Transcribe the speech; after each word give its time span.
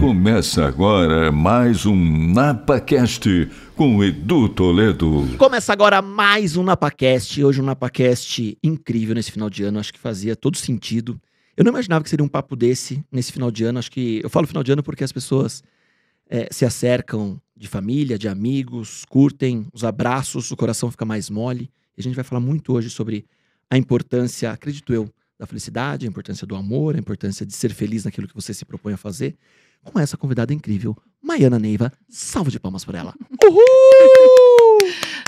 Começa 0.00 0.66
agora 0.66 1.30
mais 1.32 1.86
um 1.86 1.94
NapaCast 2.32 3.48
com 3.76 4.02
Edu 4.02 4.48
Toledo. 4.48 5.28
Começa 5.38 5.72
agora 5.72 6.02
mais 6.02 6.56
um 6.56 6.62
NapaCast. 6.62 7.42
Hoje 7.42 7.60
um 7.60 7.64
NapaCast 7.64 8.58
incrível 8.62 9.14
nesse 9.14 9.32
final 9.32 9.48
de 9.48 9.62
ano. 9.64 9.78
Acho 9.78 9.92
que 9.92 9.98
fazia 9.98 10.34
todo 10.34 10.56
sentido. 10.56 11.20
Eu 11.56 11.64
não 11.64 11.70
imaginava 11.70 12.02
que 12.02 12.10
seria 12.10 12.24
um 12.24 12.28
papo 12.28 12.56
desse 12.56 13.04
nesse 13.10 13.32
final 13.32 13.50
de 13.50 13.64
ano. 13.64 13.78
Acho 13.78 13.90
que 13.90 14.20
eu 14.22 14.30
falo 14.30 14.46
final 14.46 14.62
de 14.62 14.72
ano 14.72 14.82
porque 14.82 15.04
as 15.04 15.12
pessoas 15.12 15.62
é, 16.28 16.48
se 16.50 16.64
acercam 16.64 17.40
de 17.56 17.68
família, 17.68 18.18
de 18.18 18.28
amigos, 18.28 19.04
curtem 19.08 19.66
os 19.72 19.84
abraços, 19.84 20.50
o 20.50 20.56
coração 20.56 20.90
fica 20.90 21.04
mais 21.04 21.30
mole. 21.30 21.70
E 21.96 22.00
a 22.00 22.02
gente 22.02 22.14
vai 22.14 22.24
falar 22.24 22.40
muito 22.40 22.72
hoje 22.72 22.90
sobre 22.90 23.24
a 23.70 23.78
importância, 23.78 24.50
acredito 24.50 24.92
eu, 24.92 25.08
da 25.42 25.46
felicidade, 25.46 26.06
a 26.06 26.08
importância 26.08 26.46
do 26.46 26.54
amor, 26.54 26.94
a 26.94 26.98
importância 27.00 27.44
de 27.44 27.52
ser 27.52 27.74
feliz 27.74 28.04
naquilo 28.04 28.28
que 28.28 28.34
você 28.34 28.54
se 28.54 28.64
propõe 28.64 28.92
a 28.92 28.96
fazer. 28.96 29.34
Com 29.82 29.98
essa 29.98 30.16
convidada 30.16 30.54
incrível, 30.54 30.96
Maiana 31.20 31.58
Neiva. 31.58 31.92
Salve 32.08 32.52
de 32.52 32.60
palmas 32.60 32.84
para 32.84 33.00
ela. 33.00 33.14
Uhul! 33.44 34.78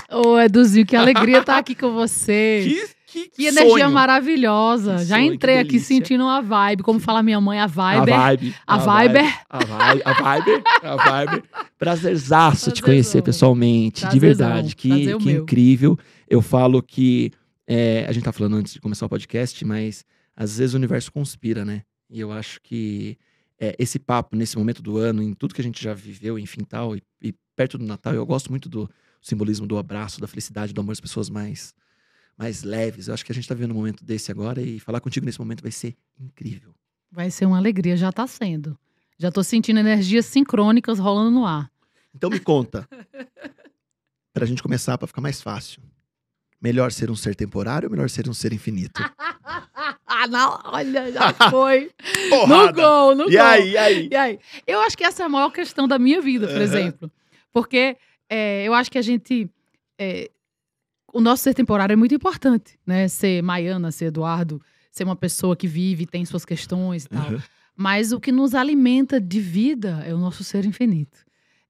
Ô, 0.09 0.39
Eduzinho, 0.39 0.85
que 0.85 0.95
alegria 0.95 1.39
estar 1.39 1.57
aqui 1.57 1.75
com 1.75 1.91
você. 1.91 2.63
Que, 3.05 3.25
que, 3.25 3.29
Que 3.29 3.45
energia 3.47 3.69
sonho. 3.85 3.91
maravilhosa. 3.91 4.95
Que 4.95 5.03
Já 5.03 5.17
sonho, 5.17 5.33
entrei 5.33 5.59
aqui 5.59 5.77
sentindo 5.81 6.23
uma 6.23 6.41
vibe. 6.41 6.83
Como 6.83 7.01
fala 7.01 7.21
minha 7.21 7.41
mãe, 7.41 7.59
a 7.59 7.67
vibe. 7.67 8.11
A 8.13 8.15
vibe. 8.15 8.55
A 8.65 8.77
vibe. 8.77 9.19
A 9.49 9.59
vibe. 9.65 10.01
A 10.05 10.13
vibe. 10.13 10.63
A 10.81 10.95
vibe. 10.95 11.43
Prazerzaço 11.77 12.71
te 12.71 12.81
conhecer 12.81 13.21
pessoalmente. 13.21 14.07
De 14.07 14.17
verdade. 14.19 14.73
Que, 14.77 15.13
o 15.13 15.17
que 15.17 15.25
meu. 15.25 15.43
incrível. 15.43 15.99
Eu 16.29 16.41
falo 16.41 16.81
que. 16.81 17.33
é, 17.67 18.05
a 18.07 18.11
gente 18.13 18.23
tá 18.23 18.31
falando 18.31 18.55
antes 18.55 18.71
de 18.73 18.79
começar 18.79 19.05
o 19.05 19.09
podcast, 19.09 19.65
mas 19.65 20.05
às 20.35 20.57
vezes 20.57 20.73
o 20.73 20.77
universo 20.77 21.11
conspira, 21.11 21.63
né? 21.63 21.83
E 22.09 22.19
eu 22.19 22.31
acho 22.31 22.59
que 22.61 23.17
é, 23.59 23.75
esse 23.79 23.97
papo, 23.97 24.35
nesse 24.35 24.57
momento 24.57 24.81
do 24.81 24.97
ano, 24.97 25.23
em 25.23 25.33
tudo 25.33 25.53
que 25.53 25.61
a 25.61 25.63
gente 25.63 25.81
já 25.81 25.93
viveu, 25.93 26.37
enfim, 26.37 26.63
tal, 26.63 26.95
e, 26.95 27.03
e 27.21 27.33
perto 27.55 27.77
do 27.77 27.85
Natal, 27.85 28.13
eu 28.13 28.25
gosto 28.25 28.49
muito 28.49 28.67
do 28.67 28.89
simbolismo 29.21 29.65
do 29.65 29.77
abraço, 29.77 30.21
da 30.21 30.27
felicidade, 30.27 30.73
do 30.73 30.81
amor 30.81 30.91
às 30.91 30.99
pessoas 30.99 31.29
mais, 31.29 31.73
mais 32.37 32.63
leves. 32.63 33.07
Eu 33.07 33.13
acho 33.13 33.25
que 33.25 33.31
a 33.31 33.35
gente 33.35 33.47
tá 33.47 33.55
vivendo 33.55 33.71
um 33.71 33.75
momento 33.75 34.03
desse 34.03 34.31
agora 34.31 34.61
e 34.61 34.79
falar 34.79 34.99
contigo 34.99 35.25
nesse 35.25 35.39
momento 35.39 35.61
vai 35.61 35.71
ser 35.71 35.95
incrível. 36.19 36.75
Vai 37.11 37.31
ser 37.31 37.45
uma 37.45 37.57
alegria, 37.57 37.95
já 37.95 38.11
tá 38.11 38.27
sendo. 38.27 38.77
Já 39.17 39.31
tô 39.31 39.41
sentindo 39.41 39.79
energias 39.79 40.25
sincrônicas 40.25 40.99
rolando 40.99 41.31
no 41.31 41.45
ar. 41.45 41.71
Então 42.13 42.29
me 42.29 42.39
conta. 42.39 42.87
pra 44.33 44.45
gente 44.45 44.61
começar, 44.61 44.97
pra 44.97 45.07
ficar 45.07 45.21
mais 45.21 45.41
fácil. 45.41 45.81
Melhor 46.65 46.91
ser 46.91 47.11
um 47.11 47.15
ser 47.15 47.35
temporário 47.35 47.85
ou 47.87 47.91
melhor 47.91 48.09
ser 48.09 48.27
um 48.27 48.33
ser 48.33 48.51
infinito? 48.51 48.99
Ah, 50.07 50.27
não, 50.27 50.59
olha, 50.65 51.11
já 51.11 51.31
foi. 51.51 51.91
no 52.47 52.73
gol, 52.73 53.15
no 53.15 53.29
E 53.29 53.35
gol. 53.35 53.45
aí, 53.45 53.71
e 53.71 53.77
aí? 53.77 54.09
E 54.11 54.15
aí? 54.15 54.39
Eu 54.65 54.79
acho 54.81 54.97
que 54.97 55.03
essa 55.03 55.21
é 55.23 55.25
a 55.25 55.29
maior 55.29 55.51
questão 55.51 55.87
da 55.87 55.99
minha 55.99 56.21
vida, 56.21 56.47
por 56.47 56.55
Aham. 56.55 56.63
exemplo. 56.63 57.11
Porque 57.51 57.97
é, 58.29 58.63
eu 58.63 58.73
acho 58.73 58.89
que 58.89 58.97
a 58.97 59.01
gente. 59.01 59.47
é, 59.99 60.31
o 61.13 61.19
nosso 61.21 61.43
ser 61.43 61.53
temporário 61.53 61.93
é 61.93 61.95
muito 61.95 62.15
importante, 62.15 62.79
né? 62.85 63.07
Ser 63.07 63.43
Maiana, 63.43 63.91
ser 63.91 64.05
Eduardo, 64.05 64.59
ser 64.91 65.03
uma 65.03 65.15
pessoa 65.15 65.55
que 65.55 65.67
vive, 65.67 66.05
tem 66.07 66.25
suas 66.25 66.45
questões 66.45 67.05
e 67.05 67.09
tal. 67.09 67.27
Aham. 67.27 67.43
Mas 67.75 68.11
o 68.11 68.19
que 68.19 68.31
nos 68.31 68.55
alimenta 68.55 69.19
de 69.19 69.39
vida 69.39 70.01
é 70.05 70.13
o 70.13 70.17
nosso 70.17 70.43
ser 70.43 70.65
infinito. 70.65 71.19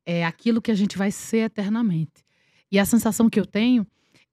É 0.06 0.24
aquilo 0.24 0.62
que 0.62 0.72
a 0.72 0.76
gente 0.76 0.98
vai 0.98 1.12
ser 1.12 1.40
eternamente. 1.40 2.24
E 2.72 2.78
a 2.80 2.86
sensação 2.86 3.30
que 3.30 3.40
eu 3.40 3.46
tenho 3.46 3.86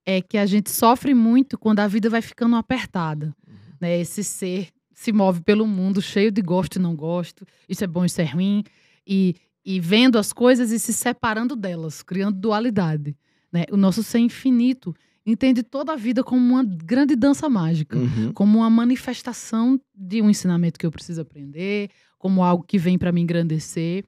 é 0.05 0.21
que 0.21 0.37
a 0.37 0.47
gente 0.47 0.71
sofre 0.71 1.15
muito 1.15 1.59
quando 1.59 1.81
a 1.81 1.87
vida 1.87 2.11
vai 2.11 2.23
ficando 2.23 2.57
apertada. 2.57 3.35
Né? 3.81 4.01
Esse 4.01 4.23
ser 4.25 4.69
se 4.93 5.13
move 5.13 5.41
pelo 5.43 5.67
mundo 5.67 6.01
cheio 6.01 6.31
de 6.31 6.43
gosto 6.43 6.77
e 6.77 6.79
não 6.79 6.95
gosto. 6.95 7.47
Isso 7.69 7.83
é 7.85 7.87
bom, 7.87 8.05
isso 8.05 8.21
é 8.21 8.25
ruim. 8.25 8.63
E, 9.07 9.35
e 9.65 9.81
vendo 9.81 10.19
as 10.19 10.33
coisas 10.33 10.71
e 10.71 10.79
se 10.79 10.93
separando 10.93 11.57
delas, 11.57 12.03
criando 12.03 12.39
dualidade. 12.39 13.17
Né? 13.53 13.65
O 13.71 13.77
nosso 13.77 14.03
ser 14.03 14.19
infinito 14.19 14.95
entende 15.25 15.63
toda 15.63 15.93
a 15.93 15.97
vida 15.97 16.23
como 16.25 16.41
uma 16.55 16.65
grande 16.65 17.15
dança 17.15 17.49
mágica 17.49 17.97
Uhum. 17.97 18.33
como 18.33 18.59
uma 18.59 18.71
manifestação 18.71 19.81
de 19.95 20.21
um 20.21 20.29
ensinamento 20.29 20.79
que 20.79 20.87
eu 20.87 20.91
preciso 20.91 21.21
aprender, 21.21 21.91
como 22.19 22.43
algo 22.43 22.65
que 22.65 22.77
vem 22.79 22.99
para 22.99 23.13
me 23.13 23.21
engrandecer. 23.21 24.05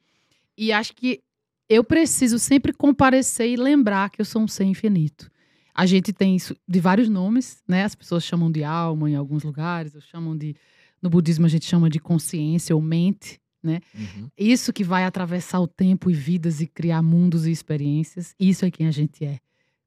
E 0.56 0.72
acho 0.72 0.92
que 0.94 1.20
eu 1.68 1.82
preciso 1.84 2.38
sempre 2.38 2.72
comparecer 2.72 3.48
e 3.48 3.56
lembrar 3.56 4.10
que 4.10 4.20
eu 4.20 4.24
sou 4.24 4.42
um 4.42 4.48
ser 4.48 4.64
infinito. 4.64 5.30
A 5.74 5.86
gente 5.86 6.12
tem 6.12 6.36
isso 6.36 6.54
de 6.68 6.78
vários 6.80 7.08
nomes, 7.08 7.62
né? 7.66 7.82
As 7.84 7.94
pessoas 7.94 8.22
chamam 8.24 8.50
de 8.50 8.62
alma 8.62 9.10
em 9.10 9.16
alguns 9.16 9.42
lugares, 9.42 9.94
ou 9.94 10.00
chamam 10.00 10.36
de 10.36 10.54
no 11.02 11.10
budismo 11.10 11.44
a 11.44 11.48
gente 11.48 11.66
chama 11.66 11.90
de 11.90 11.98
consciência 11.98 12.74
ou 12.74 12.80
mente, 12.80 13.40
Uhum. 13.62 14.28
isso 14.38 14.72
que 14.74 14.84
vai 14.84 15.04
atravessar 15.04 15.58
o 15.58 15.66
tempo 15.66 16.10
e 16.10 16.14
vidas 16.14 16.60
e 16.60 16.66
criar 16.66 17.00
mundos 17.02 17.46
e 17.46 17.50
experiências. 17.50 18.34
Isso 18.38 18.64
é 18.64 18.70
quem 18.70 18.86
a 18.86 18.90
gente 18.90 19.24
é. 19.24 19.38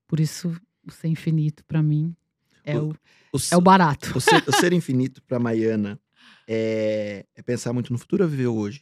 Por 0.07 0.19
isso, 0.19 0.49
o 0.85 0.91
ser 0.91 1.07
infinito 1.09 1.63
para 1.63 1.81
mim 1.83 2.15
é 2.65 2.75
o, 2.77 2.89
O, 3.31 3.37
é 3.51 3.55
o 3.55 3.61
barato. 3.61 4.17
o 4.17 4.19
ser, 4.21 4.43
o 4.47 4.51
ser 4.51 4.73
infinito 4.73 5.21
pra 5.23 5.37
Maiana 5.37 5.99
é, 6.47 7.23
é 7.35 7.41
pensar 7.43 7.71
muito 7.71 7.93
no 7.93 7.99
futuro 7.99 8.23
ou 8.23 8.29
viver 8.29 8.47
o 8.47 8.55
hoje? 8.55 8.81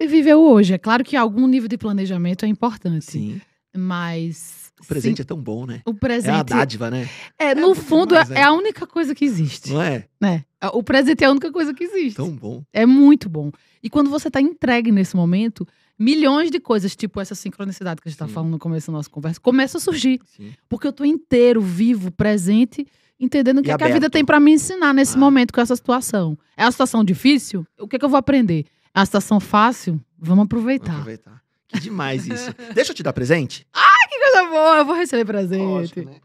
Viver 0.00 0.34
o 0.36 0.40
hoje. 0.52 0.74
É 0.74 0.78
claro 0.78 1.02
que 1.04 1.16
algum 1.16 1.46
nível 1.48 1.68
de 1.68 1.76
planejamento 1.76 2.44
é 2.44 2.48
importante. 2.48 3.04
Sim. 3.04 3.40
Mas. 3.76 4.67
O 4.80 4.84
presente 4.86 5.16
sim, 5.16 5.22
é 5.22 5.24
tão 5.24 5.36
bom, 5.40 5.66
né? 5.66 5.82
o 5.86 5.90
É 5.90 5.92
a 5.92 5.98
presente. 5.98 6.44
dádiva, 6.44 6.90
né? 6.90 7.08
É, 7.38 7.46
é 7.50 7.54
no 7.54 7.68
bom 7.68 7.74
fundo, 7.74 8.08
demais, 8.08 8.30
é, 8.30 8.40
é 8.40 8.42
a 8.44 8.52
única 8.52 8.86
coisa 8.86 9.14
que 9.14 9.24
existe. 9.24 9.70
Não 9.72 9.82
é? 9.82 10.06
Né? 10.20 10.44
O 10.72 10.82
presente 10.82 11.24
é 11.24 11.26
a 11.26 11.30
única 11.30 11.50
coisa 11.52 11.72
que 11.74 11.84
existe. 11.84 12.16
Tão 12.16 12.30
bom. 12.30 12.62
É 12.72 12.84
muito 12.86 13.28
bom. 13.28 13.50
E 13.82 13.88
quando 13.90 14.10
você 14.10 14.28
está 14.28 14.40
entregue 14.40 14.90
nesse 14.92 15.14
momento, 15.16 15.66
milhões 15.98 16.50
de 16.50 16.58
coisas, 16.60 16.94
tipo 16.96 17.20
essa 17.20 17.34
sincronicidade 17.34 18.00
que 18.00 18.08
a 18.08 18.10
gente 18.10 18.16
está 18.20 18.28
falando 18.28 18.50
no 18.52 18.58
começo 18.58 18.88
da 18.90 18.96
nossa 18.96 19.10
conversa, 19.10 19.40
começam 19.40 19.78
a 19.78 19.82
surgir. 19.82 20.20
Sim. 20.36 20.52
Porque 20.68 20.86
eu 20.86 20.92
tô 20.92 21.04
inteiro, 21.04 21.60
vivo, 21.60 22.10
presente, 22.10 22.86
entendendo 23.20 23.58
o 23.58 23.62
que, 23.62 23.70
é 23.70 23.76
que 23.76 23.84
a 23.84 23.88
vida 23.88 24.08
tem 24.08 24.24
para 24.24 24.38
me 24.40 24.52
ensinar 24.52 24.92
nesse 24.94 25.16
Ah. 25.16 25.18
momento 25.20 25.52
com 25.52 25.60
essa 25.60 25.74
situação. 25.76 26.38
É 26.56 26.64
uma 26.64 26.72
situação 26.72 27.02
difícil? 27.04 27.66
O 27.78 27.86
que, 27.88 27.96
é 27.96 27.98
que 27.98 28.04
eu 28.04 28.08
vou 28.08 28.18
aprender? 28.18 28.64
É 28.94 29.00
uma 29.00 29.06
situação 29.06 29.38
fácil? 29.40 29.94
Vamos 30.16 30.28
Vamos 30.28 30.44
aproveitar. 30.44 30.92
aproveitar. 30.92 31.42
Que 31.68 31.78
demais 31.80 32.26
isso. 32.26 32.50
Deixa 32.74 32.92
eu 32.92 32.94
te 32.96 33.02
dar 33.02 33.12
presente? 33.12 33.66
Que 33.72 33.78
coisa 34.30 34.50
boa, 34.50 34.78
eu 34.78 34.84
vou 34.84 34.94
receber 34.94 35.24
presente. 35.24 35.62
Lógico, 35.62 36.00
né? 36.02 36.20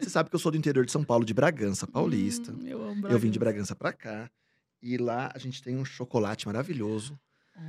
Você 0.00 0.08
sabe 0.08 0.30
que 0.30 0.34
eu 0.36 0.40
sou 0.40 0.50
do 0.50 0.58
interior 0.58 0.84
de 0.84 0.92
São 0.92 1.04
Paulo, 1.04 1.24
de 1.24 1.34
Bragança, 1.34 1.86
paulista. 1.86 2.52
Hum, 2.52 2.66
eu, 2.66 2.82
amo 2.82 3.06
Eu 3.06 3.18
vim 3.18 3.30
de 3.30 3.38
Bragança. 3.38 3.74
Bragança 3.74 3.76
pra 3.76 3.92
cá. 3.92 4.30
E 4.82 4.96
lá 4.96 5.30
a 5.34 5.38
gente 5.38 5.62
tem 5.62 5.76
um 5.76 5.84
chocolate 5.84 6.46
maravilhoso. 6.46 7.18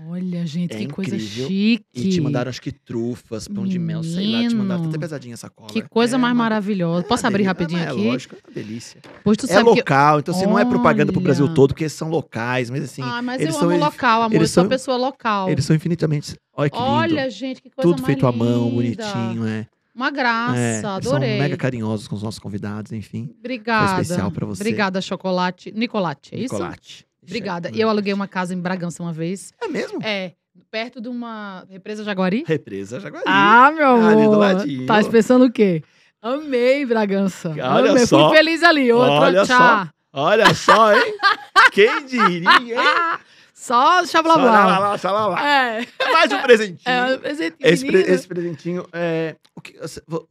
Olha, 0.07 0.45
gente, 0.45 0.73
É 0.75 0.79
que 0.79 0.87
coisa 0.87 1.15
incrível. 1.15 1.47
chique. 1.47 1.85
E 1.93 2.09
te 2.09 2.19
mandaram, 2.21 2.49
acho 2.49 2.61
que 2.61 2.71
trufas, 2.71 3.47
pão 3.47 3.65
de 3.65 3.77
mel, 3.77 4.01
sei 4.03 4.25
lá. 4.27 4.39
Te 4.47 4.55
mandaram 4.55 4.81
Menino. 4.81 4.89
até 4.89 4.97
pesadinha 4.97 5.33
essa 5.35 5.49
cola. 5.49 5.69
Que 5.69 5.81
coisa 5.83 6.15
É 6.15 6.19
mais 6.19 6.33
uma- 6.33 6.43
maravilhosa. 6.43 7.03
Posso 7.05 7.25
é 7.25 7.27
abrir 7.27 7.43
rapidinho 7.43 7.79
É, 7.81 7.87
aqui? 7.89 8.07
lógico, 8.07 8.35
é 8.35 8.39
uma 8.47 8.53
delícia. 8.53 9.01
Pois 9.23 9.37
tu 9.37 9.45
É 9.45 9.49
sabe 9.49 9.69
que... 9.71 9.75
local, 9.77 10.19
então 10.19 10.33
assim, 10.35 10.45
não 10.45 10.57
é 10.57 10.65
propaganda 10.65 11.11
pro 11.11 11.21
Brasil 11.21 11.45
Olha. 11.45 11.53
todo, 11.53 11.69
porque 11.73 11.87
são 11.89 12.09
locais, 12.09 12.69
mas 12.71 12.83
assim, 12.83 13.01
Ah, 13.03 13.21
mas 13.21 13.39
eles 13.41 13.53
eu 13.53 13.59
são 13.59 13.69
amo 13.69 13.79
local, 13.79 14.21
amor. 14.23 14.33
Eu 14.35 14.39
eles 14.41 14.49
sou 14.51 14.63
são- 14.63 14.69
pessoa 14.69 14.97
local. 14.97 15.49
eles 15.49 15.63
são 15.65 15.75
infinitamente. 15.75 16.35
Olha 16.55 16.69
que 16.71 16.77
lindo. 16.77 16.89
Olha, 16.89 17.29
gente, 17.29 17.61
que 17.61 17.69
coisa 17.69 17.89
Tudo 17.91 18.03
feito 18.03 18.25
à 18.25 18.31
mão, 18.31 18.69
linda. 18.79 19.03
bonitinho, 19.03 19.45
é. 19.47 19.67
Uma 19.93 20.09
graça, 20.11 20.57
é 20.57 20.73
eles 20.75 20.85
adorei. 20.85 21.29
são 21.31 21.39
mega 21.39 21.57
carinhosos 21.57 22.07
com 22.07 22.15
os 22.15 22.23
nossos 22.23 22.39
convidados, 22.39 22.91
enfim. 22.93 23.29
Obrigada. 23.39 23.93
Foi 23.95 24.01
especial 24.01 24.31
pra 24.31 24.45
você. 24.45 24.63
Obrigada, 24.63 25.01
Chocolate. 25.01 25.71
Nicolate, 25.75 26.35
é 26.35 26.39
isso? 26.39 26.53
Nicolate. 26.55 27.05
Obrigada. 27.29 27.71
E 27.73 27.79
eu 27.79 27.89
aluguei 27.89 28.13
uma 28.13 28.27
casa 28.27 28.53
em 28.53 28.59
Bragança 28.59 29.01
uma 29.03 29.13
vez. 29.13 29.53
É 29.61 29.67
mesmo? 29.67 29.99
É, 30.03 30.33
perto 30.71 30.99
de 31.01 31.07
uma 31.09 31.65
represa 31.69 32.03
Jaguari. 32.03 32.43
Represa 32.47 32.99
Jaguari. 32.99 33.25
Ah, 33.27 33.71
meu 33.71 33.87
amor. 33.87 34.11
Ali 34.11 34.23
do 34.23 34.31
ladinho. 34.37 34.85
Tá 34.85 35.03
pensando 35.03 35.45
o 35.45 35.51
quê? 35.51 35.83
Amei 36.21 36.85
Bragança. 36.85 37.49
Olha 37.49 37.91
Amei. 37.91 38.05
só. 38.05 38.27
Fui 38.29 38.37
feliz 38.37 38.61
ali. 38.63 38.91
Outra, 38.91 39.11
Olha 39.27 39.45
tchau. 39.45 39.57
só. 39.57 39.89
Olha 40.11 40.53
só, 40.53 40.93
hein? 40.93 41.13
Quem 41.71 42.05
diria, 42.05 42.49
hein? 42.49 43.19
Só 43.53 44.03
xablá 44.05 44.35
blá. 44.37 44.51
Xalala, 44.51 44.97
xalala. 44.97 45.39
É, 45.47 45.87
Mais 46.11 46.31
um 46.31 46.41
presentinho. 46.41 46.81
é 46.85 47.15
um 47.15 47.19
presente 47.19 47.55
esse, 47.59 47.85
pre- 47.85 48.01
esse 48.01 48.27
presentinho 48.27 48.87
é. 48.91 49.35
O 49.55 49.61
que, 49.61 49.77
você, 49.77 50.01
vo- 50.07 50.27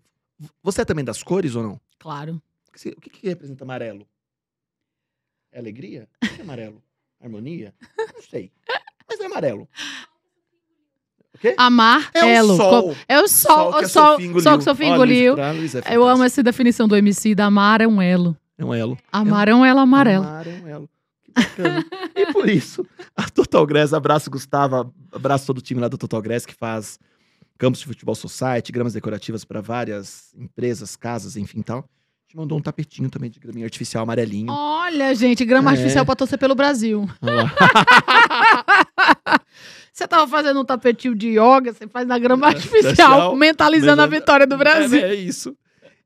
você 0.62 0.80
é 0.80 0.84
também 0.84 1.04
das 1.04 1.22
cores 1.22 1.54
ou 1.54 1.62
não? 1.62 1.80
Claro. 1.98 2.40
O 2.68 2.72
que, 2.78 2.88
o 2.90 3.00
que 3.00 3.28
representa 3.28 3.64
amarelo? 3.64 4.06
É 5.52 5.58
alegria? 5.58 6.08
O 6.24 6.28
que 6.28 6.40
é 6.40 6.42
amarelo? 6.44 6.82
Harmonia? 7.20 7.74
Não 8.14 8.22
sei. 8.22 8.52
Mas 9.08 9.20
é 9.20 9.26
amarelo. 9.26 9.68
O 11.34 11.38
quê? 11.38 11.54
Amar 11.56 12.10
É 12.14 12.42
o 12.42 12.56
sol. 12.56 12.96
É 13.08 13.20
o 13.20 13.28
sol. 13.28 13.72
que 13.72 13.76
o 13.76 13.84
a 13.84 13.88
sol, 13.88 14.10
Sofia 14.12 14.26
engoliu. 14.26 14.42
sol 14.42 14.58
que 14.58 14.64
Sofia 14.64 14.86
engoliu. 14.86 15.36
Luiz 15.56 15.74
é 15.74 15.82
Eu 15.90 16.06
amo 16.06 16.24
essa 16.24 16.42
definição 16.42 16.88
do 16.88 16.96
MC 16.96 17.34
da 17.34 17.46
amar 17.46 17.80
é 17.80 17.86
um 17.86 18.02
elo. 18.02 18.36
É 18.56 18.64
um 18.64 18.74
elo. 18.74 18.98
Amar 19.12 19.48
é 19.48 19.54
um 19.54 19.64
elo 19.64 19.80
amarelo. 19.80 20.24
Amar 20.24 20.46
é 20.46 20.60
um 20.62 20.68
elo. 20.68 20.90
Que 21.24 21.32
bacana. 21.32 21.84
e 22.16 22.32
por 22.32 22.48
isso, 22.48 22.84
a 23.16 23.28
Total 23.28 23.64
Grass, 23.66 23.92
abraço 23.92 24.30
Gustavo, 24.30 24.92
abraço 25.12 25.46
todo 25.46 25.58
o 25.58 25.62
time 25.62 25.80
lá 25.80 25.86
do 25.86 25.96
Total 25.96 26.20
Grass 26.20 26.44
que 26.44 26.54
faz 26.54 26.98
campos 27.56 27.80
de 27.80 27.86
futebol 27.86 28.14
society, 28.14 28.72
gramas 28.72 28.92
decorativas 28.94 29.44
para 29.44 29.60
várias 29.60 30.34
empresas, 30.34 30.96
casas, 30.96 31.36
enfim 31.36 31.62
tal. 31.62 31.88
Te 32.28 32.36
mandou 32.36 32.58
um 32.58 32.60
tapetinho 32.60 33.08
também 33.08 33.30
de 33.30 33.40
graminha 33.40 33.64
artificial 33.64 34.02
amarelinho. 34.02 34.52
Olha, 34.52 35.14
gente, 35.14 35.46
grama 35.46 35.70
É. 35.70 35.72
artificial 35.72 36.04
pra 36.04 36.14
torcer 36.14 36.38
pelo 36.38 36.54
Brasil. 36.54 37.08
Você 39.92 40.06
tava 40.06 40.28
fazendo 40.28 40.60
um 40.60 40.64
tapetinho 40.64 41.14
de 41.14 41.28
yoga, 41.30 41.72
você 41.72 41.88
faz 41.88 42.06
na 42.06 42.18
grama 42.18 42.46
É, 42.46 42.50
artificial, 42.50 42.90
artificial, 42.90 43.36
mentalizando 43.36 44.02
a 44.02 44.06
mas- 44.06 44.18
vitória 44.20 44.46
do 44.46 44.56
Brasil. 44.56 45.00
É, 45.00 45.10
é 45.10 45.14
isso. 45.14 45.56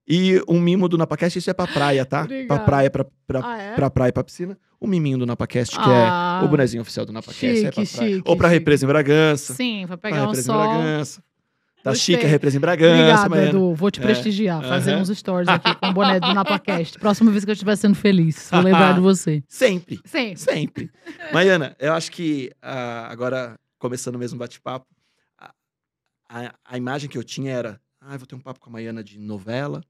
E 0.09 0.43
um 0.49 0.59
mimo 0.61 0.89
do 0.89 0.97
NapaCast, 0.97 1.39
isso 1.39 1.51
é 1.51 1.53
pra 1.53 1.67
praia, 1.67 2.05
tá? 2.07 2.23
Obrigada. 2.23 2.47
Pra 2.49 2.59
praia, 2.65 2.91
pra, 2.91 3.05
pra, 3.27 3.41
Ah, 3.45 3.59
é? 3.61 3.75
pra 3.75 3.91
praia 3.91 4.09
e 4.09 4.13
pra 4.13 4.25
piscina. 4.25 4.57
O 4.81 4.87
miminho 4.87 5.19
do 5.19 5.27
NapaCast, 5.27 5.77
que 5.77 5.83
Ah, 5.85 6.41
é 6.43 6.45
o 6.45 6.49
bonezinho 6.49 6.81
oficial 6.83 7.05
do 7.05 7.13
NapaCast. 7.13 7.67
é 7.67 7.71
pra 7.71 7.85
chique, 7.85 7.97
praia. 7.97 8.15
chique, 8.15 8.29
Ou 8.31 8.37
pra 8.37 8.49
chique. 8.49 8.59
represa 8.59 8.85
em 8.85 8.89
Bragança. 8.89 9.55
Sim, 9.55 9.85
pra 9.87 9.97
pegar 9.99 10.17
um 10.17 10.21
represa 10.27 10.41
em 10.41 10.45
sol. 10.55 10.63
Bragança. 10.63 11.23
Tá 11.83 11.95
chique 11.95 12.25
a 12.25 12.29
represa 12.29 12.57
em 12.57 12.61
Bragança, 12.61 13.27
Obrigada. 13.27 13.49
Edu. 13.49 13.75
Vou 13.75 13.91
te 13.91 13.99
É. 14.01 14.03
prestigiar, 14.03 14.63
fazer 14.63 14.93
Aham. 14.93 15.03
uns 15.03 15.09
stories 15.19 15.49
aqui 15.49 15.75
com 15.75 15.87
o 15.89 15.93
boné 15.93 16.21
do 16.21 16.33
NapaCast. 16.33 16.99
Próxima 16.99 17.31
vez 17.31 17.45
que 17.45 17.51
eu 17.51 17.55
estiver 17.55 17.77
sendo 17.77 17.95
feliz, 17.97 18.49
vou 18.51 18.61
lembrar 18.63 18.95
de 18.95 19.01
você. 19.01 19.43
Sempre. 19.49 20.01
Sim. 20.05 20.37
Sempre. 20.37 20.91
Maiana, 21.33 21.77
eu 21.81 21.93
acho 21.93 22.13
que 22.13 22.53
ah, 22.63 23.09
agora, 23.11 23.59
começando 23.79 24.19
mesmo 24.19 24.37
o 24.37 24.39
bate-papo, 24.39 24.87
a, 25.39 25.53
a, 26.29 26.55
a 26.65 26.77
imagem 26.79 27.09
que 27.11 27.19
eu 27.19 27.25
tinha 27.25 27.53
era: 27.53 27.81
ah, 28.01 28.15
eu 28.15 28.19
vou 28.19 28.27
ter 28.27 28.35
um 28.37 28.41
papo 28.41 28.61
com 28.61 28.71
a 28.71 28.73
Maiana 28.75 29.03
de 29.03 29.19
novela, 29.19 29.83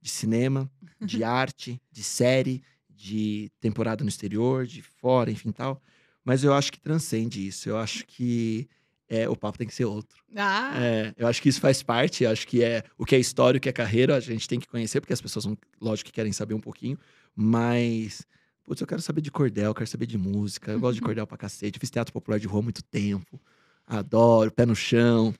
de 0.00 0.08
cinema, 0.10 0.70
de 1.00 1.22
arte, 1.24 1.80
de 1.90 2.04
série, 2.04 2.62
de 2.88 3.50
temporada 3.60 4.04
no 4.04 4.08
exterior, 4.08 4.66
de 4.66 4.82
fora, 4.82 5.30
enfim 5.30 5.50
tal. 5.50 5.82
Mas 6.24 6.44
eu 6.44 6.52
acho 6.54 6.70
que 6.70 6.78
transcende 6.80 7.44
isso. 7.44 7.68
Eu 7.68 7.76
acho 7.78 8.06
que 8.06 8.68
é, 9.10 9.28
o 9.28 9.34
papo 9.34 9.58
tem 9.58 9.66
que 9.66 9.74
ser 9.74 9.84
outro. 9.84 10.22
Ah, 10.36 10.72
É, 10.80 11.12
eu 11.18 11.26
acho 11.26 11.42
que 11.42 11.48
isso 11.48 11.60
faz 11.60 11.82
parte, 11.82 12.22
eu 12.22 12.30
acho 12.30 12.46
que 12.46 12.62
é 12.62 12.84
o 12.96 13.04
que 13.04 13.16
é 13.16 13.18
história, 13.18 13.58
o 13.58 13.60
que 13.60 13.68
é 13.68 13.72
carreira, 13.72 14.14
a 14.14 14.20
gente 14.20 14.48
tem 14.48 14.60
que 14.60 14.68
conhecer, 14.68 15.00
porque 15.00 15.12
as 15.12 15.20
pessoas, 15.20 15.44
vão, 15.44 15.58
lógico, 15.80 16.06
que 16.06 16.12
querem 16.14 16.32
saber 16.32 16.54
um 16.54 16.60
pouquinho, 16.60 16.96
mas, 17.34 18.24
putz, 18.64 18.80
eu 18.80 18.86
quero 18.86 19.02
saber 19.02 19.20
de 19.20 19.32
cordel, 19.32 19.74
quero 19.74 19.90
saber 19.90 20.06
de 20.06 20.16
música, 20.16 20.70
eu 20.70 20.78
gosto 20.78 20.94
de 20.94 21.00
cordel 21.00 21.26
pra 21.26 21.36
cacete, 21.36 21.76
eu 21.76 21.80
fiz 21.80 21.90
teatro 21.90 22.12
popular 22.12 22.38
de 22.38 22.46
rua 22.46 22.60
há 22.60 22.62
muito 22.62 22.84
tempo, 22.84 23.40
adoro, 23.84 24.52
pé 24.52 24.64
no 24.64 24.76
chão. 24.76 25.34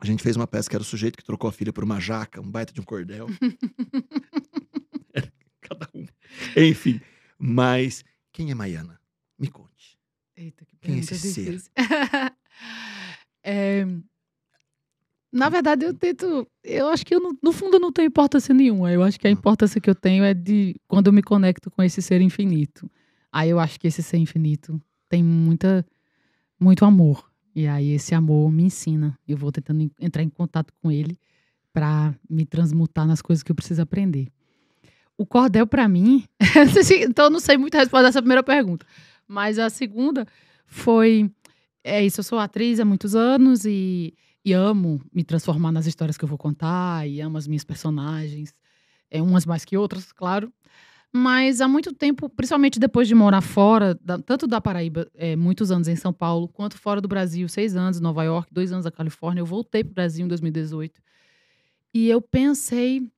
A 0.00 0.06
gente 0.06 0.22
fez 0.22 0.36
uma 0.36 0.46
peça 0.46 0.68
que 0.68 0.74
era 0.76 0.82
o 0.82 0.84
sujeito 0.84 1.16
que 1.16 1.24
trocou 1.24 1.48
a 1.48 1.52
filha 1.52 1.72
por 1.72 1.84
uma 1.84 2.00
jaca, 2.00 2.40
um 2.40 2.50
baita 2.50 2.72
de 2.72 2.80
um 2.80 2.84
cordel. 2.84 3.28
Cada 5.60 5.88
um. 5.94 6.06
Enfim, 6.56 7.00
mas 7.36 8.04
quem 8.32 8.50
é 8.50 8.54
Maiana? 8.54 9.00
Me 9.38 9.48
conte. 9.48 9.98
Eita, 10.36 10.64
que 10.64 10.76
Quem 10.76 10.96
é 10.96 10.98
esse 10.98 11.18
ser? 11.18 11.60
É, 13.42 13.86
na 15.32 15.48
verdade, 15.50 15.84
eu 15.84 15.92
tento. 15.92 16.46
Eu 16.64 16.88
acho 16.88 17.04
que 17.04 17.14
eu, 17.14 17.20
no 17.42 17.52
fundo 17.52 17.76
eu 17.76 17.80
não 17.80 17.92
tenho 17.92 18.06
importância 18.08 18.54
nenhuma. 18.54 18.90
Eu 18.90 19.02
acho 19.02 19.20
que 19.20 19.26
a 19.26 19.30
Hum. 19.30 19.34
importância 19.34 19.80
que 19.80 19.88
eu 19.90 19.94
tenho 19.94 20.24
é 20.24 20.32
de 20.32 20.74
quando 20.88 21.08
eu 21.08 21.12
me 21.12 21.22
conecto 21.22 21.70
com 21.70 21.82
esse 21.82 22.00
ser 22.00 22.20
infinito. 22.22 22.90
Aí 23.30 23.50
eu 23.50 23.58
acho 23.60 23.78
que 23.78 23.86
esse 23.86 24.02
ser 24.02 24.16
infinito 24.16 24.80
tem 25.08 25.22
muita, 25.22 25.84
muito 26.58 26.84
amor. 26.84 27.30
E 27.54 27.66
aí 27.66 27.90
esse 27.90 28.14
amor 28.14 28.50
me 28.50 28.62
ensina. 28.64 29.18
Eu 29.28 29.36
vou 29.36 29.52
tentando 29.52 29.82
en- 29.82 29.90
entrar 30.00 30.22
em 30.22 30.30
contato 30.30 30.72
com 30.82 30.90
ele 30.90 31.18
para 31.74 32.14
me 32.28 32.46
transmutar 32.46 33.06
nas 33.06 33.20
coisas 33.20 33.42
que 33.42 33.52
eu 33.52 33.56
preciso 33.56 33.82
aprender. 33.82 34.28
O 35.16 35.26
cordel, 35.26 35.66
para 35.66 35.86
mim. 35.88 36.24
então, 37.06 37.26
eu 37.26 37.30
não 37.30 37.40
sei 37.40 37.58
muito 37.58 37.76
responder 37.76 38.08
essa 38.08 38.22
primeira 38.22 38.42
pergunta. 38.42 38.86
Mas 39.26 39.58
a 39.58 39.68
segunda 39.68 40.26
foi. 40.66 41.30
É 41.88 42.04
isso, 42.04 42.20
eu 42.20 42.24
sou 42.24 42.38
atriz 42.38 42.78
há 42.80 42.84
muitos 42.84 43.14
anos 43.14 43.64
e, 43.64 44.14
e 44.44 44.52
amo 44.52 45.00
me 45.12 45.24
transformar 45.24 45.72
nas 45.72 45.86
histórias 45.86 46.16
que 46.18 46.24
eu 46.24 46.28
vou 46.28 46.38
contar, 46.38 47.08
e 47.08 47.20
amo 47.20 47.38
as 47.38 47.46
minhas 47.46 47.64
personagens, 47.64 48.54
é, 49.10 49.22
umas 49.22 49.46
mais 49.46 49.64
que 49.64 49.76
outras, 49.76 50.12
claro. 50.12 50.52
Mas 51.10 51.62
há 51.62 51.66
muito 51.66 51.94
tempo, 51.94 52.28
principalmente 52.28 52.78
depois 52.78 53.08
de 53.08 53.14
morar 53.14 53.40
fora, 53.40 53.98
da- 54.02 54.18
tanto 54.18 54.46
da 54.46 54.60
Paraíba, 54.60 55.10
é, 55.14 55.34
muitos 55.34 55.70
anos 55.70 55.88
em 55.88 55.96
São 55.96 56.12
Paulo, 56.12 56.46
quanto 56.48 56.76
fora 56.76 57.00
do 57.00 57.08
Brasil, 57.08 57.48
seis 57.48 57.74
anos 57.74 57.98
em 57.98 58.02
Nova 58.02 58.22
York, 58.24 58.52
dois 58.52 58.70
anos 58.72 58.84
na 58.84 58.90
Califórnia, 58.90 59.40
eu 59.40 59.46
voltei 59.46 59.82
para 59.82 59.90
o 59.92 59.94
Brasil 59.94 60.24
em 60.26 60.28
2018. 60.28 61.00
E 61.94 62.08
eu 62.10 62.20
pensei, 62.20 63.10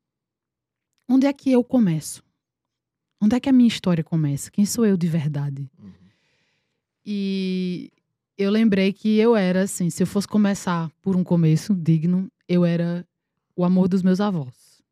onde 1.08 1.26
é 1.26 1.32
que 1.32 1.50
eu 1.50 1.64
começo? 1.64 2.22
Onde 3.20 3.34
é 3.34 3.40
que 3.40 3.48
a 3.48 3.52
minha 3.52 3.68
história 3.68 4.04
começa? 4.04 4.50
Quem 4.50 4.64
sou 4.64 4.86
eu 4.86 4.96
de 4.96 5.08
verdade? 5.08 5.68
E 7.04 7.90
eu 8.40 8.50
lembrei 8.50 8.90
que 8.90 9.18
eu 9.18 9.36
era, 9.36 9.62
assim, 9.62 9.90
se 9.90 10.02
eu 10.02 10.06
fosse 10.06 10.26
começar 10.26 10.90
por 11.02 11.14
um 11.14 11.22
começo 11.22 11.74
digno, 11.74 12.30
eu 12.48 12.64
era 12.64 13.06
o 13.54 13.64
amor 13.64 13.86
dos 13.86 14.02
meus 14.02 14.18
avós. 14.18 14.82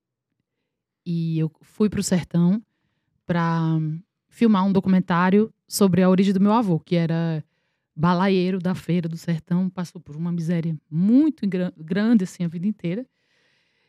E 1.04 1.38
eu 1.38 1.50
fui 1.62 1.88
para 1.88 2.00
o 2.00 2.02
sertão 2.02 2.62
para 3.26 3.78
filmar 4.28 4.66
um 4.66 4.72
documentário 4.72 5.52
sobre 5.66 6.02
a 6.02 6.10
origem 6.10 6.34
do 6.34 6.40
meu 6.40 6.52
avô, 6.52 6.78
que 6.78 6.94
era 6.94 7.42
balaieiro 7.96 8.58
da 8.58 8.74
feira 8.74 9.08
do 9.08 9.16
sertão, 9.16 9.70
passou 9.70 10.00
por 10.00 10.14
uma 10.14 10.30
miséria 10.30 10.76
muito 10.90 11.46
gra- 11.48 11.72
grande, 11.76 12.24
assim, 12.24 12.44
a 12.44 12.48
vida 12.48 12.66
inteira. 12.66 13.06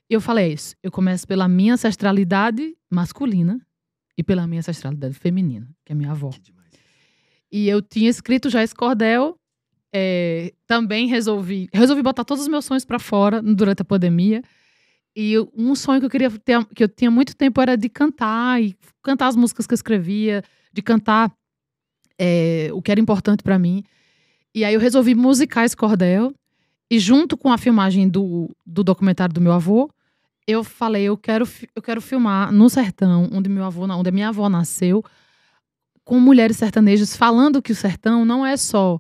E 0.10 0.14
eu 0.14 0.22
falei, 0.22 0.46
é 0.46 0.54
isso, 0.54 0.76
eu 0.82 0.90
começo 0.92 1.28
pela 1.28 1.48
minha 1.48 1.74
ancestralidade 1.74 2.76
masculina 2.90 3.60
e 4.18 4.24
pela 4.24 4.48
minha 4.48 4.60
ancestralidade 4.60 5.14
feminina, 5.16 5.70
que 5.86 5.92
é 5.92 5.96
minha 5.96 6.12
avó. 6.12 6.32
E 7.52 7.68
eu 7.68 7.82
tinha 7.82 8.10
escrito 8.10 8.50
já 8.50 8.64
esse 8.64 8.76
cordel. 8.76 9.39
É, 9.94 10.54
também 10.68 11.08
resolvi 11.08 11.68
resolvi 11.74 12.02
botar 12.02 12.24
todos 12.24 12.44
os 12.44 12.48
meus 12.48 12.66
sonhos 12.66 12.86
para 12.86 13.00
fora 13.00 13.42
durante 13.42 13.82
a 13.82 13.86
pandemia. 13.86 14.42
E 15.16 15.36
um 15.56 15.76
sonho 15.76 16.00
que 16.00 16.06
eu 16.06 16.10
queria 16.10 16.30
ter, 16.32 16.64
que 16.68 16.84
eu 16.84 16.88
tinha 16.88 17.12
muito 17.12 17.36
tempo 17.36 17.60
era 17.62 17.76
de 17.76 17.90
cantar 17.90 18.62
e 18.62 18.76
cantar 19.04 19.28
as 19.28 19.36
músicas 19.36 19.66
que 19.66 19.74
eu 19.74 19.76
escrevia, 19.76 20.44
de 20.72 20.82
cantar 20.82 21.32
é, 22.18 22.70
o 22.74 22.82
que 22.82 22.92
era 22.92 23.02
importante 23.02 23.44
para 23.44 23.58
mim. 23.58 23.84
E 24.54 24.64
aí 24.64 24.74
eu 24.74 24.80
resolvi 24.80 25.16
musicar 25.16 25.66
esse 25.66 25.76
cordel. 25.76 26.34
E 26.92 26.98
junto 27.00 27.38
com 27.38 27.52
a 27.52 27.58
filmagem 27.58 28.10
do, 28.10 28.50
do 28.66 28.84
documentário 28.84 29.34
do 29.34 29.42
meu 29.42 29.52
avô, 29.52 29.92
eu 30.48 30.64
falei, 30.64 31.04
eu 31.04 31.16
quero, 31.16 31.48
eu 31.76 31.82
quero 31.82 32.02
filmar 32.02 32.52
no 32.52 32.68
sertão, 32.68 33.30
onde 33.32 33.48
meu 33.48 33.64
avô, 33.64 33.86
onde 33.86 34.10
a 34.10 34.12
minha 34.12 34.30
avó 34.30 34.50
nasceu, 34.50 35.04
com 36.04 36.20
mulheres 36.20 36.58
sertanejas 36.58 37.16
falando 37.16 37.62
que 37.62 37.72
o 37.72 37.76
sertão 37.76 38.26
não 38.26 38.44
é 38.44 38.58
só 38.58 39.00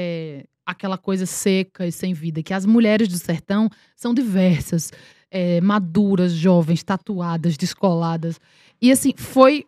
é, 0.00 0.44
aquela 0.64 0.96
coisa 0.96 1.26
seca 1.26 1.86
e 1.86 1.90
sem 1.92 2.14
vida, 2.14 2.40
que 2.42 2.54
as 2.54 2.64
mulheres 2.64 3.08
do 3.08 3.18
sertão 3.18 3.68
são 3.96 4.14
diversas, 4.14 4.92
é, 5.30 5.60
maduras, 5.60 6.32
jovens, 6.32 6.82
tatuadas, 6.84 7.56
descoladas. 7.56 8.38
E 8.80 8.92
assim, 8.92 9.12
foi 9.16 9.64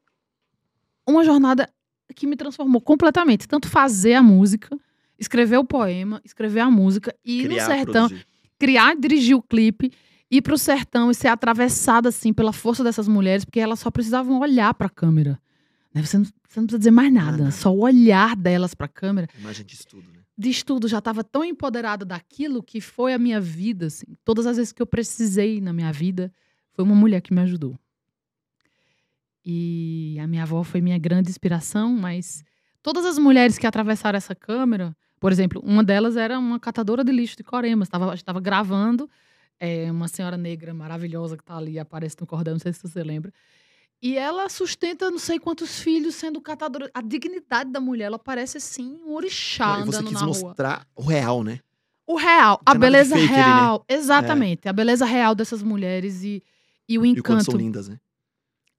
uma 1.06 1.24
jornada 1.24 1.68
que 2.14 2.26
me 2.26 2.36
transformou 2.36 2.80
completamente. 2.80 3.48
Tanto 3.48 3.68
fazer 3.68 4.14
a 4.14 4.22
música, 4.22 4.68
escrever 5.18 5.58
o 5.58 5.64
poema, 5.64 6.20
escrever 6.24 6.60
a 6.60 6.70
música, 6.70 7.14
e 7.24 7.40
ir 7.40 7.42
no 7.44 7.48
Criar, 7.50 7.66
sertão, 7.66 8.08
produzir. 8.08 8.26
criar, 8.58 8.96
dirigir 8.96 9.36
o 9.36 9.42
clipe, 9.42 9.90
ir 10.30 10.42
pro 10.42 10.56
sertão 10.56 11.10
e 11.10 11.14
ser 11.14 11.28
atravessada 11.28 12.08
assim 12.08 12.32
pela 12.32 12.52
força 12.52 12.84
dessas 12.84 13.08
mulheres, 13.08 13.44
porque 13.44 13.58
elas 13.60 13.80
só 13.80 13.90
precisavam 13.90 14.38
olhar 14.40 14.72
para 14.74 14.86
a 14.86 14.90
câmera. 14.90 15.40
né? 15.94 16.02
Você, 16.04 16.18
não, 16.18 16.24
você 16.24 16.60
não 16.60 16.66
precisa 16.66 16.78
dizer 16.78 16.90
mais 16.92 17.12
nada, 17.12 17.38
Nada. 17.38 17.50
só 17.50 17.72
o 17.74 17.80
olhar 17.80 18.36
delas 18.36 18.74
para 18.74 18.86
a 18.86 18.88
câmera. 18.88 19.28
Imagem 19.38 19.64
de 19.66 19.74
estudo, 19.74 20.06
né? 20.12 20.19
De 20.40 20.64
tudo, 20.64 20.88
já 20.88 21.00
estava 21.00 21.22
tão 21.22 21.44
empoderada 21.44 22.02
daquilo 22.02 22.62
que 22.62 22.80
foi 22.80 23.12
a 23.12 23.18
minha 23.18 23.38
vida. 23.38 23.88
Assim. 23.88 24.06
Todas 24.24 24.46
as 24.46 24.56
vezes 24.56 24.72
que 24.72 24.80
eu 24.80 24.86
precisei 24.86 25.60
na 25.60 25.70
minha 25.70 25.92
vida, 25.92 26.32
foi 26.72 26.82
uma 26.82 26.94
mulher 26.94 27.20
que 27.20 27.34
me 27.34 27.42
ajudou. 27.42 27.78
E 29.44 30.16
a 30.18 30.26
minha 30.26 30.44
avó 30.44 30.62
foi 30.62 30.80
minha 30.80 30.96
grande 30.96 31.28
inspiração, 31.28 31.94
mas 31.94 32.42
todas 32.82 33.04
as 33.04 33.18
mulheres 33.18 33.58
que 33.58 33.66
atravessaram 33.66 34.16
essa 34.16 34.34
câmera, 34.34 34.96
por 35.18 35.30
exemplo, 35.30 35.60
uma 35.62 35.84
delas 35.84 36.16
era 36.16 36.38
uma 36.38 36.58
catadora 36.58 37.04
de 37.04 37.12
lixo 37.12 37.36
de 37.36 37.44
Corema, 37.44 37.82
estava 37.82 38.14
estava 38.14 38.40
gravando, 38.40 39.10
é, 39.58 39.92
uma 39.92 40.08
senhora 40.08 40.38
negra 40.38 40.72
maravilhosa 40.72 41.36
que 41.36 41.42
está 41.42 41.58
ali, 41.58 41.78
aparece 41.78 42.16
no 42.18 42.26
cordão, 42.26 42.54
não 42.54 42.60
sei 42.60 42.72
se 42.72 42.82
você 42.82 43.04
lembra. 43.04 43.30
E 44.02 44.16
ela 44.16 44.48
sustenta 44.48 45.10
não 45.10 45.18
sei 45.18 45.38
quantos 45.38 45.78
filhos 45.80 46.14
sendo 46.14 46.40
catadora. 46.40 46.90
A 46.94 47.02
dignidade 47.02 47.70
da 47.70 47.80
mulher, 47.80 48.06
ela 48.06 48.18
parece 48.18 48.56
assim 48.56 48.98
um 49.04 49.12
orixá 49.12 49.74
Não, 49.74 49.82
e 49.82 49.86
você 49.86 49.98
andando 49.98 50.08
quis 50.08 50.20
na 50.20 50.26
rua. 50.26 50.26
mostrar 50.48 50.86
o 50.96 51.02
real, 51.02 51.44
né? 51.44 51.60
O 52.06 52.16
real, 52.16 52.60
a 52.64 52.74
beleza 52.74 53.14
fake 53.14 53.28
ali, 53.32 53.36
né? 53.36 53.42
real. 53.42 53.84
Exatamente, 53.88 54.68
a 54.68 54.72
beleza 54.72 55.04
real 55.04 55.34
dessas 55.34 55.62
mulheres 55.62 56.24
e, 56.24 56.42
e 56.88 56.98
o 56.98 57.04
E 57.06 57.10
o 57.10 57.14
quanto 57.14 57.18
encanto 57.18 57.50
são 57.52 57.60
lindas, 57.60 57.88
né? 57.88 58.00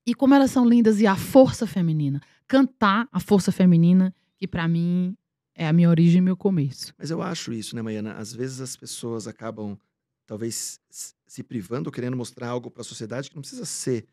e 0.05 0.13
como 0.15 0.33
elas 0.33 0.49
são 0.51 0.67
lindas 0.67 0.99
e 0.99 1.05
a 1.07 1.15
força 1.15 1.65
feminina. 1.67 2.19
Cantar 2.47 3.07
a 3.11 3.19
força 3.19 3.51
feminina, 3.51 4.13
que 4.35 4.47
pra 4.47 4.67
mim 4.67 5.15
é 5.55 5.67
a 5.67 5.71
minha 5.71 5.87
origem 5.89 6.17
e 6.17 6.21
meu 6.21 6.35
começo. 6.35 6.93
Mas 6.97 7.11
eu 7.11 7.21
acho 7.21 7.53
isso, 7.53 7.75
né, 7.75 7.81
Maiana? 7.81 8.13
Às 8.15 8.33
vezes 8.33 8.59
as 8.59 8.75
pessoas 8.75 9.27
acabam, 9.27 9.77
talvez, 10.25 10.79
se 10.89 11.43
privando 11.43 11.87
ou 11.87 11.93
querendo 11.93 12.17
mostrar 12.17 12.49
algo 12.49 12.69
para 12.71 12.81
a 12.81 12.83
sociedade 12.83 13.29
que 13.29 13.35
não 13.35 13.41
precisa 13.41 13.63
ser 13.63 14.05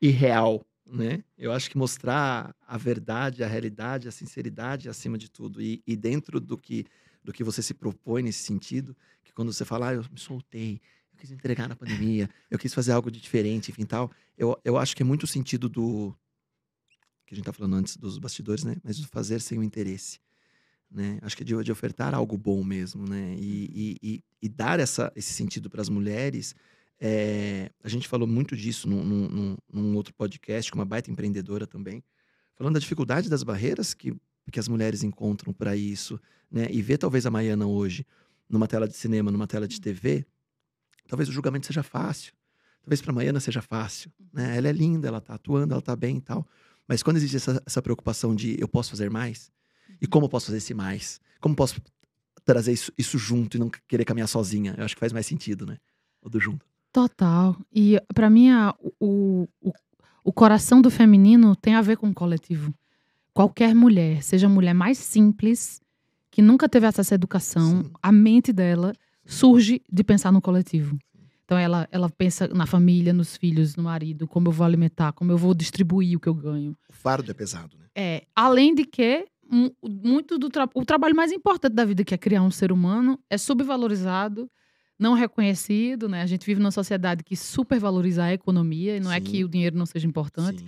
irreal, 0.00 0.64
né? 0.86 1.22
Eu 1.38 1.52
acho 1.52 1.70
que 1.70 1.78
mostrar 1.78 2.54
a 2.66 2.76
verdade, 2.76 3.44
a 3.44 3.46
realidade, 3.46 4.08
a 4.08 4.12
sinceridade 4.12 4.88
acima 4.88 5.16
de 5.16 5.30
tudo. 5.30 5.62
E, 5.62 5.82
e 5.86 5.96
dentro 5.96 6.40
do 6.40 6.56
que, 6.56 6.86
do 7.22 7.32
que 7.32 7.44
você 7.44 7.62
se 7.62 7.74
propõe 7.74 8.22
nesse 8.22 8.42
sentido, 8.42 8.96
que 9.22 9.32
quando 9.32 9.52
você 9.52 9.64
fala, 9.64 9.90
ah, 9.90 9.94
eu 9.94 10.04
me 10.10 10.18
soltei, 10.18 10.80
eu 11.12 11.18
quis 11.18 11.30
entregar 11.30 11.68
na 11.68 11.76
pandemia, 11.76 12.28
eu 12.50 12.58
quis 12.58 12.74
fazer 12.74 12.92
algo 12.92 13.10
de 13.10 13.20
diferente, 13.20 13.70
enfim 13.70 13.84
tal. 13.84 14.10
Eu, 14.36 14.58
eu 14.64 14.76
acho 14.76 14.96
que 14.96 15.02
é 15.02 15.06
muito 15.06 15.24
o 15.24 15.28
sentido 15.28 15.68
do. 15.68 16.14
que 17.26 17.34
a 17.34 17.36
gente 17.36 17.44
tá 17.44 17.52
falando 17.52 17.76
antes 17.76 17.96
dos 17.96 18.18
bastidores, 18.18 18.64
né? 18.64 18.76
Mas 18.82 18.98
do 18.98 19.06
fazer 19.06 19.40
sem 19.40 19.58
o 19.58 19.62
interesse. 19.62 20.18
Né? 20.90 21.20
Acho 21.22 21.36
que 21.36 21.44
é 21.44 21.46
de, 21.46 21.62
de 21.62 21.70
ofertar 21.70 22.14
algo 22.14 22.36
bom 22.36 22.64
mesmo, 22.64 23.08
né? 23.08 23.36
E, 23.38 23.70
e, 23.72 23.96
e, 24.02 24.24
e 24.42 24.48
dar 24.48 24.80
essa, 24.80 25.12
esse 25.14 25.32
sentido 25.32 25.70
para 25.70 25.80
as 25.80 25.88
mulheres. 25.88 26.54
É, 27.00 27.70
a 27.82 27.88
gente 27.88 28.06
falou 28.06 28.28
muito 28.28 28.54
disso 28.54 28.86
num, 28.86 29.02
num, 29.02 29.56
num, 29.72 29.96
outro 29.96 30.12
podcast, 30.12 30.70
com 30.70 30.78
uma 30.78 30.84
baita 30.84 31.10
empreendedora 31.10 31.66
também, 31.66 32.04
falando 32.54 32.74
da 32.74 32.80
dificuldade 32.80 33.30
das 33.30 33.42
barreiras 33.42 33.94
que, 33.94 34.14
que 34.52 34.60
as 34.60 34.68
mulheres 34.68 35.02
encontram 35.02 35.52
para 35.52 35.74
isso, 35.74 36.20
né? 36.50 36.68
E 36.70 36.82
ver 36.82 36.98
talvez 36.98 37.24
a 37.24 37.30
Maiana 37.30 37.66
hoje 37.66 38.06
numa 38.48 38.66
tela 38.68 38.86
de 38.86 38.96
cinema, 38.96 39.30
numa 39.30 39.46
tela 39.46 39.66
de 39.66 39.80
TV, 39.80 40.26
talvez 41.08 41.28
o 41.28 41.32
julgamento 41.32 41.66
seja 41.66 41.82
fácil. 41.82 42.34
Talvez 42.82 43.00
para 43.00 43.12
a 43.12 43.14
Maiana 43.14 43.40
seja 43.40 43.62
fácil, 43.62 44.12
né? 44.32 44.56
Ela 44.56 44.68
é 44.68 44.72
linda, 44.72 45.08
ela 45.08 45.18
está 45.18 45.34
atuando, 45.34 45.72
ela 45.72 45.80
está 45.80 45.96
bem 45.96 46.16
e 46.16 46.20
tal. 46.20 46.46
Mas 46.86 47.02
quando 47.02 47.16
existe 47.16 47.36
essa, 47.36 47.62
essa 47.64 47.80
preocupação 47.80 48.34
de 48.34 48.60
eu 48.60 48.68
posso 48.68 48.90
fazer 48.90 49.10
mais, 49.10 49.50
e 50.00 50.06
como 50.06 50.26
eu 50.26 50.28
posso 50.28 50.46
fazer 50.46 50.58
esse 50.58 50.74
mais? 50.74 51.20
Como 51.40 51.54
posso 51.54 51.80
trazer 52.44 52.72
isso, 52.72 52.92
isso 52.98 53.16
junto 53.16 53.56
e 53.56 53.60
não 53.60 53.70
querer 53.70 54.04
caminhar 54.04 54.28
sozinha? 54.28 54.74
Eu 54.76 54.84
acho 54.84 54.94
que 54.94 55.00
faz 55.00 55.12
mais 55.12 55.26
sentido, 55.26 55.64
né? 55.64 55.78
O 56.20 56.28
do 56.28 56.40
junto. 56.40 56.69
Total. 56.92 57.56
E 57.72 58.00
para 58.14 58.28
mim, 58.28 58.50
a, 58.50 58.74
o, 58.98 59.48
o, 59.60 59.72
o 60.24 60.32
coração 60.32 60.80
do 60.82 60.90
feminino 60.90 61.54
tem 61.56 61.74
a 61.74 61.80
ver 61.80 61.96
com 61.96 62.08
o 62.08 62.14
coletivo. 62.14 62.74
Qualquer 63.32 63.74
mulher, 63.74 64.22
seja 64.22 64.46
a 64.46 64.50
mulher 64.50 64.74
mais 64.74 64.98
simples, 64.98 65.80
que 66.30 66.42
nunca 66.42 66.68
teve 66.68 66.86
acesso 66.86 67.14
à 67.14 67.16
educação, 67.16 67.82
Sim. 67.82 67.90
a 68.02 68.12
mente 68.12 68.52
dela 68.52 68.92
surge 69.24 69.80
de 69.90 70.02
pensar 70.02 70.32
no 70.32 70.40
coletivo. 70.40 70.98
Então 71.44 71.58
ela, 71.58 71.88
ela 71.90 72.08
pensa 72.08 72.46
na 72.48 72.66
família, 72.66 73.12
nos 73.12 73.36
filhos, 73.36 73.74
no 73.74 73.82
marido, 73.82 74.26
como 74.26 74.48
eu 74.48 74.52
vou 74.52 74.64
alimentar, 74.64 75.12
como 75.12 75.32
eu 75.32 75.36
vou 75.36 75.52
distribuir 75.52 76.16
o 76.16 76.20
que 76.20 76.28
eu 76.28 76.34
ganho. 76.34 76.76
O 76.88 76.92
fardo 76.92 77.30
é 77.30 77.34
pesado, 77.34 77.76
né? 77.76 77.86
É. 77.94 78.22
Além 78.36 78.74
de 78.74 78.84
que 78.84 79.26
muito 79.82 80.38
do 80.38 80.48
tra 80.48 80.68
o 80.74 80.84
trabalho 80.84 81.16
mais 81.16 81.32
importante 81.32 81.74
da 81.74 81.84
vida, 81.84 82.04
que 82.04 82.14
é 82.14 82.18
criar 82.18 82.42
um 82.42 82.52
ser 82.52 82.70
humano, 82.70 83.18
é 83.28 83.36
subvalorizado, 83.36 84.48
não 85.00 85.14
reconhecido, 85.14 86.08
né? 86.08 86.20
A 86.20 86.26
gente 86.26 86.44
vive 86.44 86.60
numa 86.60 86.70
sociedade 86.70 87.24
que 87.24 87.34
supervaloriza 87.34 88.24
a 88.24 88.34
economia, 88.34 88.98
e 88.98 89.00
não 89.00 89.10
Sim. 89.10 89.16
é 89.16 89.20
que 89.20 89.42
o 89.42 89.48
dinheiro 89.48 89.76
não 89.76 89.86
seja 89.86 90.06
importante. 90.06 90.60
Sim. 90.60 90.66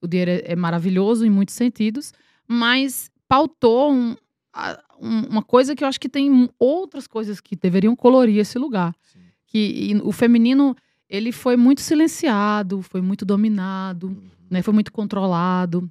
O 0.00 0.06
dinheiro 0.06 0.30
é, 0.30 0.42
é, 0.52 0.56
maravilhoso 0.56 1.26
em 1.26 1.30
muitos 1.30 1.56
sentidos, 1.56 2.12
mas 2.46 3.10
pautou 3.28 3.92
um, 3.92 4.14
a, 4.52 4.80
um, 5.00 5.22
uma 5.22 5.42
coisa 5.42 5.74
que 5.74 5.82
eu 5.82 5.88
acho 5.88 6.00
que 6.00 6.08
tem 6.08 6.48
outras 6.56 7.08
coisas 7.08 7.40
que 7.40 7.56
deveriam 7.56 7.96
colorir 7.96 8.38
esse 8.38 8.58
lugar. 8.58 8.94
Sim. 9.02 9.18
Que 9.48 10.00
o 10.04 10.12
feminino, 10.12 10.76
ele 11.08 11.32
foi 11.32 11.56
muito 11.56 11.80
silenciado, 11.80 12.80
foi 12.80 13.00
muito 13.00 13.24
dominado, 13.24 14.06
uhum. 14.06 14.22
né? 14.48 14.62
Foi 14.62 14.72
muito 14.72 14.92
controlado. 14.92 15.90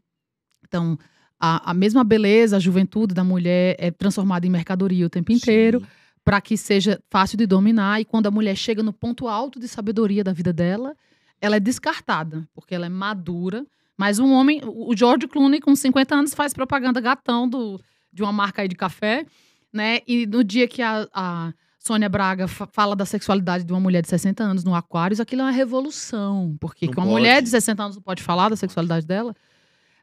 Então, 0.66 0.98
a, 1.38 1.72
a 1.72 1.74
mesma 1.74 2.06
beleza, 2.06 2.56
a 2.56 2.60
juventude 2.60 3.14
da 3.14 3.26
mulher 3.26 3.76
é 3.78 3.92
transformada 3.92 4.48
em 4.48 4.50
mercadoria 4.50 5.06
o 5.06 5.10
tempo 5.10 5.34
inteiro, 5.34 5.86
para 6.24 6.40
que 6.42 6.56
seja 6.58 7.02
fácil 7.10 7.38
de 7.38 7.46
dominar. 7.46 8.00
E 8.02 8.06
quando 8.06 8.28
a 8.28 8.32
mulher 8.32 8.56
chega 8.56 8.82
no 8.82 8.94
ponto 8.94 9.28
alto 9.28 9.60
de 9.60 9.68
sabedoria 9.68 10.24
da 10.24 10.34
vida 10.34 10.54
dela, 10.54 10.96
ela 11.42 11.58
é 11.58 11.60
descartada, 11.60 12.48
porque 12.54 12.74
ela 12.74 12.86
é 12.86 12.90
madura. 12.90 13.66
Mas 13.98 14.20
um 14.20 14.32
homem, 14.32 14.62
o 14.66 14.96
George 14.96 15.28
Clooney, 15.28 15.60
com 15.60 15.76
50 15.76 16.16
anos, 16.16 16.34
faz 16.34 16.54
propaganda 16.54 17.00
gatão 17.00 17.48
do, 17.48 17.80
de 18.12 18.24
uma 18.24 18.32
marca 18.32 18.62
aí 18.62 18.68
de 18.68 18.76
café, 18.76 19.26
né? 19.72 20.00
E 20.08 20.26
no 20.26 20.44
dia 20.44 20.68
que 20.68 20.82
a, 20.82 21.08
a 21.14 21.54
Sônia 21.78 22.10
Braga 22.10 22.48
fala 22.48 22.96
da 22.96 23.06
sexualidade 23.06 23.64
de 23.64 23.74
uma 23.74 23.80
mulher 23.80 24.02
de 24.02 24.08
60 24.08 24.44
anos 24.44 24.64
no 24.64 24.74
Aquários, 24.74 25.20
aquilo 25.20 25.42
é 25.42 25.46
uma 25.46 25.52
revolução. 25.52 26.56
Porque 26.60 26.90
uma 26.96 27.06
mulher 27.06 27.42
de 27.42 27.50
60 27.50 27.84
anos 27.84 27.96
não 27.98 28.04
pode 28.04 28.24
falar 28.24 28.50
da 28.50 28.56
sexualidade 28.56 29.06
dela 29.06 29.36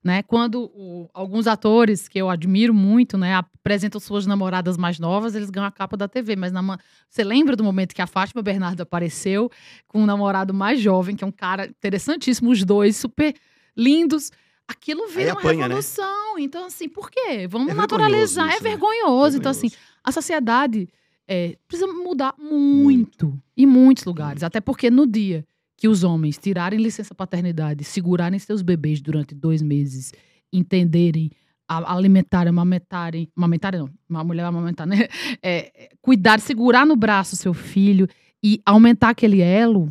né? 0.03 0.23
Quando 0.23 0.63
o, 0.75 1.11
alguns 1.13 1.47
atores 1.47 2.09
que 2.09 2.19
eu 2.19 2.31
admiro 2.31 2.73
muito, 2.73 3.19
né, 3.19 3.35
apresentam 3.35 4.01
suas 4.01 4.27
namoradas 4.27 4.79
mais 4.79 4.99
novas, 4.99 5.35
eles 5.35 5.51
ganham 5.51 5.67
a 5.67 5.71
capa 5.71 5.97
da 5.97 6.09
TV. 6.09 6.37
Mas 6.37 6.53
na, 6.53 6.79
você 7.09 7.23
lembra 7.23 7.55
do 7.55 7.63
momento 7.63 7.95
que 7.95 8.01
a 8.01 8.07
Fátima 8.07 8.43
Bernardo 8.43 8.81
apareceu 8.81 9.51
com 9.87 10.03
um 10.03 10.07
namorado 10.07 10.55
mais 10.55 10.81
jovem, 10.81 11.15
que 11.15 11.23
é 11.23 11.27
um 11.27 11.33
cara 11.33 11.67
interessantíssimo, 11.67 12.51
os 12.51 12.65
dois 12.65 12.97
super 12.97 13.35
lindos. 13.77 14.33
Aquilo 14.67 15.07
vira 15.09 15.33
uma 15.33 15.41
apanha, 15.41 15.57
né? 15.57 15.65
revolução. 15.65 16.37
Né? 16.37 16.43
Então, 16.43 16.67
assim, 16.67 16.89
por 16.89 17.11
quê? 17.11 17.47
Vamos 17.47 17.69
é 17.69 17.75
naturalizar. 17.75 18.49
Isso, 18.49 18.57
é 18.57 18.61
vergonhoso. 18.61 18.63
Né? 18.63 18.71
vergonhoso. 18.71 19.37
Então, 19.37 19.51
assim, 19.51 19.71
a 20.03 20.13
sociedade 20.13 20.89
é, 21.29 21.59
precisa 21.69 21.93
mudar 21.93 22.35
muito, 22.39 23.27
muito. 23.27 23.43
em 23.57 23.67
muitos 23.67 24.05
lugares. 24.05 24.43
Muito. 24.43 24.47
Até 24.47 24.61
porque 24.61 24.91
no 24.91 25.07
dia 25.07 25.45
que 25.81 25.89
os 25.89 26.05
homens 26.05 26.37
tirarem 26.37 26.79
licença 26.79 27.15
paternidade, 27.15 27.85
segurarem 27.85 28.39
seus 28.39 28.61
bebês 28.61 29.01
durante 29.01 29.35
dois 29.35 29.63
meses, 29.63 30.13
entenderem, 30.53 31.31
alimentarem, 31.67 32.51
amamentarem, 32.51 33.29
amamentarem 33.35 33.81
não, 33.81 33.91
uma 34.07 34.23
mulher 34.23 34.45
amamentar, 34.45 34.87
né? 34.87 35.09
É, 35.43 35.89
cuidar, 36.03 36.39
segurar 36.39 36.85
no 36.85 36.95
braço 36.95 37.35
seu 37.35 37.55
filho 37.55 38.07
e 38.45 38.61
aumentar 38.67 39.09
aquele 39.09 39.41
elo, 39.41 39.91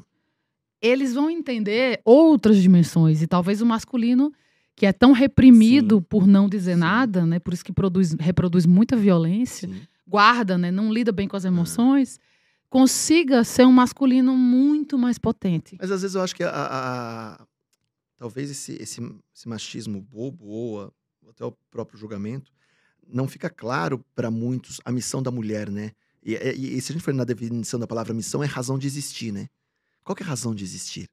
eles 0.80 1.16
vão 1.16 1.28
entender 1.28 2.00
outras 2.06 2.62
dimensões. 2.62 3.24
E 3.24 3.28
talvez 3.28 3.60
o 3.60 3.66
masculino, 3.66 4.32
que 4.76 4.86
é 4.86 4.94
tão 4.94 5.12
reprimido 5.12 5.98
Sim. 5.98 6.06
por 6.08 6.28
não 6.28 6.48
dizer 6.48 6.76
Sim. 6.76 6.82
nada, 6.82 7.26
né? 7.26 7.40
Por 7.40 7.52
isso 7.52 7.66
que 7.66 7.74
produz, 7.74 8.16
reproduz 8.20 8.68
muita 8.68 8.96
violência, 8.96 9.68
Sim. 9.68 9.82
guarda, 10.08 10.56
né? 10.56 10.70
Não 10.70 10.94
lida 10.94 11.12
bem 11.12 11.28
com 11.28 11.36
as 11.36 11.46
emoções 11.46 12.20
consiga 12.70 13.44
ser 13.44 13.66
um 13.66 13.72
masculino 13.72 14.36
muito 14.36 14.98
mais 14.98 15.18
potente. 15.18 15.78
Mas 15.80 15.92
às 15.92 16.02
vezes 16.02 16.16
eu 16.16 16.22
acho 16.22 16.36
que 16.36 16.44
a, 16.44 16.50
a, 16.50 17.34
a 17.34 17.48
talvez 18.18 18.52
esse, 18.52 18.74
esse, 18.74 19.02
esse, 19.34 19.48
machismo 19.48 20.02
bobo 20.02 20.46
ou 20.46 20.94
até 21.28 21.44
o 21.44 21.52
próprio 21.72 21.98
julgamento 21.98 22.52
não 23.08 23.28
fica 23.28 23.50
claro 23.50 24.04
para 24.14 24.30
muitos 24.30 24.80
a 24.86 24.92
missão 24.92 25.24
da 25.24 25.32
mulher, 25.32 25.70
né? 25.70 25.92
E, 26.24 26.36
e, 26.36 26.78
e, 26.78 26.82
se 26.82 26.92
a 26.92 26.94
gente 26.94 27.04
for 27.04 27.14
na 27.14 27.24
definição 27.24 27.80
da 27.80 27.88
palavra 27.88 28.14
missão, 28.14 28.44
é 28.44 28.46
razão 28.46 28.78
de 28.78 28.86
existir, 28.86 29.32
né? 29.32 29.50
Qual 30.04 30.16
é 30.20 30.24
a 30.24 30.26
razão 30.26 30.54
de 30.54 30.64
existir? 30.64 31.10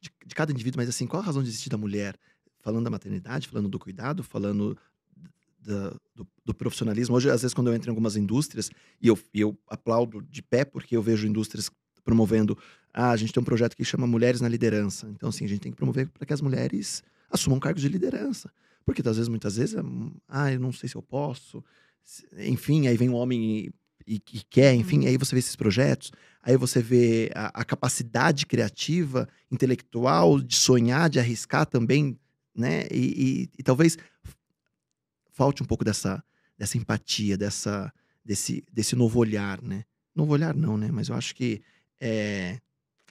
De, 0.00 0.10
de, 0.26 0.34
cada 0.34 0.52
indivíduo, 0.52 0.78
mas 0.78 0.88
assim, 0.88 1.06
qual 1.06 1.22
a 1.22 1.24
razão 1.24 1.42
de 1.42 1.48
existir 1.48 1.70
da 1.70 1.78
mulher? 1.78 2.18
Falando 2.58 2.84
da 2.84 2.90
maternidade, 2.90 3.48
falando 3.48 3.68
do 3.68 3.78
cuidado, 3.78 4.22
falando 4.22 4.76
da, 5.66 5.90
do, 6.14 6.26
do, 6.44 6.54
profissionalismo. 6.54 7.16
Hoje, 7.16 7.28
às 7.28 7.42
vezes, 7.42 7.52
quando 7.52 7.66
eu 7.66 7.74
entro 7.74 7.88
em 7.88 7.90
algumas 7.90 8.16
indústrias, 8.16 8.70
e 9.02 9.08
eu, 9.08 9.18
e 9.34 9.40
eu 9.40 9.58
aplaudo 9.68 10.22
de 10.22 10.40
pé, 10.42 10.64
porque 10.64 10.96
eu 10.96 11.02
vejo 11.02 11.26
indústrias 11.26 11.70
promovendo. 12.04 12.56
Ah, 12.94 13.10
a 13.10 13.16
gente 13.16 13.32
tem 13.32 13.40
um 13.40 13.44
projeto 13.44 13.76
que 13.76 13.84
chama 13.84 14.06
Mulheres 14.06 14.40
na 14.40 14.48
Liderança. 14.48 15.08
Então, 15.10 15.28
assim, 15.28 15.44
a 15.44 15.48
gente 15.48 15.60
tem 15.60 15.72
que 15.72 15.76
promover 15.76 16.08
para 16.08 16.24
que 16.24 16.32
as 16.32 16.40
mulheres 16.40 17.02
assumam 17.30 17.58
cargos 17.58 17.82
de 17.82 17.88
liderança. 17.88 18.50
Porque, 18.84 19.06
às 19.06 19.16
vezes, 19.16 19.28
muitas 19.28 19.56
vezes, 19.56 19.74
é, 19.74 19.80
ah, 20.28 20.52
eu 20.52 20.60
não 20.60 20.72
sei 20.72 20.88
se 20.88 20.94
eu 20.94 21.02
posso. 21.02 21.62
Enfim, 22.38 22.86
aí 22.86 22.96
vem 22.96 23.10
um 23.10 23.14
homem 23.14 23.72
e, 24.06 24.14
e, 24.14 24.22
e 24.32 24.42
quer, 24.48 24.72
enfim, 24.74 25.00
uhum. 25.00 25.08
aí 25.08 25.16
você 25.18 25.34
vê 25.34 25.40
esses 25.40 25.56
projetos, 25.56 26.12
aí 26.40 26.56
você 26.56 26.80
vê 26.80 27.32
a, 27.34 27.60
a 27.60 27.64
capacidade 27.64 28.46
criativa, 28.46 29.28
intelectual, 29.50 30.40
de 30.40 30.54
sonhar, 30.54 31.10
de 31.10 31.18
arriscar 31.18 31.66
também, 31.66 32.16
né? 32.56 32.84
E, 32.90 33.50
e, 33.58 33.62
talvez 33.62 33.98
falte 35.36 35.62
um 35.62 35.66
pouco 35.66 35.84
dessa, 35.84 36.24
dessa 36.58 36.78
empatia, 36.78 37.36
dessa, 37.36 37.92
desse, 38.24 38.64
desse 38.72 38.96
novo 38.96 39.20
olhar, 39.20 39.60
né? 39.60 39.84
Novo 40.14 40.32
olhar 40.32 40.54
não, 40.54 40.78
né? 40.78 40.88
Mas 40.90 41.10
eu 41.10 41.14
acho 41.14 41.34
que 41.34 41.60
é, 42.00 42.58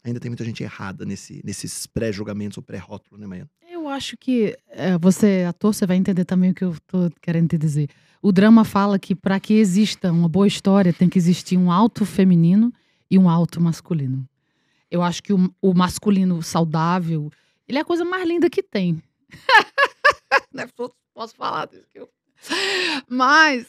ainda 0.03 0.19
tem 0.19 0.29
muita 0.29 0.43
gente 0.43 0.63
errada 0.63 1.05
nesse, 1.05 1.39
nesses 1.45 1.85
pré-julgamentos 1.85 2.57
ou 2.57 2.63
pré-rótulo, 2.63 3.21
né, 3.21 3.27
Maiana? 3.27 3.49
Eu 3.69 3.87
acho 3.87 4.17
que 4.17 4.57
é, 4.69 4.97
você, 4.97 5.45
ator, 5.47 5.71
você 5.71 5.85
vai 5.85 5.97
entender 5.97 6.25
também 6.25 6.49
o 6.49 6.55
que 6.55 6.63
eu 6.63 6.75
tô 6.87 7.11
querendo 7.21 7.49
te 7.49 7.59
dizer. 7.59 7.89
O 8.23 8.31
drama 8.31 8.65
fala 8.65 8.97
que 8.97 9.13
para 9.13 9.39
que 9.39 9.53
exista 9.53 10.11
uma 10.11 10.27
boa 10.27 10.47
história 10.47 10.91
tem 10.91 11.07
que 11.07 11.19
existir 11.19 11.57
um 11.57 11.71
alto 11.71 12.05
feminino 12.05 12.73
e 13.09 13.19
um 13.19 13.29
alto 13.29 13.61
masculino. 13.61 14.27
Eu 14.89 15.03
acho 15.03 15.21
que 15.21 15.31
o, 15.31 15.53
o 15.61 15.75
masculino 15.75 16.41
saudável, 16.41 17.31
ele 17.67 17.77
é 17.77 17.81
a 17.81 17.85
coisa 17.85 18.03
mais 18.03 18.27
linda 18.27 18.49
que 18.49 18.63
tem. 18.63 18.99
né? 20.51 20.67
Posso 21.15 21.35
falar 21.35 21.65
disso 21.67 21.87
que 21.91 21.99
eu 21.99 22.09
mas 23.09 23.65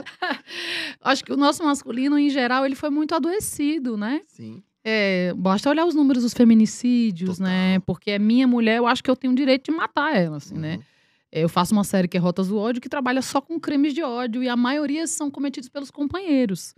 acho 1.00 1.22
que 1.22 1.32
o 1.32 1.36
nosso 1.36 1.62
masculino, 1.62 2.18
em 2.18 2.30
geral, 2.30 2.64
ele 2.64 2.74
foi 2.74 2.88
muito 2.88 3.14
adoecido, 3.14 3.96
né? 3.96 4.22
Sim. 4.26 4.62
É, 4.82 5.32
basta 5.34 5.68
olhar 5.68 5.86
os 5.86 5.94
números 5.94 6.22
dos 6.22 6.32
feminicídios, 6.32 7.38
né? 7.38 7.44
Total. 7.44 7.72
né? 7.74 7.78
Porque 7.80 8.10
é 8.12 8.18
minha 8.18 8.48
mulher, 8.48 8.78
eu 8.78 8.86
acho 8.86 9.04
que 9.04 9.10
eu 9.10 9.16
tenho 9.16 9.34
o 9.34 9.36
direito 9.36 9.70
de 9.70 9.76
matar 9.76 10.16
ela, 10.16 10.38
assim, 10.38 10.54
né? 10.54 10.72
uhum. 10.72 10.78
né? 10.78 10.84
Eu 11.30 11.48
faço 11.48 11.74
uma 11.74 11.84
série 11.84 12.08
que 12.08 12.16
é 12.16 12.20
Rotas 12.20 12.48
do 12.48 12.56
Ódio, 12.56 12.80
que 12.80 12.88
trabalha 12.88 13.20
só 13.20 13.40
com 13.40 13.60
crimes 13.60 13.92
de 13.92 14.02
ódio, 14.02 14.42
e 14.42 14.48
a 14.48 14.56
maioria 14.56 15.06
são 15.06 15.30
cometidos 15.30 15.68
pelos 15.68 15.90
companheiros. 15.90 16.74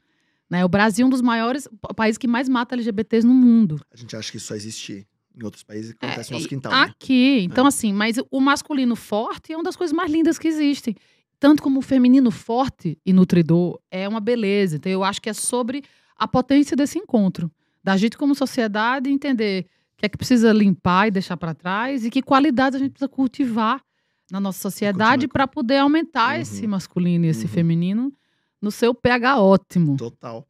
Né? 0.48 0.64
O 0.64 0.68
Brasil 0.68 1.04
é 1.04 1.06
um 1.06 1.10
dos 1.10 1.20
maiores 1.20 1.68
países 1.94 2.16
que 2.16 2.26
mais 2.26 2.48
mata 2.48 2.74
LGBTs 2.74 3.26
no 3.26 3.34
mundo. 3.34 3.80
A 3.92 3.96
gente 3.96 4.16
acha 4.16 4.30
que 4.30 4.38
isso 4.38 4.46
só 4.46 4.54
existe 4.54 5.06
em 5.36 5.44
outros 5.44 5.62
países 5.62 5.92
que 5.92 6.04
acontece 6.04 6.30
é, 6.30 6.32
no 6.32 6.38
nosso 6.38 6.48
quintal. 6.48 6.72
Né? 6.72 6.82
Aqui, 6.82 7.36
né? 7.36 7.42
então 7.42 7.66
é. 7.66 7.68
assim, 7.68 7.92
mas 7.92 8.16
o 8.30 8.40
masculino 8.40 8.96
forte 8.96 9.52
é 9.52 9.56
uma 9.56 9.64
das 9.64 9.76
coisas 9.76 9.94
mais 9.94 10.10
lindas 10.10 10.38
que 10.38 10.48
existem. 10.48 10.94
Tanto 11.38 11.62
como 11.62 11.80
o 11.80 11.82
feminino 11.82 12.30
forte 12.30 12.98
e 13.04 13.12
nutridor 13.12 13.78
é 13.90 14.08
uma 14.08 14.20
beleza. 14.20 14.76
Então 14.76 14.90
eu 14.90 15.04
acho 15.04 15.20
que 15.20 15.28
é 15.28 15.34
sobre 15.34 15.84
a 16.16 16.26
potência 16.26 16.74
desse 16.74 16.98
encontro. 16.98 17.50
Da 17.84 17.96
gente 17.96 18.16
como 18.16 18.34
sociedade 18.34 19.10
entender 19.10 19.66
o 19.94 19.96
que 19.98 20.06
é 20.06 20.08
que 20.08 20.16
precisa 20.16 20.50
limpar 20.52 21.08
e 21.08 21.10
deixar 21.10 21.36
para 21.36 21.52
trás 21.54 22.04
e 22.04 22.10
que 22.10 22.22
qualidades 22.22 22.76
a 22.76 22.78
gente 22.78 22.92
precisa 22.92 23.08
cultivar 23.08 23.82
na 24.30 24.40
nossa 24.40 24.58
sociedade 24.60 25.28
para 25.28 25.46
poder 25.46 25.76
aumentar 25.78 26.34
Uhum. 26.36 26.40
esse 26.40 26.66
masculino 26.66 27.26
e 27.26 27.28
esse 27.28 27.42
Uhum. 27.44 27.48
feminino 27.50 28.12
no 28.60 28.70
seu 28.70 28.94
pH 28.94 29.38
ótimo. 29.40 29.96
Total. 29.96 30.44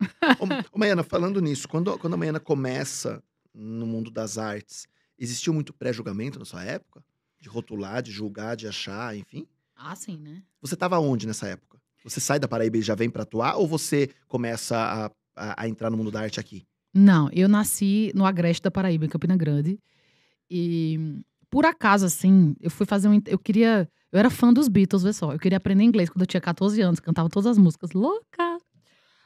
Ô, 0.72 0.78
Maiana, 0.78 1.02
falando 1.02 1.40
nisso, 1.42 1.68
quando, 1.68 1.98
quando 1.98 2.14
a 2.14 2.16
Maiana 2.16 2.40
começa 2.40 3.22
no 3.58 3.86
mundo 3.86 4.10
das 4.10 4.36
artes, 4.38 4.86
existiu 5.18 5.54
muito 5.54 5.72
pré-julgamento 5.72 6.38
na 6.38 6.44
sua 6.44 6.62
época? 6.62 7.02
De 7.40 7.48
rotular, 7.48 8.02
de 8.02 8.10
julgar, 8.12 8.54
de 8.56 8.66
achar, 8.68 9.16
enfim? 9.16 9.46
Ah, 9.74 9.94
sim, 9.96 10.16
né? 10.18 10.42
Você 10.60 10.74
estava 10.74 10.98
onde 10.98 11.26
nessa 11.26 11.48
época? 11.48 11.78
Você 12.04 12.20
sai 12.20 12.38
da 12.38 12.46
Paraíba 12.46 12.76
e 12.78 12.82
já 12.82 12.94
vem 12.94 13.10
pra 13.10 13.22
atuar? 13.24 13.56
Ou 13.56 13.66
você 13.66 14.10
começa 14.28 14.76
a, 14.76 15.06
a- 15.34 15.62
a 15.64 15.68
entrar 15.68 15.90
no 15.90 15.96
mundo 15.96 16.10
da 16.10 16.20
arte 16.20 16.38
aqui? 16.38 16.66
Não, 16.94 17.28
eu 17.32 17.48
nasci 17.48 18.12
no 18.14 18.24
Agreste 18.24 18.62
da 18.62 18.70
Paraíba, 18.70 19.04
em 19.04 19.08
Campina 19.08 19.36
Grande. 19.36 19.78
E 20.50 21.20
por 21.50 21.64
acaso, 21.66 22.06
assim, 22.06 22.54
eu 22.60 22.70
fui 22.70 22.86
fazer 22.86 23.08
um. 23.08 23.20
Eu 23.26 23.38
queria. 23.38 23.88
Eu 24.12 24.18
era 24.18 24.30
fã 24.30 24.52
dos 24.52 24.68
Beatles, 24.68 25.02
vê 25.02 25.12
só. 25.12 25.32
Eu 25.32 25.38
queria 25.38 25.58
aprender 25.58 25.82
inglês 25.84 26.08
quando 26.08 26.22
eu 26.22 26.26
tinha 26.26 26.40
14 26.40 26.80
anos, 26.80 27.00
cantava 27.00 27.28
todas 27.28 27.46
as 27.50 27.58
músicas. 27.58 27.90
Louca! 27.92 28.58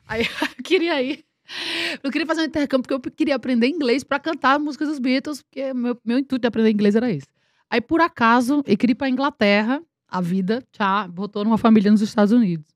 Aí 0.08 0.22
eu 0.58 0.64
queria 0.64 1.00
ir. 1.02 1.24
Eu 2.02 2.10
queria 2.10 2.26
fazer 2.26 2.42
um 2.42 2.44
intercâmbio 2.44 2.82
porque 2.88 3.08
eu 3.08 3.12
queria 3.12 3.36
aprender 3.36 3.66
inglês 3.66 4.04
pra 4.04 4.18
cantar 4.18 4.58
músicas 4.58 4.88
dos 4.88 4.98
Beatles, 4.98 5.42
porque 5.42 5.72
meu, 5.74 5.98
meu 6.04 6.18
intuito 6.18 6.42
de 6.42 6.48
aprender 6.48 6.70
inglês 6.70 6.94
era 6.94 7.10
esse. 7.10 7.26
Aí, 7.68 7.80
por 7.80 8.00
acaso, 8.00 8.62
eu 8.66 8.76
queria 8.76 8.92
ir 8.92 8.96
pra 8.96 9.08
Inglaterra, 9.08 9.80
a 10.08 10.20
vida, 10.20 10.62
tchá, 10.72 11.06
botou 11.06 11.44
numa 11.44 11.58
família 11.58 11.90
nos 11.90 12.00
Estados 12.00 12.32
Unidos. 12.32 12.66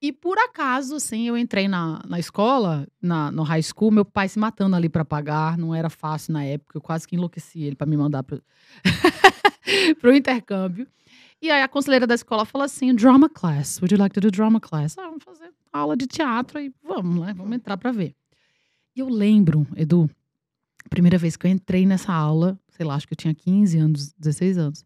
E 0.00 0.10
por 0.10 0.36
acaso, 0.36 0.96
assim, 0.96 1.28
eu 1.28 1.38
entrei 1.38 1.68
na, 1.68 2.02
na 2.08 2.18
escola, 2.18 2.88
na, 3.00 3.30
no 3.30 3.44
high 3.44 3.62
school, 3.62 3.92
meu 3.92 4.04
pai 4.04 4.28
se 4.28 4.36
matando 4.36 4.74
ali 4.74 4.88
pra 4.88 5.04
pagar, 5.04 5.56
não 5.56 5.72
era 5.72 5.88
fácil 5.88 6.32
na 6.32 6.42
época, 6.42 6.76
eu 6.76 6.80
quase 6.80 7.06
que 7.06 7.14
enlouqueci 7.14 7.62
ele 7.62 7.76
pra 7.76 7.86
me 7.86 7.96
mandar 7.96 8.24
pro, 8.24 8.42
pro 10.00 10.12
intercâmbio. 10.12 10.88
E 11.40 11.52
aí 11.52 11.62
a 11.62 11.68
conselheira 11.68 12.04
da 12.04 12.16
escola 12.16 12.44
falou 12.44 12.64
assim: 12.64 12.92
drama 12.92 13.28
class, 13.28 13.78
would 13.80 13.94
you 13.94 14.00
like 14.00 14.12
to 14.12 14.20
do 14.20 14.30
drama 14.30 14.58
class? 14.58 14.98
Ah, 14.98 15.02
vamos 15.04 15.22
fazer 15.22 15.52
aula 15.72 15.96
de 15.96 16.06
teatro 16.06 16.60
e 16.60 16.72
vamos, 16.82 17.24
né? 17.24 17.34
Vamos 17.34 17.54
entrar 17.54 17.76
pra 17.76 17.90
ver. 17.90 18.14
E 18.94 19.00
eu 19.00 19.08
lembro, 19.08 19.66
Edu, 19.76 20.10
a 20.84 20.88
primeira 20.88 21.16
vez 21.16 21.36
que 21.36 21.46
eu 21.46 21.50
entrei 21.50 21.86
nessa 21.86 22.12
aula, 22.12 22.58
sei 22.68 22.84
lá, 22.84 22.94
acho 22.94 23.06
que 23.06 23.14
eu 23.14 23.18
tinha 23.18 23.34
15 23.34 23.78
anos, 23.78 24.12
16 24.18 24.58
anos. 24.58 24.84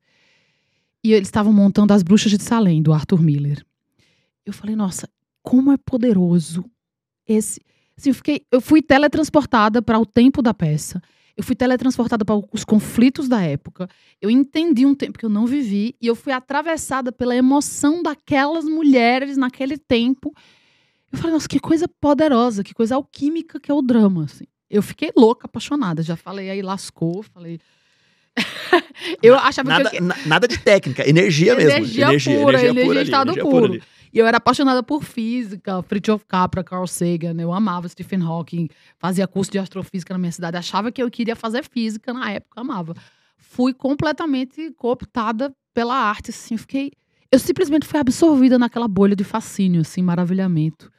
E 1.03 1.13
eles 1.13 1.29
estavam 1.29 1.53
montando 1.53 1.93
As 1.93 2.03
Bruxas 2.03 2.33
de 2.33 2.43
Salem, 2.43 2.83
do 2.83 2.93
Arthur 2.93 3.23
Miller. 3.23 3.65
Eu 4.45 4.53
falei, 4.53 4.77
nossa, 4.77 5.09
como 5.43 5.73
é 5.73 5.77
poderoso 5.77 6.65
esse. 7.27 7.61
Assim, 7.97 8.11
eu, 8.11 8.15
fiquei, 8.15 8.47
eu 8.51 8.61
fui 8.61 8.83
teletransportada 8.83 9.81
para 9.81 9.99
o 9.99 10.07
tempo 10.07 10.43
da 10.43 10.53
peça. 10.53 11.03
Eu 11.37 11.45
fui 11.45 11.55
teletransportada 11.55 12.25
para 12.25 12.41
os 12.53 12.65
conflitos 12.65 13.29
da 13.29 13.43
época. 13.43 13.89
Eu 14.21 14.31
entendi 14.31 14.87
um 14.87 14.95
tempo 14.95 15.19
que 15.19 15.25
eu 15.25 15.31
não 15.31 15.47
vivi 15.47 15.95
e 16.01 16.07
eu 16.07 16.15
fui 16.15 16.33
atravessada 16.33 17.13
pela 17.13 17.37
emoção 17.37 18.03
daquelas 18.03 18.65
mulheres 18.65 19.37
naquele 19.37 19.77
tempo. 19.77 20.35
Eu 21.17 21.21
falei, 21.21 21.33
nossa, 21.33 21.49
que 21.49 21.59
coisa 21.59 21.89
poderosa, 22.01 22.63
que 22.63 22.75
coisa 22.75 22.95
alquímica 22.95 23.59
que 23.59 23.71
é 23.71 23.75
o 23.75 23.81
drama, 23.81 24.25
assim. 24.25 24.45
Eu 24.69 24.83
fiquei 24.83 25.11
louca, 25.17 25.47
apaixonada. 25.47 26.03
Já 26.03 26.15
falei 26.15 26.51
aí, 26.51 26.61
lascou, 26.61 27.23
falei. 27.23 27.59
eu 29.23 29.35
achava 29.35 29.71
Nada, 29.71 29.91
que 29.91 29.97
eu, 29.97 30.03
na- 30.03 30.17
nada 30.27 30.47
de 30.47 30.59
técnica, 30.59 31.09
energia, 31.09 31.55
mesmo. 31.55 31.71
Energia 31.71 32.07
pura, 32.07 32.61
energia 32.63 32.91
ali, 32.91 33.03
estado 33.03 33.31
energia 33.31 33.43
puro. 33.51 33.65
ali. 33.73 33.83
E 34.13 34.19
eu 34.19 34.27
era 34.27 34.37
apaixonada 34.37 34.83
por 34.83 35.03
física, 35.03 35.83
Fritjof 35.83 36.25
Capra, 36.27 36.63
Carl 36.63 36.87
Sagan. 36.87 37.35
Eu 37.41 37.53
amava 37.53 37.89
Stephen 37.89 38.23
Hawking, 38.23 38.69
fazia 38.99 39.27
curso 39.27 39.51
de 39.51 39.59
astrofísica 39.59 40.13
na 40.13 40.19
minha 40.19 40.33
cidade. 40.33 40.57
Achava 40.57 40.93
que 40.93 41.03
eu 41.03 41.11
queria 41.11 41.35
fazer 41.37 41.65
física 41.65 42.13
na 42.13 42.31
época, 42.31 42.61
amava. 42.61 42.95
Fui 43.39 43.73
completamente 43.73 44.71
cooptada 44.73 45.55
pela 45.73 45.95
arte, 45.95 46.31
assim. 46.31 46.57
Fiquei. 46.57 46.93
Eu 47.33 47.39
simplesmente 47.39 47.87
fui 47.87 47.99
absorvida 47.99 48.59
naquela 48.59 48.87
bolha 48.87 49.17
de 49.17 49.25
fascínio, 49.25 49.81
assim, 49.81 50.03
maravilhamento. 50.03 50.91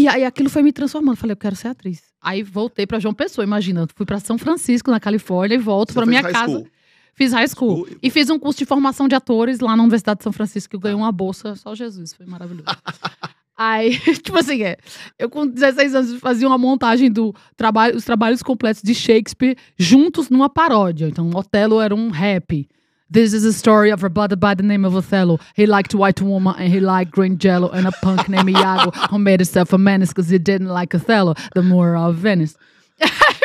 E 0.00 0.08
aí 0.08 0.24
aquilo 0.24 0.48
foi 0.48 0.62
me 0.62 0.72
transformando. 0.72 1.16
Falei, 1.16 1.32
eu 1.32 1.36
quero 1.36 1.54
ser 1.54 1.68
atriz. 1.68 2.02
Aí 2.22 2.42
voltei 2.42 2.86
pra 2.86 2.98
João 2.98 3.12
Pessoa, 3.12 3.44
imagina. 3.44 3.86
Fui 3.94 4.06
pra 4.06 4.18
São 4.18 4.38
Francisco, 4.38 4.90
na 4.90 4.98
Califórnia, 4.98 5.56
e 5.56 5.58
volto 5.58 5.92
fez 5.92 6.08
minha 6.08 6.22
casa. 6.22 6.50
school. 6.52 6.68
Fiz 7.14 7.32
high 7.34 7.48
school. 7.48 7.84
School. 7.84 7.98
E 8.02 8.08
fiz 8.08 8.30
um 8.30 8.38
curso 8.38 8.60
de 8.60 8.64
formação 8.64 9.06
de 9.06 9.14
atores 9.14 9.60
lá 9.60 9.76
na 9.76 9.82
Universidade 9.82 10.18
de 10.18 10.24
São 10.24 10.32
Francisco, 10.32 10.70
que 10.70 10.76
eu 10.76 10.80
ganhei 10.80 10.96
uma 10.96 11.12
bolsa, 11.12 11.54
só 11.54 11.74
Jesus, 11.74 12.14
foi 12.14 12.24
maravilhoso. 12.24 12.64
Aí, 13.54 13.98
tipo 14.24 14.38
assim, 14.38 14.62
é, 14.62 14.78
eu 15.18 15.28
com 15.28 15.46
16 15.46 15.94
anos 15.94 16.18
fazia 16.18 16.48
uma 16.48 16.56
montagem 16.56 17.12
do 17.12 17.34
trabalho, 17.58 17.94
os 17.94 18.06
trabalhos 18.06 18.42
completos 18.42 18.80
de 18.82 18.94
Shakespeare 18.94 19.54
juntos 19.76 20.30
numa 20.30 20.48
paródia. 20.48 21.08
Então, 21.08 21.28
Otelo 21.34 21.78
era 21.78 21.94
um 21.94 22.08
rap. 22.08 22.66
This 23.12 23.32
is 23.32 23.44
a 23.44 23.52
story 23.52 23.90
of 23.90 24.04
a 24.04 24.08
brother 24.08 24.36
by 24.36 24.54
the 24.54 24.62
name 24.62 24.84
of 24.84 24.94
Othello. 24.94 25.40
He 25.56 25.66
liked 25.66 25.96
white 25.96 26.22
woman 26.22 26.54
and 26.56 26.72
he 26.72 26.78
liked 26.78 27.10
green 27.10 27.38
jello 27.38 27.68
and 27.68 27.88
a 27.88 27.90
punk 28.02 28.28
named 28.28 28.50
Iago 28.50 28.92
who 29.10 29.18
made 29.18 29.40
himself 29.40 29.72
a 29.72 29.78
menace 29.78 30.10
because 30.10 30.28
he 30.28 30.38
didn't 30.38 30.68
like 30.68 30.94
Othello, 30.94 31.34
the 31.54 31.62
Moor 31.62 31.96
of 31.96 32.14
Venice. 32.14 32.56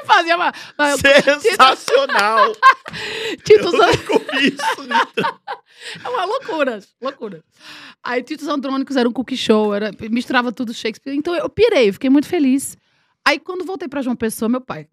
Fazia 0.06 0.36
uma... 0.36 0.54
uma 0.78 0.98
Sensacional! 0.98 2.54
Tito 3.44 3.70
isso. 4.40 4.84
né? 4.88 5.02
É 6.04 6.10
uma 6.10 6.26
loucura, 6.26 6.80
loucura. 7.02 7.44
Aí 8.04 8.22
Titos 8.22 8.48
Andrônicos 8.48 8.96
era 8.96 9.10
um 9.10 9.12
cookie 9.12 9.36
show, 9.36 9.74
era, 9.74 9.90
misturava 10.12 10.52
tudo 10.52 10.76
Shakespeare. 10.76 11.16
Então 11.16 11.34
eu 11.34 11.50
pirei, 11.50 11.92
fiquei 11.92 12.12
muito 12.12 12.28
feliz. 12.28 12.78
Aí 13.26 13.40
quando 13.40 13.66
voltei 13.66 13.88
pra 13.88 14.04
João 14.04 14.16
Pessoa, 14.16 14.48
meu 14.48 14.62
pai. 14.62 14.88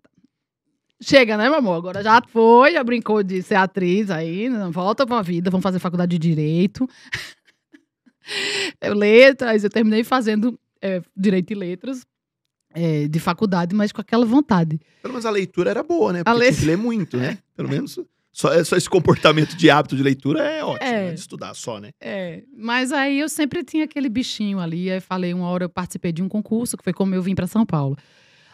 Chega, 1.02 1.36
né, 1.36 1.48
meu 1.48 1.58
amor? 1.58 1.74
Agora 1.76 2.02
já 2.02 2.22
foi, 2.28 2.72
já 2.72 2.84
brincou 2.84 3.22
de 3.22 3.42
ser 3.42 3.56
atriz 3.56 4.10
aí, 4.10 4.48
né? 4.48 4.68
volta 4.70 5.04
pra 5.06 5.20
vida, 5.22 5.50
vamos 5.50 5.62
fazer 5.62 5.78
faculdade 5.78 6.16
de 6.16 6.28
Direito. 6.28 6.88
eu 8.80 8.94
letras, 8.94 9.64
eu 9.64 9.70
terminei 9.70 10.04
fazendo 10.04 10.58
é, 10.80 11.02
Direito 11.16 11.52
e 11.52 11.54
Letras 11.56 12.06
é, 12.74 13.06
de 13.08 13.18
faculdade, 13.20 13.74
mas 13.74 13.92
com 13.92 14.00
aquela 14.00 14.24
vontade. 14.24 14.80
Pelo 15.02 15.12
menos 15.14 15.26
a 15.26 15.30
leitura 15.30 15.70
era 15.70 15.82
boa, 15.82 16.12
né? 16.12 16.20
A 16.20 16.24
Porque 16.24 16.38
le- 16.38 16.46
tinha 16.50 16.60
que 16.60 16.66
ler 16.66 16.76
muito, 16.78 17.16
né? 17.16 17.38
Pelo 17.54 17.68
menos 17.68 17.98
só, 18.32 18.64
só 18.64 18.76
esse 18.76 18.88
comportamento 18.88 19.54
de 19.56 19.68
hábito 19.68 19.94
de 19.94 20.02
leitura 20.02 20.40
é 20.42 20.64
ótimo, 20.64 20.86
É. 20.88 20.92
né? 21.08 21.12
De 21.12 21.20
estudar 21.20 21.52
só, 21.54 21.78
né? 21.78 21.90
É, 22.00 22.42
mas 22.56 22.90
aí 22.92 23.18
eu 23.20 23.28
sempre 23.28 23.62
tinha 23.62 23.84
aquele 23.84 24.08
bichinho 24.08 24.58
ali. 24.58 24.90
Aí 24.90 25.00
falei, 25.00 25.34
uma 25.34 25.48
hora 25.48 25.64
eu 25.64 25.68
participei 25.68 26.12
de 26.12 26.22
um 26.22 26.28
concurso, 26.28 26.76
que 26.76 26.84
foi 26.84 26.92
como 26.94 27.14
eu 27.14 27.20
vim 27.22 27.34
para 27.34 27.46
São 27.46 27.66
Paulo. 27.66 27.96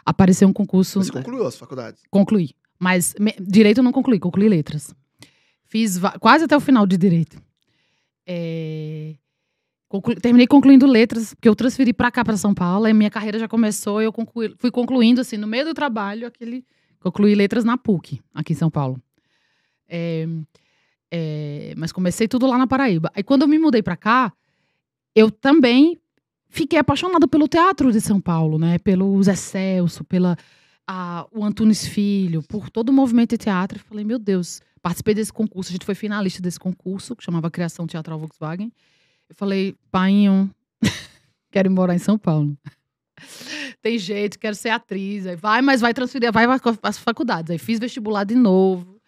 Apareceu 0.04 0.48
um 0.48 0.52
concurso, 0.52 1.02
Você 1.02 1.12
concluiu 1.12 1.46
as 1.46 1.56
faculdades. 1.56 2.02
concluí. 2.10 2.50
Mas 2.78 3.14
me- 3.18 3.34
direito 3.40 3.78
eu 3.78 3.84
não 3.84 3.92
concluí, 3.92 4.18
concluí 4.18 4.48
letras. 4.48 4.94
Fiz 5.64 5.98
quase 6.20 6.44
até 6.44 6.56
o 6.56 6.60
final 6.60 6.86
de 6.86 6.96
direito. 6.96 7.40
É, 8.26 9.14
conclu- 9.88 10.14
terminei 10.14 10.46
concluindo 10.46 10.86
letras, 10.86 11.34
porque 11.34 11.48
eu 11.48 11.56
transferi 11.56 11.92
para 11.92 12.10
cá, 12.10 12.24
para 12.24 12.36
São 12.36 12.54
Paulo. 12.54 12.84
Aí 12.86 12.94
minha 12.94 13.10
carreira 13.10 13.38
já 13.38 13.48
começou, 13.48 14.00
eu 14.00 14.12
concluí- 14.12 14.54
fui 14.58 14.70
concluindo, 14.70 15.20
assim, 15.20 15.36
no 15.36 15.46
meio 15.46 15.64
do 15.64 15.74
trabalho, 15.74 16.26
aquele. 16.26 16.64
Concluí 17.00 17.34
letras 17.34 17.64
na 17.64 17.76
PUC, 17.78 18.20
aqui 18.34 18.52
em 18.52 18.56
São 18.56 18.70
Paulo. 18.70 19.00
É, 19.88 20.26
é, 21.10 21.74
mas 21.76 21.92
comecei 21.92 22.26
tudo 22.28 22.46
lá 22.46 22.58
na 22.58 22.66
Paraíba. 22.66 23.10
Aí 23.14 23.22
quando 23.22 23.42
eu 23.42 23.48
me 23.48 23.58
mudei 23.58 23.82
para 23.82 23.96
cá, 23.96 24.32
eu 25.14 25.30
também 25.30 25.98
fiquei 26.48 26.78
apaixonada 26.78 27.26
pelo 27.28 27.46
teatro 27.48 27.92
de 27.92 28.00
São 28.00 28.20
Paulo, 28.20 28.58
né? 28.58 28.78
Pelo 28.78 29.22
Zé 29.22 29.34
Celso, 29.34 30.04
pela 30.04 30.36
a- 30.86 31.26
o 31.32 31.44
Antunes 31.44 31.86
Filho, 31.86 32.42
por 32.42 32.70
todo 32.70 32.88
o 32.88 32.92
movimento 32.92 33.30
de 33.30 33.38
teatro. 33.38 33.78
Falei, 33.80 34.04
meu 34.04 34.18
Deus, 34.18 34.60
participei 34.82 35.14
desse 35.14 35.32
concurso, 35.32 35.70
a 35.70 35.72
gente 35.72 35.84
foi 35.84 35.94
finalista 35.94 36.40
desse 36.42 36.58
concurso, 36.58 37.14
que 37.14 37.22
chamava 37.24 37.50
Criação 37.50 37.86
Teatral 37.86 38.18
Volkswagen. 38.18 38.72
Eu 39.28 39.34
falei, 39.34 39.74
painho, 39.90 40.50
quero 41.50 41.68
ir 41.68 41.70
morar 41.70 41.94
em 41.94 41.98
São 41.98 42.16
Paulo. 42.18 42.56
Tem 43.82 43.98
jeito, 43.98 44.38
quero 44.38 44.54
ser 44.54 44.70
atriz. 44.70 45.26
Aí 45.26 45.36
vai, 45.36 45.60
mas 45.60 45.80
vai 45.80 45.92
transferir, 45.92 46.32
vai 46.32 46.46
para 46.46 46.78
as 46.82 46.98
faculdades. 46.98 47.50
Aí 47.50 47.58
fiz 47.58 47.78
vestibular 47.78 48.24
de 48.24 48.34
novo. 48.34 48.98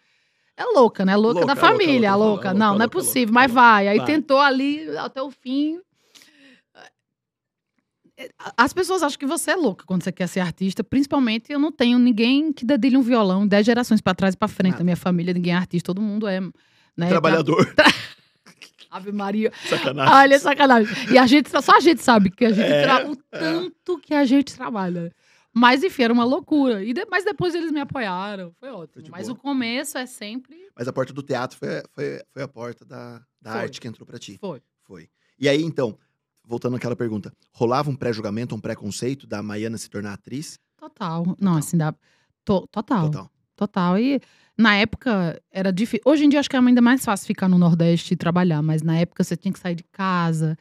É 0.55 0.63
louca, 0.65 1.03
né? 1.03 1.15
Louca, 1.15 1.39
Louca, 1.39 1.55
da 1.55 1.59
família, 1.59 2.15
louca, 2.15 2.25
louca. 2.31 2.47
louca, 2.49 2.53
Não, 2.53 2.77
não 2.77 2.85
é 2.85 2.87
possível, 2.87 3.33
mas 3.33 3.51
vai. 3.51 3.87
Aí 3.87 3.97
Vai. 3.97 4.05
tentou 4.05 4.39
ali 4.39 4.87
até 4.97 5.21
o 5.21 5.31
fim. 5.31 5.79
As 8.57 8.73
pessoas 8.73 9.01
acham 9.03 9.17
que 9.17 9.25
você 9.25 9.51
é 9.51 9.55
louca 9.55 9.85
quando 9.85 10.03
você 10.03 10.11
quer 10.11 10.27
ser 10.27 10.39
artista. 10.41 10.83
Principalmente, 10.83 11.51
eu 11.51 11.59
não 11.59 11.71
tenho 11.71 11.97
ninguém 11.99 12.51
que 12.53 12.65
dedilhe 12.65 12.97
um 12.97 13.01
violão 13.01 13.47
dez 13.47 13.65
gerações 13.65 14.01
pra 14.01 14.13
trás 14.13 14.33
e 14.33 14.37
pra 14.37 14.47
frente. 14.47 14.71
Nada. 14.71 14.79
Da 14.79 14.83
minha 14.83 14.97
família, 14.97 15.33
ninguém 15.33 15.53
é 15.53 15.57
artista, 15.57 15.87
todo 15.87 16.01
mundo 16.01 16.27
é. 16.27 16.39
Né, 16.97 17.07
Trabalhador. 17.09 17.73
Ave 18.89 19.11
Maria. 19.11 19.51
Sacanagem. 19.69 20.13
Olha, 20.13 20.39
sacanagem. 20.39 21.13
E 21.13 21.17
a 21.17 21.25
gente, 21.25 21.49
só 21.61 21.77
a 21.77 21.79
gente 21.79 22.01
sabe 22.01 22.29
que 22.29 22.43
a 22.43 22.51
gente 22.51 22.69
É, 22.69 22.83
tra- 22.83 23.09
o 23.09 23.13
é. 23.31 23.39
tanto 23.39 23.97
que 23.99 24.13
a 24.13 24.25
gente 24.25 24.53
trabalha. 24.53 25.11
Mas, 25.53 25.83
enfim, 25.83 26.03
era 26.03 26.13
uma 26.13 26.25
loucura. 26.25 26.83
E 26.83 26.93
de- 26.93 27.05
mas 27.09 27.23
depois 27.23 27.55
eles 27.55 27.71
me 27.71 27.79
apoiaram. 27.79 28.53
Foi 28.59 28.69
ótimo. 28.69 29.01
de 29.03 29.09
Mas 29.11 29.27
boa. 29.27 29.37
o 29.37 29.41
começo 29.41 29.97
é 29.97 30.05
sempre. 30.05 30.57
Mas 30.77 30.87
a 30.89 30.93
porta 30.93 31.13
do 31.13 31.23
teatro 31.23 31.57
foi, 31.57 31.69
foi, 31.93 32.21
foi 32.33 32.43
a 32.43 32.47
porta 32.47 32.83
da, 32.85 33.21
da 33.41 33.51
Foi. 33.53 33.61
arte 33.61 33.79
que 33.79 33.87
entrou 33.87 34.05
pra 34.05 34.19
ti. 34.19 34.37
Foi. 34.39 34.61
Foi. 34.83 35.09
E 35.39 35.47
aí, 35.47 35.61
então, 35.63 35.97
voltando 36.51 36.75
àquela 36.75 36.95
pergunta, 36.97 37.31
rolava 37.53 37.89
um 37.89 37.95
pré-julgamento, 37.95 38.53
um 38.53 38.59
preconceito 38.59 39.25
da 39.25 39.41
Maiana 39.41 39.77
se 39.77 39.89
tornar 39.89 40.11
atriz? 40.13 40.59
Total. 40.77 41.23
Não, 41.39 41.55
assim, 41.55 41.77
dá. 41.77 41.93
to- 42.43 42.67
total. 42.69 43.05
Total. 43.09 43.31
Total. 43.55 43.97
E 43.99 44.19
na 44.57 44.75
época 44.75 45.41
era 45.49 45.71
difícil. 45.71 46.01
Hoje 46.05 46.25
em 46.25 46.29
dia 46.29 46.39
acho 46.41 46.49
que 46.49 46.55
é 46.55 46.59
ainda 46.59 46.81
mais 46.81 47.05
fácil 47.05 47.25
ficar 47.27 47.47
no 47.47 47.57
Nordeste 47.57 48.13
e 48.13 48.17
trabalhar, 48.17 48.61
mas 48.61 48.81
na 48.81 48.97
época 48.97 49.23
você 49.23 49.37
tinha 49.37 49.53
que 49.53 49.59
sair 49.59 49.75
de 49.75 49.83
casa. 49.91 50.57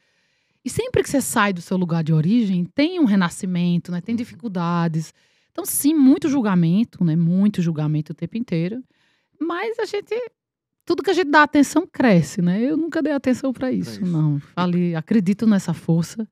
E 0.64 0.70
sempre 0.70 1.02
que 1.02 1.08
você 1.10 1.20
sai 1.20 1.52
do 1.52 1.60
seu 1.62 1.76
lugar 1.76 2.04
de 2.04 2.12
origem, 2.12 2.64
tem 2.66 3.00
um 3.00 3.04
renascimento, 3.06 3.90
né? 3.90 4.00
Tem 4.00 4.14
dificuldades. 4.14 5.12
Então, 5.50 5.64
sim, 5.64 5.94
muito 5.94 6.28
julgamento, 6.28 7.02
né? 7.02 7.16
Muito 7.16 7.60
julgamento 7.62 8.12
o 8.12 8.14
tempo 8.14 8.36
inteiro. 8.36 8.82
Mas 9.40 9.78
a 9.78 9.86
gente. 9.86 10.14
Tudo 10.84 11.02
que 11.02 11.10
a 11.10 11.14
gente 11.14 11.30
dá 11.30 11.42
atenção 11.42 11.86
cresce, 11.86 12.42
né? 12.42 12.60
Eu 12.62 12.76
nunca 12.76 13.00
dei 13.02 13.12
atenção 13.12 13.52
para 13.52 13.70
isso, 13.70 14.02
isso. 14.02 14.04
não. 14.06 14.40
Falei, 14.40 14.94
acredito 14.94 15.46
nessa 15.46 15.72
força 15.72 16.28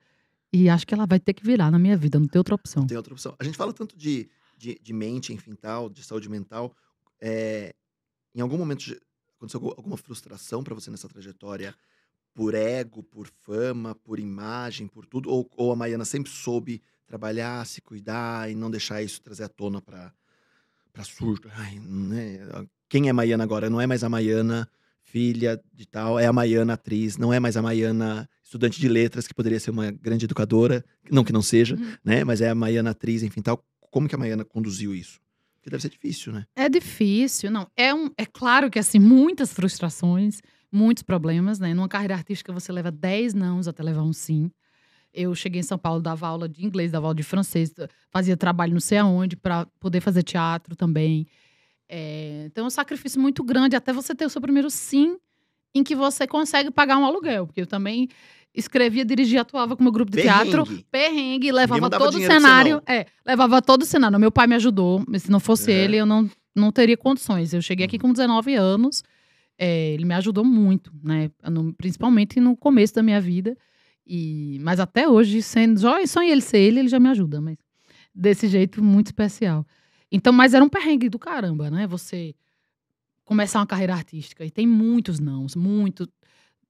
e 0.53 0.69
acho 0.69 0.87
que 0.87 0.95
ela 0.95 1.07
vai 1.07 1.21
ter 1.21 1.35
que 1.35 1.45
virar 1.45 1.71
na 1.71 1.79
minha 1.79 1.97
vida, 1.97 2.19
não 2.19 2.27
tem 2.27 2.39
outra 2.41 2.55
opção. 2.55 2.83
Não 2.83 2.87
tem 2.89 2.97
outra 2.97 3.13
opção. 3.13 3.37
A 3.39 3.45
gente 3.45 3.57
fala 3.57 3.73
tanto 3.73 3.97
de, 3.97 4.29
de, 4.57 4.79
de 4.83 4.93
mente, 4.93 5.33
enfim, 5.33 5.55
tal, 5.55 5.89
de 5.89 6.03
saúde 6.03 6.29
mental. 6.29 6.75
É, 7.21 7.75
em 8.35 8.41
algum 8.41 8.57
momento 8.59 8.85
aconteceu 9.37 9.61
algu- 9.61 9.75
alguma 9.77 9.97
frustração 9.97 10.65
pra 10.65 10.75
você 10.75 10.91
nessa 10.91 11.09
trajetória 11.09 11.75
por 12.35 12.55
ego, 12.55 13.03
por 13.03 13.27
fama, 13.43 13.95
por 13.95 14.19
imagem, 14.19 14.87
por 14.89 15.05
tudo? 15.07 15.31
Ou, 15.31 15.49
ou 15.57 15.73
a 15.73 15.77
Maiana 15.77 16.05
sempre 16.05 16.31
soube 16.33 16.83
trabalhar, 17.07 17.65
se 17.67 17.81
cuidar 17.81 18.51
e 18.51 18.55
não 18.55 18.71
deixar 18.71 19.03
isso 19.03 19.21
trazer 19.21 19.45
à 19.45 19.49
tona 19.49 19.81
pra, 19.83 20.13
pra 20.93 21.05
surto? 21.05 21.49
Ai, 21.55 21.79
né? 21.81 22.39
Quem 22.89 23.09
é 23.09 23.13
Maiana 23.13 23.45
agora? 23.45 23.69
Não 23.71 23.81
é 23.81 23.87
mais 23.87 24.03
a 24.03 24.09
Maiana 24.09 24.69
filha 25.03 25.61
de 25.73 25.87
tal, 25.87 26.19
é 26.19 26.27
a 26.27 26.33
Maiana 26.33 26.75
atriz, 26.75 27.17
não 27.17 27.33
é 27.33 27.41
mais 27.41 27.57
a 27.57 27.63
Maiana 27.63 28.29
estudante 28.45 28.79
de 28.79 28.89
letras, 28.89 29.27
que 29.27 29.35
poderia 29.35 29.59
ser 29.59 29.71
uma 29.71 29.91
grande 29.91 30.27
educadora, 30.27 30.85
não 31.11 31.25
que 31.25 31.33
não 31.33 31.41
seja, 31.43 31.77
Uhum. 31.77 31.93
né? 32.05 32.25
Mas 32.25 32.41
é 32.43 32.51
a 32.51 32.55
Maiana 32.55 32.91
atriz, 32.91 33.23
enfim, 33.23 33.41
tal. 33.41 33.65
Como 33.91 34.07
que 34.09 34.15
a 34.15 34.19
Maiana 34.19 34.45
conduziu 34.45 34.95
isso? 34.95 35.19
Porque 35.55 35.71
deve 35.71 35.81
ser 35.83 35.89
difícil, 35.89 36.33
né? 36.33 36.45
É 36.55 36.69
difícil, 36.69 37.51
não. 37.51 37.67
É, 37.77 37.93
um, 37.95 38.11
é 38.19 38.27
claro 38.27 38.71
que, 38.71 38.79
assim, 38.79 38.99
muitas 38.99 39.51
frustrações, 39.53 40.41
muitos 40.71 41.03
problemas, 41.03 41.59
né? 41.59 41.73
Numa 41.73 41.89
carreira 41.89 42.15
artística 42.15 42.53
você 42.53 42.71
leva 42.71 42.91
10 42.91 43.33
nãos 43.33 43.67
até 43.67 43.83
levar 43.83 44.03
um 44.03 44.13
sim. 44.13 44.51
Eu 45.13 45.35
cheguei 45.35 45.61
em 45.61 45.65
São 45.65 45.79
Paulo, 45.79 46.03
dava 46.03 46.27
aula 46.29 46.47
de 46.49 46.65
inglês, 46.65 46.93
dava 46.93 47.07
aula 47.07 47.15
de 47.15 47.23
francês, 47.23 47.73
fazia 48.11 48.37
trabalho 48.37 48.75
não 48.75 48.81
sei 48.81 48.99
aonde 48.99 49.37
para 49.37 49.65
poder 49.81 50.01
fazer 50.03 50.23
teatro 50.23 50.77
também. 50.77 51.27
É, 51.89 52.45
então 52.47 52.65
é 52.65 52.67
um 52.67 52.71
sacrifício 52.71 53.21
muito 53.21 53.43
grande 53.43 53.75
até 53.77 53.93
você 53.93 54.15
ter 54.15 54.27
o 54.27 54.31
seu 54.31 54.41
primeiro 54.41 54.69
sim 54.71 55.17
em 55.75 55.83
que 55.83 55.95
você 55.95 56.27
consegue 56.27 56.71
pagar 56.71 56.99
um 56.99 57.05
aluguel. 57.05 57.47
Porque 57.47 57.61
eu 57.61 57.67
também 57.67 58.09
escrevia, 58.55 59.05
dirigia, 59.05 59.43
atuava 59.43 59.77
com 59.77 59.83
meu 59.83 59.93
grupo 59.93 60.11
de 60.11 60.21
teatro 60.23 60.65
Perrengue. 60.65 60.87
perrengue, 60.91 61.53
levava 61.53 61.89
todo 61.91 62.17
o 62.17 62.21
cenário. 62.27 62.83
É, 62.87 63.07
levava 63.25 63.63
todo 63.63 63.83
o 63.83 63.87
cenário. 63.87 64.19
Meu 64.19 64.33
pai 64.33 64.47
me 64.47 64.55
ajudou, 64.57 65.03
mas 65.07 65.23
se 65.23 65.31
não 65.31 65.39
fosse 65.41 65.71
Uhum. 65.71 65.77
ele, 65.77 65.97
eu 65.97 66.07
não, 66.07 66.29
não 66.55 66.73
teria 66.73 66.97
condições. 66.97 67.53
Eu 67.55 67.63
cheguei 67.63 67.87
aqui 67.87 67.99
com 67.99 68.13
19 68.13 68.55
anos, 68.55 69.03
é, 69.59 69.93
ele 69.93 70.05
me 70.05 70.15
ajudou 70.15 70.45
muito, 70.45 70.93
né? 71.03 71.31
No- 71.51 71.73
principalmente 71.75 72.41
no 72.41 72.57
começo 72.57 72.95
da 72.95 73.03
minha 73.03 73.21
vida. 73.21 73.57
E, 74.07 74.59
mas 74.63 74.81
até 74.81 75.07
hoje, 75.09 75.43
sendo, 75.43 75.79
só, 75.81 76.05
só 76.07 76.23
em 76.23 76.31
ele 76.31 76.41
ser 76.41 76.59
ele, 76.59 76.81
ele 76.81 76.89
já 76.89 76.99
me 76.99 77.09
ajuda, 77.11 77.41
mas 77.41 77.59
desse 78.15 78.49
jeito 78.49 78.83
muito 78.83 79.07
especial. 79.09 79.67
Então, 80.11 80.33
mas 80.33 80.55
era 80.55 80.65
um 80.65 80.69
perrengue 80.69 81.09
do 81.09 81.19
caramba, 81.19 81.71
né? 81.71 81.87
Você 81.87 82.35
começar 83.25 83.61
uma 83.61 83.67
carreira 83.67 83.95
artística 83.95 84.45
e 84.45 84.51
tem 84.51 84.67
muitos 84.67 85.19
nãos, 85.21 85.55
muito, 85.55 86.09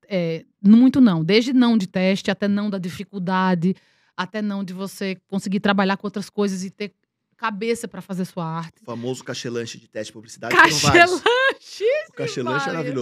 é, 0.08 0.44
muito 0.60 1.00
não, 1.00 1.22
desde 1.22 1.52
não 1.52 1.78
de 1.78 1.86
teste 1.86 2.32
até 2.32 2.48
não 2.48 2.68
da 2.68 2.78
dificuldade, 2.78 3.76
até 4.16 4.42
não 4.42 4.64
de 4.64 4.72
você 4.72 5.16
conseguir 5.28 5.60
trabalhar 5.60 5.96
com 5.96 6.06
outras 6.06 6.28
coisas 6.28 6.64
e 6.64 6.70
ter 6.70 6.92
cabeça 7.36 7.86
para 7.86 8.02
fazer 8.02 8.24
sua 8.24 8.44
arte. 8.44 8.82
O 8.82 8.84
famoso 8.84 9.22
cachelanche 9.22 9.78
de 9.78 9.88
teste 9.88 10.08
de 10.08 10.14
publicidade. 10.14 10.54
Cachelanche! 10.54 11.84
O 12.10 12.12
cachelanche 12.14 12.68
é 12.68 12.72
Maria. 12.72 12.94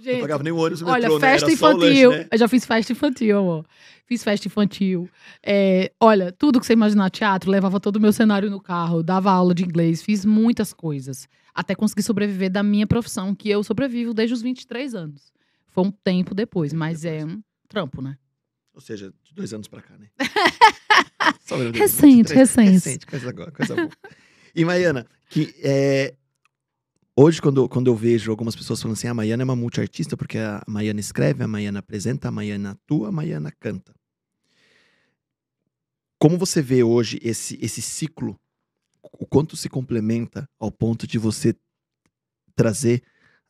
Maravilhoso. 0.00 0.06
Não 0.06 0.12
Gente, 0.12 0.20
pagava 0.20 0.42
nem 0.42 0.52
o 0.52 0.56
ônibus 0.56 0.80
no 0.80 0.88
Olha, 0.88 1.02
metrô, 1.02 1.20
festa 1.20 1.46
né? 1.46 1.52
Infantil. 1.52 2.10
lanche, 2.10 2.22
né? 2.22 2.28
Eu 2.30 2.38
já 2.38 2.48
fiz 2.48 2.64
festa 2.64 2.92
infantil, 2.92 3.38
amor. 3.38 3.66
Fiz 4.06 4.24
festa 4.24 4.48
infantil. 4.48 5.08
É, 5.42 5.92
olha, 6.00 6.32
tudo 6.32 6.58
que 6.58 6.66
você 6.66 6.72
imaginar 6.72 7.10
teatro, 7.10 7.50
levava 7.50 7.78
todo 7.78 7.96
o 7.96 8.00
meu 8.00 8.12
cenário 8.12 8.50
no 8.50 8.60
carro, 8.60 9.02
dava 9.02 9.30
aula 9.30 9.54
de 9.54 9.64
inglês, 9.64 10.02
fiz 10.02 10.24
muitas 10.24 10.72
coisas. 10.72 11.28
Até 11.54 11.74
conseguir 11.74 12.02
sobreviver 12.02 12.50
da 12.50 12.62
minha 12.62 12.86
profissão, 12.86 13.34
que 13.34 13.48
eu 13.48 13.62
sobrevivo 13.62 14.12
desde 14.14 14.34
os 14.34 14.42
23 14.42 14.94
anos. 14.94 15.32
Foi 15.68 15.84
um 15.84 15.90
tempo 15.90 16.34
depois, 16.34 16.72
mas 16.72 17.04
é 17.04 17.24
um 17.24 17.42
trampo, 17.68 18.02
né? 18.02 18.16
Ou 18.74 18.80
seja, 18.80 19.12
de 19.22 19.34
dois 19.34 19.52
anos 19.52 19.68
pra 19.68 19.80
cá, 19.82 19.94
né? 19.98 20.08
Recente, 21.74 22.32
23, 22.32 22.38
recente. 22.38 22.70
Recente, 22.70 23.06
coisa, 23.06 23.32
coisa 23.32 23.74
boa. 23.74 23.90
E, 24.54 24.64
Maiana, 24.64 25.06
que 25.28 25.54
é, 25.62 26.14
hoje, 27.16 27.40
quando, 27.40 27.68
quando 27.68 27.88
eu 27.88 27.94
vejo 27.94 28.30
algumas 28.30 28.56
pessoas 28.56 28.80
falando 28.80 28.96
assim, 28.96 29.08
a 29.08 29.14
Maiana 29.14 29.42
é 29.42 29.44
uma 29.44 29.56
multiartista, 29.56 30.16
porque 30.16 30.38
a 30.38 30.62
Maiana 30.66 31.00
escreve, 31.00 31.42
a 31.42 31.48
Maiana 31.48 31.78
apresenta, 31.78 32.28
a 32.28 32.30
Maiana 32.30 32.72
atua, 32.72 33.08
a 33.08 33.12
Maiana 33.12 33.52
canta. 33.52 33.94
Como 36.18 36.36
você 36.36 36.60
vê 36.60 36.82
hoje 36.82 37.18
esse, 37.22 37.58
esse 37.62 37.80
ciclo, 37.80 38.38
o 39.02 39.26
quanto 39.26 39.56
se 39.56 39.68
complementa 39.68 40.48
ao 40.58 40.70
ponto 40.70 41.06
de 41.06 41.18
você 41.18 41.56
trazer 42.54 43.02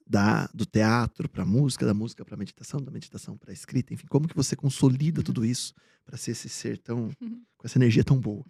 da, 0.06 0.46
do 0.54 0.66
teatro 0.66 1.28
para 1.28 1.44
música, 1.44 1.86
da 1.86 1.94
música 1.94 2.24
para 2.24 2.36
meditação, 2.36 2.80
da 2.80 2.90
meditação 2.90 3.36
para 3.36 3.52
escrita, 3.52 3.94
enfim, 3.94 4.06
como 4.08 4.28
que 4.28 4.36
você 4.36 4.56
consolida 4.56 5.22
tudo 5.22 5.44
isso 5.44 5.74
para 6.04 6.16
ser 6.16 6.32
esse 6.32 6.48
ser 6.48 6.78
tão 6.78 7.10
com 7.56 7.66
essa 7.66 7.78
energia 7.78 8.02
tão 8.02 8.18
boa? 8.18 8.44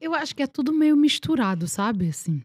Eu 0.00 0.14
acho 0.14 0.36
que 0.36 0.42
é 0.42 0.46
tudo 0.46 0.72
meio 0.72 0.96
misturado, 0.96 1.66
sabe? 1.66 2.08
Assim, 2.08 2.42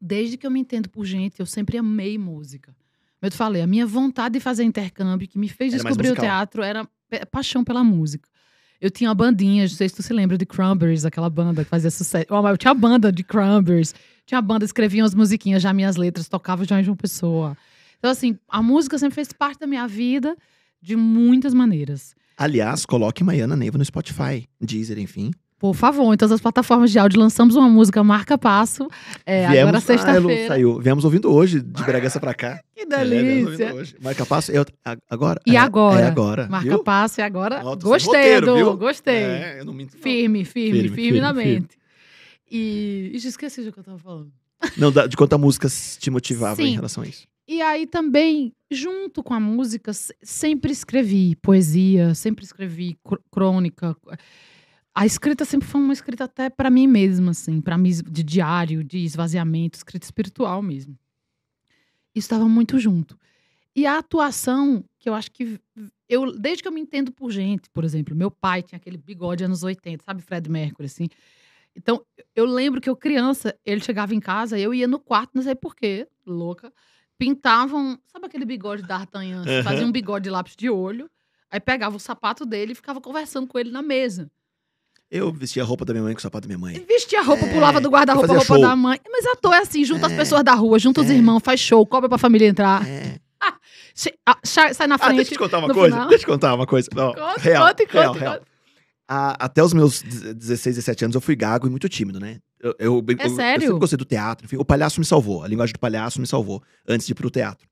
desde 0.00 0.36
que 0.36 0.46
eu 0.46 0.50
me 0.50 0.60
entendo 0.60 0.88
por 0.88 1.04
gente, 1.04 1.40
eu 1.40 1.46
sempre 1.46 1.76
amei 1.76 2.16
música. 2.16 2.74
Eu 3.20 3.30
te 3.30 3.36
falei, 3.36 3.60
a 3.60 3.66
minha 3.66 3.86
vontade 3.86 4.34
de 4.34 4.40
fazer 4.40 4.64
intercâmbio, 4.64 5.28
que 5.28 5.38
me 5.38 5.48
fez 5.48 5.74
Era 5.74 5.82
descobrir 5.82 6.10
o 6.10 6.14
teatro, 6.16 6.62
era 6.62 6.88
paixão 7.30 7.62
pela 7.62 7.84
música. 7.84 8.28
Eu 8.80 8.90
tinha 8.90 9.10
uma 9.10 9.14
bandinha, 9.14 9.64
não 9.64 9.68
sei 9.68 9.90
se 9.90 9.94
tu 9.94 10.02
se 10.02 10.12
lembra 10.12 10.38
de 10.38 10.46
Cranberries, 10.46 11.04
aquela 11.04 11.28
banda 11.28 11.62
que 11.62 11.68
fazia 11.68 11.90
sucesso. 11.90 12.24
Eu, 12.30 12.56
tinha 12.56 12.72
banda 12.72 13.12
de 13.12 13.22
Cranberries, 13.22 13.94
tinha 14.24 14.38
a 14.38 14.42
banda, 14.42 14.64
escrevia 14.64 15.02
umas 15.02 15.14
musiquinhas, 15.14 15.62
já 15.62 15.70
minhas 15.72 15.96
letras, 15.96 16.28
tocava 16.28 16.64
já 16.64 16.80
em 16.80 16.84
João 16.84 16.96
Pessoa. 16.96 17.54
Então, 17.98 18.10
assim, 18.10 18.38
a 18.48 18.62
música 18.62 18.96
sempre 18.96 19.16
fez 19.16 19.34
parte 19.34 19.60
da 19.60 19.66
minha 19.66 19.86
vida 19.86 20.34
de 20.80 20.96
muitas 20.96 21.52
maneiras. 21.52 22.14
Aliás, 22.38 22.86
coloque 22.86 23.22
Maiana 23.22 23.54
Neiva 23.54 23.76
no 23.76 23.84
Spotify, 23.84 24.48
Deezer, 24.58 24.98
enfim. 24.98 25.30
Por 25.60 25.74
favor, 25.74 26.12
em 26.12 26.16
todas 26.16 26.32
as 26.32 26.40
plataformas 26.40 26.90
de 26.90 26.98
áudio, 26.98 27.20
lançamos 27.20 27.54
uma 27.54 27.68
música 27.68 28.02
Marca 28.02 28.38
Passo. 28.38 28.88
É, 29.26 29.44
agora 29.46 29.58
Ah, 29.60 29.70
Elo 29.72 29.80
sexta-feira. 29.82 30.48
saiu. 30.48 30.80
Viemos 30.80 31.04
ouvindo 31.04 31.30
hoje, 31.30 31.60
de 31.60 31.82
Bragança 31.84 32.18
pra 32.18 32.32
cá. 32.34 32.58
Que 32.74 32.80
É, 32.94 33.04
viemos 33.04 33.58
delícia. 33.58 33.74
hoje. 33.74 33.94
Marca 34.00 34.24
passo. 34.24 34.50
Eu, 34.50 34.64
agora? 35.08 35.38
E 35.46 35.54
É, 35.54 35.58
agora? 35.58 36.00
É 36.00 36.06
agora. 36.06 36.48
Marca 36.48 36.66
viu? 36.70 36.82
Passo 36.82 37.20
e 37.20 37.22
agora. 37.22 37.60
Sem 37.62 37.78
gostei, 37.78 38.06
roteiro, 38.38 38.56
Edu. 38.58 38.76
Gostei. 38.78 39.14
É, 39.22 39.60
eu 39.60 39.66
não 39.66 39.74
minto. 39.74 39.94
não. 39.94 40.02
Firme, 40.02 40.44
firme, 40.46 40.80
Firme, 40.84 40.96
firme, 40.96 41.20
na 41.20 41.34
firme. 41.34 41.52
mente. 41.52 41.78
E. 42.50 43.10
Ixi, 43.14 43.28
esqueci 43.28 43.62
do 43.62 43.70
que 43.70 43.78
eu 43.80 43.84
tava 43.84 43.98
falando. 43.98 44.32
Não, 44.78 44.90
de 44.90 45.14
quanto 45.16 45.34
a 45.34 45.38
música 45.38 45.68
te 45.98 46.10
motivava 46.10 46.62
em 46.62 46.68
Sim. 46.68 46.74
relação 46.76 47.02
a 47.02 47.06
isso. 47.06 47.26
E 47.46 47.60
aí 47.60 47.86
também, 47.86 48.52
junto 48.70 49.22
com 49.22 49.34
a 49.34 49.40
música, 49.40 49.92
se- 49.92 50.14
sempre 50.22 50.72
escrevi 50.72 51.36
poesia, 51.36 52.14
sempre 52.14 52.44
escrevi 52.46 52.96
cr- 53.04 53.18
crônica. 53.30 53.94
A 54.94 55.06
escrita 55.06 55.44
sempre 55.44 55.68
foi 55.68 55.80
uma 55.80 55.92
escrita 55.92 56.24
até 56.24 56.50
pra 56.50 56.68
mim 56.68 56.86
mesma, 56.86 57.30
assim, 57.30 57.60
para 57.60 57.78
mim 57.78 57.90
de 57.90 58.22
diário, 58.22 58.82
de 58.82 58.98
esvaziamento, 58.98 59.78
escrita 59.78 60.04
espiritual 60.04 60.60
mesmo. 60.60 60.98
Isso 62.14 62.26
estava 62.26 62.48
muito 62.48 62.78
junto. 62.78 63.18
E 63.74 63.86
a 63.86 63.98
atuação, 63.98 64.84
que 64.98 65.08
eu 65.08 65.14
acho 65.14 65.30
que 65.30 65.60
eu 66.08 66.36
desde 66.36 66.62
que 66.62 66.68
eu 66.68 66.72
me 66.72 66.80
entendo 66.80 67.12
por 67.12 67.30
gente, 67.30 67.70
por 67.70 67.84
exemplo, 67.84 68.16
meu 68.16 68.30
pai 68.30 68.62
tinha 68.62 68.76
aquele 68.76 68.96
bigode 68.96 69.44
anos 69.44 69.62
80, 69.62 70.04
sabe, 70.04 70.22
Fred 70.22 70.50
Mercury 70.50 70.86
assim. 70.86 71.08
Então, 71.74 72.04
eu 72.34 72.44
lembro 72.44 72.80
que 72.80 72.90
eu 72.90 72.96
criança, 72.96 73.56
ele 73.64 73.80
chegava 73.80 74.12
em 74.12 74.18
casa, 74.18 74.58
eu 74.58 74.74
ia 74.74 74.88
no 74.88 74.98
quarto, 74.98 75.30
não 75.34 75.42
sei 75.42 75.54
porquê, 75.54 76.08
louca, 76.26 76.72
pintavam, 77.16 77.96
sabe 78.06 78.26
aquele 78.26 78.44
bigode 78.44 78.82
da 78.82 78.98
D'Artagnan, 78.98 79.42
Aham. 79.42 79.62
fazia 79.62 79.86
um 79.86 79.92
bigode 79.92 80.24
de 80.24 80.30
lápis 80.30 80.56
de 80.56 80.68
olho, 80.68 81.08
aí 81.48 81.60
pegava 81.60 81.96
o 81.96 82.00
sapato 82.00 82.44
dele 82.44 82.72
e 82.72 82.74
ficava 82.74 83.00
conversando 83.00 83.46
com 83.46 83.56
ele 83.56 83.70
na 83.70 83.82
mesa. 83.82 84.28
Eu 85.10 85.32
vestia 85.32 85.62
a 85.62 85.66
roupa 85.66 85.84
da 85.84 85.92
minha 85.92 86.04
mãe 86.04 86.14
com 86.14 86.18
o 86.18 86.22
sapato 86.22 86.46
da 86.46 86.54
minha 86.54 86.58
mãe. 86.58 86.84
Vestia 86.86 87.18
a 87.20 87.22
roupa, 87.22 87.44
É, 87.44 87.52
pulava 87.52 87.80
do 87.80 87.88
guarda-roupa, 87.90 88.28
fazia 88.28 88.38
roupa 88.38 88.54
show. 88.54 88.60
da 88.62 88.76
mãe. 88.76 89.00
Mas 89.10 89.26
ator 89.26 89.52
é 89.54 89.58
assim, 89.58 89.84
junta 89.84 90.06
as 90.06 90.12
É. 90.12 90.16
pessoas 90.16 90.44
da 90.44 90.54
rua, 90.54 90.78
junta 90.78 91.00
os 91.00 91.10
É. 91.10 91.14
irmãos, 91.14 91.40
faz 91.40 91.58
show, 91.58 91.84
cobra 91.84 92.08
pra 92.08 92.16
família 92.18 92.46
entrar. 92.46 92.86
É. 92.86 93.18
Che- 93.94 94.14
ah, 94.24 94.38
sai 94.44 94.86
na 94.86 94.94
Ah, 94.94 94.98
frente. 94.98 95.16
deixa 95.16 95.32
eu 95.32 95.36
te 95.36 95.38
contar 95.38 95.58
uma 95.58 95.74
coisa. 95.74 95.94
final. 95.96 96.08
Deixa 96.08 96.22
eu 96.24 96.26
te 96.28 96.32
contar 96.32 96.54
uma 96.54 96.66
coisa. 96.66 96.88
Não, 96.94 97.12
Conte, 97.12 97.40
real, 97.40 97.66
conte, 97.66 97.86
real, 97.90 98.12
conte, 98.12 98.20
real. 98.20 98.34
conte. 98.38 98.46
A- 99.08 99.44
até 99.46 99.62
os 99.64 99.72
meus 99.72 100.00
16, 100.02 100.76
17 100.76 101.04
anos 101.04 101.14
eu 101.16 101.20
fui 101.20 101.34
gago 101.34 101.66
e 101.66 101.70
muito 101.70 101.88
tímido, 101.88 102.20
né? 102.20 102.38
Eu, 102.60 102.74
eu, 102.78 103.04
eu- 103.08 103.16
É 103.18 103.26
eu 103.26 103.30
sério? 103.30 103.62
sempre 103.66 103.78
gostei 103.80 103.96
do 103.96 104.04
teatro. 104.04 104.44
Enfim, 104.46 104.56
o 104.58 104.64
palhaço 104.64 105.00
me 105.00 105.04
salvou. 105.06 105.42
A 105.42 105.48
linguagem 105.48 105.72
do 105.72 105.80
palhaço 105.80 106.20
me 106.20 106.26
salvou 106.26 106.62
antes 106.86 107.04
de 107.06 107.12
ir 107.12 107.16
pro 107.16 107.28
teatro. 107.30 107.66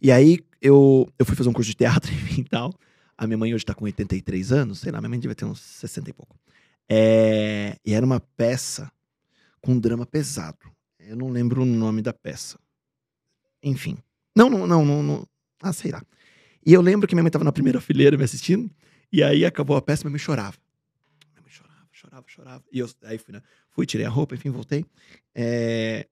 E 0.00 0.10
aí 0.10 0.40
eu, 0.60 1.08
eu 1.16 1.24
fui 1.24 1.36
fazer 1.36 1.48
um 1.48 1.52
curso 1.52 1.70
de 1.70 1.76
teatro 1.76 2.10
e 2.36 2.42
tal. 2.42 2.74
A 3.16 3.26
minha 3.26 3.38
mãe 3.38 3.54
hoje 3.54 3.64
tá 3.64 3.72
com 3.74 3.84
83 3.84 4.50
anos, 4.50 4.80
sei 4.80 4.90
lá, 4.90 4.98
minha 5.00 5.08
mãe 5.10 5.20
devia 5.20 5.34
ter 5.36 5.44
uns 5.44 5.60
60 5.60 6.10
e 6.10 6.12
pouco. 6.12 6.34
É, 6.94 7.78
e 7.86 7.94
era 7.94 8.04
uma 8.04 8.20
peça 8.20 8.92
com 9.62 9.72
um 9.72 9.80
drama 9.80 10.04
pesado. 10.04 10.70
Eu 10.98 11.16
não 11.16 11.30
lembro 11.30 11.62
o 11.62 11.64
nome 11.64 12.02
da 12.02 12.12
peça. 12.12 12.58
Enfim. 13.62 13.96
Não, 14.36 14.50
não, 14.50 14.66
não, 14.66 14.84
não, 14.84 15.02
não. 15.02 15.28
Ah, 15.62 15.72
sei 15.72 15.90
lá. 15.90 16.02
E 16.66 16.70
eu 16.70 16.82
lembro 16.82 17.08
que 17.08 17.14
minha 17.14 17.22
mãe 17.22 17.30
estava 17.30 17.46
na 17.46 17.52
primeira 17.52 17.80
fileira 17.80 18.18
me 18.18 18.24
assistindo, 18.24 18.70
e 19.10 19.22
aí 19.22 19.42
acabou 19.42 19.74
a 19.74 19.80
peça, 19.80 20.04
minha 20.04 20.10
mãe 20.10 20.18
chorava. 20.18 20.58
Minha 21.32 21.42
mãe 21.42 21.50
chorava, 21.50 21.88
chorava, 21.92 22.24
chorava. 22.26 22.64
E 22.70 22.78
eu 22.78 22.90
aí 23.04 23.16
fui, 23.16 23.32
né? 23.32 23.42
Fui, 23.70 23.86
tirei 23.86 24.04
a 24.04 24.10
roupa, 24.10 24.34
enfim, 24.34 24.50
voltei. 24.50 24.84
É, 25.34 26.06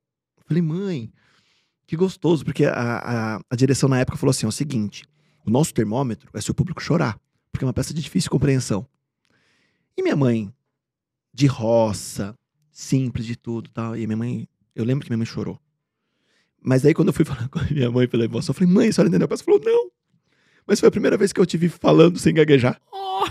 falei, 0.47 0.63
mãe, 0.63 1.13
que 1.87 1.95
gostoso, 1.95 2.43
porque 2.43 2.65
a, 2.65 2.73
a, 2.73 3.41
a 3.51 3.57
direção 3.57 3.87
na 3.87 4.01
época 4.01 4.17
falou 4.17 4.31
assim: 4.31 4.47
ó, 4.47 4.49
o 4.49 4.53
seguinte, 4.53 5.05
o 5.45 5.51
nosso 5.51 5.75
termômetro 5.75 6.31
é 6.33 6.41
se 6.41 6.51
o 6.51 6.55
público 6.55 6.83
chorar, 6.83 7.21
porque 7.53 7.67
é 7.67 7.67
uma 7.67 7.75
peça 7.75 7.93
de 7.93 8.01
difícil 8.01 8.31
compreensão. 8.31 8.87
E 9.95 10.03
minha 10.03 10.17
mãe, 10.17 10.51
de 11.33 11.47
roça, 11.47 12.35
simples 12.71 13.27
de 13.27 13.37
tudo 13.37 13.71
tal. 13.71 13.97
E 13.97 14.07
minha 14.07 14.17
mãe, 14.17 14.49
eu 14.75 14.85
lembro 14.85 15.05
que 15.05 15.11
minha 15.11 15.19
mãe 15.19 15.27
chorou. 15.27 15.59
Mas 16.63 16.85
aí 16.85 16.93
quando 16.95 17.09
eu 17.09 17.15
fui 17.15 17.25
falar 17.27 17.49
com 17.49 17.59
a 17.59 17.65
minha 17.65 17.91
mãe 17.91 18.07
pela 18.09 18.25
emoção, 18.25 18.53
eu 18.53 18.55
falei, 18.59 18.73
mãe, 18.73 18.89
a 18.89 18.93
senhora 18.93 19.09
entendeu? 19.09 19.29
Ela 19.31 19.39
falou, 19.39 19.61
não. 19.65 19.91
Mas 20.67 20.79
foi 20.81 20.89
a 20.89 20.93
primeira 20.93 21.17
vez 21.17 21.33
que 21.33 21.41
eu 21.41 21.47
te 21.47 21.57
vi 21.57 21.69
falando 21.69 22.19
sem 22.19 22.35
gaguejar. 22.35 22.81
Oh, 22.93 23.27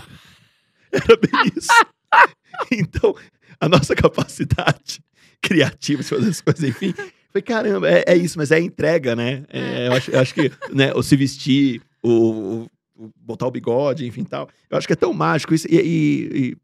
Era 0.92 1.16
bem 1.16 1.52
isso. 1.56 1.68
então, 2.70 3.14
a 3.60 3.68
nossa 3.68 3.94
capacidade 3.94 5.00
criativa 5.40 6.02
de 6.02 6.08
fazer 6.08 6.28
as 6.28 6.40
coisas, 6.40 6.64
enfim. 6.64 6.92
Foi 7.32 7.40
caramba, 7.40 7.88
é, 7.88 8.04
é 8.08 8.16
isso, 8.16 8.36
mas 8.36 8.50
é 8.50 8.58
entrega, 8.60 9.14
né? 9.14 9.44
É, 9.48 9.86
eu, 9.86 9.92
acho, 9.92 10.10
eu 10.10 10.18
acho 10.20 10.34
que 10.34 10.50
né, 10.72 10.92
o 10.94 11.02
se 11.02 11.14
vestir, 11.16 11.80
o, 12.02 12.10
o- 12.10 12.70
o 12.96 13.10
botar 13.16 13.46
o 13.46 13.50
bigode, 13.50 14.04
enfim 14.06 14.24
tal. 14.24 14.48
Eu 14.68 14.76
acho 14.76 14.86
que 14.86 14.92
é 14.92 14.96
tão 14.96 15.14
mágico 15.14 15.54
isso. 15.54 15.66
E, 15.70 15.76
e- 15.76 16.36
e 16.50 16.56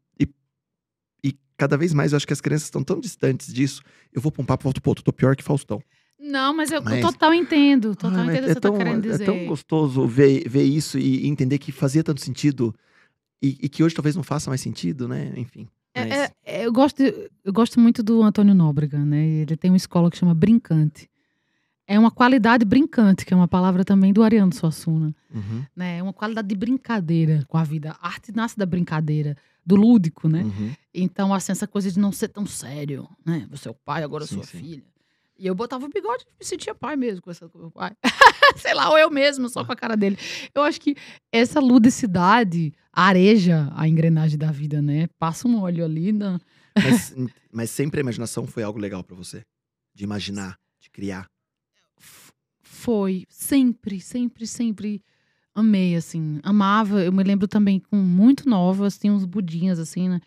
cada 1.57 1.75
vez 1.77 1.93
mais 1.93 2.11
eu 2.13 2.17
acho 2.17 2.27
que 2.27 2.33
as 2.33 2.41
crianças 2.41 2.67
estão 2.67 2.83
tão 2.83 2.99
distantes 2.99 3.51
disso. 3.53 3.81
Eu 4.13 4.21
vou 4.21 4.31
pra 4.31 4.41
um 4.41 4.45
papo, 4.45 4.63
volto 4.63 4.81
pro 4.81 4.91
outro. 4.91 5.03
Tô 5.03 5.11
pior 5.11 5.35
que 5.35 5.43
Faustão. 5.43 5.81
Não, 6.19 6.53
mas 6.55 6.71
eu 6.71 6.81
Mas- 6.81 7.01
total 7.01 7.33
entendo. 7.33 7.95
Total 7.95 8.19
Ah, 8.21 8.25
entendo 8.25 8.43
o 8.43 8.47
que 8.47 8.53
você 8.53 8.59
tá 8.59 8.71
querendo 8.71 9.05
é 9.07 9.11
dizer. 9.11 9.25
tão 9.25 9.45
gostoso 9.45 10.07
ver, 10.07 10.47
ver 10.49 10.63
isso 10.63 10.97
e 10.97 11.27
entender 11.27 11.57
que 11.59 11.71
fazia 11.71 12.03
tanto 12.03 12.21
sentido 12.21 12.73
e, 13.41 13.57
e 13.61 13.69
que 13.69 13.83
hoje 13.83 13.93
talvez 13.93 14.15
não 14.15 14.23
faça 14.23 14.49
mais 14.49 14.61
sentido, 14.61 15.07
né? 15.07 15.31
Enfim. 15.35 15.67
É, 15.93 16.05
mas- 16.05 16.17
é, 16.19 16.31
é, 16.45 16.65
eu, 16.65 16.71
gosto, 16.73 17.01
eu 17.01 17.53
gosto 17.53 17.79
muito 17.79 18.01
do 18.01 18.21
Antônio 18.23 18.55
Nóbrega, 18.55 18.97
né? 18.97 19.23
Ele 19.25 19.55
tem 19.55 19.69
uma 19.71 19.77
escola 19.77 20.09
que 20.09 20.17
chama 20.17 20.33
Brincante. 20.33 21.07
É 21.89 21.97
uma 21.97 22.11
qualidade 22.11 22.65
brincante, 22.65 23.25
que 23.25 23.33
é 23.33 23.37
uma 23.37 23.47
palavra 23.47 23.85
também 23.85 24.11
do 24.11 24.21
Ariano 24.21 24.53
Suassuna. 24.53 25.15
Uhum, 25.33 25.63
Né? 25.75 25.99
É 25.99 26.03
uma 26.03 26.11
qualidade 26.13 26.47
de 26.47 26.55
brincadeira 26.55 27.45
com 27.47 27.57
a 27.57 27.63
vida. 27.63 27.95
A 28.01 28.07
arte 28.07 28.35
nasce 28.35 28.57
da 28.57 28.65
brincadeira, 28.65 29.37
do 29.67 29.75
lúdico, 29.75 30.29
né? 30.29 30.43
uhum. 30.43 30.73
Então, 30.93 31.33
assim, 31.33 31.51
essa 31.51 31.67
coisa 31.67 31.91
de 31.91 31.99
não 31.99 32.13
ser 32.13 32.29
tão 32.29 32.45
sério, 32.45 33.07
né? 33.25 33.45
Você 33.51 33.67
é 33.67 33.71
o 33.71 33.73
pai, 33.73 34.01
agora 34.01 34.23
eu 34.23 34.27
Sim, 34.27 34.39
a 34.39 34.43
sim. 34.43 34.57
filha. 34.59 34.85
E 35.37 35.45
eu 35.45 35.53
botava 35.53 35.85
o 35.85 35.89
bigode 35.89 36.23
e 36.23 36.31
me 36.39 36.45
sentia 36.45 36.73
pai 36.73 36.95
mesmo, 36.95 37.21
conversando 37.21 37.49
com 37.49 37.59
meu 37.59 37.69
pai. 37.69 37.91
Sei 38.57 38.73
lá, 38.73 38.89
ou 38.89 38.97
eu 38.97 39.11
mesmo, 39.11 39.49
só 39.49 39.65
com 39.65 39.73
a 39.73 39.75
cara 39.75 39.97
dele. 39.97 40.17
Eu 40.55 40.63
acho 40.63 40.79
que 40.79 40.95
essa 41.31 41.59
ludicidade 41.59 42.73
areja 42.93 43.71
a 43.75 43.87
engrenagem 43.87 44.37
da 44.37 44.51
vida, 44.51 44.81
né? 44.81 45.07
Passa 45.19 45.47
um 45.47 45.61
óleo 45.61 45.83
ali 45.83 46.13
na... 46.13 46.39
Mas, 46.73 47.13
mas 47.51 47.69
sempre 47.69 47.99
a 47.99 48.01
imaginação 48.01 48.47
foi 48.47 48.63
algo 48.63 48.79
legal 48.79 49.03
pra 49.03 49.15
você? 49.15 49.41
De 49.93 50.05
imaginar, 50.05 50.57
de 50.79 50.89
criar. 50.89 51.27
Foi, 52.61 53.25
sempre, 53.29 53.99
sempre, 53.99 54.47
sempre 54.47 55.03
amei, 55.59 55.95
assim. 55.95 56.39
Amava, 56.43 57.01
eu 57.03 57.11
me 57.11 57.23
lembro 57.23 57.47
também 57.47 57.79
com 57.79 57.95
muito 57.97 58.47
novas, 58.47 58.97
tinha 58.97 59.11
uns 59.13 59.25
budinhas, 59.25 59.79
assim, 59.79 60.07
né? 60.09 60.21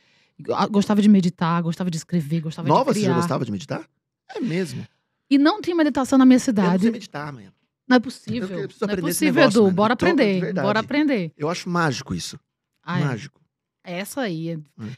Ah, 0.53 0.67
Gostava 0.67 1.01
de 1.03 1.09
meditar, 1.09 1.63
gostava 1.63 1.91
de 1.91 1.97
escrever, 1.99 2.41
gostava 2.41 2.67
Nova, 2.69 2.93
de 2.93 2.99
você 3.01 3.05
criar. 3.05 3.15
já 3.15 3.21
gostava 3.21 3.45
de 3.45 3.53
meditar? 3.53 3.89
É 4.35 4.41
mesmo. 4.41 4.87
E 5.29 5.37
não 5.39 5.61
tinha 5.61 5.77
meditação 5.77 6.19
na 6.19 6.25
minha 6.25 6.37
Eu 6.37 6.41
não 6.41 6.45
cidade. 6.45 6.83
sei 6.83 6.91
meditar, 6.93 7.29
amanhã. 7.29 7.53
Não 7.89 7.95
é 7.95 7.99
Eu 7.99 8.01
possível. 8.01 8.49
eu 8.59 8.65
preciso 8.69 8.87
não 8.87 8.95
é 8.95 8.97
possível, 9.01 9.35
negócio, 9.41 9.59
Edu. 9.59 9.63
mano. 9.65 9.75
Bora 9.77 9.95
aprender. 9.95 10.53
Bora 10.55 10.81
aprender. 10.81 11.33
Eu 11.37 11.49
acho 11.49 11.69
mágico 11.69 12.15
isso. 12.15 12.39
Ah, 12.83 13.01
é. 13.01 13.05
Mágico. 13.05 13.41
Essa 13.85 14.23
aí. 14.23 14.51
é- 14.51 14.57
Hum. 14.57 14.91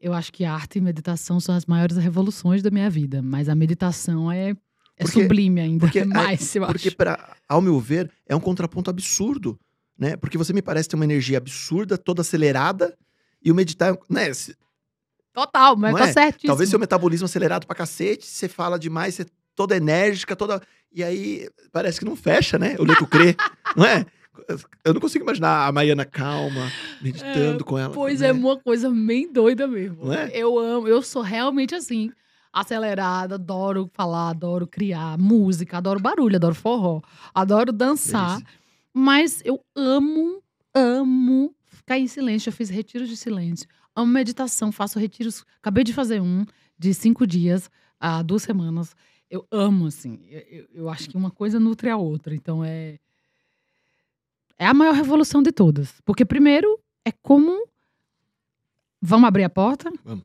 Eu 0.00 0.12
acho 0.14 0.32
que 0.32 0.44
arte 0.44 0.78
e 0.78 0.80
meditação 0.80 1.38
são 1.38 1.54
as 1.54 1.64
maiores 1.64 1.96
revoluções 1.96 2.60
da 2.60 2.70
minha 2.72 2.90
vida. 2.90 3.22
Mas 3.22 3.48
a 3.48 3.54
meditação 3.54 4.32
é, 4.32 4.56
é 5.02 5.04
Porque- 5.04 5.22
sublime 5.22 5.60
ainda. 5.60 5.86
porque- 5.86 6.00
é 6.00 6.04
mais, 6.04 6.54
eu 6.56 6.66
Porque, 6.66 6.88
acho. 6.88 6.96
pra, 6.96 7.36
ao 7.48 7.60
meu 7.60 7.78
ver, 7.78 8.10
é 8.26 8.34
um 8.34 8.40
contraponto 8.40 8.90
absurdo, 8.90 9.58
né? 9.98 10.16
Porque 10.16 10.38
você 10.38 10.52
me 10.52 10.62
parece 10.62 10.88
ter 10.88 10.96
uma 10.96 11.04
energia 11.04 11.38
absurda, 11.38 11.96
toda 11.98 12.22
acelerada, 12.22 12.96
e 13.44 13.50
o 13.50 13.54
meditar, 13.54 13.96
né? 14.08 14.30
Total, 15.32 15.76
mas 15.76 15.94
tá 15.94 16.08
é? 16.08 16.12
certíssimo. 16.12 16.48
Talvez 16.48 16.68
seu 16.70 16.78
metabolismo 16.78 17.24
acelerado 17.24 17.66
pra 17.66 17.74
cacete, 17.74 18.26
você 18.26 18.48
fala 18.48 18.78
demais, 18.78 19.14
você 19.14 19.22
é 19.22 19.26
toda 19.54 19.76
enérgica, 19.76 20.36
toda. 20.36 20.60
E 20.92 21.02
aí 21.02 21.48
parece 21.72 21.98
que 21.98 22.04
não 22.04 22.14
fecha, 22.14 22.58
né? 22.58 22.76
O 22.78 22.84
Leco 22.84 23.06
crê, 23.06 23.34
não 23.76 23.84
é? 23.84 24.04
Eu 24.84 24.92
não 24.94 25.00
consigo 25.00 25.24
imaginar 25.24 25.66
a 25.66 25.72
Maiana 25.72 26.04
calma, 26.04 26.70
meditando 27.00 27.64
com 27.64 27.78
ela. 27.78 27.92
Pois 27.92 28.20
né? 28.20 28.28
é, 28.28 28.32
uma 28.32 28.58
coisa 28.58 28.90
bem 28.90 29.30
doida 29.32 29.66
mesmo. 29.66 30.12
É? 30.12 30.30
Eu 30.34 30.58
amo, 30.58 30.88
eu 30.88 31.02
sou 31.02 31.22
realmente 31.22 31.74
assim, 31.74 32.10
acelerada, 32.52 33.36
adoro 33.36 33.88
falar, 33.94 34.30
adoro 34.30 34.66
criar 34.66 35.16
música, 35.18 35.78
adoro 35.78 35.98
barulho, 36.00 36.36
adoro 36.36 36.54
forró, 36.54 37.00
adoro 37.34 37.72
dançar. 37.72 38.36
Delícia. 38.38 38.60
Mas 38.94 39.40
eu 39.44 39.64
amo, 39.74 40.42
amo 40.74 41.54
ficar 41.66 41.98
em 41.98 42.06
silêncio. 42.06 42.48
Eu 42.50 42.52
fiz 42.52 42.68
retiros 42.68 43.08
de 43.08 43.16
silêncio. 43.16 43.66
Amo 43.96 44.12
meditação, 44.12 44.70
faço 44.70 44.98
retiros. 44.98 45.44
Acabei 45.58 45.82
de 45.84 45.92
fazer 45.92 46.20
um 46.20 46.44
de 46.78 46.92
cinco 46.92 47.26
dias, 47.26 47.70
há 47.98 48.22
duas 48.22 48.42
semanas. 48.42 48.94
Eu 49.30 49.46
amo, 49.50 49.86
assim. 49.86 50.20
Eu, 50.28 50.40
eu- 50.40 50.68
eu 50.74 50.88
acho 50.90 51.08
que 51.08 51.16
uma 51.16 51.30
coisa 51.30 51.58
nutre 51.58 51.88
a 51.88 51.96
outra. 51.96 52.34
Então 52.34 52.62
é. 52.62 52.98
É 54.58 54.66
a 54.66 54.74
maior 54.74 54.94
revolução 54.94 55.42
de 55.42 55.50
todas. 55.50 56.00
Porque, 56.04 56.24
primeiro, 56.24 56.78
é 57.04 57.10
como. 57.10 57.66
Vamos 59.00 59.26
abrir 59.26 59.44
a 59.44 59.50
porta? 59.50 59.90
Vamos. 60.04 60.24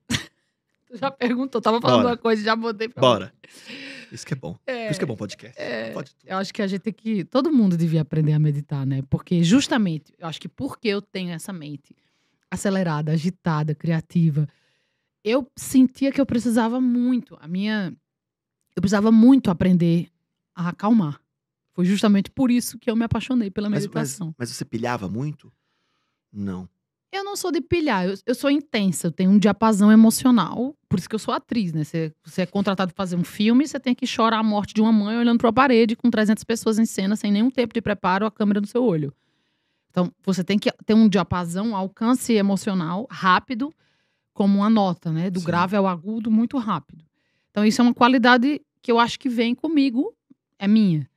Tu 0.88 0.96
já 0.98 1.12
perguntou, 1.12 1.62
tava 1.62 1.80
falando 1.82 1.98
Bora. 2.04 2.10
uma 2.10 2.18
coisa 2.18 2.42
e 2.42 2.46
já 2.46 2.56
botei 2.56 2.88
pra 2.90 3.02
Bora. 3.02 3.34
Isso 4.12 4.26
que 4.26 4.34
é 4.34 4.38
bom. 4.38 4.58
É. 4.66 4.86
Por 4.86 4.92
isso 4.92 5.00
que 5.00 5.04
é 5.04 5.08
bom 5.08 5.16
podcast. 5.18 5.62
É. 5.62 5.94
Eu 6.26 6.38
acho 6.38 6.54
que 6.54 6.62
a 6.62 6.68
gente 6.68 6.80
tem 6.82 6.94
que. 6.94 7.26
Todo 7.26 7.52
mundo 7.52 7.76
devia 7.76 8.02
aprender 8.02 8.34
a 8.34 8.40
meditar, 8.40 8.86
né? 8.86 9.02
Porque, 9.10 9.44
justamente, 9.44 10.14
eu 10.18 10.28
acho 10.28 10.40
que 10.40 10.48
porque 10.48 10.88
eu 10.88 11.02
tenho 11.02 11.32
essa 11.32 11.52
mente 11.52 11.94
acelerada, 12.50 13.12
agitada, 13.12 13.76
criativa, 13.76 14.48
eu 15.24 15.46
sentia 15.58 16.12
que 16.12 16.22
eu 16.22 16.26
precisava 16.26 16.80
muito. 16.80 17.38
A 17.42 17.48
minha. 17.48 17.94
Eu 18.76 18.82
precisava 18.82 19.12
muito 19.12 19.52
aprender 19.52 20.08
a 20.56 20.70
acalmar. 20.70 21.20
Foi 21.74 21.84
justamente 21.84 22.32
por 22.32 22.50
isso 22.50 22.80
que 22.80 22.90
eu 22.90 22.96
me 22.96 23.04
apaixonei 23.04 23.52
pela 23.52 23.70
Mas, 23.70 23.86
mas, 23.86 23.94
meditação. 23.94 24.34
mas 24.38 24.50
você 24.50 24.64
pilhava 24.64 25.10
muito? 25.10 25.52
Não. 26.32 26.68
Eu 27.12 27.24
não 27.24 27.38
sou 27.38 27.52
de 27.52 27.62
pilhar, 27.62 28.06
eu, 28.06 28.16
eu 28.26 28.36
sou 28.36 28.52
intensa, 28.52 29.08
eu 29.08 29.12
tenho 29.12 29.32
um 29.32 29.40
diapasão 29.40 29.92
emocional. 29.92 30.76
Por 30.90 31.00
isso 31.00 31.08
que 31.08 31.16
eu 31.16 31.20
sou 31.20 31.34
atriz, 31.34 31.72
né? 31.72 31.84
Você, 31.84 32.14
você 32.24 32.42
é 32.42 32.46
contratado 32.46 32.94
para 32.94 33.04
fazer 33.04 33.16
um 33.16 33.24
filme, 33.24 33.66
você 33.66 33.80
tem 33.80 33.96
que 33.96 34.06
chorar 34.06 34.40
a 34.40 34.44
morte 34.44 34.74
de 34.74 34.82
uma 34.82 34.92
mãe 34.92 35.18
olhando 35.18 35.40
para 35.40 35.50
a 35.50 35.54
parede 35.54 35.96
com 35.96 36.10
300 36.10 36.44
pessoas 36.44 36.78
em 36.78 36.86
cena, 36.86 37.16
sem 37.16 37.32
nenhum 37.32 37.50
tempo 37.50 37.74
de 37.74 37.82
preparo, 37.82 38.26
a 38.26 38.32
câmera 38.32 38.60
no 38.60 38.68
seu 38.68 38.84
olho. 38.84 39.14
Então, 39.90 40.12
você 40.24 40.44
tem 40.44 40.60
que 40.60 40.70
ter 40.86 40.94
um 40.94 41.08
diapasão, 41.08 41.70
um 41.70 41.76
alcance 41.76 42.34
emocional 42.34 43.08
rápido, 43.10 43.74
como 44.34 44.60
uma 44.60 44.70
nota, 44.70 45.12
né? 45.12 45.30
Do 45.30 45.40
Sim. 45.40 45.46
grave 45.46 45.76
ao 45.76 45.88
agudo, 45.88 46.30
muito 46.30 46.58
rápido. 46.58 47.04
Então, 47.52 47.66
isso 47.66 47.82
é 47.82 47.84
uma 47.84 47.94
qualidade 47.94 48.62
que 48.82 48.92
eu 48.92 49.00
acho 49.00 49.18
que 49.18 49.30
vem 49.30 49.56
comigo, 49.56 50.14
é 50.60 50.68
minha. 50.68 51.10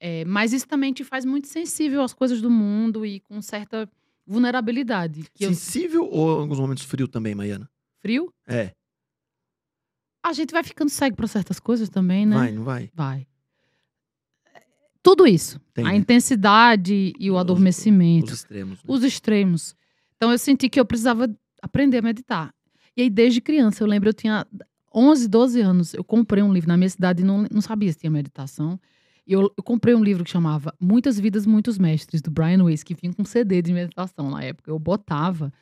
É, 0.00 0.24
mas 0.24 0.52
isso 0.52 0.66
também 0.66 0.92
te 0.92 1.02
faz 1.04 1.24
muito 1.24 1.48
sensível 1.48 2.02
às 2.02 2.14
coisas 2.14 2.40
do 2.40 2.50
mundo 2.50 3.04
e 3.04 3.20
com 3.20 3.42
certa 3.42 3.88
vulnerabilidade. 4.26 5.24
Que 5.34 5.44
eu 5.44 5.50
Sensível 5.50 6.08
ou 6.10 6.38
em 6.38 6.40
alguns 6.42 6.58
momentos 6.60 6.84
frio 6.84 7.06
também, 7.08 7.34
Maiana? 7.34 7.68
frio, 8.00 8.32
É. 8.46 8.72
a 10.22 10.32
gente 10.32 10.52
vai 10.52 10.62
ficando 10.62 10.90
cego 10.90 11.16
para 11.16 11.26
certas 11.26 11.58
coisas 11.58 11.88
também, 11.88 12.26
né? 12.26 12.36
Vai, 12.36 12.52
não 12.52 12.64
vai? 12.64 12.90
Vai. 12.94 13.26
Tudo 15.02 15.26
isso. 15.26 15.60
Tem, 15.74 15.84
a 15.84 15.88
né? 15.88 15.96
intensidade 15.96 17.12
e 17.18 17.30
o 17.30 17.34
Os- 17.34 17.40
adormecimento. 17.40 18.26
Os 18.32 18.38
extremos. 18.40 18.78
né? 18.78 18.84
Os 18.86 19.04
extremos. 19.04 19.76
Então 20.16 20.32
eu 20.32 20.38
senti 20.38 20.68
que 20.68 20.80
eu 20.80 20.84
precisava 20.86 21.28
aprender 21.62 21.98
a 21.98 22.02
meditar. 22.02 22.54
E 22.96 23.02
aí, 23.02 23.10
desde 23.10 23.40
criança, 23.40 23.82
eu 23.82 23.86
lembro, 23.88 24.08
eu 24.08 24.14
tinha 24.14 24.46
11, 24.94 25.28
12 25.28 25.60
anos, 25.60 25.92
eu 25.92 26.04
comprei 26.04 26.42
um 26.42 26.52
livro 26.52 26.68
na 26.68 26.76
minha 26.76 26.88
cidade 26.88 27.22
e 27.22 27.24
não, 27.24 27.44
não 27.50 27.60
sabia 27.60 27.92
se 27.92 27.98
tinha 27.98 28.10
meditação. 28.10 28.78
E 29.26 29.32
eu, 29.32 29.52
eu 29.56 29.62
comprei 29.62 29.94
um 29.94 30.04
livro 30.04 30.22
que 30.24 30.30
chamava 30.30 30.74
Muitas 30.78 31.18
Vidas, 31.18 31.46
Muitos 31.46 31.78
Mestres, 31.78 32.20
do 32.20 32.30
Brian 32.30 32.62
Weiss, 32.62 32.82
que 32.82 32.94
vinha 32.94 33.12
com 33.12 33.24
CD 33.24 33.62
de 33.62 33.72
meditação 33.72 34.30
na 34.30 34.42
época. 34.42 34.70
Eu 34.70 34.78
botava 34.78 35.52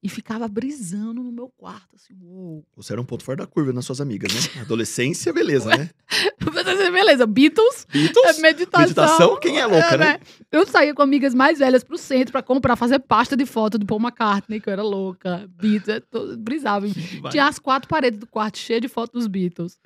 e 0.00 0.08
ficava 0.08 0.46
brisando 0.46 1.20
no 1.24 1.32
meu 1.32 1.48
quarto, 1.56 1.96
assim, 1.96 2.14
uou. 2.22 2.64
Você 2.76 2.92
era 2.92 3.00
um 3.02 3.04
ponto 3.04 3.24
fora 3.24 3.38
da 3.38 3.46
curva 3.48 3.72
nas 3.72 3.84
suas 3.84 4.00
amigas, 4.00 4.32
né? 4.32 4.60
Adolescência, 4.62 5.32
beleza, 5.32 5.76
né? 5.76 5.90
Mas 6.40 6.90
Beleza, 6.92 7.26
Beatles, 7.26 7.84
Beatles? 7.92 8.38
é 8.38 8.40
meditação. 8.40 8.80
Meditação, 8.82 9.40
quem 9.40 9.58
é 9.58 9.66
louca, 9.66 9.96
né? 9.96 10.20
Eu 10.52 10.64
saía 10.66 10.94
com 10.94 11.02
amigas 11.02 11.34
mais 11.34 11.58
velhas 11.58 11.82
pro 11.82 11.98
centro 11.98 12.30
pra 12.30 12.42
comprar, 12.42 12.76
fazer 12.76 13.00
pasta 13.00 13.36
de 13.36 13.44
foto 13.44 13.76
do 13.76 13.84
Paul 13.86 14.00
McCartney, 14.00 14.60
que 14.60 14.68
eu 14.68 14.72
era 14.72 14.82
louca. 14.82 15.48
Beatles, 15.60 16.02
tô- 16.08 16.36
brisava. 16.36 16.86
Vai. 17.20 17.32
Tinha 17.32 17.46
as 17.48 17.58
quatro 17.58 17.88
paredes 17.88 18.20
do 18.20 18.26
quarto 18.26 18.58
cheias 18.58 18.80
de 18.80 18.88
fotos 18.88 19.12
dos 19.14 19.26
Beatles. 19.26 19.78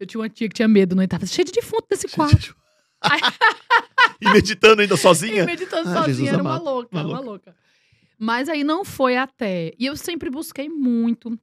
Eu 0.00 0.06
tinha 0.06 0.20
uma 0.20 0.28
tia 0.28 0.48
que 0.48 0.54
tinha 0.54 0.66
medo, 0.66 0.96
não 0.96 1.02
entrava. 1.02 1.26
Cheio 1.26 1.44
de 1.44 1.52
defunto 1.52 1.86
nesse 1.90 2.08
quarto. 2.08 2.56
e 4.20 4.28
meditando 4.30 4.80
ainda 4.82 4.94
E 4.94 4.98
sozinha? 4.98 5.44
meditando 5.44 5.88
Ah, 5.88 5.92
Jesus 5.92 6.06
sozinha, 6.16 6.30
era 6.32 6.42
uma 6.42 6.50
amado. 6.52 6.64
louca, 6.64 6.88
Uma 6.92 7.00
era 7.00 7.08
uma 7.08 7.16
louca. 7.20 7.30
louca. 7.50 7.56
Mas 8.18 8.48
aí 8.48 8.64
não 8.64 8.84
foi 8.84 9.16
até. 9.16 9.72
E 9.78 9.86
eu 9.86 9.96
sempre 9.96 10.28
busquei 10.30 10.68
muito, 10.68 11.38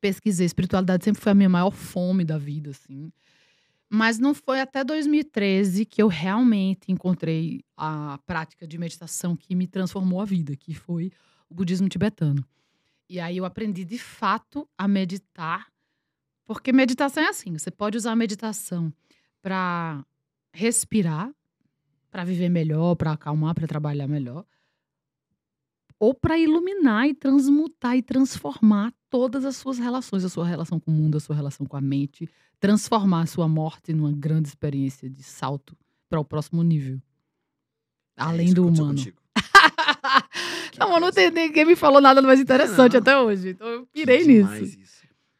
pesquisei. 0.00 0.46
Espiritualidade 0.46 1.04
sempre 1.04 1.20
foi 1.20 1.32
a 1.32 1.34
minha 1.34 1.48
maior 1.48 1.70
fome 1.70 2.24
da 2.24 2.38
vida, 2.38 2.70
assim. 2.70 3.10
Mas 3.88 4.18
não 4.18 4.32
foi 4.34 4.60
até 4.60 4.84
2013 4.84 5.84
que 5.84 6.00
eu 6.02 6.06
realmente 6.08 6.92
encontrei 6.92 7.62
a 7.76 8.18
prática 8.24 8.66
de 8.66 8.78
meditação 8.78 9.34
que 9.36 9.54
me 9.54 9.66
transformou 9.66 10.20
a 10.20 10.24
vida, 10.24 10.54
que 10.56 10.74
foi 10.74 11.10
o 11.48 11.54
budismo 11.54 11.88
tibetano. 11.88 12.44
E 13.08 13.18
aí 13.18 13.36
eu 13.36 13.44
aprendi 13.44 13.84
de 13.84 13.98
fato 13.98 14.66
a 14.78 14.86
meditar, 14.86 15.66
porque 16.50 16.72
meditação 16.72 17.22
é 17.22 17.28
assim, 17.28 17.56
você 17.56 17.70
pode 17.70 17.96
usar 17.96 18.10
a 18.10 18.16
meditação 18.16 18.92
para 19.40 20.04
respirar, 20.52 21.32
para 22.10 22.24
viver 22.24 22.48
melhor, 22.48 22.96
para 22.96 23.12
acalmar, 23.12 23.54
para 23.54 23.68
trabalhar 23.68 24.08
melhor, 24.08 24.44
ou 25.96 26.12
para 26.12 26.36
iluminar 26.36 27.06
e 27.06 27.14
transmutar 27.14 27.96
e 27.96 28.02
transformar 28.02 28.92
todas 29.08 29.44
as 29.44 29.58
suas 29.58 29.78
relações, 29.78 30.24
a 30.24 30.28
sua 30.28 30.44
relação 30.44 30.80
com 30.80 30.90
o 30.90 30.94
mundo, 30.94 31.18
a 31.18 31.20
sua 31.20 31.36
relação 31.36 31.64
com 31.64 31.76
a 31.76 31.80
mente, 31.80 32.28
transformar 32.58 33.22
a 33.22 33.26
sua 33.26 33.46
morte 33.46 33.92
numa 33.92 34.10
grande 34.10 34.48
experiência 34.48 35.08
de 35.08 35.22
salto 35.22 35.76
para 36.08 36.18
o 36.18 36.24
próximo 36.24 36.64
nível. 36.64 37.00
É 38.16 38.22
Além 38.24 38.46
isso 38.46 38.56
do 38.56 38.66
humano. 38.66 38.88
contigo. 38.88 39.22
não, 40.76 40.94
eu 40.94 41.00
não 41.00 41.12
tem 41.12 41.30
ninguém 41.30 41.64
me 41.64 41.76
falou 41.76 42.00
nada 42.00 42.20
mais 42.20 42.40
interessante 42.40 42.94
Não. 42.94 43.00
até 43.00 43.16
hoje. 43.16 43.50
Então 43.50 43.68
eu 43.68 43.86
pirei 43.86 44.26
nisso. 44.26 44.64
isso. 44.64 44.89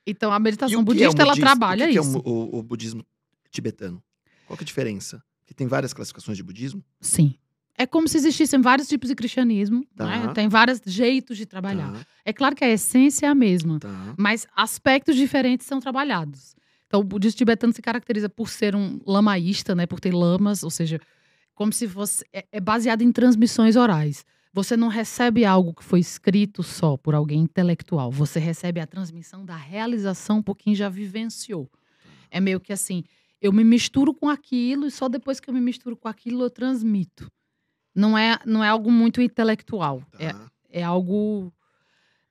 Então 0.06 0.32
a 0.32 0.38
meditação 0.38 0.80
o 0.80 0.84
que 0.84 0.90
é 1.02 1.08
o 1.08 1.12
budista, 1.12 1.22
ela 1.22 1.36
trabalha 1.36 1.84
o 1.84 1.88
que 1.88 1.94
que 1.94 2.00
isso. 2.00 2.16
é 2.16 2.20
o, 2.20 2.32
o- 2.32 2.58
o 2.58 2.62
budismo 2.62 3.04
tibetano? 3.50 4.02
Qual 4.46 4.56
que 4.56 4.62
é 4.62 4.64
a 4.64 4.66
diferença? 4.66 5.22
Porque 5.40 5.54
tem 5.54 5.66
várias 5.66 5.92
classificações 5.92 6.36
de 6.36 6.42
budismo. 6.42 6.82
Sim. 7.00 7.34
É 7.76 7.86
como 7.86 8.06
se 8.08 8.16
existissem 8.18 8.60
vários 8.60 8.88
tipos 8.88 9.08
de 9.08 9.14
cristianismo, 9.14 9.86
Tá. 9.96 10.04
né? 10.06 10.32
Tem 10.34 10.48
vários 10.48 10.80
jeitos 10.84 11.36
de 11.38 11.46
trabalhar. 11.46 11.92
Tá, 11.92 12.06
É 12.24 12.32
claro 12.32 12.54
que 12.54 12.62
a 12.64 12.68
essência 12.68 13.26
é 13.26 13.28
a 13.28 13.34
mesma, 13.34 13.78
tá. 13.80 14.14
mas 14.18 14.46
aspectos 14.54 15.16
diferentes 15.16 15.66
são 15.66 15.80
trabalhados. 15.80 16.54
Então, 16.86 17.00
o 17.00 17.04
budismo 17.04 17.38
tibetano 17.38 17.72
se 17.72 17.80
caracteriza 17.80 18.28
por 18.28 18.48
ser 18.48 18.74
um 18.76 19.00
lamaísta, 19.06 19.74
né? 19.74 19.86
Por 19.86 20.00
ter 20.00 20.12
lamas, 20.12 20.62
ou 20.62 20.70
seja, 20.70 21.00
como 21.54 21.72
se 21.72 21.86
fosse. 21.88 22.24
É, 22.32 22.44
é 22.52 22.60
baseado 22.60 23.02
em 23.02 23.12
transmissões 23.12 23.76
orais. 23.76 24.24
Você 24.52 24.76
não 24.76 24.88
recebe 24.88 25.44
algo 25.44 25.74
que 25.74 25.84
foi 25.84 26.00
escrito 26.00 26.62
só 26.62 26.96
por 26.96 27.14
alguém 27.14 27.40
intelectual. 27.40 28.10
Você 28.10 28.40
recebe 28.40 28.80
a 28.80 28.86
transmissão 28.86 29.44
da 29.44 29.56
realização 29.56 30.42
por 30.42 30.56
quem 30.56 30.74
já 30.74 30.88
vivenciou. 30.88 31.70
É 32.30 32.40
meio 32.40 32.58
que 32.58 32.72
assim, 32.72 33.04
eu 33.40 33.52
me 33.52 33.62
misturo 33.62 34.12
com 34.12 34.28
aquilo 34.28 34.86
e 34.86 34.90
só 34.90 35.08
depois 35.08 35.38
que 35.38 35.48
eu 35.48 35.54
me 35.54 35.60
misturo 35.60 35.96
com 35.96 36.08
aquilo 36.08 36.42
eu 36.42 36.50
transmito. 36.50 37.30
Não 37.94 38.16
é, 38.18 38.38
não 38.44 38.62
é 38.62 38.68
algo 38.68 38.90
muito 38.90 39.20
intelectual. 39.20 40.02
É, 40.18 40.32
tá. 40.32 40.50
é 40.68 40.82
algo 40.82 41.52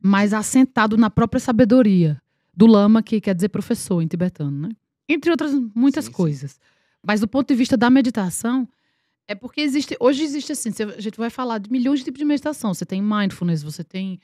mais 0.01 0.34
assentado 0.34 0.97
na 0.97 1.10
própria 1.10 1.39
sabedoria 1.39 2.21
do 2.53 2.65
lama, 2.65 3.01
que 3.01 3.21
quer 3.21 3.34
dizer 3.34 3.49
professor 3.49 4.01
em 4.01 4.08
tibetano, 4.08 4.67
né? 4.67 4.75
Entre 5.08 5.32
outras 5.32 5.53
muitas 5.73 6.05
Sim, 6.05 6.12
sim. 6.12 6.15
coisas. 6.17 6.60
Mas 7.01 7.21
do 7.21 7.27
ponto 7.27 7.47
de 7.47 7.55
vista 7.55 7.77
da 7.77 7.89
meditação, 7.89 8.67
é 9.29 9.35
porque 9.35 9.61
existe. 9.61 9.95
Hoje 9.99 10.23
existe 10.23 10.51
assim, 10.51 10.71
a 10.97 10.99
gente 10.99 11.15
vai 11.15 11.29
falar 11.29 11.59
de 11.59 11.71
milhões 11.71 11.99
de 11.99 12.05
tipos 12.05 12.17
de 12.17 12.25
meditação. 12.25 12.73
Você 12.73 12.83
tem 12.83 12.99
mindfulness, 12.99 13.61
você 13.61 13.83
tem 13.83 14.19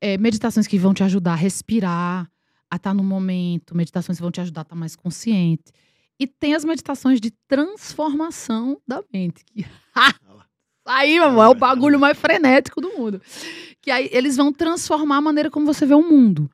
é, 0.00 0.16
meditações 0.16 0.68
que 0.68 0.78
vão 0.78 0.94
te 0.94 1.02
ajudar 1.02 1.32
a 1.32 1.34
respirar, 1.34 2.30
a 2.70 2.76
estar 2.76 2.94
no 2.94 3.02
momento, 3.02 3.76
meditações 3.76 4.18
que 4.18 4.22
vão 4.22 4.30
te 4.30 4.40
ajudar 4.40 4.60
a 4.60 4.62
estar 4.62 4.76
mais 4.76 4.94
consciente. 4.94 5.72
E 6.16 6.28
tem 6.28 6.54
as 6.54 6.64
meditações 6.64 7.20
de 7.20 7.32
transformação 7.48 8.80
da 8.86 9.02
mente. 9.12 9.44
Que... 9.44 9.66
aí, 10.86 11.14
meu 11.14 11.24
amor, 11.24 11.44
é 11.46 11.48
o 11.48 11.54
bagulho 11.54 11.98
mais 11.98 12.16
frenético 12.16 12.80
do 12.80 12.90
mundo. 12.96 13.20
Que 13.82 13.90
aí 13.90 14.08
eles 14.12 14.36
vão 14.36 14.52
transformar 14.52 15.16
a 15.16 15.20
maneira 15.20 15.50
como 15.50 15.66
você 15.66 15.84
vê 15.84 15.94
o 15.94 16.08
mundo. 16.08 16.48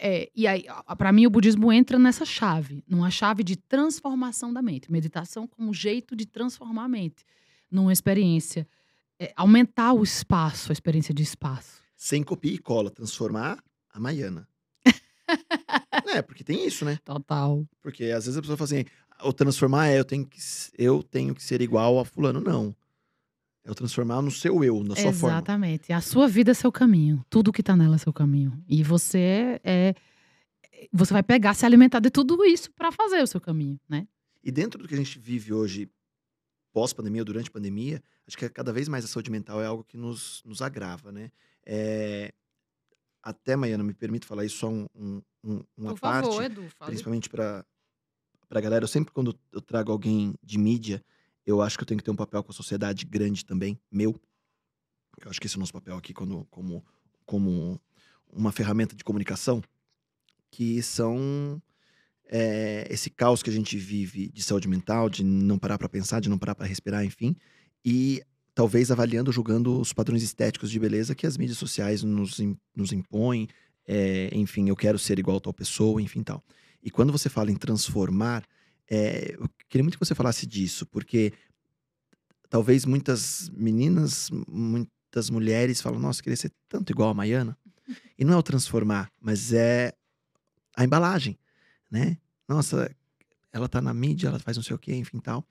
É, 0.00 0.30
e 0.34 0.46
aí, 0.46 0.64
para 0.96 1.12
mim, 1.12 1.26
o 1.26 1.30
budismo 1.30 1.72
entra 1.72 1.98
nessa 1.98 2.24
chave, 2.24 2.84
numa 2.86 3.10
chave 3.10 3.42
de 3.42 3.56
transformação 3.56 4.52
da 4.52 4.62
mente. 4.62 4.90
Meditação 4.92 5.46
como 5.46 5.74
jeito 5.74 6.14
de 6.14 6.24
transformar 6.24 6.84
a 6.84 6.88
mente, 6.88 7.24
numa 7.70 7.92
experiência. 7.92 8.66
é, 9.18 9.32
aumentar 9.36 9.92
o 9.92 10.02
espaço, 10.02 10.70
a 10.70 10.72
experiência 10.72 11.12
de 11.12 11.22
espaço. 11.22 11.82
Sem 11.96 12.22
copia 12.22 12.52
e 12.52 12.58
cola, 12.58 12.90
transformar 12.90 13.62
a 13.92 13.98
Maiana. 13.98 14.48
é, 16.14 16.22
porque 16.22 16.44
tem 16.44 16.64
isso, 16.64 16.84
né? 16.84 16.98
Total. 17.04 17.66
Porque 17.82 18.04
às 18.04 18.26
vezes 18.26 18.36
a 18.36 18.40
pessoa 18.40 18.56
fala 18.56 18.66
assim, 18.66 18.84
o 19.24 19.32
transformar 19.32 19.88
é 19.88 19.98
eu 19.98 20.04
tenho 20.04 20.24
que, 20.24 20.38
eu 20.78 21.02
tenho 21.02 21.34
que 21.34 21.42
ser 21.42 21.60
igual 21.60 21.98
a 21.98 22.04
fulano. 22.04 22.40
Não. 22.40 22.74
É 23.68 23.70
o 23.70 23.74
transformar 23.74 24.22
no 24.22 24.30
seu 24.30 24.64
eu, 24.64 24.82
na 24.82 24.96
sua 24.96 25.12
forma. 25.12 25.36
Exatamente. 25.36 25.92
A 25.92 26.00
sua 26.00 26.26
vida 26.26 26.52
é 26.52 26.54
seu 26.54 26.72
caminho. 26.72 27.22
Tudo 27.28 27.52
que 27.52 27.62
tá 27.62 27.76
nela 27.76 27.96
é 27.96 27.98
seu 27.98 28.14
caminho. 28.14 28.64
E 28.66 28.82
você 28.82 29.60
é. 29.62 29.94
Você 30.90 31.12
vai 31.12 31.22
pegar, 31.22 31.52
se 31.52 31.66
alimentar 31.66 32.00
de 32.00 32.08
tudo 32.08 32.42
isso 32.46 32.70
para 32.72 32.90
fazer 32.90 33.22
o 33.22 33.26
seu 33.26 33.38
caminho, 33.40 33.78
né? 33.86 34.08
E 34.42 34.50
dentro 34.50 34.80
do 34.80 34.88
que 34.88 34.94
a 34.94 34.96
gente 34.96 35.18
vive 35.18 35.52
hoje, 35.52 35.90
pós-pandemia 36.72 37.20
ou 37.20 37.26
durante 37.26 37.48
a 37.48 37.52
pandemia, 37.52 38.02
acho 38.26 38.38
que 38.38 38.48
cada 38.48 38.72
vez 38.72 38.88
mais 38.88 39.04
a 39.04 39.08
saúde 39.08 39.30
mental 39.30 39.60
é 39.60 39.66
algo 39.66 39.84
que 39.84 39.98
nos, 39.98 40.40
nos 40.46 40.62
agrava, 40.62 41.12
né? 41.12 41.30
É, 41.66 42.32
Até, 43.22 43.54
Maiana, 43.56 43.84
me 43.84 43.92
permite 43.92 44.24
falar 44.24 44.46
isso 44.46 44.56
só 44.58 44.68
um, 44.70 44.86
um- 44.94 45.20
um- 45.44 45.64
uma 45.76 45.94
parte, 45.94 46.40
Edu. 46.40 46.64
principalmente 46.86 47.28
para 47.28 47.66
a 48.48 48.60
galera. 48.60 48.84
Eu 48.84 48.88
sempre, 48.88 49.12
quando 49.12 49.38
eu 49.52 49.60
trago 49.60 49.92
alguém 49.92 50.34
de 50.42 50.56
mídia, 50.56 51.04
eu 51.48 51.62
acho 51.62 51.78
que 51.78 51.82
eu 51.82 51.86
tenho 51.86 51.96
que 51.96 52.04
ter 52.04 52.10
um 52.10 52.16
papel 52.16 52.44
com 52.44 52.52
a 52.52 52.54
sociedade 52.54 53.06
grande 53.06 53.42
também, 53.42 53.80
meu. 53.90 54.14
Eu 55.18 55.30
acho 55.30 55.40
que 55.40 55.46
esse 55.46 55.56
é 55.56 55.58
o 55.58 55.60
nosso 55.60 55.72
papel 55.72 55.96
aqui 55.96 56.12
quando, 56.12 56.44
como, 56.50 56.84
como 57.24 57.80
uma 58.30 58.52
ferramenta 58.52 58.94
de 58.94 59.02
comunicação, 59.02 59.62
que 60.50 60.82
são 60.82 61.60
é, 62.26 62.86
esse 62.90 63.08
caos 63.08 63.42
que 63.42 63.48
a 63.48 63.52
gente 63.52 63.78
vive 63.78 64.28
de 64.28 64.42
saúde 64.42 64.68
mental, 64.68 65.08
de 65.08 65.24
não 65.24 65.58
parar 65.58 65.78
para 65.78 65.88
pensar, 65.88 66.20
de 66.20 66.28
não 66.28 66.36
parar 66.36 66.54
para 66.54 66.66
respirar, 66.66 67.02
enfim, 67.02 67.34
e 67.82 68.22
talvez 68.54 68.90
avaliando, 68.90 69.32
julgando 69.32 69.80
os 69.80 69.94
padrões 69.94 70.22
estéticos 70.22 70.70
de 70.70 70.78
beleza 70.78 71.14
que 71.14 71.26
as 71.26 71.38
mídias 71.38 71.56
sociais 71.56 72.02
nos, 72.02 72.38
nos 72.76 72.92
impõem. 72.92 73.48
é, 73.86 74.28
enfim, 74.34 74.68
eu 74.68 74.76
quero 74.76 74.98
ser 74.98 75.18
igual 75.18 75.38
a 75.38 75.40
tal 75.40 75.54
pessoa, 75.54 76.02
enfim, 76.02 76.22
tal. 76.22 76.44
E 76.82 76.90
quando 76.90 77.10
você 77.10 77.30
fala 77.30 77.50
em 77.50 77.56
transformar, 77.56 78.44
é, 78.90 79.34
eu 79.38 79.48
queria 79.68 79.82
muito 79.82 79.98
que 79.98 80.04
você 80.04 80.14
falasse 80.14 80.46
disso, 80.46 80.86
porque 80.86 81.32
talvez 82.48 82.84
muitas 82.84 83.50
meninas, 83.50 84.30
muitas 84.48 85.30
mulheres 85.30 85.80
falam, 85.80 86.00
nossa, 86.00 86.20
eu 86.20 86.24
queria 86.24 86.36
ser 86.36 86.52
tanto 86.68 86.90
igual 86.90 87.10
a 87.10 87.14
Maiana. 87.14 87.56
E 88.18 88.24
não 88.24 88.34
é 88.34 88.36
o 88.36 88.42
transformar, 88.42 89.10
mas 89.18 89.52
é 89.52 89.94
a 90.76 90.84
embalagem, 90.84 91.38
né? 91.90 92.18
Nossa, 92.46 92.94
ela 93.52 93.68
tá 93.68 93.80
na 93.80 93.94
mídia, 93.94 94.28
ela 94.28 94.38
faz 94.38 94.56
não 94.56 94.64
sei 94.64 94.76
o 94.76 94.78
quê, 94.78 94.94
enfim, 94.94 95.18
tal. 95.20 95.46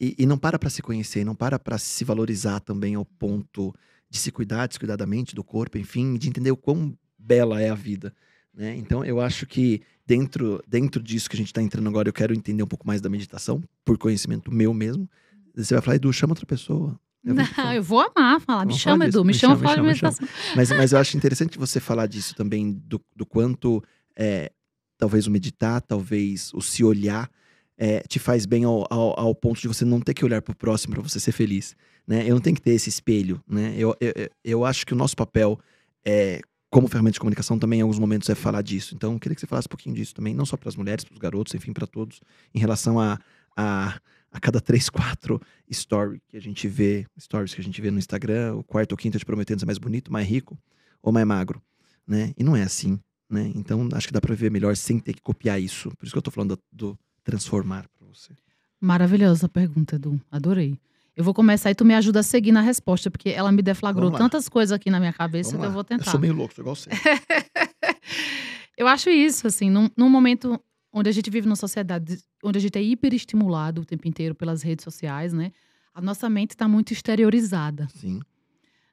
E, 0.00 0.14
e 0.18 0.24
não 0.24 0.38
para 0.38 0.58
pra 0.58 0.70
se 0.70 0.80
conhecer, 0.80 1.24
não 1.24 1.34
para 1.34 1.58
pra 1.58 1.76
se 1.76 2.04
valorizar 2.04 2.60
também 2.60 2.94
ao 2.94 3.04
ponto 3.04 3.74
de 4.08 4.18
se 4.18 4.32
cuidar, 4.32 4.66
de 4.66 4.74
se 4.74 4.78
cuidar 4.78 4.96
da 4.96 5.06
mente, 5.06 5.34
do 5.34 5.44
corpo, 5.44 5.76
enfim, 5.76 6.16
de 6.16 6.28
entender 6.28 6.50
o 6.50 6.56
quão 6.56 6.96
bela 7.18 7.60
é 7.60 7.68
a 7.68 7.74
vida, 7.74 8.14
né? 8.56 8.74
Então, 8.76 9.04
eu 9.04 9.20
acho 9.20 9.46
que 9.46 9.80
dentro, 10.06 10.62
dentro 10.66 11.02
disso 11.02 11.28
que 11.28 11.36
a 11.36 11.38
gente 11.38 11.52
tá 11.52 11.62
entrando 11.62 11.88
agora, 11.88 12.08
eu 12.08 12.12
quero 12.12 12.34
entender 12.34 12.62
um 12.62 12.66
pouco 12.66 12.86
mais 12.86 13.00
da 13.00 13.08
meditação, 13.08 13.62
por 13.84 13.96
conhecimento 13.98 14.52
meu 14.52 14.72
mesmo. 14.74 15.08
Você 15.54 15.74
vai 15.74 15.82
falar, 15.82 15.96
Edu, 15.96 16.12
chama 16.12 16.32
outra 16.32 16.46
pessoa. 16.46 16.98
Eu 17.24 17.34
vou 17.34 17.44
Não, 17.56 17.72
eu 17.72 17.82
vou 17.82 18.00
amar 18.00 18.40
falar. 18.40 18.66
Me 18.66 18.74
chama, 18.74 18.96
falar. 18.98 19.08
Edu. 19.08 19.24
Me, 19.24 19.28
Me 19.32 19.34
chama, 19.38 19.54
chama, 19.56 19.68
falar 19.68 19.82
me 19.86 19.92
de 19.92 19.98
chama, 19.98 20.10
meditação. 20.12 20.54
Mas, 20.56 20.70
mas 20.70 20.92
eu 20.92 20.98
acho 20.98 21.16
interessante 21.16 21.56
você 21.58 21.80
falar 21.80 22.06
disso 22.06 22.34
também, 22.34 22.72
do, 22.84 23.00
do 23.16 23.24
quanto 23.24 23.82
é, 24.16 24.52
talvez 24.98 25.26
o 25.26 25.30
meditar, 25.30 25.80
talvez 25.80 26.52
o 26.52 26.60
se 26.60 26.84
olhar, 26.84 27.30
é, 27.78 28.00
te 28.00 28.18
faz 28.18 28.44
bem 28.46 28.64
ao, 28.64 28.86
ao, 28.90 29.18
ao 29.18 29.34
ponto 29.34 29.60
de 29.60 29.66
você 29.68 29.84
não 29.84 30.00
ter 30.00 30.12
que 30.14 30.24
olhar 30.24 30.42
pro 30.42 30.54
próximo 30.54 30.94
para 30.94 31.02
você 31.02 31.18
ser 31.18 31.32
feliz. 31.32 31.74
Né? 32.06 32.24
Eu 32.28 32.34
não 32.34 32.40
tenho 32.42 32.56
que 32.56 32.62
ter 32.62 32.72
esse 32.72 32.90
espelho. 32.90 33.42
Né? 33.48 33.74
Eu, 33.78 33.96
eu- 34.00 34.30
eu 34.44 34.64
acho 34.64 34.84
que 34.86 34.92
o 34.92 34.96
nosso 34.96 35.16
papel 35.16 35.58
é, 36.04 36.40
como 36.74 36.88
ferramenta 36.88 37.12
de 37.12 37.20
comunicação 37.20 37.56
também 37.56 37.78
em 37.78 37.82
alguns 37.82 38.00
momentos 38.00 38.28
é 38.28 38.34
falar 38.34 38.60
disso. 38.60 38.96
Então, 38.96 39.12
eu 39.12 39.20
queria 39.20 39.36
que 39.36 39.40
você 39.40 39.46
falasse 39.46 39.66
um 39.66 39.70
pouquinho 39.70 39.94
disso 39.94 40.12
também, 40.12 40.34
não 40.34 40.44
só 40.44 40.56
para 40.56 40.68
as 40.68 40.74
mulheres, 40.74 41.04
para 41.04 41.12
os 41.12 41.20
garotos, 41.20 41.54
enfim, 41.54 41.72
para 41.72 41.86
todos, 41.86 42.20
em 42.52 42.58
relação 42.58 42.98
a, 42.98 43.16
a, 43.56 43.96
a 44.32 44.40
cada 44.40 44.60
três, 44.60 44.90
quatro 44.90 45.40
story 45.70 46.20
que 46.26 46.36
a 46.36 46.40
gente 46.40 46.66
vê, 46.66 47.06
stories 47.16 47.54
que 47.54 47.60
a 47.60 47.64
gente 47.64 47.80
vê 47.80 47.92
no 47.92 47.98
Instagram, 48.00 48.56
o 48.56 48.64
quarto 48.64 48.90
ou 48.90 48.98
quinto 48.98 49.16
te 49.16 49.24
prometendo 49.24 49.60
ser 49.60 49.66
mais 49.66 49.78
bonito, 49.78 50.12
mais 50.12 50.26
rico 50.26 50.58
ou 51.00 51.12
mais 51.12 51.24
magro, 51.24 51.62
né? 52.04 52.34
E 52.36 52.42
não 52.42 52.56
é 52.56 52.64
assim, 52.64 52.98
né? 53.30 53.52
Então, 53.54 53.88
acho 53.92 54.08
que 54.08 54.12
dá 54.12 54.20
para 54.20 54.34
viver 54.34 54.50
melhor 54.50 54.74
sem 54.74 54.98
ter 54.98 55.12
que 55.12 55.22
copiar 55.22 55.62
isso. 55.62 55.90
Por 55.96 56.06
isso 56.06 56.12
que 56.12 56.18
eu 56.18 56.22
tô 56.22 56.32
falando 56.32 56.56
do, 56.56 56.62
do 56.72 56.98
transformar 57.22 57.86
para 57.96 58.04
você? 58.08 58.32
Maravilhosa 58.80 59.48
pergunta, 59.48 59.94
Edu. 59.94 60.20
Adorei. 60.28 60.76
Eu 61.16 61.22
vou 61.22 61.32
começar 61.32 61.70
e 61.70 61.74
tu 61.74 61.84
me 61.84 61.94
ajuda 61.94 62.20
a 62.20 62.22
seguir 62.22 62.50
na 62.50 62.60
resposta, 62.60 63.10
porque 63.10 63.30
ela 63.30 63.52
me 63.52 63.62
deflagrou 63.62 64.10
tantas 64.10 64.48
coisas 64.48 64.72
aqui 64.72 64.90
na 64.90 64.98
minha 64.98 65.12
cabeça 65.12 65.52
Vamos 65.52 65.62
que 65.62 65.66
eu 65.66 65.70
lá. 65.70 65.74
vou 65.74 65.84
tentar. 65.84 66.06
Eu 66.06 66.10
sou 66.10 66.20
meio 66.20 66.34
louco, 66.34 66.54
igual 66.58 66.74
você. 66.74 66.90
Eu 68.76 68.88
acho 68.88 69.08
isso, 69.08 69.46
assim, 69.46 69.70
num, 69.70 69.88
num 69.96 70.08
momento 70.08 70.60
onde 70.92 71.08
a 71.08 71.12
gente 71.12 71.30
vive 71.30 71.46
numa 71.46 71.56
sociedade 71.56 72.18
onde 72.42 72.58
a 72.58 72.60
gente 72.60 72.76
é 72.76 72.82
hiperestimulado 72.82 73.82
o 73.82 73.84
tempo 73.84 74.06
inteiro 74.08 74.34
pelas 74.34 74.62
redes 74.62 74.82
sociais, 74.82 75.32
né? 75.32 75.52
A 75.94 76.00
nossa 76.00 76.28
mente 76.28 76.50
está 76.50 76.66
muito 76.66 76.92
exteriorizada, 76.92 77.88
Sim. 77.94 78.20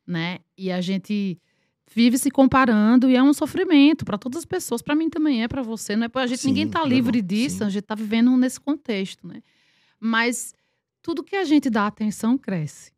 né? 0.06 0.40
E 0.56 0.72
a 0.72 0.82
gente 0.82 1.40
vive 1.94 2.18
se 2.18 2.30
comparando 2.30 3.10
e 3.10 3.16
é 3.16 3.24
um 3.24 3.34
sofrimento 3.34 4.06
para 4.06 4.18
todas 4.18 4.40
as 4.40 4.46
pessoas. 4.46 4.82
Para 4.82 4.96
mim 4.96 5.10
também 5.10 5.44
é, 5.44 5.48
para 5.48 5.64
você, 5.64 5.96
não 5.96 6.06
é? 6.06 6.10
A 6.14 6.28
gente 6.28 6.42
Sim, 6.42 6.50
ninguém 6.50 6.68
tá 6.68 6.80
normal, 6.80 6.96
livre 6.96 7.22
disso, 7.22 7.58
sim. 7.58 7.64
a 7.64 7.70
gente 7.70 7.84
tá 7.84 7.96
vivendo 7.96 8.36
nesse 8.38 8.60
contexto, 8.60 9.28
né? 9.28 9.42
Mas 10.00 10.54
tudo 11.02 11.24
que 11.24 11.36
a 11.36 11.44
gente 11.44 11.70
dá 11.70 11.88
atenção 11.88 12.38
cresce. 12.38 12.92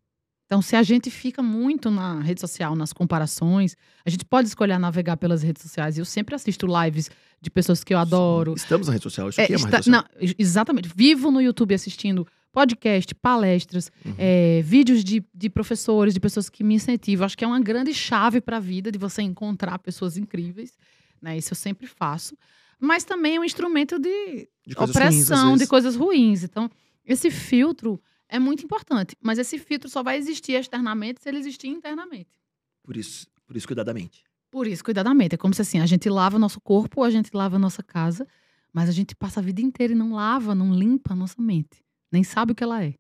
Então, 0.45 0.62
se 0.62 0.76
a 0.76 0.84
gente 0.84 1.10
fica 1.10 1.41
muito 1.41 1.89
na 1.89 2.20
rede 2.20 2.39
social, 2.41 2.76
nas 2.76 2.93
comparações, 2.93 3.76
a 4.06 4.10
gente 4.10 4.24
pode 4.26 4.47
escolher 4.47 4.78
navegar 4.78 5.18
pelas 5.18 5.41
redes 5.41 5.64
sociais. 5.64 5.97
Eu 5.97 6.06
sempre 6.06 6.36
assisto 6.36 6.68
lives 6.68 7.10
de 7.41 7.49
pessoas 7.49 7.84
que 7.84 7.93
eu 7.93 7.97
adoro. 7.97 8.54
Estamos 8.56 8.88
na 8.88 8.93
rede 8.93 9.04
social. 9.04 9.30
Isso 9.30 9.41
É, 9.41 9.45
aqui 9.45 9.54
é 9.54 9.58
uma 9.58 9.66
está- 9.68 9.78
rede 9.78 9.86
social. 9.86 10.04
não, 10.12 10.22
ex- 10.22 10.36
exatamente. 10.38 10.89
Vivo 10.95 11.32
no 11.32 11.41
YouTube 11.41 11.74
assistindo 11.74 12.28
podcast, 12.51 13.16
palestras, 13.16 13.89
Uhum. 14.06 14.14
é, 14.16 14.62
vídeos 14.64 15.04
de, 15.04 15.26
de 15.34 15.49
professores, 15.49 16.14
de 16.14 16.20
pessoas 16.20 16.49
que 16.49 16.64
me 16.64 16.76
incentivam. 16.76 17.26
Acho 17.26 17.36
que 17.38 17.43
é 17.43 17.47
uma 17.47 17.60
grande 17.60 17.91
chave 17.93 18.39
para 18.39 18.58
a 18.58 18.60
vida 18.60 18.91
de 18.91 18.99
você 18.99 19.24
encontrar 19.24 19.80
pessoas 19.80 20.18
incríveis. 20.18 20.78
Né? 21.20 21.36
Isso 21.38 21.54
eu 21.54 21.58
sempre 21.58 21.88
faço. 21.88 22.38
Mas 22.80 23.04
também 23.04 23.38
é 23.38 23.39
um 23.39 23.43
instrumento 23.45 23.97
de 23.97 24.47
De 24.68 24.76
coisas 24.76 24.95
ruins, 24.95 25.24
opressão, 25.26 25.58
de 25.58 25.66
coisas 25.66 25.95
ruins. 25.95 26.43
Então, 26.43 26.70
esse 27.06 27.30
filtro 27.30 28.01
é 28.30 28.39
muito 28.39 28.64
importante. 28.64 29.16
Mas 29.22 29.38
esse 29.38 29.58
filtro 29.58 29.89
só 29.89 30.01
vai 30.01 30.18
existir 30.18 30.54
externamente 30.54 31.22
se 31.22 31.30
ele 31.30 31.38
existir 31.38 31.68
internamente. 31.68 32.39
Por 32.82 32.97
isso, 32.97 33.28
por 33.45 33.56
isso 33.56 33.68
cuidar 33.68 33.84
da 33.84 33.93
mente. 33.93 34.24
Por 34.49 34.68
isso, 34.68 34.84
cuidar 34.84 35.04
da 35.04 35.14
mente. 35.14 35.36
É 35.36 35.38
como 35.38 35.54
se 35.54 35.62
assim, 35.62 35.80
a 35.80 35.86
gente 35.86 36.10
lava 36.10 36.38
nosso 36.39 36.62
corpo, 36.62 37.04
a 37.04 37.10
gente 37.10 37.30
lava 37.34 37.56
a 37.56 37.60
nossa 37.60 37.82
casa, 37.82 38.28
mas 38.72 38.89
a 38.89 38.91
gente 38.91 39.16
passa 39.16 39.39
a 39.39 39.43
vida 39.43 39.62
inteira 39.62 39.93
e 39.93 39.95
não 39.95 40.14
lava, 40.14 40.54
não 40.54 40.74
limpa 40.74 41.14
a 41.14 41.16
nossa 41.16 41.41
mente. 41.41 41.84
Nem 42.12 42.24
sabe 42.24 42.51
o 42.51 42.56
que 42.56 42.64
ela 42.64 42.84
é, 42.84 42.93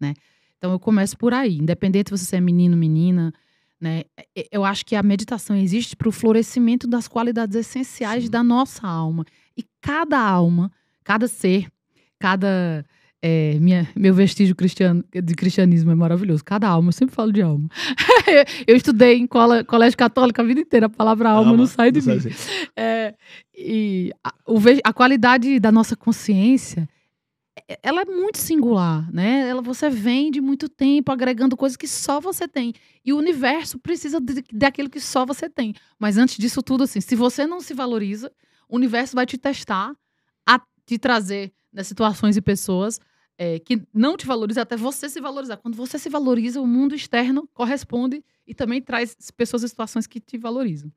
né? 0.00 0.14
Então 0.58 0.72
eu 0.72 0.78
começo 0.78 1.16
por 1.16 1.32
aí, 1.32 1.56
independente 1.58 2.10
se 2.10 2.26
você 2.26 2.36
é 2.36 2.40
menino, 2.40 2.76
menina, 2.76 3.32
né? 3.80 4.04
Eu 4.50 4.64
acho 4.64 4.84
que 4.84 4.96
a 4.96 5.02
meditação 5.02 5.54
existe 5.56 5.94
para 5.94 6.08
o 6.08 6.12
florescimento 6.12 6.86
das 6.86 7.06
qualidades 7.06 7.54
essenciais 7.54 8.24
Sim. 8.24 8.30
da 8.30 8.42
nossa 8.42 8.86
alma. 8.86 9.24
E 9.56 9.62
cada 9.80 10.18
alma, 10.18 10.72
cada 11.02 11.28
ser, 11.28 11.70
cada 12.18 12.84
é, 13.26 13.58
minha, 13.58 13.88
meu 13.96 14.12
vestígio 14.12 14.54
cristiano, 14.54 15.02
de 15.10 15.34
cristianismo 15.34 15.90
é 15.90 15.94
maravilhoso. 15.94 16.44
Cada 16.44 16.68
alma, 16.68 16.88
eu 16.88 16.92
sempre 16.92 17.14
falo 17.14 17.32
de 17.32 17.40
alma. 17.40 17.70
eu 18.68 18.76
estudei 18.76 19.16
em 19.16 19.26
cola- 19.26 19.64
colégio 19.64 19.96
católico 19.96 20.42
a 20.42 20.44
vida 20.44 20.60
inteira, 20.60 20.84
a 20.84 20.90
palavra 20.90 21.30
alma, 21.30 21.56
não 21.56 21.64
sai 21.66 21.90
de 21.90 22.02
mim. 22.02 22.18
assim. 22.18 22.28
É, 22.76 23.14
e 23.56 24.12
a, 24.22 24.30
o 24.46 24.58
a 24.84 24.92
qualidade 24.92 25.58
da 25.58 25.72
nossa 25.72 25.96
consciência, 25.96 26.86
é- 27.66 27.78
ela 27.82 28.02
é 28.02 28.04
muito 28.04 28.36
singular, 28.36 29.10
né? 29.10 29.48
Ela, 29.48 29.62
você 29.62 29.88
vem 29.88 30.30
de 30.30 30.42
muito 30.42 30.68
tempo 30.68 31.10
agregando 31.10 31.56
coisas 31.56 31.78
que 31.78 31.88
só 31.88 32.20
você 32.20 32.46
tem. 32.46 32.74
E 33.02 33.10
o 33.14 33.16
universo 33.16 33.78
precisa 33.78 34.20
de, 34.20 34.44
daquilo 34.52 34.90
que 34.90 35.00
só 35.00 35.24
você 35.24 35.48
tem. 35.48 35.72
Mas 35.98 36.18
antes 36.18 36.36
disso 36.36 36.62
tudo, 36.62 36.84
assim, 36.84 37.00
se 37.00 37.16
você 37.16 37.46
não 37.46 37.62
se 37.62 37.72
valoriza, 37.72 38.30
o 38.68 38.76
universo 38.76 39.16
vai 39.16 39.24
te 39.24 39.38
testar, 39.38 39.96
a 40.46 40.60
te 40.84 40.98
trazer 40.98 41.54
nas 41.72 41.86
situações 41.86 42.36
e 42.36 42.42
pessoas 42.42 43.00
é, 43.36 43.58
que 43.58 43.82
não 43.92 44.16
te 44.16 44.26
valorizam 44.26 44.62
até 44.62 44.76
você 44.76 45.08
se 45.08 45.20
valorizar. 45.20 45.56
Quando 45.56 45.74
você 45.76 45.98
se 45.98 46.08
valoriza, 46.08 46.60
o 46.60 46.66
mundo 46.66 46.94
externo 46.94 47.48
corresponde 47.52 48.24
e 48.46 48.54
também 48.54 48.80
traz 48.80 49.16
pessoas 49.36 49.62
e 49.62 49.68
situações 49.68 50.06
que 50.06 50.20
te 50.20 50.38
valorizam. 50.38 50.90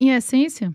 Em 0.00 0.10
essência, 0.10 0.74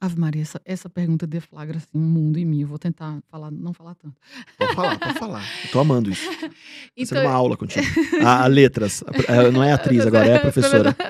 Ave 0.00 0.18
Maria, 0.18 0.40
essa, 0.42 0.60
essa 0.64 0.88
pergunta 0.88 1.26
deflagra 1.26 1.76
assim, 1.76 1.86
um 1.94 2.00
mundo 2.00 2.38
em 2.38 2.44
mim. 2.44 2.62
Eu 2.62 2.68
vou 2.68 2.78
tentar 2.78 3.20
falar, 3.28 3.50
não 3.50 3.74
falar 3.74 3.94
tanto. 3.96 4.16
Pode 4.58 4.74
falar, 4.74 4.98
pode 4.98 5.18
falar. 5.18 5.44
Eu 5.64 5.70
tô 5.70 5.78
amando 5.78 6.10
isso. 6.10 6.24
Ser 6.32 6.50
Então, 6.96 7.22
uma 7.22 7.32
aula 7.32 7.54
contigo. 7.56 7.86
A, 8.24 8.44
a 8.44 8.46
letras. 8.46 9.04
A- 9.28 9.50
não 9.52 9.62
é 9.62 9.72
atriz 9.72 10.06
agora, 10.06 10.26
é 10.26 10.36
a 10.36 10.40
professora. 10.40 10.96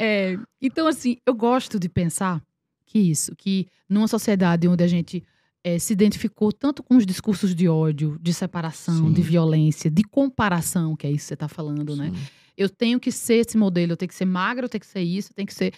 É, 0.00 0.38
então, 0.62 0.86
assim, 0.86 1.16
eu 1.26 1.34
gosto 1.34 1.76
de 1.76 1.88
pensar 1.88 2.40
que 2.86 3.00
isso, 3.00 3.34
que 3.34 3.66
numa 3.88 4.06
sociedade 4.06 4.68
onde 4.68 4.84
a 4.84 4.86
gente 4.86 5.24
é, 5.68 5.78
se 5.78 5.92
identificou 5.92 6.52
tanto 6.52 6.82
com 6.82 6.96
os 6.96 7.04
discursos 7.04 7.54
de 7.54 7.68
ódio, 7.68 8.18
de 8.20 8.32
separação, 8.32 9.08
Sim. 9.08 9.12
de 9.12 9.20
violência, 9.22 9.90
de 9.90 10.02
comparação, 10.02 10.96
que 10.96 11.06
é 11.06 11.10
isso 11.10 11.24
que 11.24 11.28
você 11.28 11.34
está 11.34 11.48
falando, 11.48 11.94
né? 11.94 12.10
Sim. 12.10 12.22
Eu 12.56 12.68
tenho 12.68 12.98
que 12.98 13.12
ser 13.12 13.34
esse 13.34 13.56
modelo, 13.56 13.92
eu 13.92 13.96
tenho 13.96 14.08
que 14.08 14.14
ser 14.14 14.24
magra, 14.24 14.64
eu 14.64 14.68
tenho 14.68 14.80
que 14.80 14.86
ser 14.86 15.02
isso, 15.02 15.30
eu 15.30 15.34
tenho 15.34 15.46
que 15.46 15.54
ser. 15.54 15.72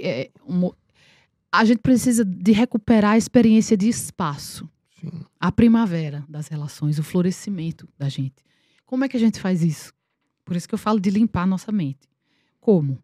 é, 0.00 0.30
um 0.46 0.70
a 1.52 1.64
gente 1.64 1.78
precisa 1.78 2.24
de 2.24 2.50
recuperar 2.50 3.12
a 3.12 3.16
experiência 3.16 3.76
de 3.76 3.88
espaço 3.88 4.68
Sim. 5.00 5.22
a 5.38 5.52
primavera 5.52 6.24
das 6.28 6.48
relações, 6.48 6.98
o 6.98 7.02
florescimento 7.04 7.88
da 7.96 8.08
gente. 8.08 8.42
Como 8.84 9.04
é 9.04 9.08
que 9.08 9.16
a 9.16 9.20
gente 9.20 9.38
faz 9.38 9.62
isso? 9.62 9.92
Por 10.44 10.56
isso 10.56 10.66
que 10.66 10.74
eu 10.74 10.78
falo 10.78 10.98
de 10.98 11.10
limpar 11.10 11.42
a 11.42 11.46
nossa 11.46 11.70
mente. 11.70 12.08
Como? 12.60 12.98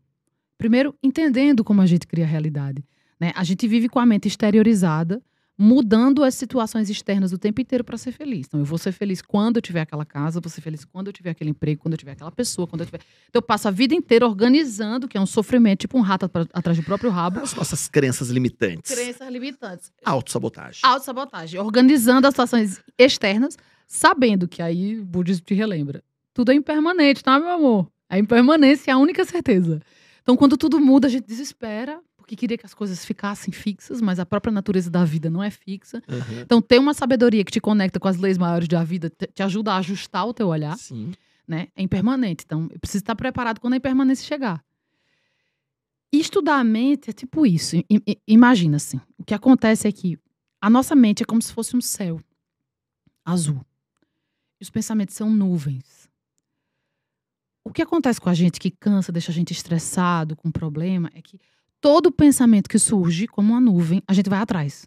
Primeiro, 0.59 0.95
entendendo 1.01 1.63
como 1.63 1.81
a 1.81 1.87
gente 1.87 2.09
cria 2.09 2.25
a 2.25 2.29
realidade. 2.29 2.85
Né? 3.21 3.33
A 3.37 3.45
gente 3.45 3.69
vive 3.69 3.89
com 3.89 4.01
a 4.01 4.07
mente 4.07 4.27
exteriorizada, 4.27 5.23
mudando 5.63 6.25
as 6.25 6.35
situações 6.35 6.89
externas 6.89 7.35
o 7.35 7.39
tempo 7.39 7.61
inteiro 7.61 7.85
para 7.85 7.99
ser 7.99 8.13
feliz. 8.13 8.47
Então, 8.47 8.61
eu 8.61 8.65
vou 8.65 8.79
ser 8.79 8.93
feliz 8.93 9.21
quando 9.21 9.57
eu 9.57 9.63
tiver 9.63 9.83
aquela 9.83 10.07
casa, 10.07 10.41
vou 10.41 10.49
ser 10.49 10.63
feliz 10.63 10.87
quando 10.87 11.09
eu 11.09 11.13
tiver 11.13 11.29
aquele 11.29 11.51
emprego, 11.51 11.83
quando 11.83 11.93
eu 11.93 11.99
tiver 11.99 12.13
aquela 12.13 12.33
pessoa, 12.33 12.67
quando 12.67 12.81
eu 12.81 12.87
tiver. 12.87 13.01
Então, 13.29 13.41
eu 13.41 13.43
passo 13.43 13.69
a 13.69 13.71
vida 13.71 13.95
inteira 13.95 14.27
organizando, 14.27 15.07
que 15.07 15.19
é 15.19 15.21
um 15.21 15.27
sofrimento, 15.27 15.81
tipo 15.81 15.99
um 15.99 16.01
rato 16.01 16.31
atrás 16.55 16.79
do 16.79 16.83
próprio 16.83 17.11
rabo. 17.11 17.41
As 17.41 17.55
nossas 17.55 17.89
crenças 17.89 18.31
limitantes. 18.31 18.91
Crenças 18.91 19.29
limitantes. 19.31 19.93
Autossabotagem. 20.03 20.81
Autossabotagem. 20.83 21.61
Organizando 21.61 22.27
as 22.27 22.33
situações 22.33 22.81
externas, 22.97 23.59
sabendo 23.87 24.49
que 24.49 24.63
aí 24.63 24.99
o 24.99 25.05
budismo 25.05 25.45
te 25.45 25.53
relembra. 25.53 26.03
Tudo 26.33 26.53
é 26.53 26.55
impermanente, 26.55 27.23
tá, 27.23 27.39
meu 27.39 27.51
amor? 27.51 27.87
A 28.09 28.19
impermanência 28.19 28.93
é 28.93 28.95
a 28.95 28.99
única 28.99 29.27
certeza. 29.27 29.83
Então, 30.23 30.39
quando 30.39 30.57
tudo 30.57 30.81
muda, 30.81 31.07
a 31.07 31.11
gente 31.11 31.27
desespera, 31.27 32.01
porque 32.31 32.37
queria 32.37 32.57
que 32.57 32.65
as 32.67 32.73
coisas 32.75 33.05
ficassem 33.05 33.53
fixas, 33.53 34.01
mas 34.01 34.21
a 34.21 34.25
própria 34.27 34.53
natureza 34.53 34.89
da 34.89 35.05
vida 35.05 35.29
não 35.29 35.43
é 35.43 35.51
fixa. 35.51 36.01
Uhum. 36.09 36.41
Então, 36.43 36.63
ter 36.63 36.79
uma 36.79 36.95
sabedoria 36.95 37.45
que 37.45 37.51
te 37.51 37.61
conecta 37.61 37.99
com 37.99 38.07
as 38.07 38.17
leis 38.19 38.39
maiores 38.39 38.69
da 38.69 38.85
vida 38.85 39.11
te, 39.11 39.27
te 39.27 39.43
ajuda 39.43 39.73
a 39.73 39.79
ajustar 39.79 40.25
o 40.29 40.33
teu 40.33 40.47
olhar 40.47 40.77
Sim. 40.79 41.13
né? 41.47 41.67
É 41.75 41.83
impermanente. 41.83 42.45
Então, 42.47 42.69
eu 42.71 42.79
preciso 42.79 43.03
estar 43.03 43.17
preparado 43.17 43.59
quando 43.61 43.73
a 43.75 43.77
impermanência 43.79 44.25
chegar. 44.25 44.65
E 46.13 46.21
estudar 46.21 46.61
a 46.61 46.65
mente 46.65 47.11
é 47.11 47.13
tipo 47.13 47.45
isso. 47.45 47.75
I- 47.77 47.85
i- 47.91 48.19
imagina 48.29 48.77
assim. 48.77 49.01
O 49.19 49.25
que 49.25 49.35
acontece 49.35 49.89
é 49.89 49.93
que 49.93 50.17
a 50.61 50.71
nossa 50.71 50.95
mente 50.95 51.25
é 51.25 51.27
como 51.27 51.43
se 51.43 51.53
fosse 51.53 51.77
um 51.77 51.81
céu 51.81 52.21
azul. 53.25 53.65
E 54.61 54.63
os 54.63 54.71
pensamentos 54.71 55.17
são 55.17 55.29
nuvens. 55.29 56.09
O 57.65 57.73
que 57.73 57.83
acontece 57.83 58.21
com 58.21 58.29
a 58.29 58.35
gente 58.35 58.61
que 58.61 58.71
cansa, 58.71 59.11
deixa 59.11 59.33
a 59.33 59.35
gente 59.35 59.53
estressado, 59.53 60.37
com 60.37 60.51
problema, 60.53 61.11
é 61.13 61.21
que 61.21 61.41
todo 61.81 62.13
pensamento 62.13 62.69
que 62.69 62.79
surge 62.79 63.27
como 63.27 63.53
uma 63.53 63.61
nuvem, 63.61 64.03
a 64.07 64.13
gente 64.13 64.29
vai 64.29 64.39
atrás. 64.41 64.87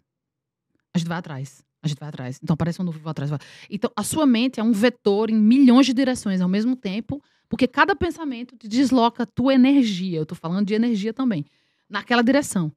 A 0.92 0.98
gente 0.98 1.08
vai 1.08 1.18
atrás. 1.18 1.64
A 1.82 1.88
gente 1.88 1.98
vai 1.98 2.08
atrás. 2.08 2.40
Então 2.42 2.56
parece 2.56 2.78
uma 2.78 2.86
nuvem, 2.86 3.02
vai 3.02 3.10
atrás. 3.10 3.30
Vai. 3.30 3.38
Então 3.68 3.90
a 3.94 4.02
sua 4.02 4.24
mente 4.26 4.58
é 4.60 4.62
um 4.62 4.72
vetor 4.72 5.28
em 5.30 5.34
milhões 5.36 5.86
de 5.86 5.92
direções 5.92 6.40
ao 6.40 6.48
mesmo 6.48 6.74
tempo, 6.76 7.22
porque 7.48 7.66
cada 7.66 7.94
pensamento 7.94 8.56
te 8.56 8.66
desloca 8.68 9.24
a 9.24 9.26
tua 9.26 9.52
energia. 9.54 10.18
Eu 10.18 10.26
tô 10.26 10.34
falando 10.34 10.66
de 10.66 10.74
energia 10.74 11.12
também, 11.12 11.44
naquela 11.88 12.22
direção. 12.22 12.72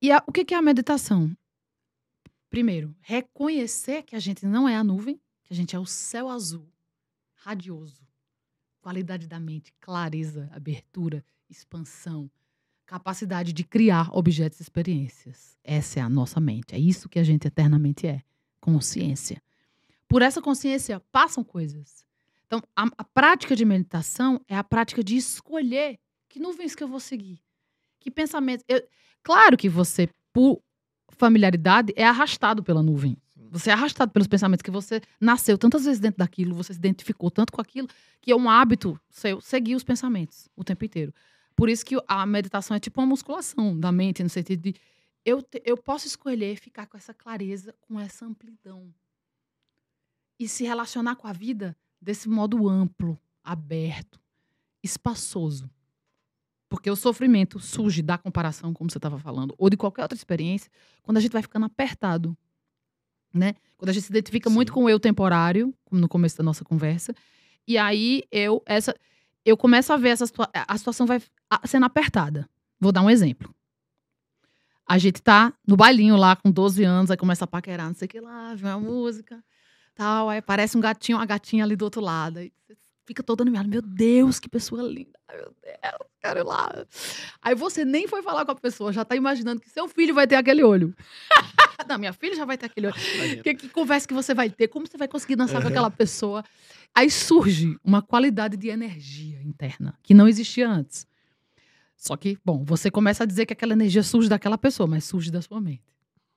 E 0.00 0.12
a- 0.12 0.22
o 0.26 0.30
que 0.32 0.44
que 0.44 0.54
é 0.54 0.56
a 0.56 0.62
meditação? 0.62 1.34
Primeiro, 2.48 2.94
reconhecer 3.00 4.02
que 4.02 4.14
a 4.14 4.20
gente 4.20 4.46
não 4.46 4.68
é 4.68 4.76
a 4.76 4.84
nuvem, 4.84 5.20
que 5.42 5.52
a 5.52 5.56
gente 5.56 5.74
é 5.74 5.78
o 5.78 5.86
céu 5.86 6.28
azul, 6.28 6.68
radioso. 7.34 8.06
Qualidade 8.80 9.26
da 9.26 9.40
mente, 9.40 9.72
clareza, 9.80 10.48
abertura, 10.52 11.24
expansão, 11.50 12.30
capacidade 12.86 13.52
de 13.52 13.64
criar 13.64 14.08
objetos 14.16 14.60
e 14.60 14.62
experiências. 14.62 15.56
Essa 15.64 15.98
é 16.00 16.02
a 16.02 16.08
nossa 16.08 16.40
mente. 16.40 16.74
É 16.74 16.78
isso 16.78 17.08
que 17.08 17.18
a 17.18 17.24
gente 17.24 17.46
eternamente 17.46 18.06
é. 18.06 18.22
Consciência. 18.60 19.42
Por 20.08 20.22
essa 20.22 20.40
consciência 20.40 21.00
passam 21.12 21.42
coisas. 21.42 22.04
Então, 22.46 22.62
a, 22.76 22.84
a 22.98 23.04
prática 23.04 23.56
de 23.56 23.64
meditação 23.64 24.40
é 24.48 24.56
a 24.56 24.62
prática 24.62 25.02
de 25.02 25.16
escolher 25.16 25.98
que 26.28 26.38
nuvens 26.38 26.74
que 26.74 26.82
eu 26.82 26.88
vou 26.88 27.00
seguir. 27.00 27.40
Que 27.98 28.10
pensamentos. 28.10 28.64
eu- 28.68 28.86
claro 29.22 29.56
que 29.56 29.68
você, 29.68 30.08
por 30.32 30.62
familiaridade, 31.08 31.92
é 31.96 32.04
arrastado 32.04 32.62
pela 32.62 32.82
nuvem. 32.82 33.16
Você 33.50 33.70
é 33.70 33.72
arrastado 33.72 34.12
pelos 34.12 34.26
pensamentos 34.28 34.62
que 34.62 34.70
você 34.70 35.00
nasceu 35.20 35.56
tantas 35.56 35.84
vezes 35.84 36.00
dentro 36.00 36.18
daquilo, 36.18 36.54
você 36.54 36.72
se 36.72 36.78
identificou 36.78 37.30
tanto 37.30 37.52
com 37.52 37.60
aquilo, 37.60 37.88
que 38.20 38.30
é 38.30 38.36
um 38.36 38.50
hábito 38.50 39.00
seu 39.08 39.40
seguir 39.40 39.74
os 39.74 39.84
pensamentos 39.84 40.48
o 40.56 40.62
tempo 40.64 40.84
inteiro. 40.84 41.12
Por 41.56 41.68
isso 41.70 41.84
que 41.84 41.96
a 42.06 42.26
meditação 42.26 42.76
é 42.76 42.80
tipo 42.80 43.00
uma 43.00 43.06
musculação 43.06 43.78
da 43.78 43.90
mente, 43.90 44.22
no 44.22 44.28
sentido 44.28 44.60
de 44.60 44.74
eu, 45.24 45.42
te- 45.42 45.62
eu 45.64 45.76
posso 45.76 46.06
escolher 46.06 46.56
ficar 46.56 46.86
com 46.86 46.96
essa 46.96 47.14
clareza, 47.14 47.74
com 47.80 47.98
essa 47.98 48.24
amplidão. 48.26 48.94
E 50.38 50.46
se 50.46 50.64
relacionar 50.64 51.16
com 51.16 51.26
a 51.26 51.32
vida 51.32 51.74
desse 52.00 52.28
modo 52.28 52.68
amplo, 52.68 53.18
aberto, 53.42 54.20
espaçoso. 54.82 55.68
Porque 56.68 56.90
o 56.90 56.96
sofrimento 56.96 57.58
surge 57.58 58.02
da 58.02 58.18
comparação, 58.18 58.74
como 58.74 58.90
você 58.90 58.98
estava 58.98 59.18
falando, 59.18 59.54
ou 59.56 59.70
de 59.70 59.76
qualquer 59.76 60.02
outra 60.02 60.16
experiência, 60.16 60.70
quando 61.02 61.16
a 61.16 61.20
gente 61.20 61.32
vai 61.32 61.40
ficando 61.42 61.64
apertado. 61.64 62.36
Né? 63.32 63.54
Quando 63.76 63.88
a 63.88 63.92
gente 63.92 64.04
se 64.04 64.10
identifica 64.10 64.50
muito 64.50 64.68
Sim. 64.68 64.74
com 64.74 64.84
o 64.84 64.90
eu 64.90 65.00
temporário, 65.00 65.74
como 65.84 66.00
no 66.00 66.08
começo 66.08 66.36
da 66.36 66.44
nossa 66.44 66.64
conversa, 66.64 67.14
e 67.66 67.78
aí 67.78 68.22
eu 68.30 68.62
essa 68.66 68.94
eu 69.46 69.56
começo 69.56 69.92
a 69.92 69.96
ver 69.96 70.08
essa 70.08 70.26
situa 70.26 70.50
a 70.52 70.76
situação 70.76 71.06
vai 71.06 71.22
sendo 71.64 71.86
apertada. 71.86 72.48
Vou 72.80 72.90
dar 72.90 73.00
um 73.00 73.08
exemplo. 73.08 73.54
A 74.84 74.98
gente 74.98 75.22
tá 75.22 75.52
no 75.66 75.76
bailinho 75.76 76.16
lá 76.16 76.34
com 76.34 76.50
12 76.50 76.82
anos, 76.82 77.10
aí 77.10 77.16
começa 77.16 77.44
a 77.44 77.48
paquerar, 77.48 77.86
não 77.86 77.94
sei 77.94 78.06
o 78.06 78.08
que 78.08 78.20
lá, 78.20 78.54
vem 78.54 78.70
uma 78.70 78.80
música, 78.80 79.42
tal, 79.94 80.28
aí 80.28 80.38
aparece 80.38 80.76
um 80.76 80.80
gatinho, 80.80 81.18
uma 81.18 81.26
gatinha 81.26 81.64
ali 81.64 81.76
do 81.76 81.84
outro 81.84 82.00
lado. 82.00 82.38
Aí 82.38 82.52
fica 83.06 83.22
todo 83.22 83.40
animado, 83.40 83.68
meu 83.68 83.80
Deus, 83.80 84.40
que 84.40 84.48
pessoa 84.48 84.82
linda. 84.82 85.18
Ai, 85.28 85.36
meu 85.36 85.54
Deus, 85.62 86.10
quero 86.20 86.40
ir 86.40 86.42
lá. 86.42 86.86
Aí 87.40 87.54
você 87.54 87.84
nem 87.84 88.08
foi 88.08 88.22
falar 88.22 88.44
com 88.44 88.50
a 88.50 88.56
pessoa, 88.56 88.92
já 88.92 89.04
tá 89.04 89.14
imaginando 89.14 89.60
que 89.60 89.70
seu 89.70 89.88
filho 89.88 90.12
vai 90.12 90.26
ter 90.26 90.34
aquele 90.34 90.64
olho. 90.64 90.94
não, 91.88 91.98
minha 91.98 92.12
filha 92.12 92.34
já 92.34 92.44
vai 92.44 92.58
ter 92.58 92.66
aquele 92.66 92.88
olho. 92.88 93.42
Que, 93.42 93.54
que 93.54 93.68
conversa 93.68 94.08
que 94.08 94.14
você 94.14 94.34
vai 94.34 94.50
ter? 94.50 94.68
Como 94.68 94.86
você 94.86 94.98
vai 94.98 95.06
conseguir 95.06 95.36
dançar 95.36 95.62
com 95.62 95.68
aquela 95.68 95.90
pessoa? 95.90 96.44
Aí 96.94 97.10
surge 97.10 97.78
uma 97.84 98.02
qualidade 98.02 98.56
de 98.56 98.68
energia 98.68 99.40
interna 99.42 99.96
que 100.02 100.12
não 100.12 100.26
existia 100.26 100.68
antes. 100.68 101.06
Só 101.96 102.16
que, 102.16 102.36
bom, 102.44 102.64
você 102.64 102.90
começa 102.90 103.22
a 103.22 103.26
dizer 103.26 103.46
que 103.46 103.52
aquela 103.52 103.72
energia 103.72 104.02
surge 104.02 104.28
daquela 104.28 104.58
pessoa, 104.58 104.86
mas 104.86 105.04
surge 105.04 105.30
da 105.30 105.40
sua 105.40 105.60
mente, 105.60 105.82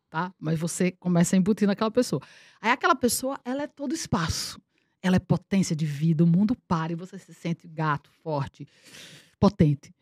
tá? 0.10 0.34
Mas 0.40 0.58
você 0.58 0.92
começa 0.92 1.36
a 1.36 1.38
embutir 1.38 1.68
naquela 1.68 1.92
pessoa. 1.92 2.22
Aí 2.62 2.72
aquela 2.72 2.96
pessoa, 2.96 3.40
ela 3.44 3.64
é 3.64 3.68
todo 3.68 3.94
espaço. 3.94 4.60
Ela 5.02 5.16
é 5.16 5.20
potência 5.20 5.76
de 5.76 5.86
vida, 5.86 6.24
o 6.24 6.28
mundo 6.28 6.56
para 6.68 6.92
e 6.92 6.96
você 6.96 7.18
se 7.18 7.34
sente 7.34 7.68
gato, 7.68 8.10
forte, 8.24 8.68
potente. 9.40 9.94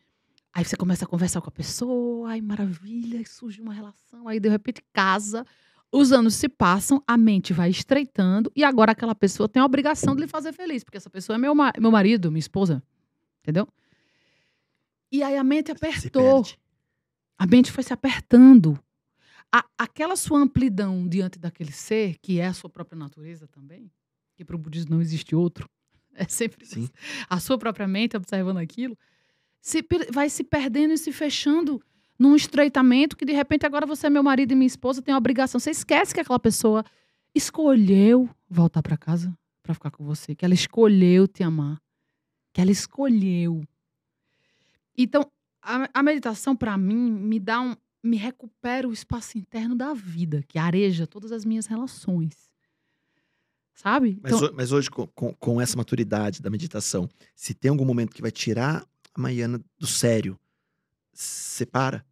Aí 0.52 0.64
você 0.64 0.76
começa 0.76 1.04
a 1.04 1.08
conversar 1.08 1.40
com 1.40 1.48
a 1.48 1.52
pessoa, 1.52 2.30
ai 2.30 2.40
maravilha, 2.40 3.22
surge 3.26 3.60
uma 3.60 3.72
relação, 3.72 4.26
aí 4.26 4.40
de 4.40 4.48
repente 4.48 4.82
casa, 4.92 5.46
os 5.92 6.10
anos 6.10 6.34
se 6.34 6.48
passam, 6.48 7.02
a 7.06 7.16
mente 7.16 7.52
vai 7.52 7.70
estreitando 7.70 8.50
e 8.56 8.64
agora 8.64 8.92
aquela 8.92 9.14
pessoa 9.14 9.48
tem 9.48 9.62
a 9.62 9.64
obrigação 9.64 10.14
de 10.16 10.22
lhe 10.22 10.26
fazer 10.28 10.52
feliz, 10.52 10.82
porque 10.82 10.96
essa 10.96 11.08
pessoa 11.10 11.36
é 11.36 11.38
meu, 11.38 11.54
meu 11.54 11.90
marido, 11.92 12.30
minha 12.32 12.40
esposa, 12.40 12.82
entendeu? 13.40 13.68
E 15.12 15.22
aí 15.22 15.36
a 15.36 15.44
mente 15.44 15.70
apertou, 15.70 16.42
a 17.38 17.46
mente 17.46 17.70
foi 17.70 17.82
se 17.84 17.92
apertando. 17.92 18.78
A- 19.50 19.64
aquela 19.78 20.16
sua 20.16 20.38
amplidão 20.40 21.08
diante 21.08 21.38
daquele 21.38 21.72
ser, 21.72 22.18
que 22.20 22.38
é 22.40 22.46
a 22.46 22.52
sua 22.52 22.68
própria 22.68 22.98
natureza 22.98 23.46
também, 23.46 23.90
que 24.38 24.44
para 24.44 24.54
o 24.54 24.58
budismo 24.58 24.94
não 24.94 25.02
existe 25.02 25.34
outro, 25.34 25.68
é 26.14 26.24
sempre 26.28 26.64
Sim. 26.64 26.88
a 27.28 27.40
sua 27.40 27.58
própria 27.58 27.88
mente 27.88 28.16
observando 28.16 28.58
aquilo, 28.58 28.96
se 29.60 29.84
vai 30.12 30.30
se 30.30 30.44
perdendo 30.44 30.94
e 30.94 30.98
se 30.98 31.10
fechando 31.12 31.82
num 32.16 32.36
estreitamento 32.36 33.16
que 33.16 33.24
de 33.24 33.32
repente 33.32 33.66
agora 33.66 33.84
você 33.84 34.06
é 34.06 34.10
meu 34.10 34.22
marido 34.22 34.52
e 34.52 34.54
minha 34.54 34.66
esposa, 34.66 35.02
tem 35.02 35.12
a 35.12 35.18
obrigação. 35.18 35.58
Você 35.58 35.70
esquece 35.70 36.14
que 36.14 36.20
aquela 36.20 36.38
pessoa 36.38 36.84
escolheu 37.34 38.30
voltar 38.48 38.82
para 38.82 38.96
casa 38.96 39.36
para 39.62 39.74
ficar 39.74 39.90
com 39.90 40.04
você, 40.04 40.34
que 40.34 40.44
ela 40.44 40.54
escolheu 40.54 41.28
te 41.28 41.42
amar, 41.42 41.78
que 42.52 42.60
ela 42.60 42.70
escolheu. 42.70 43.62
Então, 44.96 45.30
a, 45.60 45.88
a 45.92 46.02
meditação 46.02 46.56
para 46.56 46.78
mim 46.78 47.10
me 47.10 47.38
dá 47.38 47.60
um 47.60 47.74
me 48.00 48.16
recupera 48.16 48.88
o 48.88 48.92
espaço 48.92 49.36
interno 49.36 49.74
da 49.74 49.92
vida, 49.92 50.42
que 50.46 50.56
areja 50.58 51.06
todas 51.06 51.32
as 51.32 51.44
minhas 51.44 51.66
relações. 51.66 52.47
Sabe? 53.80 54.18
Mas, 54.20 54.32
ho- 54.42 54.52
mas 54.54 54.72
hoje, 54.72 54.90
com, 54.90 55.06
com, 55.06 55.32
com 55.34 55.60
essa 55.60 55.76
maturidade 55.76 56.42
da 56.42 56.50
meditação, 56.50 57.08
se 57.36 57.54
tem 57.54 57.68
algum 57.70 57.84
momento 57.84 58.12
que 58.12 58.20
vai 58.20 58.32
tirar 58.32 58.84
a 59.14 59.20
Maiana 59.20 59.60
do 59.78 59.86
sério, 59.86 60.36
separa. 61.12 62.04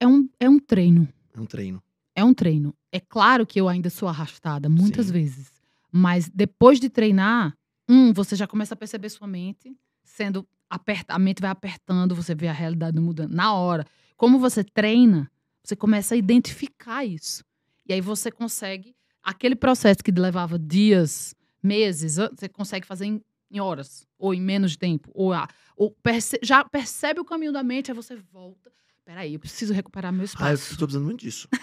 é 0.00 0.06
um, 0.06 0.26
é 0.40 0.48
um 0.48 0.58
treino. 0.58 1.06
É 1.34 1.38
um 1.38 1.44
treino. 1.44 1.82
É 2.14 2.24
um 2.24 2.32
treino. 2.32 2.74
É 2.90 2.98
claro 2.98 3.46
que 3.46 3.60
eu 3.60 3.68
ainda 3.68 3.90
sou 3.90 4.08
arrastada, 4.08 4.66
muitas 4.66 5.06
Sim. 5.08 5.12
vezes. 5.12 5.52
Mas 5.92 6.26
depois 6.30 6.80
de 6.80 6.88
treinar, 6.88 7.54
um, 7.86 8.10
você 8.14 8.34
já 8.34 8.46
começa 8.46 8.72
a 8.72 8.76
perceber 8.78 9.10
sua 9.10 9.26
mente 9.28 9.76
sendo 10.02 10.48
aperta, 10.70 11.12
a 11.12 11.18
mente 11.18 11.42
vai 11.42 11.50
apertando, 11.50 12.14
você 12.14 12.34
vê 12.34 12.48
a 12.48 12.52
realidade 12.52 12.98
mudando 12.98 13.34
na 13.34 13.52
hora. 13.52 13.86
Como 14.16 14.38
você 14.38 14.64
treina, 14.64 15.30
você 15.62 15.76
começa 15.76 16.14
a 16.14 16.16
identificar 16.18 17.04
isso. 17.04 17.44
E 17.86 17.92
aí 17.92 18.00
você 18.00 18.30
consegue 18.30 18.94
aquele 19.28 19.54
processo 19.56 20.02
que 20.02 20.10
levava 20.10 20.58
dias, 20.58 21.34
meses, 21.62 22.16
você 22.16 22.48
consegue 22.48 22.86
fazer 22.86 23.06
em, 23.06 23.22
em 23.50 23.60
horas 23.60 24.06
ou 24.18 24.32
em 24.34 24.40
menos 24.40 24.76
tempo, 24.76 25.10
ou, 25.14 25.32
ou 25.76 25.90
perce- 26.02 26.38
já 26.42 26.64
percebe 26.64 27.20
o 27.20 27.24
caminho 27.24 27.52
da 27.52 27.62
mente, 27.62 27.90
aí 27.90 27.94
você 27.96 28.16
volta. 28.32 28.70
Peraí, 29.04 29.34
eu 29.34 29.40
preciso 29.40 29.72
recuperar 29.72 30.12
meu 30.12 30.20
Ah, 30.20 30.22
eu 30.22 30.26
espaço. 30.26 30.72
estou 30.72 30.86
precisando 30.86 31.04
muito 31.06 31.20
disso. 31.20 31.48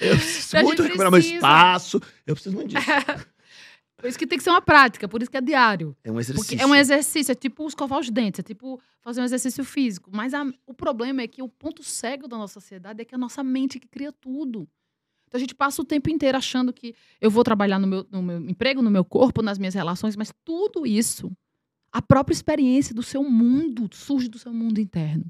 Eu 0.00 0.16
preciso 0.16 0.56
muito 0.62 0.82
recuperar 0.82 1.10
meu 1.10 1.20
espaço. 1.20 2.00
Eu 2.26 2.34
preciso 2.34 2.54
muito 2.54 2.70
disso. 2.70 2.86
Por 3.96 4.08
isso 4.08 4.18
que 4.18 4.26
tem 4.26 4.36
que 4.36 4.44
ser 4.44 4.50
uma 4.50 4.60
prática, 4.60 5.08
por 5.08 5.22
isso 5.22 5.30
que 5.30 5.36
é 5.36 5.40
diário. 5.40 5.96
É 6.04 6.12
um 6.12 6.20
exercício. 6.20 6.50
Porque 6.50 6.62
é 6.62 6.66
um 6.66 6.74
exercício, 6.74 7.32
é 7.32 7.34
tipo 7.34 7.66
escovar 7.66 7.98
os 7.98 8.10
dentes, 8.10 8.40
é 8.40 8.42
tipo 8.42 8.78
fazer 9.00 9.22
um 9.22 9.24
exercício 9.24 9.64
físico. 9.64 10.10
Mas 10.12 10.34
a- 10.34 10.44
o 10.66 10.74
problema 10.74 11.22
é 11.22 11.26
que 11.28 11.40
o 11.42 11.48
ponto 11.48 11.82
cego 11.82 12.28
da 12.28 12.36
nossa 12.36 12.54
sociedade 12.54 13.00
é 13.00 13.04
que 13.04 13.14
é 13.14 13.16
a 13.16 13.18
nossa 13.18 13.42
mente 13.42 13.80
que 13.80 13.88
cria 13.88 14.12
tudo. 14.12 14.68
Então 15.34 15.38
a 15.40 15.40
gente 15.40 15.54
passa 15.56 15.82
o 15.82 15.84
tempo 15.84 16.08
inteiro 16.08 16.38
achando 16.38 16.72
que 16.72 16.94
eu 17.20 17.28
vou 17.28 17.42
trabalhar 17.42 17.80
no 17.80 17.88
meu, 17.88 18.06
no 18.08 18.22
meu 18.22 18.38
emprego, 18.48 18.80
no 18.80 18.88
meu 18.88 19.04
corpo, 19.04 19.42
nas 19.42 19.58
minhas 19.58 19.74
relações, 19.74 20.14
mas 20.14 20.32
tudo 20.44 20.86
isso, 20.86 21.28
a 21.90 22.00
própria 22.00 22.32
experiência 22.32 22.94
do 22.94 23.02
seu 23.02 23.24
mundo 23.28 23.88
surge 23.92 24.28
do 24.28 24.38
seu 24.38 24.52
mundo 24.54 24.80
interno. 24.80 25.24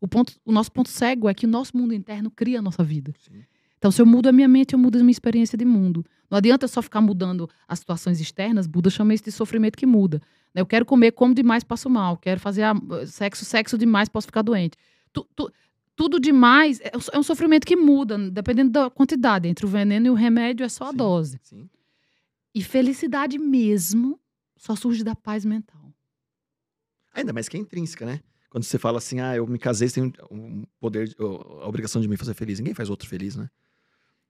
O, 0.00 0.06
ponto, 0.06 0.34
o 0.44 0.52
nosso 0.52 0.70
ponto 0.70 0.88
cego 0.88 1.28
é 1.28 1.34
que 1.34 1.44
o 1.44 1.48
nosso 1.48 1.76
mundo 1.76 1.92
interno 1.92 2.30
cria 2.30 2.60
a 2.60 2.62
nossa 2.62 2.84
vida. 2.84 3.12
Sim. 3.18 3.42
Então, 3.76 3.90
se 3.90 4.00
eu 4.00 4.06
mudo 4.06 4.28
a 4.28 4.32
minha 4.32 4.46
mente, 4.46 4.74
eu 4.74 4.78
mudo 4.78 4.94
a 4.96 5.00
minha 5.00 5.10
experiência 5.10 5.58
de 5.58 5.64
mundo. 5.64 6.06
Não 6.30 6.38
adianta 6.38 6.64
eu 6.64 6.68
só 6.68 6.80
ficar 6.80 7.00
mudando 7.00 7.50
as 7.66 7.80
situações 7.80 8.20
externas. 8.20 8.64
Buda 8.64 8.90
chama 8.90 9.12
isso 9.12 9.24
de 9.24 9.32
sofrimento 9.32 9.76
que 9.76 9.86
muda. 9.86 10.22
Eu 10.54 10.66
quero 10.66 10.86
comer, 10.86 11.10
como 11.10 11.34
demais, 11.34 11.64
passo 11.64 11.90
mal. 11.90 12.16
Quero 12.16 12.38
fazer 12.38 12.62
sexo, 13.08 13.44
sexo 13.44 13.76
demais, 13.76 14.08
posso 14.08 14.28
ficar 14.28 14.42
doente. 14.42 14.76
Tu- 15.12 15.26
tu- 15.34 15.50
tudo 15.98 16.18
demais 16.20 16.80
é 16.80 16.92
um- 16.96 17.00
é 17.14 17.18
um 17.18 17.22
sofrimento 17.24 17.66
que 17.66 17.74
muda, 17.76 18.16
dependendo 18.30 18.70
da 18.70 18.88
quantidade. 18.88 19.48
Entre 19.48 19.66
o 19.66 19.68
veneno 19.68 20.06
e 20.06 20.10
o 20.10 20.14
remédio 20.14 20.64
é 20.64 20.68
só 20.68 20.84
a 20.84 20.90
Sim. 20.92 20.96
dose. 20.96 21.40
Sim. 21.42 21.68
E 22.54 22.62
felicidade 22.62 23.36
mesmo 23.38 24.18
só 24.56 24.74
surge 24.76 25.02
da 25.04 25.14
paz 25.16 25.44
mental. 25.44 25.92
Ainda 27.12 27.32
mais 27.32 27.48
que 27.48 27.56
é 27.56 27.60
intrínseca, 27.60 28.06
né? 28.06 28.20
Quando 28.48 28.62
você 28.64 28.78
fala 28.78 28.98
assim, 28.98 29.18
ah, 29.20 29.34
eu 29.36 29.46
me 29.46 29.58
casei, 29.58 29.90
tem 29.90 30.12
um 30.30 30.64
poder, 30.80 31.14
a 31.18 31.68
obrigação 31.68 32.00
de 32.00 32.08
me 32.08 32.16
fazer 32.16 32.32
feliz. 32.34 32.58
Ninguém 32.60 32.74
faz 32.74 32.88
outro 32.88 33.08
feliz, 33.08 33.36
né? 33.36 33.50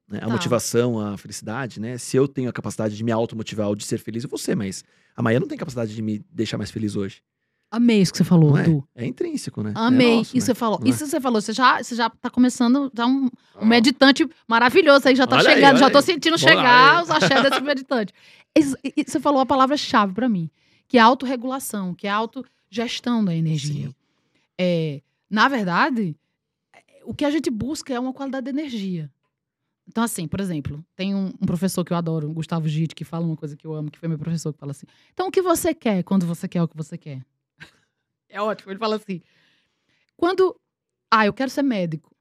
Né? 0.08 0.18
A 0.18 0.22
Tá. 0.22 0.28
motivação, 0.30 0.98
a 0.98 1.18
felicidade, 1.18 1.78
né? 1.78 1.98
Se 1.98 2.16
eu 2.16 2.26
tenho 2.26 2.48
a 2.48 2.52
capacidade 2.52 2.96
de 2.96 3.04
me 3.04 3.12
automotivar 3.12 3.68
ou 3.68 3.76
de 3.76 3.84
ser 3.84 3.98
feliz, 3.98 4.24
eu 4.24 4.30
vou 4.30 4.38
ser, 4.38 4.56
mas 4.56 4.82
a 5.14 5.22
Maia 5.22 5.38
não 5.38 5.46
tem 5.46 5.58
capacidade 5.58 5.94
de 5.94 6.00
me 6.00 6.18
deixar 6.30 6.56
mais 6.56 6.70
feliz 6.70 6.96
hoje. 6.96 7.22
Amei 7.70 8.00
isso 8.00 8.12
que 8.12 8.18
você 8.18 8.24
falou, 8.24 8.56
é? 8.56 8.62
Du. 8.62 8.82
É 8.94 9.04
intrínseco, 9.04 9.62
né? 9.62 9.72
Amei 9.74 10.06
é 10.06 10.16
nosso, 10.16 10.36
isso 10.36 10.46
né? 10.48 10.54
você 10.54 10.54
falou. 10.54 10.78
Não 10.80 10.86
é? 10.86 10.90
Isso 10.90 11.04
que 11.04 11.10
você 11.10 11.20
falou. 11.20 11.40
Você 11.40 11.52
já, 11.52 11.82
você 11.82 11.94
já 11.94 12.08
tá 12.08 12.30
começando 12.30 12.90
já 12.94 13.06
um, 13.06 13.28
um 13.60 13.66
meditante 13.66 14.26
maravilhoso 14.46 15.06
aí, 15.06 15.14
já 15.14 15.26
tá 15.26 15.36
Olha 15.36 15.48
aí, 15.50 15.54
chegando, 15.56 15.70
olha 15.72 15.78
já 15.78 15.90
tô 15.90 15.98
aí. 15.98 16.04
sentindo 16.04 16.38
Bora 16.38 16.50
chegar 16.50 16.96
aí. 16.96 17.02
os 17.02 17.10
axé 17.10 17.42
desse 17.42 17.60
meditante. 17.60 18.14
Isso- 18.56 18.76
e 18.82 19.04
você 19.06 19.20
falou 19.20 19.40
a 19.40 19.46
palavra-chave 19.46 20.14
pra 20.14 20.28
mim, 20.28 20.50
que 20.88 20.96
é 20.96 21.00
autorregulação, 21.02 21.94
que 21.94 22.06
é 22.06 22.10
autogestão 22.10 23.22
da 23.22 23.34
energia. 23.34 23.88
Sim. 23.88 23.94
É, 24.58 25.02
na 25.28 25.46
verdade, 25.48 26.16
é, 26.74 26.80
o 27.04 27.12
que 27.12 27.24
a 27.26 27.30
gente 27.30 27.50
busca 27.50 27.92
é 27.92 28.00
uma 28.00 28.14
qualidade 28.14 28.44
de 28.44 28.50
energia. 28.50 29.10
Então, 29.86 30.02
assim, 30.04 30.26
por 30.26 30.40
exemplo, 30.40 30.82
tem 30.96 31.14
um, 31.14 31.26
um 31.40 31.46
professor 31.46 31.84
que 31.84 31.92
eu 31.92 31.96
adoro, 31.98 32.30
o 32.30 32.32
Gustavo 32.34 32.66
Gitt, 32.66 32.94
que 32.94 33.04
fala 33.04 33.26
uma 33.26 33.36
coisa 33.36 33.56
que 33.56 33.66
eu 33.66 33.74
amo, 33.74 33.90
que 33.90 33.98
foi 33.98 34.08
meu 34.08 34.18
professor, 34.18 34.52
que 34.52 34.58
fala 34.58 34.72
assim: 34.72 34.86
então, 35.12 35.28
o 35.28 35.30
que 35.30 35.40
você 35.42 35.74
quer 35.74 36.02
quando 36.02 36.26
você 36.26 36.48
quer 36.48 36.62
o 36.62 36.68
que 36.68 36.76
você 36.76 36.96
quer? 36.98 37.22
É 38.28 38.40
ótimo. 38.40 38.70
Ele 38.72 38.78
fala 38.78 38.96
assim: 38.96 39.20
quando. 40.16 40.58
Ah, 41.10 41.26
eu 41.26 41.32
quero 41.32 41.50
ser 41.50 41.62
médico. 41.62 42.14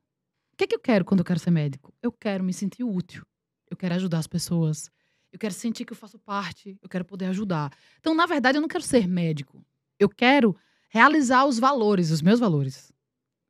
O 0.53 0.57
que 0.57 0.63
é 0.63 0.67
que 0.67 0.75
eu 0.75 0.79
quero 0.79 1.05
quando 1.05 1.19
eu 1.19 1.25
quero 1.25 1.39
ser 1.39 1.51
médico? 1.51 1.93
Eu 2.01 2.11
quero 2.11 2.43
me 2.43 2.53
sentir 2.53 2.83
útil. 2.83 3.23
Eu 3.69 3.75
quero 3.77 3.95
ajudar 3.95 4.19
as 4.19 4.27
pessoas. 4.27 4.89
Eu 5.31 5.37
quero 5.37 5.53
sentir 5.53 5.85
que 5.85 5.91
eu 5.93 5.97
faço 5.97 6.17
parte. 6.19 6.77
Eu 6.81 6.89
quero 6.89 7.05
poder 7.05 7.25
ajudar. 7.25 7.71
Então, 7.99 8.15
na 8.15 8.25
verdade, 8.25 8.57
eu 8.57 8.61
não 8.61 8.67
quero 8.69 8.83
ser 8.83 9.07
médico. 9.07 9.63
Eu 9.99 10.09
quero 10.09 10.55
realizar 10.89 11.45
os 11.45 11.59
valores, 11.59 12.11
os 12.11 12.21
meus 12.21 12.39
valores. 12.39 12.91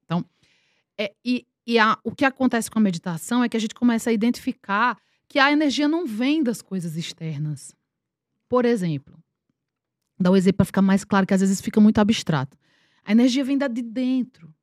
Então, 0.06 0.26
é, 0.98 1.14
e, 1.24 1.46
e 1.68 1.78
a- 1.80 2.00
o 2.04 2.14
que 2.16 2.26
acontece 2.26 2.70
com 2.72 2.80
a 2.80 2.82
meditação 2.82 3.44
é 3.44 3.50
que 3.50 3.58
a 3.58 3.60
gente 3.60 3.76
começa 3.76 4.10
a 4.10 4.14
identificar 4.14 4.98
que 5.30 5.40
a 5.40 5.52
energia 5.52 5.88
não 5.88 6.06
vem 6.06 6.42
das 6.42 6.62
coisas 6.62 6.96
externas. 6.98 7.76
Por 8.50 8.66
exemplo, 8.66 9.22
dar 10.20 10.32
um 10.32 10.36
exemplo 10.36 10.58
para 10.58 10.66
ficar 10.66 10.82
mais 10.82 11.04
claro, 11.04 11.26
que 11.26 11.34
às 11.34 11.42
vezes 11.42 11.62
fica 11.62 11.80
muito 11.80 12.00
abstrato. 12.00 12.58
A 13.04 13.12
energia 13.12 13.44
vem 13.44 13.58
da 13.58 13.68
de 13.68 13.82
dentro. 13.82 14.54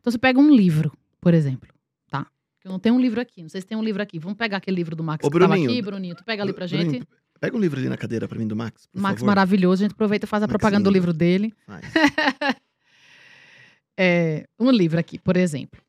Então 0.00 0.10
você 0.10 0.18
pega 0.18 0.38
um 0.38 0.54
livro, 0.54 0.92
por 1.20 1.34
exemplo, 1.34 1.68
tá? 2.08 2.26
Eu 2.64 2.70
não 2.70 2.78
tenho 2.78 2.94
um 2.94 3.00
livro 3.00 3.20
aqui, 3.20 3.42
não 3.42 3.48
sei 3.48 3.60
se 3.60 3.66
tem 3.66 3.76
um 3.76 3.82
livro 3.82 4.02
aqui. 4.02 4.18
Vamos 4.18 4.38
pegar 4.38 4.58
aquele 4.58 4.76
livro 4.76 4.94
do 4.94 5.02
Max 5.02 5.24
Ô, 5.26 5.30
que 5.30 5.38
tava 5.38 5.54
aqui, 5.54 5.82
Bruninho. 5.82 6.14
Tu 6.14 6.24
pega 6.24 6.42
ali 6.42 6.52
pra 6.52 6.66
gente. 6.66 6.84
Bruninho, 6.84 7.06
Pega 7.40 7.56
um 7.56 7.60
livro 7.60 7.78
ali 7.78 7.88
na 7.88 7.96
cadeira 7.96 8.26
pra 8.26 8.36
mim 8.38 8.48
do 8.48 8.56
Max. 8.56 8.86
Por 8.86 9.00
Max 9.00 9.20
favor. 9.20 9.26
maravilhoso, 9.26 9.82
a 9.82 9.84
gente 9.84 9.92
aproveita 9.92 10.26
e 10.26 10.28
faz 10.28 10.42
a 10.42 10.46
Max 10.46 10.52
propaganda 10.52 10.84
do 10.84 10.92
livro 10.92 11.12
dele. 11.12 11.54
É, 14.00 14.46
um 14.56 14.70
livro 14.70 15.00
aqui, 15.00 15.18
por 15.18 15.36
exemplo. 15.36 15.82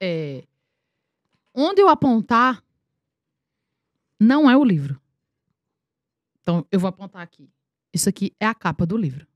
É, 0.00 0.44
onde 1.52 1.82
eu 1.82 1.88
apontar, 1.88 2.62
não 4.20 4.48
é 4.48 4.56
o 4.56 4.62
livro. 4.62 5.00
Então, 6.40 6.64
eu 6.70 6.78
vou 6.78 6.86
apontar 6.86 7.22
aqui. 7.22 7.50
Isso 7.96 8.10
aqui 8.10 8.30
é 8.38 8.44
a 8.46 8.54
capa 8.54 8.84
do 8.84 8.94
livro. 8.94 9.26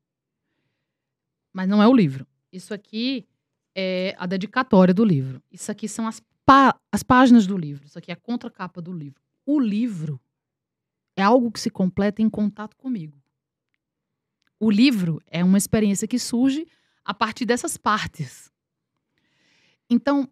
Mas 1.51 1.67
não 1.67 1.83
é 1.83 1.89
o 1.89 1.95
livro. 1.95 2.27
Isso 2.53 2.75
aqui 2.75 3.27
é 3.75 4.15
a 4.19 4.27
dedicatória 4.27 4.93
do 4.93 5.03
livro. 5.03 5.43
Isso 5.51 5.73
aqui 5.73 5.89
são 5.89 6.07
as, 6.07 6.21
pá- 6.45 6.79
as 6.93 7.03
páginas 7.03 7.47
do 7.47 7.57
livro. 7.57 7.87
Isso 7.87 7.99
aqui 7.99 8.11
é 8.11 8.15
a 8.15 8.17
contracapa 8.17 8.83
do 8.83 8.93
livro. 8.93 9.23
O 9.47 9.59
livro 9.59 10.21
é 11.17 11.23
algo 11.23 11.51
que 11.51 11.59
se 11.59 11.71
completa 11.71 12.21
em 12.21 12.29
contato 12.29 12.77
comigo. 12.77 13.19
O 14.59 14.71
livro 14.71 15.23
é 15.27 15.43
uma 15.43 15.57
experiência 15.57 16.07
que 16.07 16.19
surge 16.19 16.67
a 17.03 17.15
partir 17.15 17.47
dessas 17.47 17.79
partes. 17.79 18.53
Então, 19.89 20.29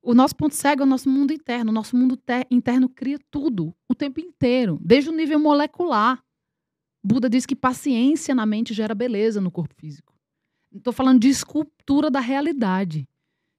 o 0.00 0.14
nosso 0.14 0.36
ponto 0.36 0.54
cego 0.54 0.82
é 0.82 0.86
o 0.86 0.88
nosso 0.88 1.10
mundo 1.10 1.32
interno. 1.32 1.72
O 1.72 1.74
nosso 1.74 1.96
mundo 1.96 2.16
te- 2.16 2.46
interno 2.48 2.88
cria 2.88 3.18
tudo, 3.28 3.74
o 3.88 3.94
tempo 3.94 4.20
inteiro, 4.20 4.78
desde 4.80 5.10
o 5.10 5.12
nível 5.12 5.40
molecular. 5.40 6.22
Buda 7.08 7.30
diz 7.30 7.46
que 7.46 7.56
paciência 7.56 8.34
na 8.34 8.44
mente 8.44 8.74
gera 8.74 8.94
beleza 8.94 9.40
no 9.40 9.50
corpo 9.50 9.74
físico. 9.74 10.14
Estou 10.70 10.92
falando 10.92 11.18
de 11.18 11.28
escultura 11.28 12.10
da 12.10 12.20
realidade. 12.20 13.08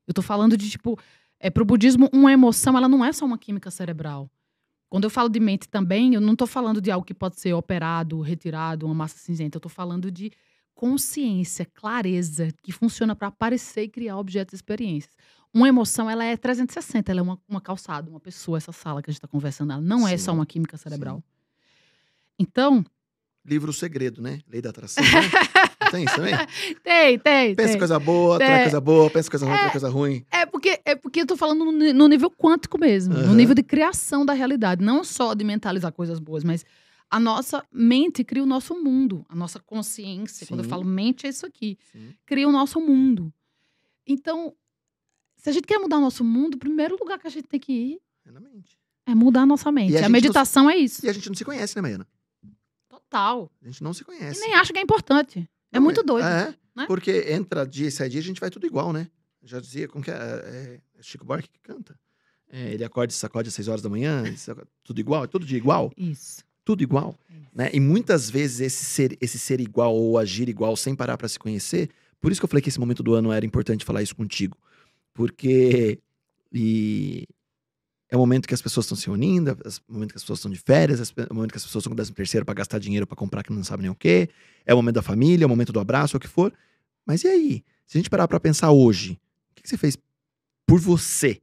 Eu 0.06 0.12
estou 0.12 0.24
falando 0.24 0.56
de, 0.56 0.70
tipo, 0.70 1.00
é, 1.40 1.50
para 1.50 1.64
o 1.64 1.66
budismo, 1.66 2.08
uma 2.14 2.32
emoção, 2.32 2.78
ela 2.78 2.88
não 2.88 3.04
é 3.04 3.12
só 3.12 3.26
uma 3.26 3.40
química 3.40 3.72
cerebral. 3.72 4.30
Quando 4.88 5.06
eu 5.06 5.10
falo 5.10 5.30
de 5.30 5.40
mente 5.40 5.68
também, 5.68 6.14
eu 6.14 6.22
não 6.22 6.34
estou 6.34 6.46
falando 6.46 6.80
de 6.80 6.92
algo 6.92 7.04
que 7.04 7.14
pode 7.14 7.40
ser 7.40 7.52
operado, 7.54 8.22
retirado, 8.22 8.86
uma 8.86 8.94
massa 8.94 9.18
cinzenta. 9.18 9.58
Eu 9.58 9.60
estou 9.60 9.70
falando 9.72 10.12
de 10.12 10.32
consciência, 10.76 11.66
clareza, 11.66 12.50
que 12.62 12.72
funciona 12.72 13.16
para 13.16 13.30
aparecer 13.30 13.82
e 13.82 13.90
criar 13.90 14.18
objetos 14.18 14.54
e 14.54 14.58
experiências. 14.58 15.16
Uma 15.52 15.68
emoção, 15.68 16.08
ela 16.08 16.24
é 16.24 16.38
360, 16.38 17.12
ela 17.12 17.20
é 17.20 17.24
uma, 17.24 17.42
uma 17.50 17.60
calçada, 17.60 18.12
uma 18.12 18.20
pessoa, 18.20 18.60
essa 18.60 18.72
sala 18.72 19.02
que 19.02 19.10
a 19.10 19.12
gente 19.12 19.18
está 19.18 19.28
conversando. 19.28 19.74
Ela 19.74 19.82
não 19.82 20.08
é 20.08 20.16
Sim. 20.18 20.26
só 20.26 20.34
uma 20.34 20.46
química 20.46 20.78
cerebral. 20.78 21.24
Então, 22.38 22.86
Livro 23.46 23.72
Segredo, 23.74 24.22
né? 24.22 24.42
Lei 24.48 24.62
da 24.62 24.70
atração. 24.70 25.04
Né? 25.04 25.10
Tem 25.92 26.04
isso 26.04 26.16
também? 26.16 26.34
tem, 26.84 27.18
tem, 27.18 27.56
Pensa 27.56 27.70
tem. 27.70 27.80
coisa 27.80 27.98
boa, 27.98 28.36
atrai 28.36 28.60
É. 28.60 28.62
coisa 28.64 28.80
boa, 28.82 29.10
pensa 29.10 29.28
coisa 29.30 29.46
ruim, 29.46 29.56
atrai 29.56 29.72
coisa 29.72 29.90
ruim. 29.90 30.26
É 30.30 30.46
porque, 30.46 30.80
é 30.86 30.94
porque 30.94 31.22
eu 31.22 31.26
tô 31.26 31.36
falando 31.36 31.66
no, 31.66 31.72
no 31.94 32.08
nível 32.08 32.30
quântico 32.30 32.78
mesmo, 32.78 33.16
no 33.16 33.22
Aham. 33.22 33.34
nível 33.36 33.56
de 33.56 33.64
criação 33.64 34.24
da 34.24 34.34
realidade, 34.34 34.84
não 34.86 35.04
só 35.04 35.34
de 35.34 35.44
mentalizar 35.44 35.92
coisas 35.92 36.20
boas, 36.20 36.44
mas 36.44 36.64
a 37.10 37.20
nossa 37.20 37.66
mente 37.72 38.24
cria 38.24 38.44
o 38.44 38.46
nosso 38.46 38.76
mundo, 38.76 39.26
a 39.28 39.36
nossa 39.36 39.60
consciência. 39.60 40.46
Quando 40.46 40.60
eu 40.60 40.64
Sim. 40.66 40.70
falo 40.70 40.84
mente, 40.86 41.26
é 41.26 41.30
isso 41.30 41.46
aqui. 41.48 41.76
Sim. 41.92 42.14
Cria 42.24 42.48
o 42.48 42.52
nosso 42.52 42.80
mundo. 42.80 43.34
Então, 44.06 44.54
se 45.38 45.50
a 45.50 45.54
gente 45.54 45.66
quer 45.66 45.80
mudar 45.80 45.98
o 45.98 46.02
nosso 46.02 46.24
mundo, 46.24 46.54
o 46.54 46.60
primeiro 46.60 46.96
lugar 47.00 47.18
que 47.18 47.26
a 47.26 47.32
gente 47.32 47.48
tem 47.48 47.60
que 47.60 47.72
ir 47.74 48.00
É 48.28 48.32
na 48.32 48.40
mente. 48.40 48.78
é 49.08 49.16
mudar 49.16 49.42
a 49.42 49.46
nossa 49.48 49.72
mente. 49.72 49.94
E 49.94 49.96
a 49.96 50.00
a 50.00 50.02
gente 50.04 50.10
não- 50.10 50.12
meditação 50.12 50.70
é 50.70 50.78
isso. 50.78 51.04
E 51.04 51.10
a 51.10 51.14
gente 51.14 51.28
não 51.30 51.36
se 51.36 51.44
conhece, 51.44 51.76
né, 51.76 51.82
Maiana? 51.82 52.08
Total. 53.10 53.52
A 53.62 53.66
gente 53.66 53.84
não 53.84 53.94
se 53.94 54.02
E 54.04 54.06
conhece. 54.06 54.40
nem 54.40 54.54
acha 54.54 54.72
que 54.72 54.80
é 54.80 54.82
importante. 54.82 55.50
É 55.72 55.78
Não, 55.78 55.84
muito 55.84 56.04
doido. 56.04 56.26
É, 56.26 56.56
né? 56.76 56.86
porque 56.88 57.26
entra 57.30 57.66
dia 57.66 57.88
e 57.88 57.92
sai 57.92 58.08
dia, 58.10 58.20
a 58.20 58.24
gente 58.24 58.40
vai 58.40 58.50
tudo 58.50 58.66
igual, 58.68 58.94
né? 58.94 59.08
Já 59.44 59.60
dizia, 59.60 59.88
como 59.88 60.04
que 60.04 60.12
é? 60.12 60.14
É, 60.16 60.80
é 61.00 61.02
Chico 61.04 61.26
Buarque 61.26 61.50
que 61.50 61.60
canta. 61.60 61.98
É, 62.52 62.72
ele 62.74 62.84
acorda 62.84 63.12
e 63.12 63.16
sacode 63.16 63.48
às 63.48 63.54
6 63.56 63.68
horas 63.68 63.82
da 63.82 63.90
manhã, 63.90 64.24
tudo 64.84 65.00
igual, 65.00 65.24
é 65.24 65.28
todo 65.28 65.46
dia 65.46 65.58
igual, 65.58 65.92
Isso. 65.96 66.44
tudo 66.66 66.82
igual. 66.82 67.16
Né? 67.54 67.70
E 67.74 67.80
muitas 67.80 68.28
vezes 68.30 68.60
esse 68.60 68.86
ser, 68.86 69.16
esse 69.22 69.38
ser 69.38 69.60
igual 69.62 69.94
ou 69.96 70.18
agir 70.18 70.50
igual 70.50 70.76
sem 70.76 70.96
parar 70.96 71.16
pra 71.18 71.28
se 71.28 71.38
conhecer, 71.38 71.90
por 72.20 72.32
isso 72.32 72.42
que 72.42 72.46
eu 72.46 72.50
falei 72.50 72.62
que 72.62 72.70
esse 72.70 72.80
momento 72.80 73.04
do 73.04 73.14
ano 73.14 73.32
era 73.32 73.46
importante 73.46 73.86
falar 73.86 74.02
isso 74.02 74.16
contigo. 74.16 74.58
Porque 75.14 76.00
e 76.52 77.28
é 78.12 78.16
o 78.16 78.20
momento 78.20 78.48
que 78.48 78.54
as 78.54 78.62
pessoas 78.62 78.86
estão 78.86 78.98
se 78.98 79.10
unindo, 79.10 79.52
é 79.52 79.54
o 79.88 79.94
momento 79.94 80.12
que 80.12 80.18
as 80.18 80.24
pessoas 80.24 80.40
estão 80.40 80.52
de 80.52 80.58
férias, 80.58 81.00
é 81.00 81.24
o 81.30 81.34
momento 81.34 81.52
que 81.52 81.58
as 81.58 81.64
pessoas 81.64 81.84
estão 81.84 81.92
com 81.92 81.96
13 81.96 82.12
terceiro 82.12 82.46
para 82.46 82.56
gastar 82.56 82.80
dinheiro 82.80 83.06
para 83.06 83.16
comprar 83.16 83.44
que 83.44 83.54
não 83.54 83.64
sabe 83.64 83.84
nem 83.84 83.92
o 83.92 83.96
quê, 83.96 84.30
é 84.66 84.74
o 84.74 84.78
momento 84.78 84.96
da 84.96 85.02
família, 85.04 85.44
é 85.44 85.46
o 85.46 85.50
momento 85.50 85.72
do 85.72 85.80
abraço, 85.80 86.16
é 86.16 86.18
o 86.18 86.20
que 86.20 86.28
for. 86.28 86.52
Mas 87.06 87.24
e 87.24 87.28
aí? 87.28 87.64
Se 87.86 87.98
a 87.98 88.00
gente 88.00 88.10
parar 88.10 88.28
pra 88.28 88.40
pensar 88.40 88.72
hoje, 88.72 89.20
o 89.52 89.62
que 89.62 89.70
você 89.70 89.78
fez 89.78 89.98
por 90.66 90.80
você? 90.80 91.42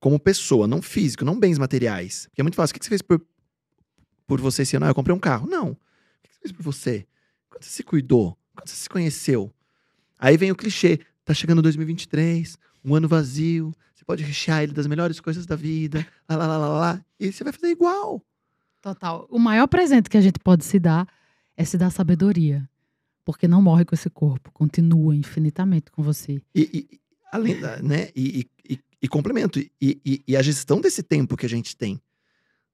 Como 0.00 0.18
pessoa, 0.18 0.66
não 0.66 0.80
físico, 0.82 1.24
não 1.24 1.38
bens 1.38 1.58
materiais. 1.58 2.26
Porque 2.26 2.40
é 2.40 2.44
muito 2.44 2.56
fácil. 2.56 2.72
O 2.72 2.74
que 2.74 2.80
que 2.80 2.84
você 2.84 2.90
fez 2.90 3.02
por, 3.02 3.20
por 4.26 4.40
você 4.40 4.62
esse 4.62 4.76
ano? 4.76 4.86
Ah, 4.86 4.90
eu 4.90 4.94
comprei 4.94 5.14
um 5.16 5.18
carro. 5.18 5.46
Não. 5.48 5.70
O 5.70 5.76
que 6.22 6.28
que 6.28 6.34
você 6.34 6.40
fez 6.40 6.52
por 6.52 6.62
você? 6.62 7.06
Quando 7.48 7.62
você 7.62 7.70
se 7.70 7.82
cuidou? 7.82 8.36
Quando 8.54 8.68
você 8.68 8.76
se 8.76 8.88
conheceu? 8.88 9.50
Aí 10.18 10.36
vem 10.36 10.50
o 10.50 10.56
clichê. 10.56 11.00
Tá 11.24 11.32
chegando 11.32 11.62
2023, 11.62 12.58
um 12.84 12.94
ano 12.94 13.08
vazio. 13.08 13.74
Você 14.04 14.06
pode 14.06 14.22
rechear 14.22 14.62
ele 14.62 14.72
das 14.74 14.86
melhores 14.86 15.18
coisas 15.18 15.46
da 15.46 15.56
vida. 15.56 16.06
Lá, 16.28 16.36
lá, 16.36 16.46
lá, 16.46 16.58
lá, 16.58 16.68
lá. 16.68 17.04
E 17.18 17.32
você 17.32 17.42
vai 17.42 17.54
fazer 17.54 17.68
igual. 17.68 18.20
Total. 18.82 19.26
O 19.30 19.38
maior 19.38 19.66
presente 19.66 20.10
que 20.10 20.18
a 20.18 20.20
gente 20.20 20.38
pode 20.38 20.62
se 20.62 20.78
dar 20.78 21.08
é 21.56 21.64
se 21.64 21.78
dar 21.78 21.90
sabedoria. 21.90 22.68
Porque 23.24 23.48
não 23.48 23.62
morre 23.62 23.86
com 23.86 23.94
esse 23.94 24.10
corpo, 24.10 24.52
continua 24.52 25.16
infinitamente 25.16 25.90
com 25.90 26.02
você. 26.02 26.42
E, 26.54 26.60
e- 26.92 27.00
além 27.32 27.58
da, 27.58 27.80
né? 27.82 28.10
E, 28.14 28.46
e- 28.68 28.78
e- 29.00 29.08
complemento. 29.08 29.58
E, 29.58 30.22
e- 30.28 30.36
a 30.36 30.42
gestão 30.42 30.78
desse 30.82 31.02
tempo 31.02 31.34
que 31.34 31.46
a 31.46 31.48
gente 31.48 31.74
tem, 31.74 31.98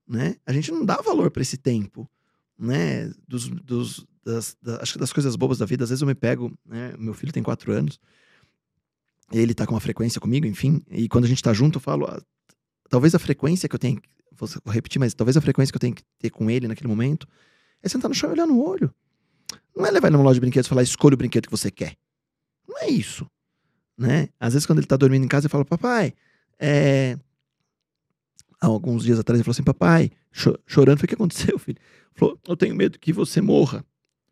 né? 0.09 0.35
A 0.45 0.53
gente 0.53 0.73
não 0.73 0.85
dá 0.85 0.97
valor 0.97 1.31
para 1.31 1.43
esse 1.43 1.57
tempo, 1.57 2.11
né? 2.59 3.13
Dos, 3.29 3.49
dos- 3.49 4.05
das, 4.25 4.57
da- 4.61 4.83
acho 4.83 4.95
que 4.95 4.99
das 4.99 5.13
coisas 5.13 5.37
bobas 5.37 5.59
da 5.59 5.67
vida. 5.67 5.85
Às 5.85 5.91
vezes 5.91 6.03
eu 6.03 6.09
me 6.09 6.15
pego, 6.17 6.53
né? 6.67 6.93
Meu 6.99 7.15
filho 7.15 7.33
tem 7.33 7.43
quatro 7.45 7.71
anos. 7.73 8.01
Ele 9.33 9.55
tá 9.55 9.67
com 9.67 9.75
uma 9.75 9.81
frequência 9.81 10.21
comigo, 10.21 10.47
enfim. 10.47 10.83
E 10.91 11.09
quando 11.09 11.25
a 11.25 11.29
gente 11.29 11.43
tá 11.43 11.53
junto, 11.53 11.77
eu 11.77 11.81
falo, 11.81 12.07
ah, 12.07 12.21
talvez 12.89 13.15
a 13.15 13.19
frequência 13.19 13.69
que 13.69 13.75
eu 13.75 13.79
tenho, 13.79 14.01
vou, 14.33 14.49
repetir, 14.67 14.99
mas 14.99 15.15
talvez 15.15 15.37
a 15.37 15.41
frequência 15.41 15.73
que 15.73 15.77
eu 15.77 15.81
tenho 15.81 15.95
que 15.95 16.03
ter 16.19 16.31
com 16.31 16.51
ele 16.51 16.67
naquele 16.67 16.89
momento 16.89 17.27
é 17.83 17.89
sentar 17.89 18.09
no 18.09 18.15
chão 18.15 18.31
e 18.31 18.33
olhar 18.33 18.47
no 18.47 18.61
olho. 18.61 18.93
Não 19.77 19.87
é 19.87 19.91
levar 19.91 20.09
ele 20.09 20.17
numa 20.17 20.25
loja 20.25 20.35
de 20.35 20.41
brinquedos 20.41 20.67
e 20.67 20.69
falar, 20.69 20.83
escolha 20.83 21.15
o 21.15 21.17
brinquedo 21.17 21.47
que 21.47 21.51
você 21.51 21.71
quer. 21.71 21.97
Não 22.69 22.79
é 22.79 22.89
isso 22.89 23.27
né? 24.01 24.31
Às 24.41 24.55
vezes, 24.55 24.65
quando 24.65 24.79
ele 24.79 24.87
tá 24.87 24.97
dormindo 24.97 25.25
em 25.25 25.29
casa, 25.29 25.45
eu 25.47 25.51
falo, 25.51 25.65
papai, 25.65 26.15
é... 26.59 27.19
Há 28.59 28.67
alguns 28.67 29.05
dias 29.05 29.19
atrás, 29.19 29.39
ele 29.39 29.45
falou 29.45 29.53
assim, 29.53 29.63
papai, 29.63 30.11
cho- 30.33 30.59
chorando, 30.67 30.99
falei, 30.99 31.05
o 31.05 31.09
que 31.09 31.15
aconteceu, 31.15 31.59
filho? 31.61 31.79
Ele 31.79 32.19
falou, 32.19 32.41
eu 32.49 32.57
tenho 32.57 32.75
medo 32.75 32.99
que 32.99 33.13
você 33.13 33.43
morra. 33.43 33.85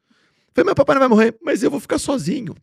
Eu 0.09 0.53
falei, 0.55 0.67
meu 0.67 0.75
papai 0.75 0.95
não 0.95 1.01
vai 1.01 1.09
morrer, 1.09 1.39
mas 1.43 1.63
eu 1.63 1.71
vou 1.71 1.81
ficar 1.81 1.99
sozinho. 1.99 2.55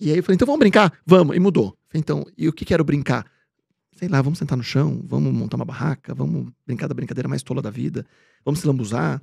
E 0.00 0.10
aí 0.10 0.16
eu 0.18 0.22
falei, 0.22 0.34
então 0.36 0.46
vamos 0.46 0.58
brincar? 0.60 0.92
Vamos. 1.04 1.36
E 1.36 1.40
mudou. 1.40 1.76
Então, 1.94 2.24
e 2.36 2.48
o 2.48 2.52
que 2.52 2.64
que 2.64 2.72
era 2.72 2.82
o 2.82 2.84
brincar? 2.84 3.26
Sei 3.96 4.08
lá, 4.08 4.22
vamos 4.22 4.38
sentar 4.38 4.56
no 4.56 4.64
chão, 4.64 5.02
vamos 5.04 5.32
montar 5.32 5.56
uma 5.56 5.64
barraca, 5.64 6.14
vamos 6.14 6.50
brincar 6.66 6.86
da 6.88 6.94
brincadeira 6.94 7.28
mais 7.28 7.42
tola 7.42 7.60
da 7.60 7.70
vida, 7.70 8.06
vamos 8.44 8.60
se 8.60 8.66
lambuzar. 8.66 9.20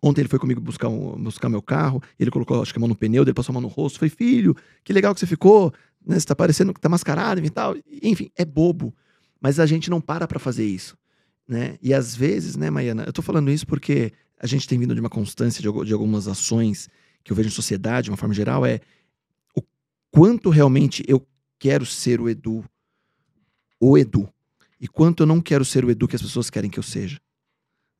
Ontem 0.00 0.20
ele 0.20 0.28
foi 0.28 0.38
comigo 0.38 0.60
buscar, 0.60 0.88
um- 0.88 1.20
buscar 1.20 1.48
meu 1.48 1.60
carro, 1.60 2.00
ele 2.18 2.30
colocou, 2.30 2.62
acho 2.62 2.72
que 2.72 2.78
a 2.78 2.80
mão 2.80 2.88
no 2.88 2.94
pneu, 2.94 3.24
ele 3.24 3.34
passou 3.34 3.52
a 3.52 3.54
mão 3.54 3.62
no 3.62 3.66
rosto. 3.68 3.98
Falei, 3.98 4.10
filho, 4.10 4.54
que 4.84 4.92
legal 4.92 5.12
que 5.12 5.18
você 5.20 5.26
ficou, 5.26 5.72
né? 6.06 6.18
Você 6.18 6.26
tá 6.26 6.36
parecendo 6.36 6.72
que 6.72 6.80
tá 6.80 6.88
mascarado 6.88 7.44
e 7.44 7.50
tal. 7.50 7.74
Enfim, 8.02 8.30
é 8.36 8.44
bobo. 8.44 8.94
Mas 9.40 9.58
a 9.58 9.66
gente 9.66 9.90
não 9.90 10.00
para 10.00 10.28
pra 10.28 10.38
fazer 10.38 10.64
isso, 10.64 10.96
né? 11.48 11.76
E 11.82 11.92
às 11.92 12.14
vezes, 12.14 12.54
né, 12.56 12.70
Maiana, 12.70 13.04
eu 13.04 13.12
tô 13.12 13.22
falando 13.22 13.50
isso 13.50 13.66
porque 13.66 14.12
a 14.38 14.46
gente 14.46 14.68
tem 14.68 14.78
vindo 14.78 14.94
de 14.94 15.00
uma 15.00 15.10
constância 15.10 15.60
de, 15.60 15.84
de 15.84 15.92
algumas 15.92 16.28
ações 16.28 16.88
que 17.24 17.32
eu 17.32 17.36
vejo 17.36 17.48
em 17.48 17.52
sociedade, 17.52 18.04
de 18.04 18.10
uma 18.10 18.16
forma 18.16 18.34
geral, 18.34 18.64
é 18.64 18.80
quanto 20.10 20.50
realmente 20.50 21.02
eu 21.06 21.26
quero 21.58 21.84
ser 21.86 22.20
o 22.20 22.28
Edu, 22.28 22.64
o 23.80 23.96
Edu, 23.96 24.28
e 24.80 24.86
quanto 24.88 25.22
eu 25.22 25.26
não 25.26 25.40
quero 25.40 25.64
ser 25.64 25.84
o 25.84 25.90
Edu 25.90 26.06
que 26.08 26.16
as 26.16 26.22
pessoas 26.22 26.50
querem 26.50 26.70
que 26.70 26.78
eu 26.78 26.82
seja. 26.82 27.20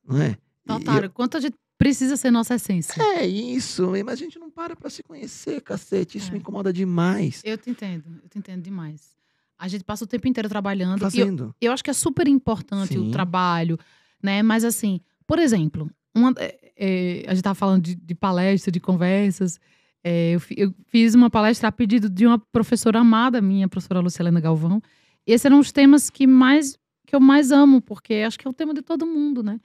Não 0.07 0.21
é? 0.21 0.31
E- 0.31 0.37
Total. 0.67 1.03
e 1.05 1.09
Quanto 1.09 1.37
a 1.37 1.39
gente 1.39 1.55
precisa 1.77 2.15
ser 2.17 2.31
nossa 2.31 2.55
essência. 2.55 3.01
é 3.17 3.25
isso, 3.25 3.89
mas 4.05 4.09
a 4.09 4.15
gente 4.15 4.37
não 4.39 4.49
para 4.49 4.75
pra 4.75 4.89
se 4.89 5.01
conhecer, 5.03 5.61
cacete. 5.61 6.17
Isso 6.17 6.29
É. 6.29 6.33
me 6.33 6.39
incomoda 6.39 6.71
demais. 6.73 7.41
Eu 7.43 7.57
te 7.57 7.69
entendo, 7.69 8.05
eu 8.23 8.29
te 8.29 8.37
entendo 8.37 8.61
demais. 8.61 9.15
A 9.57 9.67
gente 9.67 9.83
passa 9.83 10.03
o 10.05 10.07
tempo 10.07 10.27
inteiro 10.27 10.47
trabalhando. 10.47 10.99
E 11.01 11.03
eu, 11.05 11.11
Fazendo. 11.11 11.55
eu 11.61 11.71
acho 11.71 11.83
que 11.83 11.89
é 11.89 11.93
super 11.93 12.27
importante 12.27 12.93
Sim. 12.93 13.07
o 13.09 13.11
trabalho, 13.11 13.77
né? 14.23 14.41
Mas 14.41 14.63
assim, 14.63 15.01
por 15.27 15.37
exemplo, 15.39 15.89
uma- 16.15 16.33
é, 16.37 16.71
é, 16.77 17.25
a 17.27 17.33
gente 17.33 17.43
tava 17.43 17.55
falando 17.55 17.83
de, 17.83 17.95
de 17.95 18.15
palestra, 18.15 18.71
de 18.71 18.79
conversas. 18.79 19.59
É, 20.03 20.31
eu, 20.31 20.41
eu 20.55 20.73
fiz 20.87 21.13
uma 21.15 21.29
palestra 21.29 21.67
a 21.67 21.71
pedido 21.71 22.09
de 22.09 22.25
uma 22.25 22.39
professora 22.39 22.99
amada 22.99 23.41
minha, 23.41 23.65
a 23.65 23.69
professora 23.69 23.99
Lucilena 23.99 24.39
Galvão. 24.39 24.81
Esses 25.25 25.45
eram 25.45 25.59
os 25.59 25.71
temas 25.71 26.09
que 26.09 26.25
mais 26.25 26.77
que 27.05 27.15
eu 27.15 27.19
mais 27.19 27.51
amo, 27.51 27.81
porque 27.81 28.15
acho 28.25 28.37
que 28.37 28.47
é 28.47 28.49
o 28.49 28.53
tema 28.53 28.71
de 28.71 28.83
todo 28.83 29.03
mundo, 29.03 29.41
né? 29.41 29.59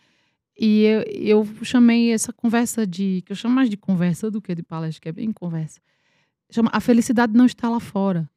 E 0.58 0.84
eu, 0.84 1.44
eu 1.44 1.64
chamei 1.64 2.10
essa 2.10 2.32
conversa 2.32 2.86
de. 2.86 3.22
que 3.26 3.32
eu 3.32 3.36
chamo 3.36 3.54
mais 3.54 3.68
de 3.68 3.76
conversa 3.76 4.30
do 4.30 4.40
que 4.40 4.54
de 4.54 4.62
palestra, 4.62 5.02
que 5.02 5.08
é 5.08 5.12
bem 5.12 5.30
conversa. 5.30 5.78
Chama 6.50 6.70
A 6.72 6.80
Felicidade 6.80 7.34
Não 7.34 7.44
Está 7.44 7.68
Lá 7.68 7.80
Fora. 7.80 8.30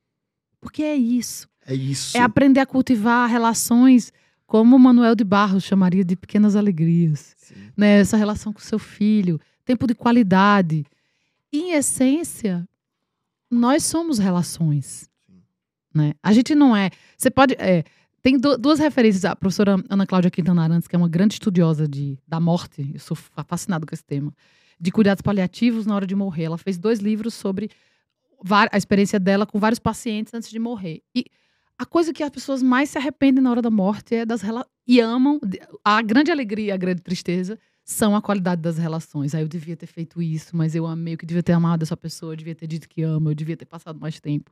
Porque 0.60 0.84
é 0.84 0.96
isso. 0.96 1.48
É 1.66 1.74
isso. 1.74 2.18
É 2.18 2.22
aprender 2.22 2.60
a 2.60 2.66
cultivar 2.66 3.30
relações 3.30 4.12
como 4.46 4.76
o 4.76 4.80
Manuel 4.80 5.16
de 5.16 5.24
Barros 5.24 5.64
chamaria 5.64 6.04
de 6.04 6.16
pequenas 6.16 6.56
alegrias. 6.56 7.36
Sim. 7.38 7.56
Né? 7.78 8.00
Essa 8.00 8.18
relação 8.18 8.52
com 8.52 8.60
seu 8.60 8.80
filho, 8.80 9.40
tempo 9.64 9.86
de 9.86 9.94
qualidade. 9.94 10.86
Em 11.52 11.72
essência, 11.72 12.68
nós 13.50 13.84
somos 13.84 14.18
relações. 14.20 15.10
Né? 15.94 16.14
A 16.22 16.34
gente 16.34 16.54
não 16.54 16.76
é. 16.76 16.90
Você 17.18 17.30
pode. 17.32 17.56
é, 17.58 17.84
tem 18.22 18.38
du- 18.38 18.58
duas 18.58 18.80
referências. 18.80 19.24
A 19.26 19.36
professora 19.36 19.76
Ana 19.90 20.06
Cláudia 20.06 20.30
Quintana 20.30 20.64
Arantes, 20.64 20.88
que 20.88 20.96
é 20.96 21.00
uma 21.00 21.10
grande 21.10 21.36
estudiosa 21.36 21.88
de, 21.88 22.18
da 22.28 22.40
morte, 22.40 22.92
eu 22.94 23.00
sou 23.00 23.16
fa- 23.16 23.44
fascinado 23.44 23.86
com 23.88 23.94
esse 23.96 24.04
tema, 24.04 24.34
de 24.80 24.92
cuidados 24.92 25.22
paliativos 25.22 25.86
na 25.86 25.96
hora 25.96 26.06
de 26.06 26.16
morrer. 26.16 26.44
Ela 26.44 26.58
fez 26.58 26.78
dois 26.78 27.00
livros 27.00 27.34
sobre 27.34 27.70
a 28.72 28.78
experiência 28.78 29.20
dela 29.20 29.46
com 29.48 29.60
vários 29.60 29.80
pacientes 29.80 30.34
antes 30.34 30.50
de 30.50 30.60
morrer. 30.60 31.02
E 31.16 31.26
a 31.80 31.86
coisa 31.86 32.14
que 32.14 32.22
as 32.22 32.30
pessoas 32.30 32.62
mais 32.62 32.90
se 32.90 32.98
arrependem 32.98 33.42
na 33.44 33.50
hora 33.50 33.62
da 33.62 33.72
morte 33.72 34.14
é 34.16 34.26
das. 34.26 34.42
E 34.86 35.00
amam. 35.00 35.40
A 35.84 36.02
grande 36.02 36.32
alegria 36.32 36.74
a 36.74 36.78
grande 36.78 37.02
tristeza 37.02 37.58
são 37.88 38.18
a 38.18 38.22
qualidade 38.22 38.62
das 38.62 38.78
relações. 38.78 39.34
Aí 39.34 39.42
eu 39.42 39.48
devia 39.48 39.78
ter 39.78 39.88
feito 39.88 40.22
isso, 40.22 40.58
mas 40.58 40.76
eu 40.76 40.86
amei, 40.86 41.14
eu 41.14 41.18
que 41.18 41.26
devia 41.26 41.42
ter 41.42 41.54
amado 41.54 41.84
essa 41.84 41.96
pessoa, 41.96 42.34
eu 42.34 42.36
devia 42.36 42.54
ter 42.54 42.68
dito 42.68 42.88
que 42.88 43.02
amo, 43.02 43.30
eu 43.32 43.34
devia 43.34 43.56
ter 43.56 43.64
passado 43.64 43.98
mais 43.98 44.20
tempo. 44.20 44.52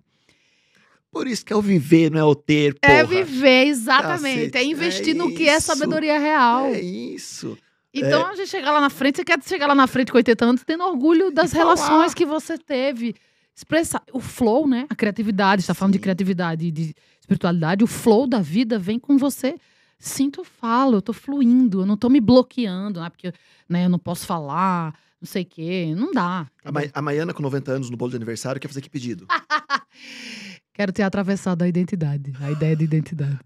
Por 1.11 1.27
isso 1.27 1.45
que 1.45 1.51
é 1.51 1.55
o 1.55 1.61
viver, 1.61 2.09
não 2.09 2.19
é 2.19 2.23
o 2.23 2.33
ter, 2.33 2.75
porra. 2.79 2.93
É 2.93 3.03
viver, 3.03 3.67
exatamente. 3.67 4.51
Cacete, 4.51 4.57
é 4.57 4.63
investir 4.63 5.15
é 5.15 5.17
no 5.17 5.33
que 5.35 5.49
é 5.49 5.59
sabedoria 5.59 6.17
real. 6.17 6.67
É 6.67 6.79
isso. 6.79 7.57
Então 7.93 8.25
a 8.25 8.35
gente 8.35 8.49
chega 8.49 8.71
lá 8.71 8.79
na 8.79 8.89
frente, 8.89 9.17
você 9.17 9.25
quer 9.25 9.37
chegar 9.43 9.67
lá 9.67 9.75
na 9.75 9.85
frente 9.85 10.13
com 10.13 10.17
80 10.17 10.45
anos 10.45 10.63
tendo 10.65 10.85
orgulho 10.85 11.29
das 11.29 11.51
E 11.51 11.57
falar. 11.57 11.75
relações 11.75 12.13
que 12.13 12.25
você 12.25 12.57
teve. 12.57 13.15
Expressar 13.53 14.01
o 14.13 14.21
flow, 14.21 14.65
né? 14.65 14.85
A 14.89 14.95
criatividade, 14.95 15.61
está 15.61 15.73
falando 15.73 15.93
de 15.93 15.99
criatividade 15.99 16.67
e 16.67 16.71
de 16.71 16.95
espiritualidade, 17.19 17.83
o 17.83 17.87
flow 17.87 18.27
da 18.27 18.39
vida 18.39 18.79
vem 18.79 18.97
com 18.97 19.17
você. 19.17 19.55
Sinto, 19.97 20.43
falo, 20.43 20.97
eu 20.97 21.01
tô 21.01 21.13
fluindo, 21.13 21.81
eu 21.81 21.85
não 21.85 21.97
tô 21.97 22.09
me 22.09 22.19
bloqueando, 22.19 22.99
né? 23.01 23.09
Porque 23.09 23.33
né, 23.67 23.85
eu 23.85 23.89
não 23.89 23.99
posso 23.99 24.25
falar, 24.25 24.93
não 25.19 25.27
sei 25.27 25.43
o 25.43 25.45
quê. 25.45 25.93
Não 25.95 26.11
dá. 26.11 26.47
A, 26.63 26.71
Ma 26.71 26.81
a 26.93 27.01
Maiana, 27.01 27.33
com 27.33 27.41
90 27.41 27.71
anos 27.71 27.89
no 27.89 27.97
bolo 27.97 28.11
de 28.11 28.17
aniversário, 28.17 28.61
quer 28.61 28.67
fazer 28.67 28.81
que 28.81 28.89
pedido? 28.89 29.25
Quero 30.73 30.91
ter 30.91 31.03
atravessado 31.03 31.61
a 31.63 31.67
identidade, 31.67 32.33
a 32.41 32.51
ideia 32.51 32.75
de 32.75 32.83
identidade. 32.83 33.39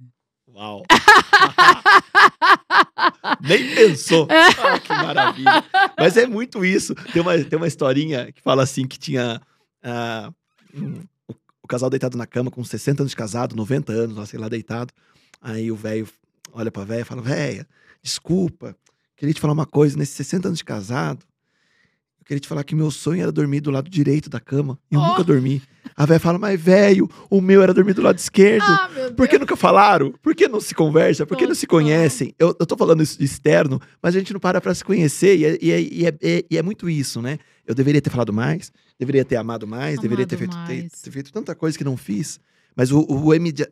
Uau! 0.52 0.84
Nem 3.41 3.76
pensou. 3.76 4.28
Ah, 4.30 4.80
que 4.80 4.89
maravilha. 4.89 5.64
Mas 5.97 6.18
é 6.18 6.26
muito 6.28 6.64
isso. 6.66 6.93
Tem 7.14 7.22
uma, 7.22 7.38
tem 7.43 7.58
uma 7.58 7.68
historinha 7.68 8.32
que 8.32 8.41
fala 8.41 8.64
assim 8.64 8.88
que 8.88 8.97
tinha 8.97 9.41
ah, 9.84 10.32
um- 10.74 11.04
o, 11.28 11.34
o 11.64 11.68
casal 11.68 11.89
deitado 11.89 12.18
na 12.18 12.26
cama 12.26 12.52
com 12.52 12.64
60 12.64 13.04
anos 13.04 13.12
de 13.12 13.16
casado, 13.16 13.56
90 13.56 13.91
anos, 13.93 14.18
lá, 14.18 14.26
sei 14.26 14.39
lá, 14.39 14.50
deitado. 14.50 14.93
Aí 15.41 15.72
o 15.72 15.76
velho 15.76 16.08
olha 16.54 16.72
pra 16.72 16.84
véia 16.84 17.02
e 17.02 17.06
fala, 17.06 17.22
véia, 17.22 17.68
desculpa, 18.02 18.76
queria 19.16 19.34
te 19.34 19.39
falar 19.41 19.54
uma 19.54 19.66
coisa, 19.66 19.97
nesses 19.97 20.16
60 20.16 20.47
anos 20.50 20.58
de 20.60 20.64
casado, 20.66 21.26
eu 22.20 22.26
queria 22.26 22.39
te 22.39 22.47
falar 22.47 22.64
que 22.64 22.76
meu 22.76 22.91
sonho 22.91 23.22
era 23.24 23.32
dormir 23.32 23.60
do 23.62 23.72
lado 23.72 23.89
direito 23.89 24.30
da 24.30 24.39
cama. 24.39 24.78
E 24.91 24.95
eu 24.95 25.02
Oh. 25.02 25.08
nunca 25.08 25.24
dormi. 25.24 25.62
A 25.95 26.06
véia 26.06 26.20
fala, 26.20 26.38
mas 26.38 26.62
velho, 26.62 27.10
o 27.30 27.41
meu 27.41 27.62
era 27.64 27.74
dormir 27.74 27.93
do 27.93 28.02
lado 28.04 28.18
esquerdo. 28.20 28.64
Ah, 28.64 28.89
Por 29.18 29.28
que 29.28 29.39
nunca 29.39 29.56
falaram? 29.56 30.12
Por 30.22 30.36
que 30.36 30.47
não 30.47 30.62
se 30.62 30.76
conversa? 30.76 31.26
Por 31.26 31.36
que 31.36 31.47
não 31.47 31.56
se 31.56 31.66
conhecem? 31.66 32.34
Eu, 32.38 32.56
eu 32.60 32.66
tô 32.68 32.78
falando 32.78 33.02
isso 33.02 33.18
de 33.18 33.26
externo, 33.26 33.82
mas 34.02 34.16
a 34.16 34.20
gente 34.20 34.32
não 34.32 34.39
para 34.39 34.62
pra 34.62 34.74
se 34.76 34.84
conhecer. 34.86 35.38
E 35.38 35.45
é, 35.45 35.58
e 35.62 35.72
é- 35.72 35.82
e 35.82 36.06
é- 36.06 36.18
é- 36.22 36.45
e 36.52 36.58
é 36.58 36.62
muito 36.62 36.88
isso, 36.89 37.20
né? 37.22 37.39
Eu 37.66 37.74
deveria 37.74 38.02
ter 38.02 38.12
falado 38.12 38.32
mais, 38.32 38.72
deveria 39.00 39.26
ter 39.26 39.36
amado 39.38 39.66
mais, 39.68 40.00
deveria 40.00 40.28
ter 40.28 40.38
feito, 40.38 40.54
Amado 40.56 40.68
ter, 40.68 40.89
ter 40.89 41.12
feito 41.12 41.32
tanta 41.34 41.56
coisa 41.56 41.76
que 41.78 41.84
não 41.84 41.97
fiz. 41.97 42.39
Mas 42.76 42.91
o, 42.91 43.06
o 43.10 43.34
imedia- 43.34 43.72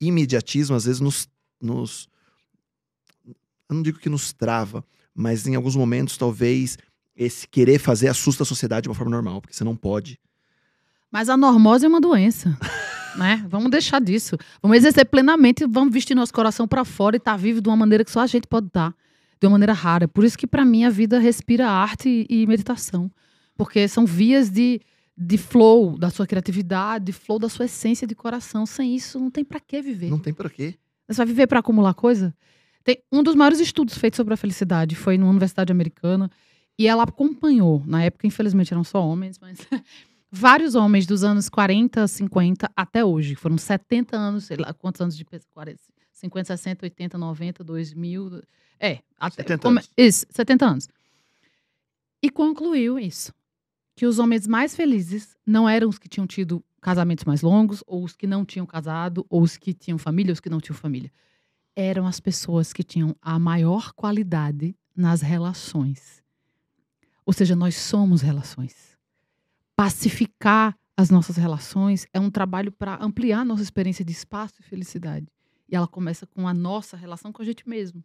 imediatismo, 0.00 0.74
às 0.76 0.84
vezes, 0.86 1.00
nos, 1.00 1.28
nos. 1.62 2.08
Eu 3.68 3.76
não 3.76 3.82
digo 3.82 3.98
que 3.98 4.08
nos 4.08 4.32
trava, 4.32 4.84
mas 5.14 5.46
em 5.46 5.54
alguns 5.54 5.76
momentos, 5.76 6.16
talvez, 6.16 6.76
esse 7.16 7.46
querer 7.46 7.78
fazer 7.78 8.08
assusta 8.08 8.42
a 8.42 8.46
sociedade 8.46 8.82
de 8.84 8.88
uma 8.88 8.94
forma 8.94 9.10
normal, 9.10 9.40
porque 9.40 9.54
você 9.54 9.64
não 9.64 9.76
pode. 9.76 10.18
Mas 11.10 11.28
a 11.28 11.36
normose 11.36 11.84
é 11.84 11.88
uma 11.88 12.00
doença, 12.00 12.58
né? 13.16 13.44
Vamos 13.48 13.70
deixar 13.70 14.00
disso. 14.00 14.36
Vamos 14.62 14.78
exercer 14.78 15.04
plenamente, 15.06 15.66
vamos 15.66 15.92
vestir 15.92 16.14
nosso 16.14 16.32
coração 16.32 16.66
pra 16.66 16.84
fora 16.84 17.16
e 17.16 17.18
estar 17.18 17.36
vivo 17.36 17.60
de 17.60 17.68
uma 17.68 17.76
maneira 17.76 18.04
que 18.04 18.10
só 18.10 18.20
a 18.20 18.26
gente 18.26 18.46
pode 18.46 18.68
estar, 18.68 18.94
de 19.38 19.46
uma 19.46 19.52
maneira 19.52 19.74
rara. 19.74 20.08
Por 20.08 20.24
isso 20.24 20.38
que 20.38 20.46
pra 20.46 20.64
mim 20.64 20.84
a 20.84 20.90
vida 20.90 21.18
respira 21.18 21.68
arte 21.68 22.26
e 22.28 22.46
meditação, 22.46 23.10
porque 23.56 23.86
são 23.86 24.06
vias 24.06 24.50
de, 24.50 24.80
de 25.16 25.36
flow 25.36 25.98
da 25.98 26.08
sua 26.08 26.26
criatividade, 26.26 27.04
de 27.04 27.12
flow 27.12 27.38
da 27.38 27.48
sua 27.48 27.66
essência 27.66 28.06
de 28.06 28.14
coração. 28.14 28.64
Sem 28.64 28.96
isso 28.96 29.20
não 29.20 29.30
tem 29.30 29.44
pra 29.44 29.60
que 29.60 29.82
viver. 29.82 30.08
Não 30.08 30.18
tem 30.18 30.32
pra 30.32 30.48
quê. 30.48 30.76
Você 31.12 31.18
vai 31.18 31.26
viver 31.26 31.46
pra 31.46 31.60
acumular 31.60 31.94
coisa? 31.94 32.34
Tem 32.84 33.02
um 33.12 33.22
dos 33.22 33.34
maiores 33.34 33.60
estudos 33.60 33.96
feitos 33.96 34.16
sobre 34.16 34.34
a 34.34 34.36
felicidade 34.36 34.96
foi 34.96 35.16
numa 35.16 35.30
universidade 35.30 35.70
americana 35.70 36.30
e 36.78 36.88
ela 36.88 37.04
acompanhou, 37.04 37.82
na 37.86 38.02
época 38.02 38.26
infelizmente 38.26 38.72
eram 38.72 38.82
só 38.82 39.06
homens, 39.06 39.38
mas 39.38 39.58
vários 40.30 40.74
homens 40.74 41.06
dos 41.06 41.22
anos 41.22 41.48
40, 41.48 42.08
50 42.08 42.70
até 42.74 43.04
hoje. 43.04 43.34
Foram 43.36 43.56
70 43.56 44.16
anos, 44.16 44.44
sei 44.44 44.56
lá, 44.56 44.72
quantos 44.72 45.00
anos 45.00 45.16
de 45.16 45.24
pesquisa? 45.24 45.48
40, 45.54 45.78
50, 46.12 46.56
60, 46.56 46.86
80, 46.86 47.18
90, 47.18 47.62
2000. 47.64 48.42
É, 48.80 48.98
até. 49.20 49.42
70 49.42 49.62
come- 49.62 49.78
anos. 49.78 49.90
Isso, 49.96 50.26
70 50.30 50.66
anos. 50.66 50.88
E 52.22 52.30
concluiu 52.30 52.98
isso. 52.98 53.32
Que 53.94 54.06
os 54.06 54.18
homens 54.18 54.46
mais 54.46 54.74
felizes 54.74 55.36
não 55.46 55.68
eram 55.68 55.88
os 55.88 55.98
que 55.98 56.08
tinham 56.08 56.26
tido 56.26 56.64
casamentos 56.82 57.24
mais 57.24 57.40
longos, 57.40 57.82
ou 57.86 58.04
os 58.04 58.14
que 58.14 58.26
não 58.26 58.44
tinham 58.44 58.66
casado, 58.66 59.24
ou 59.30 59.40
os 59.40 59.56
que 59.56 59.72
tinham 59.72 59.96
família, 59.96 60.32
ou 60.32 60.34
os 60.34 60.40
que 60.40 60.50
não 60.50 60.60
tinham 60.60 60.76
família. 60.76 61.10
Eram 61.74 62.06
as 62.06 62.20
pessoas 62.20 62.72
que 62.72 62.82
tinham 62.82 63.16
a 63.22 63.38
maior 63.38 63.92
qualidade 63.92 64.76
nas 64.94 65.22
relações. 65.22 66.22
Ou 67.24 67.32
seja, 67.32 67.54
nós 67.54 67.76
somos 67.76 68.20
relações. 68.20 68.98
Pacificar 69.76 70.76
as 70.96 71.08
nossas 71.08 71.36
relações 71.36 72.04
é 72.12 72.20
um 72.20 72.30
trabalho 72.30 72.72
para 72.72 73.02
ampliar 73.02 73.44
nossa 73.44 73.62
experiência 73.62 74.04
de 74.04 74.12
espaço 74.12 74.54
e 74.60 74.62
felicidade. 74.62 75.26
E 75.68 75.76
ela 75.76 75.86
começa 75.86 76.26
com 76.26 76.46
a 76.46 76.52
nossa 76.52 76.96
relação 76.96 77.32
com 77.32 77.40
a 77.40 77.44
gente 77.44 77.66
mesmo. 77.66 78.04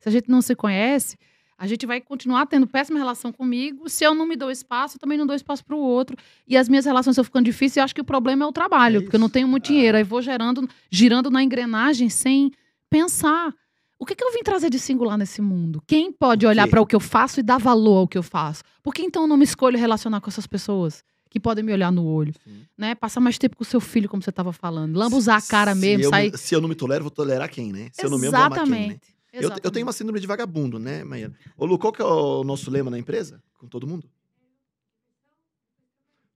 Se 0.00 0.08
a 0.08 0.12
gente 0.12 0.28
não 0.28 0.42
se 0.42 0.54
conhece, 0.54 1.16
a 1.58 1.66
gente 1.66 1.86
vai 1.86 2.00
continuar 2.00 2.46
tendo 2.46 2.66
péssima 2.66 2.98
relação 2.98 3.32
comigo. 3.32 3.88
Se 3.88 4.04
eu 4.04 4.14
não 4.14 4.26
me 4.26 4.36
dou 4.36 4.50
espaço, 4.50 4.96
eu 4.96 5.00
também 5.00 5.16
não 5.16 5.26
dou 5.26 5.34
espaço 5.34 5.64
para 5.64 5.74
o 5.74 5.78
outro. 5.78 6.16
E 6.46 6.56
as 6.56 6.68
minhas 6.68 6.84
relações 6.84 7.12
estão 7.14 7.24
ficando 7.24 7.44
difíceis, 7.46 7.78
eu 7.78 7.84
acho 7.84 7.94
que 7.94 8.00
o 8.00 8.04
problema 8.04 8.44
é 8.44 8.46
o 8.48 8.52
trabalho, 8.52 8.98
É 8.98 9.00
porque 9.02 9.16
eu 9.16 9.20
não 9.20 9.28
tenho 9.30 9.48
muito 9.48 9.66
dinheiro. 9.66 9.96
Aí 9.96 10.04
vou 10.04 10.20
gerando, 10.20 10.68
girando 10.90 11.30
na 11.30 11.42
engrenagem 11.42 12.08
sem 12.10 12.50
pensar. 12.90 13.54
O 13.98 14.04
que, 14.04 14.14
que 14.14 14.22
eu 14.22 14.32
vim 14.32 14.42
trazer 14.42 14.68
de 14.68 14.78
singular 14.78 15.16
nesse 15.16 15.40
mundo? 15.40 15.82
Quem 15.86 16.12
pode 16.12 16.46
olhar 16.46 16.68
para 16.68 16.80
o 16.82 16.86
que 16.86 16.94
eu 16.94 17.00
faço 17.00 17.40
e 17.40 17.42
dar 17.42 17.58
valor 17.58 17.96
ao 18.00 18.08
que 18.08 18.18
eu 18.18 18.22
faço? 18.22 18.62
Por 18.82 18.92
que 18.92 19.02
então 19.02 19.22
eu 19.22 19.28
não 19.28 19.38
me 19.38 19.44
escolho 19.44 19.78
relacionar 19.78 20.20
com 20.20 20.28
essas 20.28 20.46
pessoas 20.46 21.02
que 21.30 21.40
podem 21.40 21.64
me 21.64 21.72
olhar 21.72 21.90
no 21.90 22.04
olho? 22.04 22.34
Né? 22.76 22.94
Passar 22.94 23.20
mais 23.20 23.38
tempo 23.38 23.56
com 23.56 23.62
o 23.62 23.66
seu 23.66 23.80
filho, 23.80 24.06
como 24.06 24.22
você 24.22 24.28
estava 24.28 24.52
falando. 24.52 24.94
Lambuzar 24.98 25.38
a 25.38 25.40
cara 25.42 25.74
Se 25.74 25.80
mesmo, 25.80 26.04
eu 26.04 26.10
sair. 26.10 26.36
se 26.36 26.54
eu 26.54 26.60
não 26.60 26.68
me 26.68 26.74
tolero, 26.74 27.04
vou 27.04 27.10
tolerar 27.10 27.48
quem, 27.48 27.72
né? 27.72 27.88
Se 27.90 28.04
eu 28.04 28.10
não 28.10 28.18
me 28.18 28.26
amo, 28.26 28.34
quem, 28.64 28.88
né? 28.88 29.00
Eu, 29.44 29.50
eu 29.62 29.70
tenho 29.70 29.86
uma 29.86 29.92
síndrome 29.92 30.20
de 30.20 30.26
vagabundo, 30.26 30.78
né, 30.78 31.04
Maiana? 31.04 31.34
Ô, 31.56 31.66
Lu, 31.66 31.78
qual 31.78 31.92
que 31.92 32.00
é 32.00 32.04
o 32.04 32.42
nosso 32.44 32.70
lema 32.70 32.90
na 32.90 32.98
empresa? 32.98 33.42
Com 33.58 33.66
todo 33.66 33.86
mundo? 33.86 34.08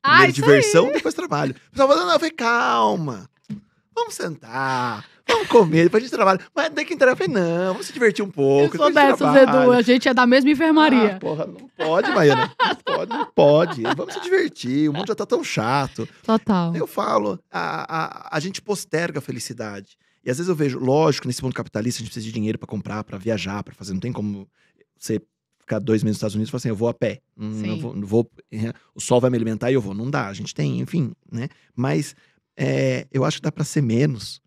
Ah, 0.03 0.21
Primeiro 0.23 0.31
isso 0.31 0.41
diversão, 0.43 0.93
depois 0.93 1.15
trabalho. 1.15 1.55
O 1.69 1.71
pessoal 1.71 1.89
fala, 1.89 2.05
não, 2.07 2.13
eu 2.13 2.19
falei, 2.19 2.31
calma. 2.35 3.31
Vamos 3.95 4.15
sentar, 4.15 5.05
vamos 5.29 5.49
comer, 5.49 5.85
depois 5.85 6.03
a 6.03 6.07
gente 6.07 6.15
trabalha. 6.15 6.41
Mas 6.55 6.71
daí 6.71 6.85
que 6.87 6.95
entrega, 6.95 7.13
eu 7.13 7.17
falei, 7.17 7.35
não, 7.35 7.73
vamos 7.73 7.87
se 7.87 7.93
divertir 7.93 8.25
um 8.25 8.31
pouco. 8.31 8.77
Eu 8.77 8.81
sou 8.81 8.93
dessas. 8.93 9.37
Edu. 9.37 9.73
A 9.73 9.83
gente 9.83 10.09
é 10.09 10.15
da 10.15 10.27
mesma 10.27 10.51
enfermaria. 10.51 11.17
Ah, 11.17 11.19
porra, 11.19 11.47
não 11.47 11.69
pode, 11.77 12.11
Maiana. 12.11 12.51
Não 12.59 12.77
pode, 12.77 13.13
não 13.13 13.27
pode. 13.27 13.83
Vamos 13.83 14.15
se 14.15 14.21
divertir, 14.21 14.89
o 14.89 14.93
mundo 14.95 15.09
já 15.09 15.15
tá 15.15 15.27
tão 15.27 15.45
chato. 15.45 16.09
Total. 16.23 16.75
Eu 16.75 16.87
falo, 16.87 17.39
a, 17.51 18.29
a, 18.31 18.37
a 18.37 18.41
gente 18.41 18.63
posterga 18.63 19.19
a 19.19 19.23
felicidade. 19.23 19.99
E 20.25 20.31
às 20.31 20.37
vezes 20.37 20.49
eu 20.49 20.55
vejo, 20.55 20.79
lógico, 20.79 21.27
nesse 21.27 21.43
mundo 21.43 21.55
capitalista 21.55 21.99
a 21.99 22.01
gente 22.01 22.11
precisa 22.13 22.27
de 22.27 22.33
dinheiro 22.33 22.59
pra 22.59 22.67
comprar, 22.67 23.03
pra 23.05 23.19
viajar, 23.19 23.63
pra 23.63 23.75
fazer. 23.75 23.93
Não 23.93 24.01
tem 24.01 24.13
como 24.13 24.49
você 24.99 25.21
ficar 25.59 25.79
dois 25.79 26.03
meses 26.03 26.15
nos 26.15 26.19
Estados 26.19 26.35
Unidos 26.35 26.49
e 26.49 26.53
falar 26.53 26.59
assim, 26.59 26.69
eu 26.69 26.77
vou 26.77 26.89
a 26.89 26.95
pé. 26.95 27.21
Eu 27.71 27.77
vou, 27.79 27.95
não 27.95 28.07
vou, 28.07 28.31
eh, 28.53 28.73
o 28.95 29.01
sol 29.01 29.21
vai 29.21 29.31
me 29.31 29.37
alimentar 29.37 29.71
e 29.71 29.75
eu 29.75 29.81
vou. 29.81 29.95
Não 29.95 30.11
dá, 30.11 30.29
a 30.29 30.33
gente 30.33 30.55
tem, 30.55 30.81
enfim, 30.81 31.13
né? 31.31 31.49
Mas 31.75 32.15
é, 32.57 33.07
eu 33.11 33.25
acho 33.25 33.39
que 33.39 33.43
dá 33.43 33.53
pra 33.53 33.65
ser 33.65 33.83
menos. 33.83 34.43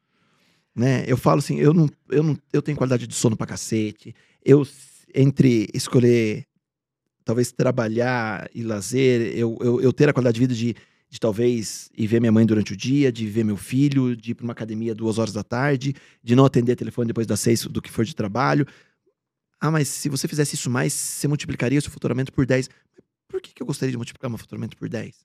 Né? 0.76 1.04
Eu 1.08 1.18
falo 1.18 1.40
assim, 1.40 1.58
eu 1.58 1.74
não, 1.74 1.90
eu 2.10 2.24
não, 2.24 2.38
eu 2.52 2.62
tenho 2.62 2.78
qualidade 2.78 3.08
de 3.08 3.16
sono 3.16 3.38
pra 3.38 3.48
cacete. 3.48 4.14
Eu, 4.44 4.68
entre 5.14 5.68
escolher, 5.74 6.46
talvez 7.24 7.52
trabalhar 7.52 8.50
e 8.54 8.64
lazer, 8.64 9.36
eu, 9.36 9.58
eu, 9.62 9.82
eu 9.82 9.94
ter 9.94 10.10
a 10.10 10.14
qualidade 10.14 10.36
de 10.36 10.42
vida 10.42 10.54
de 10.54 10.76
de 11.14 11.20
talvez 11.20 11.92
ir 11.96 12.08
ver 12.08 12.20
minha 12.20 12.32
mãe 12.32 12.44
durante 12.44 12.74
o 12.74 12.76
dia, 12.76 13.12
de 13.12 13.28
ver 13.28 13.44
meu 13.44 13.56
filho, 13.56 14.16
de 14.16 14.32
ir 14.32 14.34
para 14.34 14.46
uma 14.46 14.52
academia 14.52 14.96
duas 14.96 15.20
horas 15.20 15.32
da 15.32 15.44
tarde, 15.44 15.94
de 16.24 16.36
não 16.36 16.44
atender 16.44 16.76
telefone 16.76 17.06
depois 17.06 17.28
das 17.28 17.40
seis 17.40 17.64
do 17.68 17.80
que 17.84 17.92
for 17.92 18.04
de 18.04 18.16
trabalho. 18.16 18.66
Ah, 19.62 19.70
mas 19.70 19.88
se 19.88 20.10
você 20.10 20.28
fizesse 20.28 20.56
isso 20.56 20.72
mais, 20.72 20.92
você 20.92 21.28
multiplicaria 21.28 21.78
o 21.78 21.82
seu 21.84 21.92
faturamento 21.92 22.34
por 22.34 22.48
10. 22.48 22.68
Por 23.28 23.40
que, 23.44 23.54
que 23.54 23.62
eu 23.62 23.68
gostaria 23.68 23.92
de 23.92 23.98
multiplicar 23.98 24.28
meu 24.28 24.40
faturamento 24.40 24.76
por 24.76 24.90
10? 24.90 25.16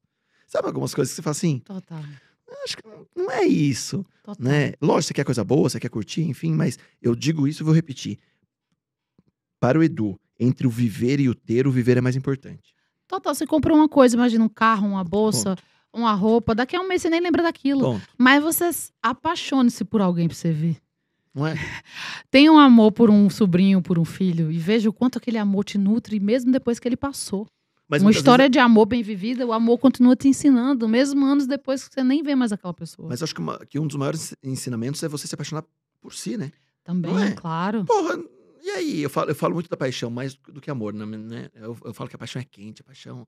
Sabe 0.47 0.67
algumas 0.67 0.93
coisas 0.93 1.11
que 1.11 1.17
você 1.17 1.23
fala 1.23 1.33
assim? 1.33 1.61
Total. 1.61 2.05
Acho 2.65 2.77
que 2.77 2.83
não, 3.17 3.31
é 3.31 3.45
isso, 3.47 4.05
Total. 4.23 4.47
né? 4.47 4.75
Lógico, 4.83 5.09
você 5.09 5.15
quer 5.15 5.25
coisa 5.25 5.43
boa, 5.43 5.71
você 5.71 5.81
quer 5.81 5.89
curtir, 5.89 6.21
enfim, 6.21 6.53
mas 6.53 6.79
eu 7.01 7.15
digo 7.15 7.49
isso 7.49 7.63
e 7.63 7.65
vou 7.65 7.73
repetir. 7.75 8.19
Para 9.59 9.79
o 9.79 9.83
Edu, 9.83 10.21
entre 10.39 10.67
o 10.67 10.71
viver 10.71 11.19
e 11.19 11.31
o 11.31 11.35
ter, 11.35 11.67
o 11.67 11.73
viver 11.73 11.97
é 11.97 12.03
mais 12.03 12.15
importante. 12.15 12.75
Total, 13.07 13.35
você 13.35 13.47
comprou 13.47 13.75
uma 13.75 13.89
coisa, 13.89 14.15
imagina 14.15 14.45
um 14.45 14.51
carro, 14.51 14.87
uma 14.87 15.03
bolsa, 15.03 15.57
uma 15.99 16.15
roupa, 16.15 16.55
daqui 16.55 16.77
a 16.77 16.81
um 16.81 16.89
mês 16.89 17.03
você 17.03 17.11
nem 17.11 17.21
lembra 17.21 17.43
daquilo. 17.43 18.01
Mas 18.17 18.43
você 18.43 18.71
apaixone-se 19.03 19.85
por 19.85 20.01
alguém 20.01 20.29
pra 20.29 20.37
você 20.37 20.53
ver. 20.53 20.77
Não 21.35 21.47
é? 21.47 21.55
Tenha 22.31 22.53
um 22.53 22.59
amor 22.59 22.93
por 22.93 23.11
um 23.11 23.29
sobrinho, 23.31 23.81
por 23.83 23.99
um 23.99 24.05
filho, 24.05 24.51
e 24.51 24.59
veja 24.59 24.89
o 24.89 24.93
quanto 24.93 25.19
aquele 25.19 25.39
amor 25.39 25.65
te 25.65 25.79
nutre, 25.79 26.19
mesmo 26.19 26.51
depois 26.51 26.79
que 26.79 26.89
ele 26.89 26.97
passou. 26.97 27.47
Mas 27.89 28.03
uma 28.03 28.11
história 28.11 28.51
de 28.51 28.59
amor 28.59 28.85
bem 28.85 29.03
vivida, 29.03 29.47
o 29.47 29.53
amor 29.53 29.79
continua 29.79 30.15
te 30.15 30.29
ensinando, 30.29 30.87
mesmo 30.87 31.25
anos 31.25 31.47
depois 31.47 31.89
que 31.89 31.95
você 31.95 32.05
nem 32.05 32.23
vê 32.23 32.35
mais 32.35 32.53
aquela 32.53 32.75
pessoa. 32.75 33.09
Mas 33.09 33.23
acho 33.23 33.35
que, 33.35 33.41
uma- 33.41 33.59
que 33.65 33.79
um 33.79 33.87
dos 33.87 33.97
maiores 33.97 34.35
ensinamentos 34.43 35.03
é 35.03 35.09
você 35.09 35.27
se 35.27 35.35
apaixonar 35.35 35.65
por 36.01 36.13
si, 36.13 36.37
né? 36.37 36.53
Também, 36.85 37.17
é? 37.19 37.31
claro. 37.33 37.85
Porra, 37.87 38.19
e 38.63 38.71
aí? 38.71 39.03
Eu 39.03 39.09
falo, 39.09 39.31
eu 39.31 39.35
falo 39.35 39.55
muito 39.55 39.71
da 39.71 39.77
paixão, 39.77 40.11
mais 40.11 40.35
do 40.35 40.61
que 40.61 40.71
amor, 40.71 40.93
né? 40.93 41.07
né? 41.07 41.49
Eu, 41.55 41.79
eu 41.83 41.95
falo 41.95 42.11
que 42.11 42.17
a 42.17 42.19
paixão 42.19 42.43
é 42.43 42.45
quente, 42.45 42.83
a 42.83 42.85
paixão 42.85 43.27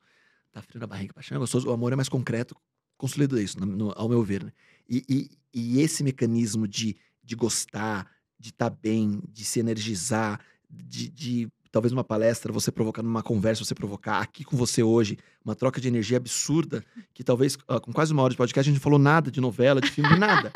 tá 0.52 0.62
frio 0.62 0.80
na 0.80 0.86
barriga, 0.86 1.12
paixão 1.14 1.38
gostoso. 1.38 1.68
O 1.68 1.72
amor 1.72 1.92
é 1.92 1.96
mais 1.96 2.08
concreto, 2.08 2.54
consolida 2.96 3.40
isso, 3.40 3.58
no- 3.60 3.66
no- 3.66 3.92
ao 3.96 4.08
meu 4.08 4.22
ver, 4.22 4.44
né? 4.44 4.52
E, 4.88 5.04
e- 5.08 5.30
e 5.52 5.80
esse 5.80 6.02
mecanismo 6.02 6.66
de, 6.66 6.96
de 7.22 7.34
gostar, 7.34 8.10
de 8.38 8.50
estar 8.50 8.70
bem, 8.70 9.20
de 9.28 9.44
se 9.44 9.60
energizar, 9.60 10.40
de, 10.68 11.08
de 11.08 11.48
talvez 11.72 11.92
numa 11.92 12.02
palestra 12.04 12.52
você 12.52 12.70
provocar, 12.72 13.02
numa 13.02 13.22
conversa 13.22 13.64
você 13.64 13.74
provocar, 13.74 14.20
aqui 14.20 14.42
com 14.44 14.56
você 14.56 14.82
hoje, 14.82 15.16
uma 15.44 15.54
troca 15.54 15.80
de 15.80 15.86
energia 15.88 16.16
absurda, 16.16 16.84
que 17.14 17.22
talvez 17.22 17.56
com 17.56 17.92
quase 17.92 18.12
uma 18.12 18.22
hora 18.22 18.32
de 18.32 18.36
podcast 18.36 18.68
a 18.68 18.72
gente 18.72 18.82
falou 18.82 18.98
nada 18.98 19.30
de 19.30 19.40
novela, 19.40 19.80
de 19.80 19.90
filme, 19.90 20.10
de 20.12 20.18
nada. 20.18 20.52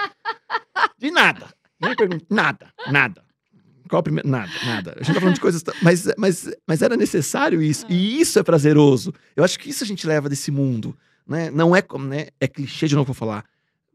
De 0.99 1.11
nada. 1.11 1.55
Nem 1.81 1.95
pergunto, 1.95 2.27
nada, 2.31 2.73
nada. 2.91 3.24
Qual 3.89 4.01
a 4.01 4.03
primeira? 4.03 4.29
Nada, 4.29 4.51
nada. 4.65 4.97
A 4.99 5.03
gente 5.03 5.15
tá 5.15 5.21
falando 5.21 5.35
de 5.35 5.41
coisas. 5.41 5.63
Mas, 5.83 6.07
mas, 6.17 6.51
mas 6.67 6.83
era 6.83 6.97
necessário 6.97 7.63
isso. 7.63 7.87
E 7.89 8.21
isso 8.21 8.39
é 8.39 8.43
prazeroso. 8.43 9.13
Eu 9.37 9.45
acho 9.45 9.59
que 9.59 9.71
isso 9.71 9.85
a 9.85 9.87
gente 9.87 10.07
leva 10.07 10.29
desse 10.29 10.51
mundo. 10.51 10.97
Né? 11.27 11.51
Não 11.51 11.75
é 11.75 11.83
como, 11.83 12.07
né? 12.07 12.29
É 12.41 12.47
clichê 12.47 12.87
de 12.87 12.95
novo 12.95 13.07
pra 13.07 13.15
falar. 13.15 13.45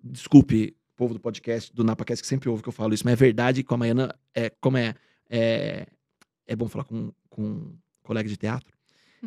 Desculpe, 0.03 0.75
povo 0.95 1.13
do 1.13 1.19
podcast, 1.19 1.73
do 1.73 1.83
NapaCast, 1.83 2.21
que 2.21 2.27
sempre 2.27 2.49
ouve 2.49 2.61
que 2.61 2.69
eu 2.69 2.73
falo 2.73 2.93
isso, 2.93 3.03
mas 3.05 3.13
é 3.13 3.15
verdade 3.15 3.63
com 3.63 3.73
a 3.73 3.77
Maiana, 3.77 4.15
é, 4.35 4.51
como 4.61 4.77
é, 4.77 4.95
é. 5.29 5.87
É 6.45 6.55
bom 6.55 6.67
falar 6.67 6.83
com, 6.83 7.11
com 7.29 7.41
um 7.43 7.73
colega 8.01 8.27
de 8.27 8.35
teatro. 8.35 8.73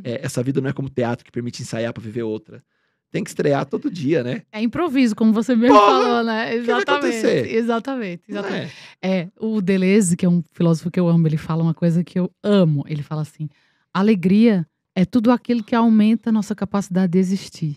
É, 0.03 0.25
essa 0.25 0.43
vida 0.43 0.61
não 0.61 0.71
é 0.71 0.73
como 0.73 0.89
teatro 0.89 1.25
que 1.25 1.31
permite 1.31 1.63
ensaiar 1.63 1.93
pra 1.93 2.03
viver 2.03 2.23
outra. 2.23 2.65
Tem 3.13 3.23
que 3.23 3.29
estrear 3.29 3.67
todo 3.67 3.91
dia, 3.91 4.25
né? 4.25 4.43
É 4.51 4.63
improviso, 4.63 5.15
como 5.15 5.35
você 5.35 5.55
mesmo 5.55 5.77
Porra, 5.77 5.87
falou, 5.87 6.25
né? 6.25 6.57
Exatamente. 6.57 7.27
Exatamente. 7.27 8.23
Exatamente. 8.27 8.73
é? 9.03 9.19
É, 9.19 9.29
o 9.39 9.61
Deleuze, 9.61 10.17
que 10.17 10.25
é 10.25 10.29
um 10.29 10.43
filósofo 10.51 10.91
que 10.91 10.99
eu 10.99 11.07
amo, 11.07 11.29
ele 11.29 11.37
fala 11.37 11.63
uma 11.63 11.75
coisa 11.75 12.03
que 12.03 12.19
eu 12.19 12.33
amo. 12.43 12.85
Ele 12.89 13.03
fala 13.03 13.21
assim: 13.21 13.51
alegria 13.93 14.67
é 14.95 15.05
tudo 15.05 15.31
aquilo 15.31 15.63
que 15.63 15.75
aumenta 15.75 16.31
a 16.31 16.33
nossa 16.33 16.55
capacidade 16.55 17.13
de 17.13 17.19
existir. 17.19 17.77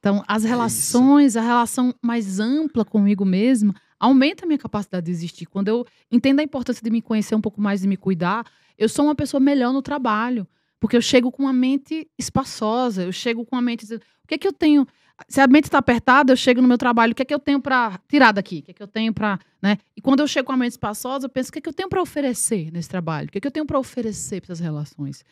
Então, 0.00 0.24
as 0.26 0.44
É 0.44 0.48
relações, 0.48 1.36
a 1.36 1.40
relação 1.40 1.94
mais 2.02 2.40
ampla 2.40 2.84
comigo 2.84 3.24
mesma, 3.24 3.72
aumenta 4.00 4.44
a 4.44 4.46
minha 4.48 4.58
capacidade 4.58 5.06
de 5.06 5.12
existir. 5.12 5.46
Quando 5.46 5.68
eu 5.68 5.86
entendo 6.10 6.40
a 6.40 6.42
importância 6.42 6.82
de 6.82 6.90
me 6.90 7.00
conhecer 7.00 7.36
um 7.36 7.40
pouco 7.40 7.60
mais 7.60 7.84
e 7.84 7.88
me 7.88 7.96
cuidar, 7.96 8.44
eu 8.76 8.88
sou 8.88 9.04
uma 9.04 9.14
pessoa 9.14 9.40
melhor 9.40 9.72
no 9.72 9.82
trabalho. 9.82 10.44
Porque 10.80 10.96
eu 10.96 11.02
chego 11.02 11.30
com 11.30 11.42
uma 11.44 11.52
mente 11.52 12.08
espaçosa, 12.18 13.02
eu 13.02 13.12
chego 13.12 13.44
com 13.44 13.56
a 13.56 13.62
mente 13.62 13.80
dizendo, 13.80 14.02
o 14.22 14.28
que 14.28 14.34
é 14.34 14.38
que 14.38 14.46
eu 14.46 14.52
tenho? 14.52 14.86
Se 15.28 15.40
a 15.40 15.46
mente 15.48 15.64
está 15.64 15.78
apertada, 15.78 16.32
eu 16.32 16.36
chego 16.36 16.62
no 16.62 16.68
meu 16.68 16.78
trabalho, 16.78 17.12
o 17.12 17.14
que 17.14 17.22
é 17.22 17.24
que 17.24 17.34
eu 17.34 17.40
tenho 17.40 17.60
para 17.60 17.98
tirar 18.08 18.30
daqui? 18.30 18.58
O 18.58 18.62
que 18.62 18.70
é 18.70 18.74
que 18.74 18.82
eu 18.82 18.86
tenho 18.86 19.12
para, 19.12 19.38
né? 19.60 19.78
E 19.96 20.00
quando 20.00 20.20
eu 20.20 20.28
chego 20.28 20.46
com 20.46 20.52
a 20.52 20.56
mente 20.56 20.72
espaçosa, 20.72 21.26
eu 21.26 21.30
penso, 21.30 21.50
o 21.50 21.52
que 21.52 21.58
é 21.58 21.62
que 21.62 21.68
eu 21.68 21.72
tenho 21.72 21.88
para 21.88 22.00
oferecer 22.00 22.70
nesse 22.70 22.88
trabalho? 22.88 23.28
O 23.28 23.32
que 23.32 23.38
é 23.38 23.40
que 23.40 23.46
eu 23.46 23.50
tenho 23.50 23.66
para 23.66 23.78
oferecer 23.78 24.40
para 24.40 24.52
essas 24.52 24.60
relações? 24.60 25.24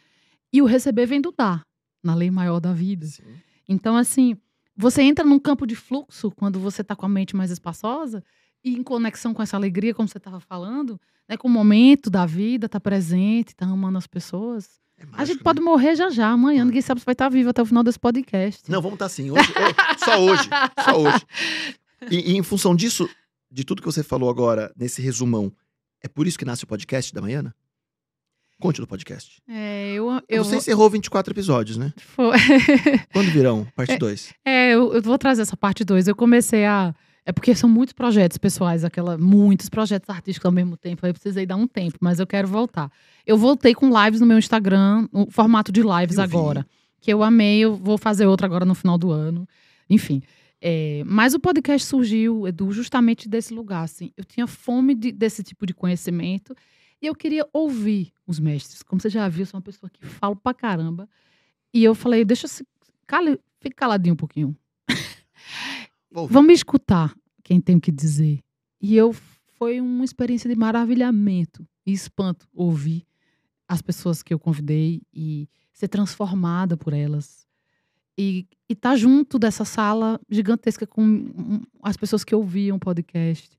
E 0.52 0.60
o 0.60 0.64
receber 0.64 1.06
vem 1.06 1.20
do 1.20 1.30
dar, 1.30 1.62
na 2.02 2.14
lei 2.14 2.30
maior 2.30 2.58
da 2.58 2.72
vida. 2.72 3.06
Sim. 3.06 3.22
Então, 3.68 3.96
assim, 3.96 4.36
você 4.76 5.02
entra 5.02 5.24
num 5.24 5.38
campo 5.38 5.66
de 5.66 5.76
fluxo 5.76 6.30
quando 6.32 6.58
você 6.58 6.82
está 6.82 6.96
com 6.96 7.06
a 7.06 7.08
mente 7.08 7.36
mais 7.36 7.50
espaçosa 7.50 8.24
e 8.64 8.74
em 8.74 8.82
conexão 8.82 9.32
com 9.32 9.42
essa 9.42 9.56
alegria, 9.56 9.94
como 9.94 10.08
você 10.08 10.18
estava 10.18 10.40
falando, 10.40 11.00
né, 11.28 11.36
com 11.36 11.46
o 11.46 11.50
momento 11.50 12.10
da 12.10 12.26
vida, 12.26 12.68
tá 12.68 12.80
presente, 12.80 13.54
tá 13.54 13.66
amando 13.66 13.98
as 13.98 14.06
pessoas. 14.06 14.80
É 14.98 15.04
a 15.12 15.24
gente 15.24 15.38
né? 15.38 15.42
pode 15.44 15.60
morrer 15.60 15.94
já 15.96 16.08
já, 16.10 16.28
amanhã. 16.28 16.64
Ninguém 16.64 16.80
sabe 16.82 17.00
se 17.00 17.04
vai 17.06 17.12
estar 17.12 17.28
vivo 17.28 17.50
até 17.50 17.60
o 17.62 17.66
final 17.66 17.82
desse 17.82 17.98
podcast. 17.98 18.62
Não, 18.70 18.80
vamos 18.80 18.94
estar 18.96 19.06
assim. 19.06 19.30
Hoje, 19.30 19.40
hoje- 19.40 19.98
só 20.04 20.18
hoje. 20.20 20.48
Só 20.84 20.98
hoje. 21.00 21.24
E, 22.10 22.32
e 22.32 22.36
em 22.36 22.42
função 22.42 22.76
disso, 22.76 23.08
de 23.50 23.64
tudo 23.64 23.80
que 23.80 23.86
você 23.86 24.02
falou 24.02 24.28
agora, 24.28 24.70
nesse 24.76 25.00
resumão, 25.00 25.50
é 26.04 26.06
por 26.06 26.26
isso 26.26 26.38
que 26.38 26.44
nasce 26.44 26.62
o 26.62 26.66
podcast 26.66 27.12
da 27.12 27.22
Maiana? 27.22 27.54
Conte 28.60 28.80
do 28.82 28.86
podcast. 28.86 29.40
É, 29.48 29.94
eu, 29.94 30.20
eu 30.28 30.44
você 30.44 30.56
encerrou 30.56 30.88
24 30.90 31.32
episódios, 31.32 31.76
né? 31.78 31.92
foi- 31.96 32.36
Quando 33.12 33.30
virão? 33.30 33.66
Parte 33.74 33.96
2. 33.98 34.32
É, 34.44 34.72
eu, 34.74 34.92
eu 34.92 35.02
vou 35.02 35.16
trazer 35.18 35.42
essa 35.42 35.56
parte 35.56 35.84
2. 35.84 36.06
Eu 36.06 36.14
comecei 36.14 36.64
a. 36.66 36.94
É 37.28 37.32
porque 37.32 37.52
são 37.56 37.68
muitos 37.68 37.92
projetos 37.92 38.38
pessoais, 38.38 38.84
aquela, 38.84 39.18
muitos 39.18 39.68
projetos 39.68 40.08
artísticos 40.08 40.46
ao 40.46 40.52
mesmo 40.52 40.76
tempo. 40.76 41.04
Aí 41.04 41.10
eu 41.10 41.14
precisei 41.14 41.44
dar 41.44 41.56
um 41.56 41.66
tempo, 41.66 41.98
mas 42.00 42.20
eu 42.20 42.26
quero 42.26 42.46
voltar. 42.46 42.88
Eu 43.26 43.36
voltei 43.36 43.74
com 43.74 43.90
lives 44.04 44.20
no 44.20 44.26
meu 44.26 44.38
Instagram, 44.38 45.08
no 45.12 45.28
formato 45.30 45.72
de 45.72 45.82
lives 45.82 46.18
Eu 46.18 46.28
vi. 46.28 46.36
agora. 46.36 46.64
Que 47.00 47.12
eu 47.12 47.24
amei, 47.24 47.58
eu 47.58 47.74
vou 47.74 47.98
fazer 47.98 48.26
outra 48.26 48.46
agora 48.46 48.64
no 48.64 48.74
final 48.76 48.96
do 48.96 49.10
ano. 49.10 49.46
Enfim. 49.90 50.22
é, 50.62 51.02
mas 51.04 51.34
o 51.34 51.40
podcast 51.40 51.86
surgiu, 51.86 52.46
Edu, 52.46 52.70
justamente 52.72 53.28
desse 53.28 53.52
lugar. 53.52 53.82
Assim. 53.82 54.12
Eu 54.16 54.24
tinha 54.24 54.46
fome 54.46 54.94
de- 54.94 55.12
desse 55.12 55.42
tipo 55.42 55.66
de 55.66 55.74
conhecimento 55.74 56.54
e 57.02 57.06
eu 57.06 57.14
queria 57.14 57.46
ouvir 57.52 58.12
os 58.26 58.38
mestres. 58.38 58.82
Como 58.84 59.00
você 59.02 59.10
já 59.10 59.28
viu, 59.28 59.42
eu 59.42 59.46
sou 59.46 59.58
uma 59.58 59.62
pessoa 59.62 59.90
que 59.90 60.04
falo 60.06 60.34
pra 60.36 60.54
caramba. 60.54 61.08
E 61.74 61.82
eu 61.84 61.94
falei, 61.94 62.24
deixa 62.24 62.46
eu 62.46 62.48
se. 62.48 62.64
Cala, 63.06 63.36
fica 63.60 63.74
caladinho 63.76 64.14
um 64.14 64.16
pouquinho. 64.16 64.56
Vamos 66.30 66.54
escutar 66.54 67.14
quem 67.42 67.60
tem 67.60 67.76
o 67.76 67.80
que 67.80 67.92
dizer. 67.92 68.40
E 68.80 68.96
eu 68.96 69.14
foi 69.58 69.80
uma 69.80 70.04
experiência 70.04 70.48
de 70.48 70.56
maravilhamento 70.56 71.66
e 71.84 71.92
espanto 71.92 72.48
ouvir 72.54 73.06
as 73.68 73.82
pessoas 73.82 74.22
que 74.22 74.32
eu 74.32 74.38
convidei 74.38 75.02
e 75.12 75.48
ser 75.72 75.88
transformada 75.88 76.76
por 76.76 76.92
elas. 76.92 77.46
E 78.16 78.46
estar 78.68 78.90
tá 78.90 78.96
junto 78.96 79.38
dessa 79.38 79.64
sala 79.64 80.18
gigantesca 80.30 80.86
com 80.86 81.60
as 81.82 81.96
pessoas 81.96 82.24
que 82.24 82.34
ouviam 82.34 82.76
o 82.76 82.80
podcast. 82.80 83.58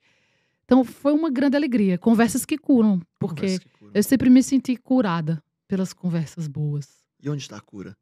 Então 0.66 0.84
foi 0.84 1.14
uma 1.14 1.30
grande 1.30 1.56
alegria. 1.56 1.98
Conversas 1.98 2.44
que 2.44 2.58
curam, 2.58 3.00
porque 3.20 3.60
que 3.60 3.70
cura. 3.70 3.92
eu 3.94 4.04
sempre 4.04 4.30
me 4.30 4.42
senti 4.42 4.76
curada 4.76 5.44
pelas 5.68 5.94
conversas 5.94 6.48
boas. 6.48 7.06
E 7.22 7.30
onde 7.30 7.44
está 7.44 7.58
a 7.58 7.62
cura? 7.62 7.96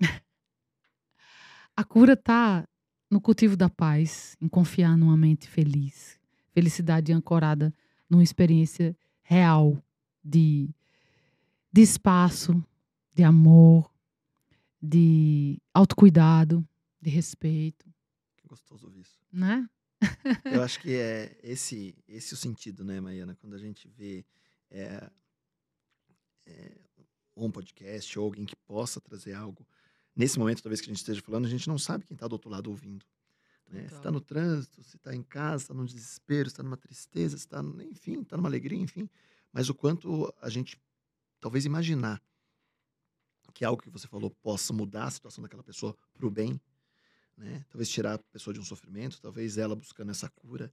A 1.78 1.84
cura 1.84 2.14
está 2.14 2.66
no 3.10 3.20
cultivo 3.20 3.56
da 3.56 3.68
paz, 3.68 4.36
em 4.40 4.48
confiar 4.48 4.96
numa 4.96 5.16
mente 5.16 5.48
feliz. 5.48 6.18
Felicidade 6.52 7.12
ancorada 7.12 7.72
numa 8.08 8.22
experiência 8.22 8.96
real 9.22 9.80
de, 10.24 10.68
de 11.72 11.82
espaço, 11.82 12.64
de 13.14 13.22
amor, 13.22 13.90
de 14.80 15.60
autocuidado, 15.72 16.66
de 17.00 17.10
respeito, 17.10 17.86
Que 18.36 18.46
gostoso 18.48 18.86
ouvir 18.86 19.00
isso. 19.00 19.18
né? 19.32 19.68
Eu 20.44 20.62
acho 20.62 20.80
que 20.80 20.94
é 20.94 21.38
esse, 21.42 21.94
esse 22.06 22.34
o 22.34 22.36
sentido, 22.36 22.84
né, 22.84 23.00
Maiana? 23.00 23.34
Quando 23.34 23.54
a 23.54 23.58
gente 23.58 23.88
vê 23.88 24.24
é, 24.70 25.10
é, 26.46 26.76
um 27.36 27.50
podcast 27.50 28.18
ou 28.18 28.24
alguém 28.24 28.44
que 28.44 28.56
possa 28.66 29.00
trazer 29.00 29.34
algo. 29.34 29.66
Nesse 30.16 30.38
momento, 30.38 30.62
talvez 30.62 30.80
que 30.80 30.86
a 30.86 30.92
gente 30.92 30.98
esteja 30.98 31.20
falando, 31.20 31.44
a 31.44 31.48
gente 31.48 31.68
não 31.68 31.78
sabe 31.78 32.06
quem 32.06 32.14
está 32.14 32.26
do 32.26 32.32
outro 32.32 32.48
lado 32.48 32.70
ouvindo. 32.70 33.04
Né? 33.70 33.86
Se 33.88 33.94
está 33.96 34.10
no 34.10 34.20
trânsito, 34.20 34.82
se 34.82 34.96
está 34.96 35.14
em 35.14 35.22
casa, 35.22 35.64
está 35.64 35.74
no 35.74 35.84
desespero, 35.84 36.48
se 36.48 36.54
está 36.54 36.62
numa 36.62 36.76
tristeza, 36.76 37.36
se 37.36 37.44
está, 37.44 37.62
enfim, 37.90 38.22
está 38.22 38.36
numa 38.36 38.48
alegria, 38.48 38.78
enfim. 38.78 39.10
Mas 39.52 39.68
o 39.68 39.74
quanto 39.74 40.32
a 40.40 40.48
gente 40.48 40.80
talvez 41.40 41.64
imaginar 41.66 42.22
que 43.52 43.64
algo 43.64 43.82
que 43.82 43.88
você 43.90 44.06
falou 44.06 44.30
possa 44.30 44.72
mudar 44.72 45.04
a 45.04 45.10
situação 45.10 45.42
daquela 45.42 45.62
pessoa 45.62 45.96
para 46.12 46.26
o 46.26 46.30
bem, 46.30 46.60
né? 47.36 47.64
Talvez 47.70 47.88
tirar 47.88 48.14
a 48.14 48.18
pessoa 48.18 48.52
de 48.52 48.60
um 48.60 48.64
sofrimento, 48.64 49.20
talvez 49.20 49.58
ela 49.58 49.74
buscando 49.74 50.10
essa 50.10 50.28
cura. 50.28 50.72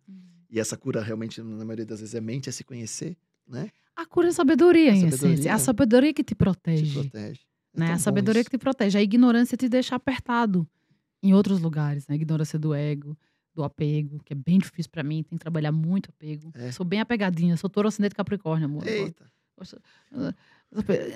E 0.50 0.60
essa 0.60 0.78
cura 0.78 1.02
realmente, 1.02 1.42
na 1.42 1.66
maioria 1.66 1.86
das 1.86 2.00
vezes, 2.00 2.14
é 2.16 2.22
mente, 2.22 2.50
é 2.50 2.52
se 2.52 2.64
conhecer, 2.64 3.18
né? 3.48 3.72
A 3.96 4.06
cura 4.06 4.30
é 4.30 4.32
sabedoria, 4.32 4.92
A 4.92 4.96
em 4.96 5.02
sabedoria. 5.02 5.34
essência. 5.34 5.50
É 5.50 5.52
a 5.54 5.60
sabedoria 5.60 6.14
que 6.14 6.24
te 6.24 6.36
Te 6.92 6.94
protege. 6.94 7.42
É 7.76 7.80
né? 7.80 7.86
tão 7.88 7.96
A 7.96 8.00
sabedoria 8.00 8.42
isso. 8.42 8.50
que 8.50 8.58
te 8.58 8.62
protege. 8.62 8.98
A 8.98 9.02
ignorância 9.02 9.58
te 9.58 9.68
deixa 9.68 9.96
apertado 9.96 10.68
em 11.22 11.34
outros 11.34 11.60
lugares. 11.60 12.08
Né? 12.08 12.14
A 12.14 12.16
ignorância 12.16 12.58
do 12.60 12.74
ego, 12.74 13.18
do 13.54 13.64
apego, 13.64 14.20
que 14.24 14.34
é 14.34 14.36
bem 14.36 14.60
difícil 14.60 14.92
pra 14.92 15.04
mim. 15.04 15.24
Tem 15.24 15.38
que 15.38 15.44
trabalhar 15.44 15.72
muito 15.72 16.10
apego. 16.10 16.52
É. 16.56 16.72
Sou 16.72 16.86
bem 16.86 17.00
apegadinha. 17.00 17.58
Sou 17.58 17.70
touro 17.70 17.88
ascendente 17.88 18.16
Capricórnio, 18.16 18.66
amor. 18.66 18.88
Eita. 18.88 19.32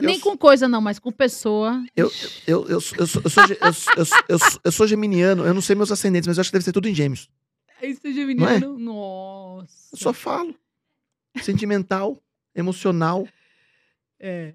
Nem 0.02 0.20
com 0.20 0.38
coisa, 0.38 0.68
não, 0.68 0.80
mas 0.80 1.00
com 1.00 1.12
pessoa. 1.12 1.84
Eu, 1.96 2.12
eu, 2.46 2.68
eu, 2.70 2.80
sou- 2.80 2.98
eu, 3.00 3.08
sou, 3.08 3.22
eu, 3.24 3.30
sou, 3.30 3.44
eu, 3.44 3.74
sou- 3.74 3.94
eu, 3.98 4.06
sou- 4.06 4.24
eu, 4.30 4.40
sou- 4.40 4.62
eu 4.64 4.72
sou 4.72 4.88
geminiano, 4.88 5.44
eu 5.46 5.54
não 5.54 5.62
sei 5.62 5.76
meus 5.76 5.92
ascendentes, 5.92 6.28
mas 6.28 6.38
eu 6.38 6.42
acho 6.42 6.50
que 6.52 6.54
deve 6.54 6.64
ser 6.66 6.72
tudo 6.72 6.88
em 6.88 6.94
gêmeos. 6.94 7.28
Esse 7.82 8.14
geminiano, 8.14 8.78
nossa. 8.78 9.90
Eu 9.94 9.98
só 9.98 10.14
falo. 10.14 10.56
Sentimental, 11.42 12.22
emocional. 12.56 13.28
É, 14.20 14.54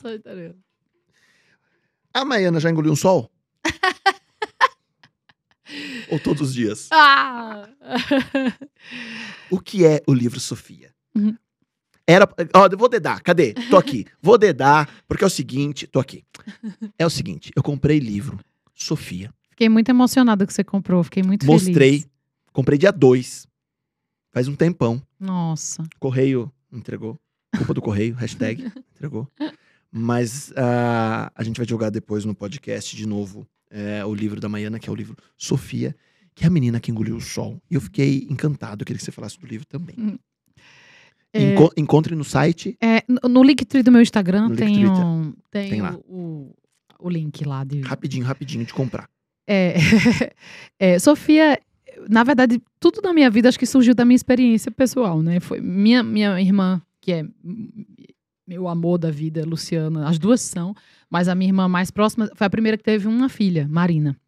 Sagitariano. 0.00 0.58
A 2.14 2.24
Maiana 2.24 2.60
já 2.60 2.70
engoliu 2.70 2.92
um 2.92 2.96
sol? 2.96 3.30
Ou 6.10 6.18
todos 6.18 6.48
os 6.48 6.54
dias? 6.54 6.88
Ah! 6.90 7.68
O 9.50 9.60
que 9.60 9.84
é 9.84 10.02
o 10.06 10.14
livro 10.14 10.40
Sofia? 10.40 10.94
Uhum. 11.14 11.36
Era. 12.06 12.26
Ó, 12.54 12.68
vou 12.76 12.88
dedar, 12.88 13.20
cadê? 13.20 13.52
Tô 13.68 13.76
aqui. 13.76 14.06
Vou 14.20 14.38
dedar, 14.38 14.88
porque 15.06 15.22
é 15.22 15.26
o 15.26 15.30
seguinte. 15.30 15.86
Tô 15.86 16.00
aqui. 16.00 16.24
É 16.98 17.04
o 17.04 17.10
seguinte, 17.10 17.52
eu 17.54 17.62
comprei 17.62 17.98
livro 17.98 18.40
Sofia. 18.74 19.32
Fiquei 19.50 19.68
muito 19.68 19.90
emocionada 19.90 20.46
que 20.46 20.52
você 20.52 20.64
comprou, 20.64 21.04
fiquei 21.04 21.22
muito 21.22 21.44
Mostrei. 21.44 21.74
feliz. 21.74 22.08
Comprei 22.52 22.78
dia 22.78 22.92
2. 22.92 23.46
Faz 24.30 24.48
um 24.48 24.56
tempão. 24.56 25.02
Nossa. 25.20 25.82
Correio 25.98 26.50
entregou. 26.72 27.18
Culpa 27.56 27.74
do 27.74 27.82
correio, 27.82 28.14
hashtag 28.14 28.72
entregou. 28.98 29.30
Mas 29.90 30.52
ah, 30.56 31.32
a 31.34 31.42
gente 31.42 31.56
vai 31.56 31.66
jogar 31.66 31.90
depois 31.90 32.24
no 32.24 32.34
podcast 32.34 32.94
de 32.94 33.06
novo 33.06 33.46
é, 33.70 34.04
o 34.04 34.14
livro 34.14 34.40
da 34.40 34.48
Maiana, 34.48 34.78
que 34.78 34.88
é 34.88 34.92
o 34.92 34.94
livro 34.94 35.16
Sofia, 35.36 35.94
que 36.34 36.44
é 36.44 36.46
a 36.46 36.50
menina 36.50 36.80
que 36.80 36.90
engoliu 36.90 37.16
o 37.16 37.20
sol. 37.20 37.60
E 37.70 37.74
eu 37.74 37.80
fiquei 37.80 38.26
encantado, 38.28 38.82
eu 38.82 38.86
queria 38.86 38.98
que 38.98 39.04
você 39.04 39.12
falasse 39.12 39.38
do 39.38 39.46
livro 39.46 39.66
também. 39.66 40.18
É, 41.32 41.52
Enco- 41.52 41.72
encontre 41.76 42.14
no 42.14 42.24
site. 42.24 42.76
é, 42.82 43.02
no- 43.28 43.42
Linktree 43.42 43.82
do 43.82 43.92
meu 43.92 44.00
Instagram 44.00 44.54
tem, 44.54 44.88
um, 44.88 45.34
tem, 45.50 45.70
tem 45.70 45.82
lá. 45.82 45.94
O, 46.06 46.54
o, 46.98 47.08
link 47.10 47.44
lá 47.44 47.64
de, 47.64 47.80
Rapidinho, 47.82 48.24
rapidinho 48.24 48.64
de 48.64 48.72
comprar. 48.72 49.08
É, 49.46 49.74
é, 50.78 50.98
Sofia, 50.98 51.60
na 52.08 52.24
verdade, 52.24 52.60
tudo 52.80 53.00
na 53.02 53.12
minha 53.12 53.30
vida 53.30 53.48
acho 53.48 53.58
que 53.58 53.66
surgiu 53.66 53.94
da 53.94 54.04
minha 54.04 54.16
experiência 54.16 54.70
pessoal, 54.70 55.22
né? 55.22 55.38
Foi 55.38 55.60
minha, 55.60 56.02
minha 56.02 56.40
irmã, 56.40 56.80
que 57.00 57.12
é 57.12 57.24
meu 58.48 58.66
amor 58.66 58.96
da 58.96 59.10
vida, 59.10 59.44
Luciana, 59.44 60.08
as 60.08 60.18
duas 60.18 60.40
são, 60.40 60.74
mas 61.10 61.28
a 61.28 61.34
minha 61.34 61.50
irmã 61.50 61.68
mais 61.68 61.90
próxima 61.90 62.30
foi 62.34 62.46
a 62.46 62.50
primeira 62.50 62.78
que 62.78 62.82
teve 62.82 63.06
uma 63.06 63.28
filha, 63.28 63.68
Marina. 63.68 64.18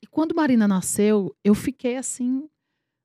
E 0.00 0.06
quando 0.06 0.36
Marina 0.36 0.68
nasceu, 0.68 1.34
eu 1.42 1.52
fiquei 1.52 1.96
assim 1.96 2.48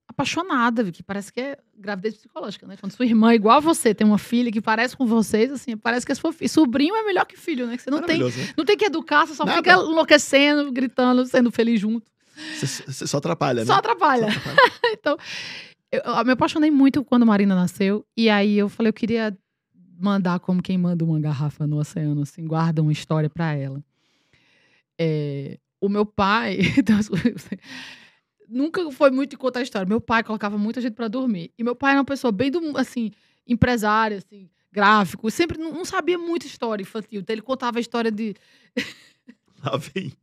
apaixonada, 0.07 0.91
que 0.91 1.01
parece 1.01 1.33
que 1.33 1.41
é 1.41 1.57
gravidez 1.75 2.15
psicológica, 2.15 2.67
né? 2.67 2.77
Quando 2.79 2.91
sua 2.91 3.05
irmã, 3.05 3.33
igual 3.33 3.57
a 3.57 3.59
você, 3.59 3.93
tem 3.93 4.05
uma 4.05 4.19
filha 4.19 4.51
que 4.51 4.61
parece 4.61 4.95
com 4.95 5.05
vocês, 5.05 5.51
assim, 5.51 5.75
parece 5.75 6.05
que 6.05 6.11
é 6.11 6.15
sua 6.15 6.31
filha. 6.31 6.47
Sobrinho 6.47 6.95
é 6.95 7.03
melhor 7.03 7.25
que 7.25 7.35
filho, 7.35 7.65
né? 7.65 7.75
Que 7.75 7.81
você 7.81 7.89
não 7.89 8.03
tem 8.03 8.19
né? 8.23 8.29
não 8.55 8.63
tem 8.65 8.77
que 8.77 8.85
educar, 8.85 9.25
você 9.25 9.33
só 9.33 9.45
Nada. 9.45 9.57
fica 9.57 9.73
enlouquecendo, 9.73 10.71
gritando, 10.71 11.25
sendo 11.25 11.51
feliz 11.51 11.81
junto. 11.81 12.09
Você- 12.55 12.83
Você 12.85 13.07
só 13.07 13.17
atrapalha, 13.17 13.61
né? 13.61 13.65
Só 13.65 13.73
atrapalha. 13.73 14.31
Só 14.31 14.37
atrapalha. 14.39 14.71
então, 14.93 15.17
eu, 15.91 16.01
eu 16.01 16.25
me 16.25 16.31
apaixonei 16.31 16.69
muito 16.69 17.03
quando 17.03 17.25
Marina 17.25 17.55
nasceu. 17.55 18.05
E 18.15 18.29
aí 18.29 18.57
eu 18.57 18.69
falei, 18.69 18.89
eu 18.89 18.93
queria 18.93 19.35
mandar 19.99 20.39
como 20.39 20.61
quem 20.61 20.77
manda 20.77 21.03
uma 21.03 21.19
garrafa 21.19 21.65
no 21.65 21.77
oceano, 21.77 22.21
assim, 22.21 22.45
guarda 22.45 22.81
uma 22.81 22.91
história 22.91 23.29
pra 23.29 23.53
ela. 23.53 23.83
É, 24.97 25.57
o 25.79 25.89
meu 25.89 26.05
pai. 26.05 26.59
então, 26.77 26.97
nunca 28.47 28.89
foi 28.91 29.11
muito 29.11 29.31
de 29.31 29.37
contar 29.37 29.59
a 29.59 29.63
história. 29.63 29.87
Meu 29.87 30.01
pai 30.01 30.23
colocava 30.23 30.57
muita 30.57 30.81
gente 30.81 30.93
pra 30.93 31.07
dormir. 31.07 31.51
E 31.57 31.63
meu 31.63 31.75
pai 31.75 31.91
era 31.91 31.99
uma 31.99 32.05
pessoa 32.05 32.31
bem 32.31 32.49
do, 32.51 32.77
assim, 32.77 33.11
empresário, 33.47 34.17
assim, 34.17 34.49
gráfico. 34.71 35.29
Sempre 35.31 35.57
não, 35.57 35.71
não 35.71 35.85
sabia 35.85 36.17
muita 36.17 36.45
história 36.45 36.83
infantil. 36.83 37.21
Então 37.21 37.33
ele 37.33 37.41
contava 37.41 37.79
a 37.79 37.81
história 37.81 38.11
de 38.11 38.35
Lá 39.63 39.77
vem. 39.77 40.13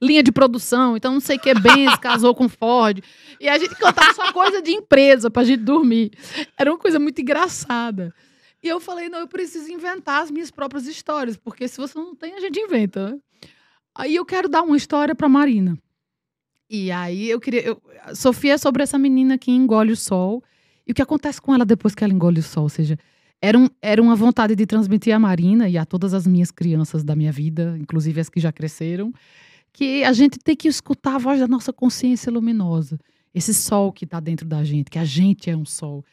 linha 0.00 0.22
de 0.22 0.30
produção, 0.30 0.96
então 0.96 1.12
não 1.12 1.20
sei 1.20 1.36
o 1.36 1.40
que, 1.40 1.52
Benz 1.54 1.96
casou 1.96 2.34
com 2.34 2.48
Ford. 2.48 3.02
E 3.40 3.48
a 3.48 3.58
gente 3.58 3.74
contava 3.74 4.14
só 4.14 4.32
coisa 4.32 4.62
de 4.62 4.70
empresa 4.70 5.30
pra 5.30 5.44
gente 5.44 5.62
dormir. 5.62 6.12
Era 6.58 6.70
uma 6.70 6.78
coisa 6.78 6.98
muito 6.98 7.20
engraçada. 7.20 8.14
E 8.62 8.68
eu 8.68 8.80
falei, 8.80 9.08
não, 9.08 9.20
eu 9.20 9.28
preciso 9.28 9.70
inventar 9.70 10.22
as 10.22 10.30
minhas 10.30 10.50
próprias 10.50 10.86
histórias, 10.86 11.36
porque 11.36 11.68
se 11.68 11.76
você 11.78 11.96
não 11.98 12.14
tem, 12.16 12.34
a 12.34 12.40
gente 12.40 12.58
inventa. 12.58 13.18
Aí 13.94 14.14
eu 14.14 14.24
quero 14.24 14.48
dar 14.48 14.62
uma 14.62 14.76
história 14.76 15.14
pra 15.14 15.28
Marina. 15.28 15.78
E 16.68 16.90
aí 16.90 17.28
eu 17.30 17.38
queria. 17.40 17.62
eu- 17.64 17.80
Sofia 18.14 18.54
é 18.54 18.58
sobre 18.58 18.82
essa 18.82 18.98
menina 18.98 19.38
que 19.38 19.50
engole 19.50 19.92
o 19.92 19.96
sol. 19.96 20.42
E 20.86 20.92
o 20.92 20.94
que 20.94 21.02
acontece 21.02 21.40
com 21.40 21.54
ela 21.54 21.64
depois 21.64 21.94
que 21.94 22.02
ela 22.02 22.12
engole 22.12 22.40
o 22.40 22.42
sol? 22.42 22.64
Ou 22.64 22.68
seja, 22.68 22.98
era, 23.40 23.58
um, 23.58 23.68
era 23.80 24.00
uma 24.02 24.14
vontade 24.16 24.54
de 24.56 24.66
transmitir 24.66 25.14
a 25.14 25.18
Marina 25.18 25.68
e 25.68 25.76
a 25.78 25.84
todas 25.84 26.12
as 26.14 26.26
minhas 26.26 26.50
crianças 26.50 27.04
da 27.04 27.14
minha 27.14 27.32
vida, 27.32 27.76
inclusive 27.80 28.20
as 28.20 28.28
que 28.28 28.40
já 28.40 28.50
cresceram, 28.52 29.12
que 29.72 30.02
a 30.04 30.12
gente 30.12 30.38
tem 30.38 30.56
que 30.56 30.68
escutar 30.68 31.16
a 31.16 31.18
voz 31.18 31.38
da 31.40 31.46
nossa 31.48 31.72
consciência 31.72 32.32
luminosa. 32.32 32.98
Esse 33.34 33.52
sol 33.52 33.92
que 33.92 34.04
está 34.04 34.18
dentro 34.20 34.46
da 34.46 34.64
gente, 34.64 34.90
que 34.90 34.98
a 34.98 35.04
gente 35.04 35.50
é 35.50 35.56
um 35.56 35.64
sol. 35.66 36.04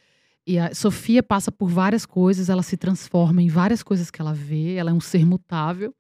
E 0.45 0.59
a 0.59 0.73
Sofia 0.75 1.23
passa 1.23 1.51
por 1.51 1.69
várias 1.69 2.05
coisas, 2.05 2.49
ela 2.49 2.63
se 2.63 2.75
transforma 2.75 3.41
em 3.41 3.47
várias 3.47 3.81
coisas 3.81 4.11
que 4.11 4.21
ela 4.21 4.33
vê, 4.33 4.75
ela 4.75 4.91
é 4.91 4.93
um 4.93 4.99
ser 4.99 5.25
mutável, 5.25 5.95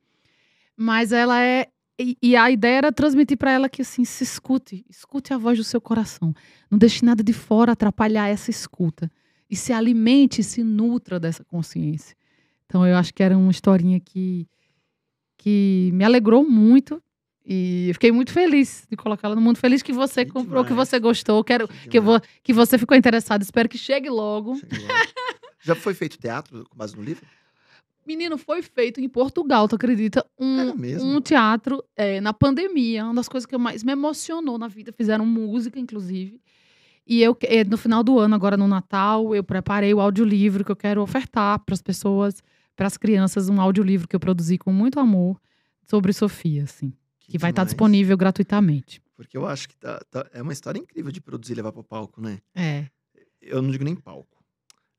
mas 0.75 1.11
ela 1.11 1.41
é. 1.41 1.67
E, 1.99 2.17
e 2.21 2.35
a 2.35 2.49
ideia 2.49 2.77
era 2.77 2.91
transmitir 2.91 3.37
para 3.37 3.51
ela 3.51 3.69
que 3.69 3.83
assim, 3.83 4.03
se 4.03 4.23
escute, 4.23 4.83
escute 4.89 5.33
a 5.33 5.37
voz 5.37 5.57
do 5.57 5.63
seu 5.63 5.79
coração. 5.79 6.33
Não 6.69 6.77
deixe 6.77 7.05
nada 7.05 7.23
de 7.23 7.31
fora 7.31 7.73
atrapalhar 7.73 8.27
essa 8.27 8.49
escuta. 8.49 9.11
E 9.49 9.55
se 9.55 9.71
alimente, 9.71 10.41
se 10.41 10.63
nutra 10.63 11.19
dessa 11.19 11.43
consciência. 11.43 12.17
Então 12.65 12.85
eu 12.87 12.97
acho 12.97 13.13
que 13.13 13.21
era 13.21 13.37
uma 13.37 13.51
historinha 13.51 13.99
que, 13.99 14.47
que 15.37 15.91
me 15.93 16.03
alegrou 16.03 16.43
muito. 16.49 17.01
E 17.45 17.87
eu 17.89 17.93
fiquei 17.95 18.11
muito 18.11 18.31
feliz 18.31 18.85
de 18.89 18.95
colocá-la 18.95 19.35
no 19.35 19.41
mundo. 19.41 19.57
Feliz 19.57 19.81
que 19.81 19.91
você 19.91 20.23
Que 20.25 20.31
comprou, 20.31 20.63
que 20.63 20.69
demais. 20.69 20.87
você 20.89 20.99
gostou. 20.99 21.43
Quero 21.43 21.67
Que 21.67 21.89
que, 21.89 21.99
vo, 21.99 22.19
que 22.41 22.53
você 22.53 22.77
ficou 22.77 22.95
interessado. 22.95 23.41
Espero 23.41 23.67
que 23.67 23.77
chegue 23.77 24.09
logo. 24.09 24.53
Lá. 24.53 25.05
Já 25.61 25.75
foi 25.75 25.93
feito 25.93 26.17
teatro 26.17 26.65
com 26.69 26.77
base 26.77 26.95
no 26.95 27.03
livro? 27.03 27.25
Menino, 28.05 28.37
foi 28.37 28.61
feito 28.61 28.99
em 28.99 29.07
Portugal, 29.07 29.65
tu 29.67 29.75
acredita? 29.75 30.25
Um, 30.37 30.59
É 30.59 30.73
mesmo? 30.73 31.09
um 31.09 31.21
teatro 31.21 31.81
é, 31.95 32.19
na 32.19 32.33
pandemia. 32.33 33.05
Uma 33.05 33.13
das 33.15 33.29
coisas 33.29 33.45
que 33.45 33.57
mais 33.57 33.83
me 33.83 33.91
emocionou 33.93 34.57
na 34.57 34.67
vida. 34.67 34.91
Fizeram 34.91 35.25
música, 35.25 35.79
inclusive. 35.79 36.41
E 37.05 37.21
eu, 37.21 37.37
eh, 37.43 37.65
no 37.65 37.77
final 37.77 38.01
do 38.03 38.17
ano, 38.19 38.33
agora 38.35 38.55
no 38.55 38.67
Natal, 38.67 39.35
eu 39.35 39.43
preparei 39.43 39.93
o 39.93 39.99
audiolivro 39.99 40.63
que 40.63 40.71
eu 40.71 40.75
quero 40.75 41.01
ofertar 41.01 41.59
para 41.59 41.73
as 41.73 41.81
pessoas, 41.81 42.41
para 42.75 42.87
as 42.87 42.95
crianças, 42.97 43.49
um 43.49 43.59
audiolivro 43.59 44.07
que 44.07 44.15
eu 44.15 44.19
produzi 44.21 44.57
com 44.57 44.71
muito 44.71 44.97
amor 44.99 45.37
sobre 45.85 46.13
Sofia, 46.13 46.63
assim. 46.63 46.93
Que 47.31 47.37
vai 47.37 47.49
estar 47.51 47.61
demais. 47.63 47.73
disponível 47.73 48.17
gratuitamente. 48.17 49.01
Porque 49.15 49.37
eu 49.37 49.45
acho 49.47 49.69
que 49.69 49.75
tá- 49.77 50.01
tá- 50.11 50.27
é 50.33 50.41
uma 50.41 50.53
história 50.53 50.79
incrível 50.79 51.11
de 51.11 51.21
produzir 51.21 51.53
e 51.53 51.55
levar 51.55 51.71
pro 51.71 51.83
palco, 51.83 52.21
né? 52.21 52.39
É, 52.55 52.87
Eu 53.41 53.61
não 53.61 53.69
digo 53.71 53.83
nem 53.83 53.95
palco. 53.95 54.41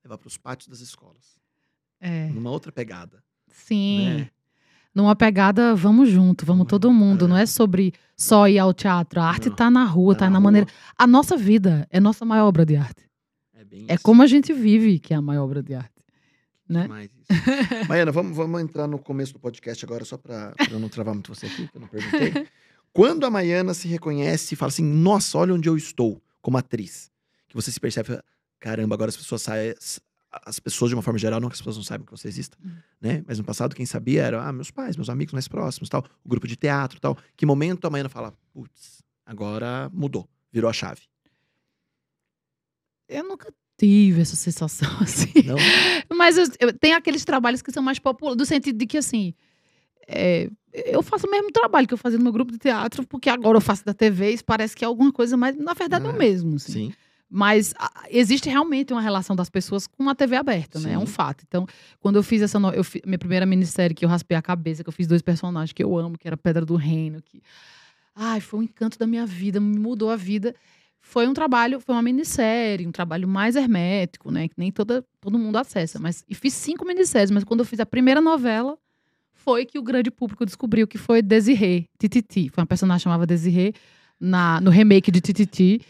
Levar 0.04 0.18
pros 0.18 0.36
pátios 0.36 0.68
das 0.68 0.80
escolas. 0.80 1.38
é. 2.00 2.28
Numa 2.28 2.50
outra 2.50 2.70
pegada. 2.70 3.22
Sim. 3.48 4.04
Né? 4.18 4.30
Numa 4.94 5.16
pegada, 5.16 5.74
vamos 5.74 6.08
junto, 6.10 6.44
vamos 6.46 6.66
todo 6.66 6.92
mundo. 6.92 7.24
é. 7.24 7.28
Não 7.28 7.36
é 7.36 7.46
sobre 7.46 7.92
só 8.16 8.46
ir 8.46 8.58
ao 8.58 8.72
teatro. 8.74 9.20
A 9.20 9.24
arte 9.26 9.48
Não, 9.48 9.56
tá 9.56 9.70
na 9.70 9.84
rua, 9.84 10.14
tá, 10.14 10.28
na, 10.30 10.38
maneira. 10.40 10.68
A 10.98 11.06
nossa 11.06 11.36
vida 11.36 11.86
é 11.90 11.98
nossa 11.98 12.24
maior 12.24 12.46
obra 12.46 12.64
de 12.66 12.76
arte. 12.76 13.08
É 13.54 13.64
bem 13.64 13.86
É 13.88 13.94
isso. 13.94 14.02
como 14.04 14.22
a 14.22 14.26
gente 14.26 14.52
vive 14.52 14.98
que 14.98 15.12
é 15.14 15.16
a 15.16 15.22
maior 15.22 15.44
obra 15.44 15.62
de 15.62 15.74
arte. 15.74 15.93
Né? 16.68 16.82
Demais 16.82 17.10
isso. 17.14 17.42
Maiana, 17.88 18.10
vamos, 18.12 18.36
vamos 18.36 18.60
entrar 18.60 18.86
no 18.86 18.98
começo 18.98 19.32
do 19.32 19.38
podcast 19.38 19.84
agora, 19.84 20.04
só 20.04 20.16
pra, 20.16 20.52
pra 20.52 20.70
eu 20.70 20.78
não 20.80 20.88
travar 20.88 21.14
muito 21.14 21.34
você 21.34 21.46
aqui, 21.46 21.68
que 21.68 21.76
eu 21.76 21.80
não 21.80 21.88
perguntei. 21.88 22.46
Quando 22.92 23.24
a 23.26 23.30
Maiana 23.30 23.74
se 23.74 23.88
reconhece 23.88 24.54
e 24.54 24.56
fala 24.56 24.68
assim, 24.70 24.84
nossa, 24.84 25.36
olha 25.38 25.52
onde 25.54 25.68
eu 25.68 25.76
estou 25.76 26.22
como 26.40 26.56
atriz. 26.56 27.10
Que 27.48 27.54
você 27.56 27.72
se 27.72 27.80
percebe, 27.80 28.20
caramba, 28.60 28.94
agora 28.94 29.08
as 29.08 29.16
pessoas 29.16 29.42
saem. 29.42 29.74
As 30.46 30.58
pessoas, 30.58 30.88
de 30.88 30.96
uma 30.96 31.02
forma 31.02 31.18
geral, 31.18 31.38
não 31.40 31.48
que 31.48 31.54
as 31.54 31.60
pessoas 31.60 31.76
não 31.76 31.84
saibam 31.84 32.04
que 32.04 32.10
você 32.10 32.26
exista, 32.26 32.56
Uhum. 32.64 32.76
né? 33.00 33.24
Mas 33.26 33.38
no 33.38 33.44
passado, 33.44 33.72
quem 33.74 33.86
sabia 33.86 34.22
era 34.24 34.42
ah, 34.44 34.52
meus 34.52 34.68
pais, 34.70 34.96
meus 34.96 35.08
amigos 35.08 35.32
mais 35.32 35.46
próximos, 35.46 35.88
tal, 35.88 36.04
o 36.24 36.28
grupo 36.28 36.48
de 36.48 36.56
teatro, 36.56 36.98
tal. 37.00 37.16
Que 37.36 37.46
momento 37.46 37.84
a 37.86 37.90
Maiana 37.90 38.08
fala, 38.08 38.32
putz, 38.52 39.00
agora 39.24 39.88
mudou, 39.92 40.28
virou 40.52 40.68
a 40.68 40.72
chave. 40.72 41.02
Eu 43.08 43.22
nunca 43.24 43.52
tive 43.78 44.20
essa 44.22 44.36
sensação 44.36 44.88
assim. 45.00 45.32
Não? 45.44 45.56
Mas 46.16 46.36
eu, 46.38 46.44
eu- 46.60 46.72
tem 46.72 46.92
aqueles 46.94 47.24
trabalhos 47.24 47.62
que 47.62 47.72
são 47.72 47.82
mais 47.82 47.98
populares, 47.98 48.36
do 48.36 48.46
sentido 48.46 48.76
de 48.78 48.86
que, 48.86 48.98
assim, 48.98 49.34
é, 50.06 50.48
eu 50.72 51.02
faço 51.02 51.26
o 51.26 51.30
mesmo 51.30 51.50
trabalho 51.50 51.86
que 51.88 51.94
eu 51.94 51.98
fazia 51.98 52.18
no 52.18 52.24
meu 52.24 52.32
grupo 52.32 52.52
de 52.52 52.58
teatro, 52.58 53.06
porque 53.06 53.28
agora 53.30 53.56
eu 53.56 53.60
faço 53.60 53.84
da 53.84 53.94
TV, 53.94 54.30
isso 54.32 54.44
parece 54.44 54.76
que 54.76 54.84
é 54.84 54.86
alguma 54.86 55.12
coisa, 55.12 55.36
mas 55.36 55.56
na 55.56 55.72
verdade 55.74 56.06
é, 56.06 56.08
É, 56.08 56.12
o 56.12 56.18
mesmo. 56.18 56.56
assim. 56.56 56.72
Sim. 56.72 56.92
Mas 57.36 57.74
a- 57.78 58.04
existe 58.10 58.48
realmente 58.48 58.92
uma 58.92 59.00
relação 59.00 59.34
das 59.34 59.50
pessoas 59.50 59.86
com 59.88 60.08
a 60.08 60.14
TV 60.14 60.36
aberta, 60.36 60.78
né? 60.78 60.92
É 60.92 60.98
um 60.98 61.06
Sim. 61.06 61.12
fato. 61.12 61.42
Então, 61.48 61.66
quando 61.98 62.16
eu 62.16 62.22
fiz 62.22 62.42
essa. 62.42 62.60
no- 62.60 62.70
Eu 62.70 62.84
fi- 62.84 63.02
minha 63.04 63.18
primeira 63.18 63.44
minissérie, 63.44 63.94
que 63.94 64.04
eu 64.04 64.08
raspei 64.08 64.36
a 64.36 64.42
cabeça, 64.42 64.84
que 64.84 64.88
eu 64.88 64.92
fiz 64.92 65.06
dois 65.08 65.20
personagens 65.22 65.72
que 65.72 65.82
eu 65.82 65.96
amo, 65.98 66.16
que 66.16 66.28
era 66.28 66.36
Pedra 66.36 66.64
do 66.64 66.76
Reino, 66.76 67.20
que. 67.22 67.42
Ai, 68.14 68.40
foi 68.40 68.60
um 68.60 68.62
encanto 68.62 68.96
da 68.98 69.06
minha 69.06 69.26
vida, 69.26 69.58
me 69.58 69.76
mudou 69.78 70.10
a 70.10 70.16
vida. 70.16 70.54
Foi 71.06 71.28
um 71.28 71.34
trabalho, 71.34 71.78
foi 71.78 71.94
uma 71.94 72.02
minissérie, 72.02 72.86
um 72.86 72.90
trabalho 72.90 73.28
mais 73.28 73.56
hermético, 73.56 74.30
né? 74.30 74.48
Que 74.48 74.54
nem 74.56 74.72
toda, 74.72 75.04
todo 75.20 75.38
mundo 75.38 75.56
acessa. 75.56 76.00
Mas, 76.00 76.24
e 76.28 76.34
fiz 76.34 76.54
cinco 76.54 76.84
minisséries, 76.84 77.30
mas 77.30 77.44
quando 77.44 77.60
eu 77.60 77.66
fiz 77.66 77.78
a 77.78 77.86
primeira 77.86 78.22
novela, 78.22 78.76
foi 79.34 79.66
que 79.66 79.78
o 79.78 79.82
grande 79.82 80.10
público 80.10 80.46
descobriu 80.46 80.88
que 80.88 80.96
foi 80.96 81.20
Desirê, 81.20 81.84
Tititi. 81.98 82.48
Foi 82.48 82.62
uma 82.62 82.66
personagem 82.66 83.00
que 83.00 83.04
chamava 83.04 83.26
Desirê. 83.26 83.74
na, 84.18 84.60
no 84.62 84.70
remake 84.70 85.10
de 85.10 85.20
Tititi. 85.20 85.82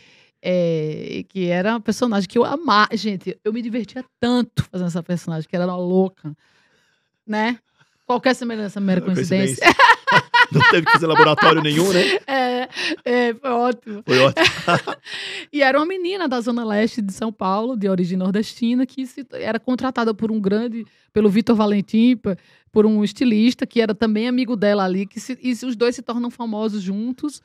É, 0.42 1.24
que 1.28 1.46
era 1.46 1.74
uma 1.74 1.80
personagem 1.80 2.28
que 2.28 2.36
eu 2.36 2.44
amava. 2.44 2.94
Gente, 2.94 3.38
eu 3.42 3.52
me 3.52 3.62
divertia 3.62 4.04
tanto 4.20 4.64
fazendo 4.64 4.88
essa 4.88 5.02
personagem, 5.02 5.48
que 5.48 5.54
ela 5.54 5.64
era 5.64 5.76
louca. 5.76 6.36
Né? 7.24 7.58
Qualquer 8.04 8.34
semelhança, 8.34 8.80
mera 8.80 9.00
coincidência. 9.00 9.64
Não 10.52 10.60
teve 10.70 10.86
que 10.86 10.92
fazer 10.92 11.06
laboratório 11.06 11.62
nenhum, 11.62 11.92
né? 11.92 12.00
É, 12.26 12.68
é, 13.04 13.34
foi 13.34 13.50
ótimo. 13.50 14.02
Foi 14.06 14.18
ótimo. 14.20 14.44
E 15.52 15.62
era 15.62 15.78
uma 15.78 15.86
menina 15.86 16.26
da 16.28 16.40
Zona 16.40 16.64
Leste 16.64 17.00
de 17.00 17.12
São 17.12 17.32
Paulo, 17.32 17.76
de 17.76 17.88
origem 17.88 18.18
nordestina, 18.18 18.84
que 18.86 19.06
se- 19.06 19.26
era 19.32 19.58
contratada 19.60 20.12
por 20.12 20.30
um 20.32 20.40
grande, 20.40 20.84
pelo 21.12 21.28
Vitor 21.28 21.54
Valentim, 21.54 22.18
por 22.72 22.84
um 22.86 23.04
estilista, 23.04 23.64
que 23.66 23.80
era 23.80 23.94
também 23.94 24.26
amigo 24.26 24.56
dela 24.56 24.84
ali, 24.84 25.06
que 25.06 25.20
se- 25.20 25.38
e 25.42 25.52
os 25.52 25.76
dois 25.76 25.94
se 25.94 26.02
tornam 26.02 26.30
famosos 26.30 26.82
juntos. 26.82 27.40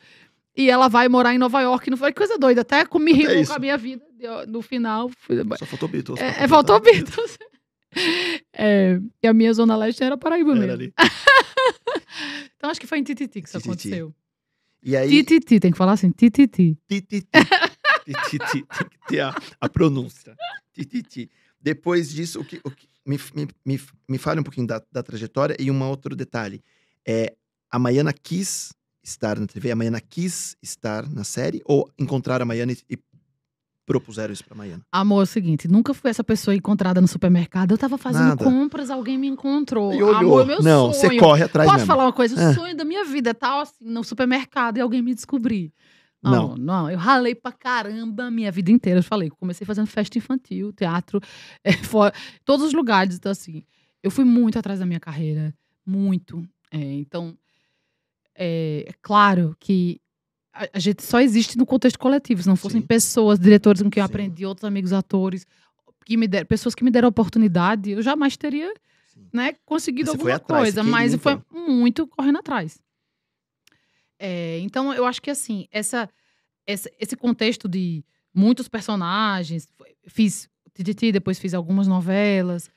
E 0.57 0.69
ela 0.69 0.87
vai 0.87 1.07
morar 1.07 1.33
em 1.33 1.37
Nova 1.37 1.61
York, 1.61 1.89
não 1.89 1.97
foi 1.97 2.11
coisa 2.11 2.37
doida. 2.37 2.61
Até 2.61 2.83
com- 2.85 2.99
me 2.99 3.13
rimou 3.13 3.45
com 3.45 3.53
a 3.53 3.59
minha 3.59 3.77
vida 3.77 4.03
no 4.47 4.61
final. 4.61 5.09
Só 5.59 5.65
faltou 5.65 5.87
Beatles. 5.87 6.19
É, 6.19 6.43
é, 6.43 6.47
faltou 6.47 6.79
Beatles. 6.79 7.37
É, 8.53 8.99
e 9.23 9.27
a 9.27 9.33
minha 9.33 9.51
Zona 9.51 9.75
Leste 9.75 10.03
era 10.03 10.15
Paraíba 10.15 10.51
Era 10.51 10.59
mesmo. 10.59 10.73
ali. 10.73 10.93
Então 12.59 12.69
acho 12.69 12.79
que 12.79 12.85
foi 12.85 12.99
em 12.99 13.03
Tititi 13.03 13.41
que 13.41 13.47
isso 13.47 13.57
Tititi. 13.57 13.87
aconteceu. 13.87 14.13
E 14.83 14.95
aí, 14.97 15.09
Tititi, 15.09 15.59
tem 15.61 15.71
que 15.71 15.77
falar 15.77 15.93
assim, 15.93 16.11
Tititi. 16.11 16.77
Tititi. 16.89 17.27
Tititi. 18.05 18.65
Tem 18.65 18.89
que 18.89 18.99
ter 19.07 19.19
a, 19.21 19.33
a 19.61 19.69
pronúncia. 19.69 20.35
Tititi. 20.73 21.29
Depois 21.61 22.09
disso, 22.11 22.41
o 22.41 22.45
que, 22.45 22.59
o 22.63 22.69
que- 22.71 22.87
me, 23.05 23.17
me, 23.33 23.47
me, 23.65 23.81
me 24.09 24.17
fale 24.17 24.39
um 24.41 24.43
pouquinho 24.43 24.67
da, 24.67 24.81
da 24.91 25.01
trajetória 25.01 25.55
e 25.57 25.71
um 25.71 25.81
outro 25.83 26.15
detalhe. 26.15 26.61
É, 27.07 27.33
a 27.71 27.79
Maiana 27.79 28.11
quis 28.13 28.73
estar 29.01 29.39
na 29.39 29.47
TV, 29.47 29.71
a 29.71 29.75
Maiana 29.75 30.01
quis 30.01 30.55
estar 30.61 31.09
na 31.09 31.23
série 31.23 31.61
ou 31.65 31.89
encontraram 31.97 32.43
a 32.43 32.45
Maiana 32.45 32.73
e, 32.73 32.77
e 32.89 32.97
propuseram 33.89 34.31
isso 34.31 34.45
pra 34.45 34.55
Maiana? 34.55 34.83
Amor, 34.91 35.21
é 35.21 35.23
o 35.23 35.25
seguinte, 35.25 35.67
nunca 35.67 35.95
fui 35.95 36.11
essa 36.11 36.23
pessoa 36.23 36.53
encontrada 36.55 37.01
no 37.01 37.07
supermercado. 37.07 37.71
Eu 37.71 37.77
tava 37.77 37.97
fazendo 37.97 38.27
Nada. 38.29 38.43
compras, 38.43 38.91
alguém 38.91 39.17
me 39.17 39.25
encontrou. 39.27 39.91
E 39.91 40.03
olhou. 40.03 40.15
Amor, 40.15 40.45
meu 40.45 40.61
Não, 40.61 40.93
sonho. 40.93 41.11
você 41.11 41.17
corre 41.17 41.43
atrás 41.43 41.65
Posso 41.67 41.79
mesmo. 41.79 41.87
falar 41.87 42.05
uma 42.05 42.13
coisa? 42.13 42.35
O 42.35 42.39
Ah. 42.39 42.53
sonho 42.53 42.77
da 42.77 42.85
minha 42.85 43.03
vida 43.03 43.29
é 43.29 43.33
estar 43.33 43.59
assim, 43.61 43.83
no 43.83 44.03
supermercado 44.03 44.77
e 44.77 44.81
alguém 44.81 45.01
me 45.01 45.15
descobrir. 45.15 45.73
Não. 46.21 46.49
Não, 46.49 46.55
não, 46.57 46.91
eu 46.91 46.97
ralei 46.99 47.33
pra 47.33 47.51
caramba 47.51 48.25
a 48.25 48.31
minha 48.31 48.51
vida 48.51 48.69
inteira. 48.69 48.99
Eu 48.99 49.03
falei, 49.03 49.29
comecei 49.31 49.65
fazendo 49.65 49.87
festa 49.87 50.17
infantil, 50.19 50.71
teatro, 50.71 51.19
é, 51.65 51.71
todos 52.45 52.67
os 52.67 52.73
lugares. 52.73 53.15
Então, 53.15 53.31
assim, 53.31 53.63
eu 54.03 54.11
fui 54.11 54.23
muito 54.25 54.59
atrás 54.59 54.79
da 54.79 54.85
minha 54.85 54.99
carreira, 54.99 55.51
muito. 55.85 56.45
É, 56.71 56.77
então, 56.77 57.35
é, 58.35 58.85
é 58.87 58.93
claro 59.01 59.55
que 59.59 59.99
a, 60.53 60.67
a 60.73 60.79
gente 60.79 61.03
só 61.03 61.19
existe 61.19 61.57
no 61.57 61.65
contexto 61.65 61.97
coletivo. 61.99 62.41
Se 62.41 62.47
não 62.49 62.55
fossem 62.55 62.81
Sim. 62.81 62.87
pessoas, 62.87 63.39
diretores 63.39 63.81
com 63.81 63.89
quem 63.89 64.01
eu 64.01 64.07
Sim. 64.07 64.11
aprendi, 64.13 64.45
outros 64.45 64.65
amigos 64.65 64.91
atores, 64.93 65.45
que 66.05 66.17
me 66.17 66.27
deram, 66.27 66.45
pessoas 66.45 66.73
que 66.75 66.83
me 66.83 66.91
deram 66.91 67.07
oportunidade, 67.07 67.91
eu 67.91 68.01
jamais 68.01 68.35
teria 68.35 68.73
né, 69.33 69.53
conseguido 69.65 70.09
Você 70.11 70.17
alguma 70.17 70.35
atrás, 70.35 70.61
coisa. 70.73 70.83
Mas 70.83 71.13
foi 71.15 71.39
muito 71.51 72.07
correndo 72.07 72.39
atrás. 72.39 72.79
É, 74.17 74.59
então, 74.59 74.93
eu 74.93 75.05
acho 75.05 75.21
que 75.21 75.29
assim, 75.29 75.67
essa, 75.71 76.09
essa- 76.65 76.89
esse 76.99 77.15
contexto 77.15 77.67
de 77.69 78.03
muitos 78.33 78.67
personagens, 78.67 79.67
fiz 80.07 80.49
Tititi, 80.73 81.11
depois 81.11 81.39
fiz 81.39 81.53
algumas 81.53 81.87
novelas. 81.87 82.69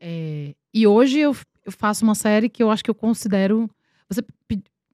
é, 0.00 0.54
e 0.72 0.86
hoje 0.86 1.18
eu, 1.18 1.36
eu 1.66 1.72
faço 1.72 2.04
uma 2.04 2.14
série 2.14 2.48
que 2.48 2.62
eu 2.62 2.70
acho 2.70 2.82
que 2.84 2.90
eu 2.90 2.94
considero. 2.94 3.68
Você 4.08 4.22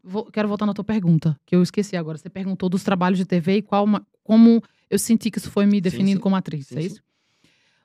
vou- 0.06 0.24
quero 0.26 0.48
voltar 0.48 0.64
na 0.66 0.72
tua 0.74 0.84
pergunta, 0.84 1.38
que 1.44 1.54
eu 1.56 1.62
esqueci 1.62 1.96
agora. 1.96 2.16
Você 2.16 2.30
perguntou 2.30 2.68
dos 2.68 2.82
trabalhos 2.84 3.18
de 3.18 3.24
TV 3.24 3.56
e 3.58 3.62
qual 3.62 3.86
como 4.22 4.62
eu 4.88 4.98
senti 4.98 5.30
que 5.30 5.38
isso 5.38 5.50
foi 5.50 5.66
me 5.66 5.80
definindo 5.80 6.18
sim. 6.18 6.22
como 6.22 6.36
atriz, 6.36 6.68
Sim, 6.68 6.78
é 6.78 6.80
sim. 6.82 6.86
isso? 6.86 7.02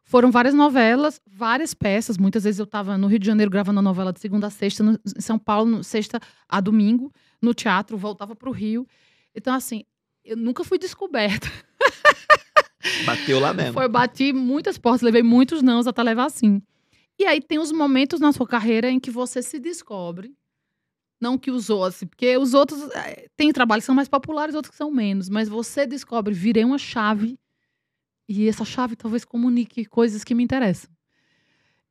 Foram 0.03 0.29
várias 0.29 0.53
novelas, 0.53 1.21
várias 1.25 1.73
peças. 1.73 2.17
Muitas 2.17 2.43
vezes 2.43 2.59
eu 2.59 2.65
estava 2.65 2.97
no 2.97 3.07
Rio 3.07 3.19
de 3.19 3.25
Janeiro 3.25 3.49
gravando 3.49 3.79
a 3.79 3.83
novela 3.83 4.11
de 4.11 4.19
segunda 4.19 4.47
a 4.47 4.49
sexta, 4.49 4.83
no, 4.83 4.91
em 4.93 5.21
São 5.21 5.39
Paulo, 5.39 5.69
no, 5.71 5.83
sexta 5.83 6.19
a 6.49 6.59
domingo, 6.59 7.11
no 7.41 7.53
teatro, 7.53 7.97
voltava 7.97 8.35
para 8.35 8.49
o 8.49 8.51
Rio. 8.51 8.85
Então, 9.33 9.53
assim, 9.53 9.83
eu 10.25 10.35
nunca 10.35 10.63
fui 10.65 10.77
descoberta. 10.77 11.47
Bateu 13.05 13.39
lá 13.39 13.53
mesmo. 13.53 13.73
Foi, 13.73 13.87
bati 13.87 14.33
muitas 14.33 14.77
portas, 14.77 15.01
levei 15.01 15.23
muitos 15.23 15.61
nãos 15.61 15.87
até 15.87 16.01
levar 16.03 16.25
assim. 16.25 16.61
E 17.17 17.25
aí 17.25 17.39
tem 17.39 17.59
os 17.59 17.71
momentos 17.71 18.19
na 18.19 18.31
sua 18.33 18.47
carreira 18.47 18.89
em 18.89 18.99
que 18.99 19.11
você 19.11 19.41
se 19.41 19.59
descobre. 19.59 20.33
Não 21.21 21.37
que 21.37 21.51
os 21.51 21.69
outros, 21.69 22.03
porque 22.03 22.35
os 22.35 22.55
outros 22.55 22.81
eh, 22.95 23.27
têm 23.37 23.53
trabalhos 23.53 23.83
que 23.83 23.85
são 23.85 23.93
mais 23.93 24.07
populares, 24.07 24.55
outros 24.55 24.71
que 24.71 24.77
são 24.77 24.89
menos. 24.89 25.29
Mas 25.29 25.47
você 25.47 25.85
descobre, 25.85 26.33
virei 26.33 26.65
uma 26.65 26.79
chave. 26.79 27.37
E 28.27 28.47
essa 28.47 28.65
chave 28.65 28.95
talvez 28.95 29.23
comunique 29.23 29.85
coisas 29.85 30.23
que 30.23 30.33
me 30.33 30.43
interessam. 30.43 30.89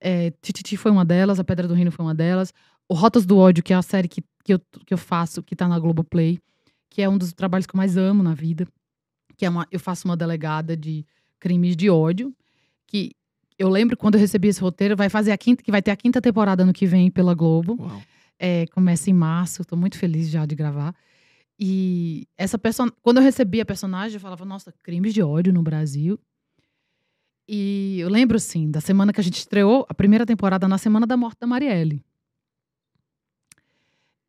É, 0.00 0.32
Tititi 0.42 0.76
foi 0.76 0.90
uma 0.90 1.04
delas, 1.04 1.38
A 1.38 1.44
Pedra 1.44 1.68
do 1.68 1.74
Reino 1.74 1.92
foi 1.92 2.04
uma 2.04 2.14
delas. 2.14 2.52
O 2.88 2.94
Rotas 2.94 3.24
do 3.24 3.38
Ódio, 3.38 3.62
que 3.62 3.72
é 3.72 3.76
a 3.76 3.82
série 3.82 4.08
que, 4.08 4.20
que, 4.42 4.54
eu, 4.54 4.58
que 4.84 4.92
eu 4.92 4.98
faço, 4.98 5.44
que 5.44 5.54
tá 5.54 5.68
na 5.68 5.78
Globoplay, 5.78 6.40
que 6.88 7.00
é 7.00 7.08
um 7.08 7.16
dos 7.16 7.32
trabalhos 7.32 7.66
que 7.66 7.74
eu 7.74 7.78
mais 7.78 7.96
amo 7.96 8.24
na 8.24 8.34
vida. 8.34 8.66
Que 9.36 9.44
é 9.44 9.48
uma, 9.48 9.64
eu 9.70 9.78
faço 9.78 10.08
uma 10.08 10.16
delegada 10.16 10.76
de 10.76 11.06
crimes 11.38 11.76
de 11.76 11.88
ódio. 11.88 12.34
Que 12.84 13.12
eu 13.56 13.68
lembro 13.68 13.96
quando 13.96 14.16
eu 14.16 14.20
recebi 14.20 14.48
esse 14.48 14.60
roteiro, 14.60 14.96
vai 14.96 15.08
fazer 15.08 15.30
a 15.30 15.38
quinta, 15.38 15.62
que 15.62 15.70
vai 15.70 15.82
ter 15.82 15.92
a 15.92 15.96
quinta 15.96 16.20
temporada 16.20 16.64
no 16.64 16.72
que 16.72 16.86
vem 16.86 17.12
pela 17.12 17.32
Globo. 17.32 17.76
Uau. 17.78 18.02
É, 18.42 18.66
começa 18.68 19.10
em 19.10 19.12
março, 19.12 19.60
estou 19.60 19.78
muito 19.78 19.98
feliz 19.98 20.30
já 20.30 20.46
de 20.46 20.54
gravar. 20.54 20.94
E 21.58 22.26
essa 22.38 22.58
person... 22.58 22.88
quando 23.02 23.18
eu 23.18 23.22
recebi 23.22 23.60
a 23.60 23.66
personagem, 23.66 24.14
eu 24.14 24.20
falava, 24.20 24.46
nossa, 24.46 24.72
crimes 24.82 25.12
de 25.12 25.22
ódio 25.22 25.52
no 25.52 25.62
Brasil. 25.62 26.18
E 27.46 27.98
eu 28.00 28.08
lembro, 28.08 28.38
assim, 28.38 28.70
da 28.70 28.80
semana 28.80 29.12
que 29.12 29.20
a 29.20 29.24
gente 29.24 29.36
estreou 29.36 29.84
a 29.90 29.94
primeira 29.94 30.24
temporada, 30.24 30.66
na 30.66 30.78
semana 30.78 31.06
da 31.06 31.18
morte 31.18 31.38
da 31.38 31.46
Marielle. 31.46 32.02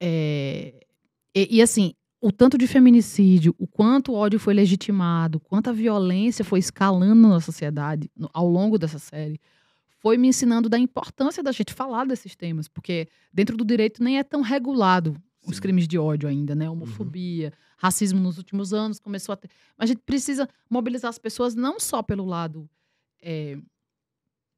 É, 0.01 0.74
E, 1.34 1.57
e, 1.57 1.62
assim, 1.62 1.93
o 2.20 2.32
tanto 2.32 2.57
de 2.57 2.68
feminicídio, 2.68 3.55
o 3.57 3.66
quanto 3.66 4.12
o 4.12 4.16
ódio 4.16 4.39
foi 4.39 4.53
legitimado, 4.53 5.38
o 5.38 5.41
quanto 5.41 5.70
a 5.70 5.74
violência 5.74 6.43
foi 6.43 6.59
escalando 6.59 7.30
na 7.30 7.39
sociedade 7.39 8.12
ao 8.34 8.47
longo 8.47 8.78
dessa 8.78 8.99
série, 8.99 9.39
foi 10.02 10.18
me 10.18 10.28
ensinando 10.28 10.68
da 10.68 10.80
importância 10.80 11.43
da 11.43 11.52
gente 11.52 11.74
falar 11.74 12.06
desses 12.06 12.36
temas, 12.36 12.68
porque 12.68 13.08
dentro 13.32 13.56
do 13.56 13.64
direito 13.64 14.04
nem 14.04 14.18
é 14.18 14.24
tão 14.24 14.41
regulado 14.41 15.16
os 15.45 15.56
Sim. 15.56 15.62
crimes 15.62 15.88
de 15.88 15.97
ódio 15.97 16.28
ainda, 16.28 16.56
né? 16.56 16.70
Homofobia, 16.70 17.54
racismo 17.78 18.20
nos 18.20 18.38
últimos 18.38 18.74
anos 18.74 18.99
começou 18.99 19.34
a 19.34 19.36
ter. 19.36 19.49
Mas 19.78 19.89
a 19.89 19.93
gente 19.93 20.02
precisa 20.04 20.49
mobilizar 20.70 21.10
as 21.10 21.18
pessoas 21.18 21.56
não 21.56 21.80
só 21.80 22.02
pelo 22.02 22.26
lado 22.26 22.70
é, 23.22 23.58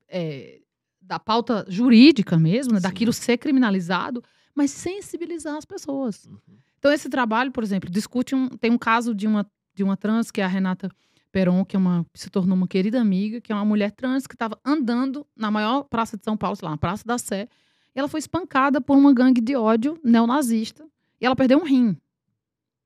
é, 0.08 0.62
da 1.02 1.20
pauta 1.20 1.66
jurídica 1.68 2.38
mesmo, 2.38 2.74
né? 2.74 2.80
Daquilo 2.80 3.12
ser 3.14 3.38
criminalizado, 3.38 4.24
mas 4.56 4.72
sensibilizar 4.72 5.56
as 5.56 5.66
pessoas. 5.66 6.26
Uhum. 6.26 6.39
Então, 6.80 6.91
esse 6.91 7.10
trabalho, 7.10 7.52
por 7.52 7.63
exemplo, 7.63 7.89
discute 7.89 8.34
um. 8.34 8.47
Tem 8.50 8.72
um 8.72 8.78
caso 8.78 9.13
de 9.13 9.28
uma, 9.28 9.50
de 9.74 9.84
uma 9.84 9.97
trans, 9.97 10.32
que 10.32 10.42
é 10.42 10.43
a 10.43 10.47
Renata 10.50 10.89
Peron, 11.34 11.66
que 11.66 11.76
é 11.76 11.80
uma, 11.80 12.05
se 12.14 12.30
tornou 12.30 12.55
uma 12.55 12.68
querida 12.68 13.01
amiga, 13.01 13.42
que 13.42 13.51
é 13.51 13.55
uma 13.55 13.66
mulher 13.66 13.92
trans 13.92 14.28
que 14.28 14.36
estava 14.36 14.58
andando 14.64 15.26
na 15.36 15.50
maior 15.50 15.84
praça 15.84 16.16
de 16.16 16.24
São 16.24 16.38
Paulo, 16.38 16.55
sei 16.55 16.66
lá, 16.66 16.72
na 16.72 16.78
Praça 16.78 17.04
da 17.04 17.18
Sé, 17.18 17.50
e 17.96 18.00
ela 18.00 18.08
foi 18.08 18.20
espancada 18.20 18.80
por 18.80 18.96
uma 18.96 19.12
gangue 19.12 19.42
de 19.42 19.55
ódio 19.55 20.00
neonazista, 20.04 20.86
e 21.20 21.26
ela 21.26 21.36
perdeu 21.36 21.58
um 21.58 21.64
rim. 21.64 21.97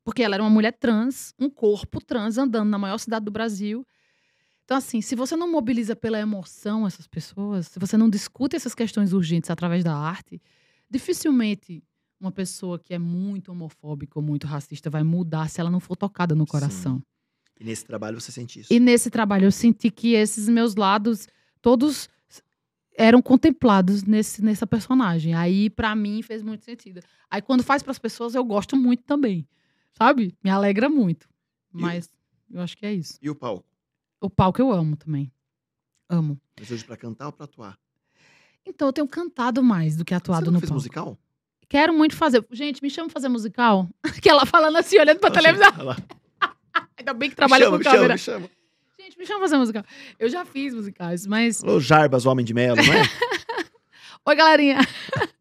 Porque 0.06 0.24
ela 0.24 0.36
era 0.36 0.44
uma 0.44 0.50
mulher 0.50 0.72
trans, 0.72 1.34
um 1.38 1.50
corpo 1.50 2.00
trans, 2.02 2.38
andando 2.38 2.70
na 2.70 2.78
maior 2.78 2.98
cidade 2.98 3.26
do 3.26 3.32
Brasil. 3.32 3.86
Então, 4.64 4.78
assim, 4.78 5.02
se 5.02 5.14
você 5.14 5.36
não 5.36 5.52
mobiliza 5.52 5.94
pela 5.94 6.18
emoção 6.18 6.88
essas 6.88 7.06
pessoas, 7.06 7.68
se 7.68 7.78
você 7.78 7.98
não 7.98 8.10
discute 8.10 8.56
essas 8.56 8.74
questões 8.74 9.12
urgentes 9.12 9.50
através 9.50 9.84
da 9.84 9.94
arte, 9.94 10.42
dificilmente 10.90 11.84
uma 12.18 12.32
pessoa 12.32 12.80
que 12.80 12.94
é 12.94 13.00
muito 13.00 13.52
homofóbica 13.52 14.18
ou 14.18 14.24
muito 14.24 14.48
racista 14.48 14.90
vai 14.90 15.04
mudar 15.04 15.50
se 15.50 15.60
ela 15.60 15.70
não 15.70 15.82
for 15.82 15.98
tocada 15.98 16.34
no 16.34 16.46
coração. 16.46 17.02
E 17.60 17.64
nesse 17.64 17.86
trabalho 17.86 18.20
você 18.20 18.32
sente 18.32 18.60
isso. 18.60 18.72
E 18.74 18.80
nesse 18.80 19.10
trabalho 19.10 19.46
eu 19.46 19.52
senti 19.52 19.90
que 19.90 20.14
esses 20.14 20.48
meus 20.48 20.76
lados 20.76 21.28
todos 21.62 22.08
eram 22.96 23.22
contemplados 23.22 24.04
nesse, 24.04 24.44
nessa 24.44 24.66
personagem. 24.68 25.34
Aí 25.34 25.70
pra 25.70 25.96
mim 25.96 26.22
fez 26.22 26.42
muito 26.44 26.64
sentido. 26.66 27.02
Aí 27.30 27.42
quando 27.42 27.64
faz 27.64 27.82
pras 27.84 28.00
pessoas 28.00 28.36
eu 28.36 28.44
gosto 28.44 28.76
muito 28.76 29.04
também. 29.04 29.48
Sabe? 29.94 30.36
Me 30.44 30.50
alegra 30.50 30.88
muito. 30.90 31.28
E 31.74 31.82
Mas 31.82 32.10
eu 32.52 32.62
acho 32.62 32.78
que 32.78 32.86
é 32.86 32.94
isso. 32.94 33.18
E 33.22 33.30
o 33.30 33.36
palco? 33.36 33.66
O 34.22 34.30
palco 34.30 34.62
eu 34.62 34.72
amo 34.72 34.96
também. 34.96 35.32
Amo. 36.10 36.40
Mas 36.60 36.72
hoje 36.72 36.84
pra 36.86 36.96
cantar 36.98 37.28
ou 37.28 37.32
pra 37.32 37.46
atuar? 37.46 37.78
Então 38.66 38.88
eu 38.88 38.94
tenho 38.94 39.08
cantado 39.08 39.64
mais 39.64 39.96
do 39.96 40.04
que 40.06 40.14
atuado 40.14 40.46
você 40.46 40.52
não 40.52 40.54
no 40.54 40.60
fez 40.60 40.70
palco. 40.70 40.80
musical? 40.82 41.18
Quero 41.70 41.94
muito 41.94 42.16
fazer. 42.16 42.46
Gente, 42.52 42.82
me 42.82 42.90
chama 42.90 43.08
pra 43.08 43.14
fazer 43.16 43.28
musical. 43.30 43.90
que 44.22 44.30
ela 44.30 44.46
falando 44.46 44.78
assim, 44.78 44.98
olhando 45.00 45.20
pra 45.20 45.30
Achei- 45.30 45.42
televisão. 45.42 45.96
Ainda 46.98 47.14
bem 47.14 47.30
que 47.30 47.36
trabalha 47.36 47.66
me 47.66 47.66
chama, 47.66 47.78
com 47.78 47.84
me 47.84 47.84
câmera. 47.84 48.18
chama, 48.18 48.40
me 48.40 48.46
chama. 48.48 48.58
Gente, 49.00 49.18
me 49.20 49.26
chama 49.26 49.40
pra 49.40 49.48
fazer 49.48 49.58
musical. 49.58 49.84
Eu 50.20 50.30
já 50.30 50.44
fiz 50.46 50.74
musicais, 50.74 51.26
mas 51.26 51.64
Alô, 51.64 51.80
Jarbas, 51.80 52.26
Homem 52.26 52.44
de 52.46 52.54
Melo, 52.54 52.78
não 52.78 52.94
é? 52.94 53.02
Oi, 54.26 54.36
galerinha. 54.36 54.80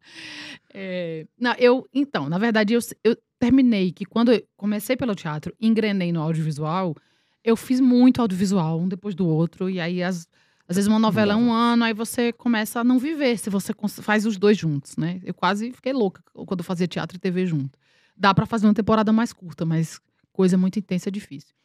É, 0.79 1.25
não, 1.39 1.53
eu, 1.57 1.87
então, 1.91 2.29
na 2.29 2.37
verdade, 2.37 2.75
eu, 2.75 2.79
eu 3.03 3.17
terminei 3.39 3.91
que 3.91 4.05
quando 4.05 4.31
eu 4.31 4.43
comecei 4.55 4.95
pelo 4.95 5.15
teatro, 5.15 5.51
engrenei 5.59 6.11
no 6.11 6.21
audiovisual, 6.21 6.95
eu 7.43 7.55
fiz 7.55 7.79
muito 7.79 8.21
audiovisual, 8.21 8.79
um 8.79 8.87
depois 8.87 9.15
do 9.15 9.25
outro, 9.27 9.71
e 9.71 9.79
aí 9.79 10.03
as, 10.03 10.27
às 10.67 10.75
vezes 10.75 10.87
uma 10.87 10.99
novela 10.99 11.33
é 11.33 11.35
um 11.35 11.51
ano, 11.51 11.83
aí 11.83 11.93
você 11.95 12.31
começa 12.31 12.81
a 12.81 12.83
não 12.83 12.99
viver 12.99 13.39
se 13.39 13.49
você 13.49 13.73
faz 14.03 14.23
os 14.27 14.37
dois 14.37 14.55
juntos, 14.55 14.97
né? 14.97 15.19
Eu 15.23 15.33
quase 15.33 15.71
fiquei 15.71 15.93
louca 15.93 16.21
quando 16.45 16.63
fazia 16.63 16.85
teatro 16.87 17.17
e 17.17 17.19
TV 17.19 17.47
junto. 17.47 17.79
Dá 18.15 18.31
pra 18.31 18.45
fazer 18.45 18.67
uma 18.67 18.73
temporada 18.75 19.11
mais 19.11 19.33
curta, 19.33 19.65
mas 19.65 19.99
coisa 20.37 20.55
muito 20.55 20.77
intensa 20.77 21.09
é 21.09 21.11
difícil. 21.11 21.55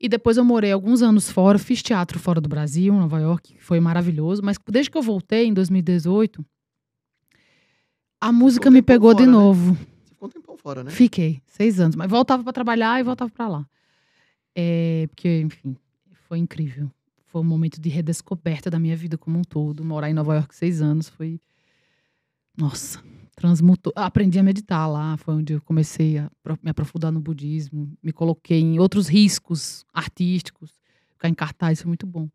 E 0.00 0.08
depois 0.08 0.36
eu 0.36 0.44
morei 0.44 0.70
alguns 0.70 1.02
anos 1.02 1.28
fora, 1.28 1.58
fiz 1.58 1.82
teatro 1.82 2.18
fora 2.20 2.40
do 2.40 2.48
Brasil, 2.48 2.94
em 2.94 2.98
Nova 2.98 3.18
York, 3.18 3.54
que 3.54 3.62
foi 3.62 3.80
maravilhoso, 3.80 4.40
mas 4.40 4.56
desde 4.68 4.88
que 4.88 4.96
eu 4.96 5.02
voltei 5.02 5.46
em 5.46 5.52
2018, 5.52 6.44
a 8.20 8.30
música 8.30 8.70
me 8.70 8.80
pegou 8.80 9.12
de 9.12 9.24
fora, 9.24 9.30
né? 9.30 9.32
novo. 9.36 9.74
Você 9.74 10.10
ficou 10.10 10.28
um 10.28 10.30
tempão 10.30 10.56
fora, 10.56 10.84
né? 10.84 10.92
Fiquei, 10.92 11.42
seis 11.44 11.80
anos. 11.80 11.96
Mas 11.96 12.08
voltava 12.08 12.44
pra 12.44 12.52
trabalhar 12.52 13.00
e 13.00 13.02
voltava 13.02 13.30
pra 13.30 13.48
lá. 13.48 13.66
É, 14.54 15.08
porque, 15.08 15.40
enfim, 15.40 15.76
foi 16.28 16.38
incrível. 16.38 16.88
Foi 17.26 17.40
um 17.40 17.44
momento 17.44 17.80
de 17.80 17.88
redescoberta 17.88 18.70
da 18.70 18.78
minha 18.78 18.96
vida 18.96 19.18
como 19.18 19.38
um 19.38 19.42
todo. 19.42 19.84
Morar 19.84 20.08
em 20.08 20.14
Nova 20.14 20.36
York 20.36 20.54
seis 20.54 20.80
anos 20.80 21.08
foi. 21.08 21.40
Nossa, 22.56 23.02
transmutou. 23.34 23.92
Aprendi 23.96 24.38
a 24.38 24.42
meditar 24.42 24.88
lá. 24.88 25.16
Foi 25.16 25.34
onde 25.34 25.54
eu 25.54 25.60
comecei 25.62 26.18
a 26.18 26.30
me 26.62 26.70
aprofundar 26.70 27.10
no 27.12 27.20
budismo. 27.20 27.92
Me 28.02 28.12
coloquei 28.12 28.60
em 28.60 28.78
outros 28.78 29.08
riscos 29.08 29.84
artísticos. 29.92 30.80
Ficar 31.12 31.28
em 31.28 31.34
cartaz 31.34 31.80
foi 31.80 31.88
muito 31.88 32.06
bom. 32.06 32.28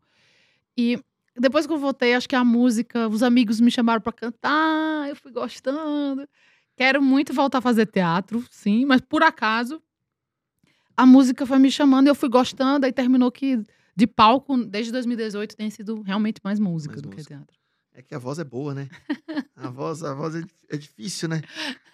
E 0.76 0.98
depois 1.36 1.66
que 1.66 1.72
eu 1.72 1.78
voltei, 1.78 2.14
acho 2.14 2.28
que 2.28 2.36
a 2.36 2.44
música, 2.44 3.08
os 3.08 3.22
amigos 3.22 3.60
me 3.60 3.70
chamaram 3.70 4.00
pra 4.00 4.12
cantar, 4.12 5.08
eu 5.08 5.16
fui 5.16 5.30
gostando. 5.30 6.28
Quero 6.76 7.02
muito 7.02 7.32
voltar 7.32 7.58
a 7.58 7.60
fazer 7.60 7.86
teatro, 7.86 8.44
sim, 8.50 8.84
mas 8.84 9.00
por 9.00 9.22
acaso 9.22 9.82
a 10.96 11.04
música 11.06 11.44
foi 11.46 11.58
me 11.58 11.70
chamando 11.70 12.06
e 12.06 12.10
eu 12.10 12.14
fui 12.14 12.28
gostando, 12.28 12.86
aí 12.86 12.92
terminou 12.92 13.30
que 13.30 13.62
de 13.96 14.06
palco, 14.06 14.56
desde 14.64 14.92
2018, 14.92 15.56
tem 15.56 15.70
sido 15.70 16.02
realmente 16.02 16.40
mais 16.44 16.60
música 16.60 16.92
Mais 16.92 17.02
do 17.02 17.08
música. 17.08 17.22
que 17.22 17.28
teatro. 17.28 17.57
É 17.98 18.02
que 18.02 18.14
a 18.14 18.18
voz 18.18 18.38
é 18.38 18.44
boa, 18.44 18.72
né? 18.74 18.88
A 19.56 19.70
voz, 19.70 20.04
a 20.04 20.14
voz 20.14 20.36
é, 20.36 20.44
é 20.70 20.76
difícil, 20.76 21.28
né? 21.28 21.42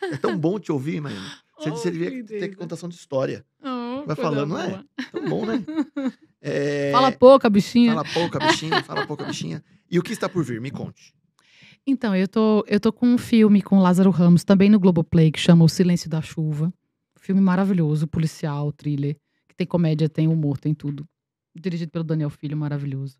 É 0.03 0.19
tão 0.19 0.37
bom 0.39 0.59
te 0.59 0.71
ouvir, 0.71 1.01
Maíra. 1.01 1.19
Você, 1.59 1.71
Oh, 1.71 1.77
você 1.77 1.91
devia 1.91 2.11
que 2.11 2.23
ter 2.25 2.41
delícia. 2.41 2.57
contação 2.57 2.89
de 2.91 2.95
história. 2.97 3.43
Oh, 3.63 4.05
Vai 4.07 4.15
falando, 4.17 4.51
não 4.51 4.61
é? 4.61 4.85
Tão 5.11 5.29
bom, 5.29 5.47
né? 5.47 5.65
É, 6.43 6.93
Fala 6.93 7.11
pouca, 7.11 7.49
bichinha. 7.49 7.95
Fala 7.95 8.05
pouca, 8.13 8.39
bichinha. 8.39 8.83
Fala 8.83 9.07
pouca, 9.07 9.25
bichinha. 9.25 9.65
E 9.91 9.99
o 9.99 10.03
que 10.03 10.13
está 10.13 10.29
por 10.29 10.45
vir? 10.45 10.61
Me 10.61 10.71
conte. 10.71 11.15
Então, 11.87 12.15
eu 12.15 12.29
tô, 12.29 12.63
eu 12.69 12.79
tô 12.79 12.93
com 12.93 13.07
um 13.07 13.17
filme 13.17 13.63
com 13.63 13.79
Lázaro 13.79 14.11
Ramos, 14.11 14.45
também 14.45 14.69
no 14.69 14.79
Globoplay, 14.79 15.31
que 15.31 15.41
chama 15.41 15.65
O 15.65 15.69
Silêncio 15.71 16.11
da 16.11 16.21
Chuva. 16.21 16.71
Filme 17.19 17.41
maravilhoso, 17.41 18.07
policial, 18.07 18.71
thriller, 18.73 19.17
que 19.49 19.55
tem 19.57 19.67
comédia, 19.67 20.07
tem 20.07 20.29
humor, 20.29 20.59
tem 20.59 20.75
tudo. 20.75 21.09
Dirigido 21.55 21.91
pelo 21.91 22.05
Daniel 22.05 22.29
Filho, 22.29 22.59
maravilhoso. 22.59 23.17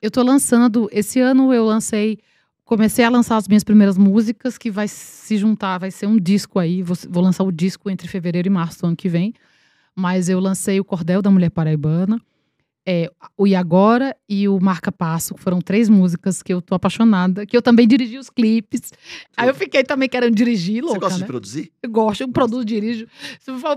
Eu 0.00 0.10
tô 0.10 0.22
lançando, 0.22 0.88
esse 0.92 1.18
ano 1.18 1.52
eu 1.52 1.64
lancei, 1.64 2.18
comecei 2.64 3.04
a 3.04 3.08
lançar 3.08 3.36
as 3.36 3.48
minhas 3.48 3.64
primeiras 3.64 3.98
músicas, 3.98 4.56
que 4.56 4.70
vai 4.70 4.86
se 4.86 5.36
juntar, 5.36 5.78
vai 5.78 5.90
ser 5.90 6.06
um 6.06 6.16
disco 6.16 6.58
aí, 6.58 6.82
vou, 6.82 6.96
vou 7.08 7.22
lançar 7.22 7.42
o 7.42 7.50
disco 7.50 7.90
entre 7.90 8.06
fevereiro 8.06 8.46
e 8.46 8.50
março 8.50 8.80
do 8.80 8.86
ano 8.86 8.96
que 8.96 9.08
vem. 9.08 9.34
Mas 9.96 10.28
eu 10.28 10.38
lancei 10.38 10.78
o 10.78 10.84
Cordel 10.84 11.20
da 11.20 11.30
Mulher 11.30 11.50
Paraibana, 11.50 12.20
é, 12.86 13.10
o 13.36 13.46
E 13.46 13.56
Agora 13.56 14.16
e 14.28 14.48
o 14.48 14.60
Marca 14.60 14.92
Passo, 14.92 15.34
que 15.34 15.42
foram 15.42 15.60
três 15.60 15.88
músicas 15.88 16.42
que 16.42 16.54
eu 16.54 16.62
tô 16.62 16.76
apaixonada, 16.76 17.44
que 17.44 17.56
eu 17.56 17.60
também 17.60 17.86
dirigi 17.86 18.16
os 18.16 18.30
clipes. 18.30 18.92
Aí 19.36 19.48
eu 19.48 19.54
fiquei 19.54 19.82
também 19.82 20.08
querendo 20.08 20.34
dirigir, 20.34 20.82
louca, 20.82 20.94
Você 20.94 21.00
gosta 21.00 21.18
né? 21.18 21.24
de 21.24 21.26
produzir? 21.26 21.72
Eu 21.82 21.90
gosto, 21.90 22.20
eu 22.20 22.28
produzo, 22.28 22.64
dirijo. 22.64 23.08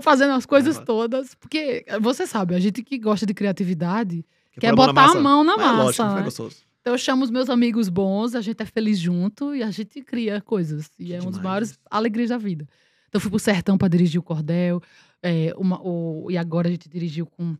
Fazendo 0.00 0.32
as 0.34 0.46
coisas 0.46 0.78
todas, 0.78 1.34
porque 1.34 1.84
você 2.00 2.28
sabe, 2.28 2.54
a 2.54 2.60
gente 2.60 2.82
que 2.82 2.96
gosta 2.96 3.26
de 3.26 3.34
criatividade 3.34 4.24
Quer 4.52 4.60
quer 4.60 4.74
pôr 4.76 4.88
a 4.88 4.92
mão 4.92 4.92
na 4.92 4.92
botar 4.92 5.06
massa? 5.06 5.18
a 5.18 5.22
mão 5.22 5.44
na 5.44 5.56
Mas 5.56 5.64
é 5.66 5.72
massa. 5.72 5.82
lógico, 6.04 6.18
né? 6.18 6.22
gostoso. 6.22 6.56
Então 6.80 6.94
eu 6.94 6.98
chamo 6.98 7.24
os 7.24 7.30
meus 7.30 7.48
amigos 7.48 7.88
bons, 7.88 8.34
a 8.34 8.40
gente 8.40 8.60
é 8.62 8.66
feliz 8.66 8.98
junto 8.98 9.54
e 9.54 9.62
a 9.62 9.70
gente 9.70 10.02
cria 10.02 10.40
coisas. 10.40 10.90
E 10.98 11.06
Que 11.06 11.14
é 11.14 11.20
uma 11.20 11.30
das 11.30 11.40
maiores 11.40 11.78
alegrias 11.90 12.30
da 12.30 12.38
vida. 12.38 12.66
Então 13.08 13.18
eu 13.18 13.20
fui 13.20 13.30
pro 13.30 13.38
Sertão 13.38 13.78
para 13.78 13.88
dirigir 13.88 14.18
o 14.20 14.22
Cordel. 14.22 14.80
é, 15.24 15.54
uma- 15.56 15.80
o- 15.80 16.26
e 16.30 16.36
agora 16.36 16.66
a 16.66 16.70
gente 16.72 16.88
dirigiu 16.88 17.24
com, 17.26 17.56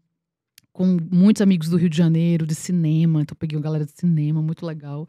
com 0.72 0.96
muitos 1.12 1.40
amigos 1.40 1.68
do 1.68 1.76
Rio 1.76 1.88
de 1.88 1.96
Janeiro, 1.96 2.44
de 2.44 2.56
cinema. 2.56 3.22
Então 3.22 3.36
peguei 3.38 3.56
uma 3.56 3.62
galera 3.62 3.84
de 3.84 3.92
cinema, 3.92 4.42
muito 4.42 4.66
legal. 4.66 5.06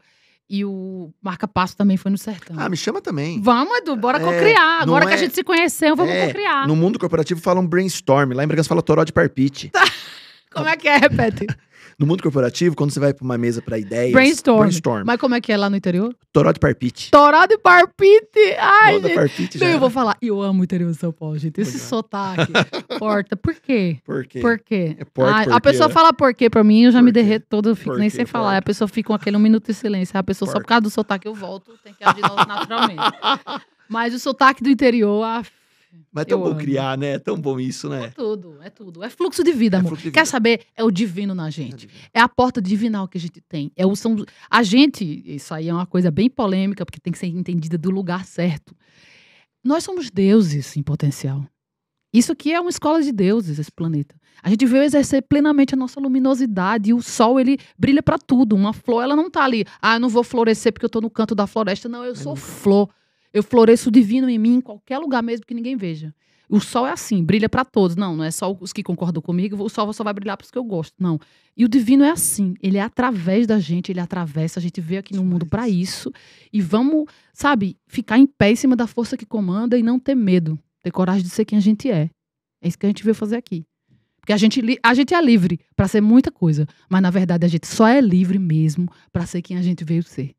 E 0.48 0.64
o 0.64 1.12
Marca 1.20 1.48
Passo 1.48 1.76
também 1.76 1.96
foi 1.96 2.12
no 2.12 2.18
Sertão. 2.18 2.54
Ah, 2.56 2.68
me 2.68 2.76
chama 2.76 3.00
também. 3.00 3.40
Vamos, 3.42 3.76
Edu, 3.78 3.96
bora 3.96 4.18
É, 4.18 4.20
co-criar. 4.24 4.82
Agora 4.82 5.04
que 5.06 5.10
é- 5.12 5.14
a 5.14 5.16
gente 5.18 5.34
se 5.34 5.42
conheceu, 5.42 5.96
vamos 5.96 6.12
É, 6.14 6.26
co-criar. 6.28 6.68
No 6.68 6.76
mundo 6.76 6.96
corporativo 6.96 7.40
falam 7.40 7.66
brainstorm. 7.66 8.32
Lá 8.34 8.44
em 8.44 8.46
Bragança 8.46 8.68
fala 8.68 8.82
toró 8.82 9.02
de 9.02 9.12
parpite. 9.12 9.72
Como 10.54 10.68
é 10.68 10.76
que 10.76 10.86
é? 10.86 10.96
Repete. 10.98 11.46
No 11.98 12.06
mundo 12.06 12.22
corporativo, 12.22 12.74
quando 12.74 12.90
você 12.90 12.98
vai 13.00 13.12
pra 13.14 13.24
uma 13.24 13.38
mesa 13.38 13.62
pra 13.62 13.78
ideias... 13.78 14.12
Brainstorm. 14.12 14.58
Brainstorm. 14.60 15.02
Mas 15.06 15.20
como 15.20 15.34
é 15.34 15.40
que 15.40 15.52
é 15.52 15.56
lá 15.56 15.70
no 15.70 15.76
interior? 15.76 16.14
Toró 16.32 16.50
de 16.52 16.58
parpite. 16.58 17.10
Torado 17.10 17.52
e 17.54 17.58
parpite. 17.58 18.56
Ai, 18.58 19.00
gente. 19.00 19.14
parpite 19.14 19.58
já 19.58 19.66
Não, 19.66 19.72
eu 19.72 19.78
vou 19.78 19.90
falar. 19.90 20.16
Eu 20.20 20.42
amo 20.42 20.60
o 20.60 20.64
interior 20.64 20.90
de 20.90 20.96
São 20.98 21.12
Paulo, 21.12 21.38
gente. 21.38 21.60
Esse 21.60 21.72
Pois 21.72 21.84
é. 21.84 21.86
sotaque. 21.86 22.52
Porta. 22.98 23.36
Por 23.36 23.54
quê? 23.54 23.98
Por 24.04 24.26
quê? 24.26 24.40
Por 24.40 24.58
quê? 24.58 24.96
É 24.98 25.04
porta, 25.04 25.50
Ai, 25.50 25.56
a 25.56 25.60
pessoa 25.60 25.88
né? 25.88 25.94
fala 25.94 26.12
por 26.12 26.34
quê 26.34 26.48
pra 26.50 26.64
mim, 26.64 26.84
eu 26.84 26.90
já 26.92 27.00
me 27.02 27.10
Por 27.10 27.14
quê? 27.14 27.22
derreto 27.22 27.46
toda, 27.48 27.68
eu 27.70 27.76
fico 27.76 27.90
Por 27.90 27.98
nem 27.98 28.10
quê, 28.10 28.16
sem 28.16 28.26
falar. 28.26 28.44
porta? 28.52 28.58
A 28.58 28.62
pessoa 28.62 28.88
fica 28.88 29.06
com 29.08 29.14
aquele 29.14 29.36
um 29.36 29.40
minuto 29.40 29.66
de 29.66 29.74
silêncio. 29.74 30.18
A 30.18 30.22
pessoa 30.22 30.46
só 30.46 30.54
Porta. 30.54 30.64
por 30.64 30.68
causa 30.68 30.80
do 30.82 30.90
sotaque 30.90 31.28
eu 31.28 31.34
volto, 31.34 31.72
tem 31.84 31.92
que 31.94 32.02
agir 32.04 32.22
naturalmente. 32.48 33.00
Mas 33.88 34.14
o 34.14 34.18
sotaque 34.18 34.62
do 34.62 34.70
interior, 34.70 35.22
ah, 35.22 35.42
Mas 36.12 36.22
é 36.22 36.24
tão 36.26 36.38
Eu 36.38 36.44
bom 36.44 36.50
amo. 36.50 36.58
criar, 36.60 36.96
né? 36.98 37.06
É 37.14 37.18
tão 37.18 37.36
bom 37.40 37.58
isso, 37.58 37.92
é 37.92 38.00
né? 38.00 38.12
tudo, 38.14 38.56
é 38.62 38.70
tudo. 38.70 39.02
É 39.02 39.10
fluxo 39.10 39.42
de 39.42 39.52
vida, 39.52 39.76
É 39.76 39.80
amor. 39.80 39.96
de 39.96 40.04
Quer 40.04 40.20
vida. 40.20 40.24
saber? 40.26 40.60
É 40.76 40.84
o 40.84 40.90
divino 40.90 41.34
na 41.34 41.50
gente. 41.50 41.88
É 42.12 42.20
a 42.20 42.28
porta 42.28 42.60
divinal 42.62 43.08
que 43.08 43.18
a 43.18 43.20
gente 43.20 43.40
tem. 43.40 43.70
É 43.76 43.84
o, 43.86 43.94
são, 43.96 44.16
a 44.50 44.62
gente, 44.62 45.22
isso 45.26 45.52
aí 45.54 45.68
é 45.68 45.74
uma 45.74 45.86
coisa 45.86 46.10
bem 46.10 46.28
polêmica, 46.30 46.84
porque 46.84 47.00
tem 47.00 47.12
que 47.12 47.18
ser 47.18 47.26
entendida 47.26 47.76
do 47.78 47.90
lugar 47.90 48.24
certo. 48.24 48.74
Nós 49.64 49.82
somos 49.84 50.10
deuses 50.10 50.76
em 50.76 50.82
potencial. 50.82 51.44
Isso 52.12 52.30
aqui 52.30 52.52
é 52.52 52.60
uma 52.60 52.70
escola 52.70 53.02
de 53.02 53.10
deuses, 53.10 53.58
esse 53.58 53.72
planeta. 53.72 54.14
A 54.40 54.48
gente 54.48 54.64
veio 54.66 54.84
exercer 54.84 55.22
plenamente 55.28 55.74
a 55.74 55.76
nossa 55.76 55.98
luminosidade 55.98 56.90
e 56.90 56.94
o 56.94 57.02
sol, 57.02 57.40
ele 57.40 57.58
brilha 57.76 58.02
para 58.02 58.18
tudo. 58.18 58.54
Uma 58.54 58.72
flor, 58.72 59.02
ela 59.02 59.16
não 59.16 59.28
tá 59.28 59.42
ali, 59.42 59.64
ah, 59.82 59.96
eu 59.96 60.00
não 60.00 60.08
vou 60.08 60.22
florescer 60.22 60.72
porque 60.72 60.84
eu 60.84 60.90
tô 60.90 61.00
no 61.00 61.10
canto 61.10 61.34
da 61.34 61.46
floresta. 61.46 61.88
Não, 61.88 62.04
eu 62.04 62.14
sou 62.14 62.36
flor. 62.36 62.88
Eu 63.34 63.42
floresço 63.42 63.88
o 63.88 63.92
divino 63.92 64.30
em 64.30 64.38
mim, 64.38 64.54
em 64.54 64.60
qualquer 64.60 64.96
lugar 64.98 65.20
mesmo 65.20 65.44
que 65.44 65.54
ninguém 65.54 65.76
veja. 65.76 66.14
O 66.48 66.60
sol 66.60 66.86
é 66.86 66.92
assim, 66.92 67.24
brilha 67.24 67.48
para 67.48 67.64
todos. 67.64 67.96
Não, 67.96 68.14
não 68.14 68.22
é 68.22 68.30
só 68.30 68.56
os 68.60 68.72
que 68.72 68.80
concordam 68.80 69.20
comigo, 69.20 69.60
o 69.60 69.68
sol 69.68 69.92
só 69.92 70.04
vai 70.04 70.14
brilhar 70.14 70.36
para 70.36 70.44
os 70.44 70.52
que 70.52 70.58
eu 70.58 70.62
gosto. 70.62 70.94
Não. 71.00 71.18
E 71.56 71.64
o 71.64 71.68
divino 71.68 72.04
é 72.04 72.10
assim, 72.10 72.54
ele 72.62 72.78
é 72.78 72.80
através 72.80 73.44
da 73.44 73.58
gente, 73.58 73.90
ele 73.90 73.98
atravessa, 73.98 74.60
a 74.60 74.62
gente 74.62 74.80
veio 74.80 75.00
aqui 75.00 75.16
no 75.16 75.24
mundo 75.24 75.46
para 75.46 75.68
isso. 75.68 76.12
E 76.52 76.60
vamos, 76.60 77.06
sabe, 77.32 77.76
ficar 77.88 78.18
em 78.18 78.26
pé 78.26 78.52
em 78.52 78.56
cima 78.56 78.76
da 78.76 78.86
força 78.86 79.16
que 79.16 79.26
comanda 79.26 79.76
e 79.76 79.82
não 79.82 79.98
ter 79.98 80.14
medo, 80.14 80.56
ter 80.80 80.92
coragem 80.92 81.24
de 81.24 81.30
ser 81.30 81.44
quem 81.44 81.58
a 81.58 81.60
gente 81.60 81.90
é. 81.90 82.08
É 82.62 82.68
isso 82.68 82.78
que 82.78 82.86
a 82.86 82.88
gente 82.88 83.02
veio 83.02 83.16
fazer 83.16 83.36
aqui. 83.36 83.66
Porque 84.20 84.32
a 84.32 84.36
gente, 84.36 84.62
a 84.80 84.94
gente 84.94 85.12
é 85.12 85.20
livre 85.20 85.58
para 85.74 85.88
ser 85.88 86.00
muita 86.00 86.30
coisa, 86.30 86.68
mas 86.88 87.02
na 87.02 87.10
verdade 87.10 87.44
a 87.44 87.48
gente 87.48 87.66
só 87.66 87.88
é 87.88 88.00
livre 88.00 88.38
mesmo 88.38 88.88
para 89.12 89.26
ser 89.26 89.42
quem 89.42 89.56
a 89.56 89.62
gente 89.62 89.84
veio 89.84 90.04
ser. 90.04 90.36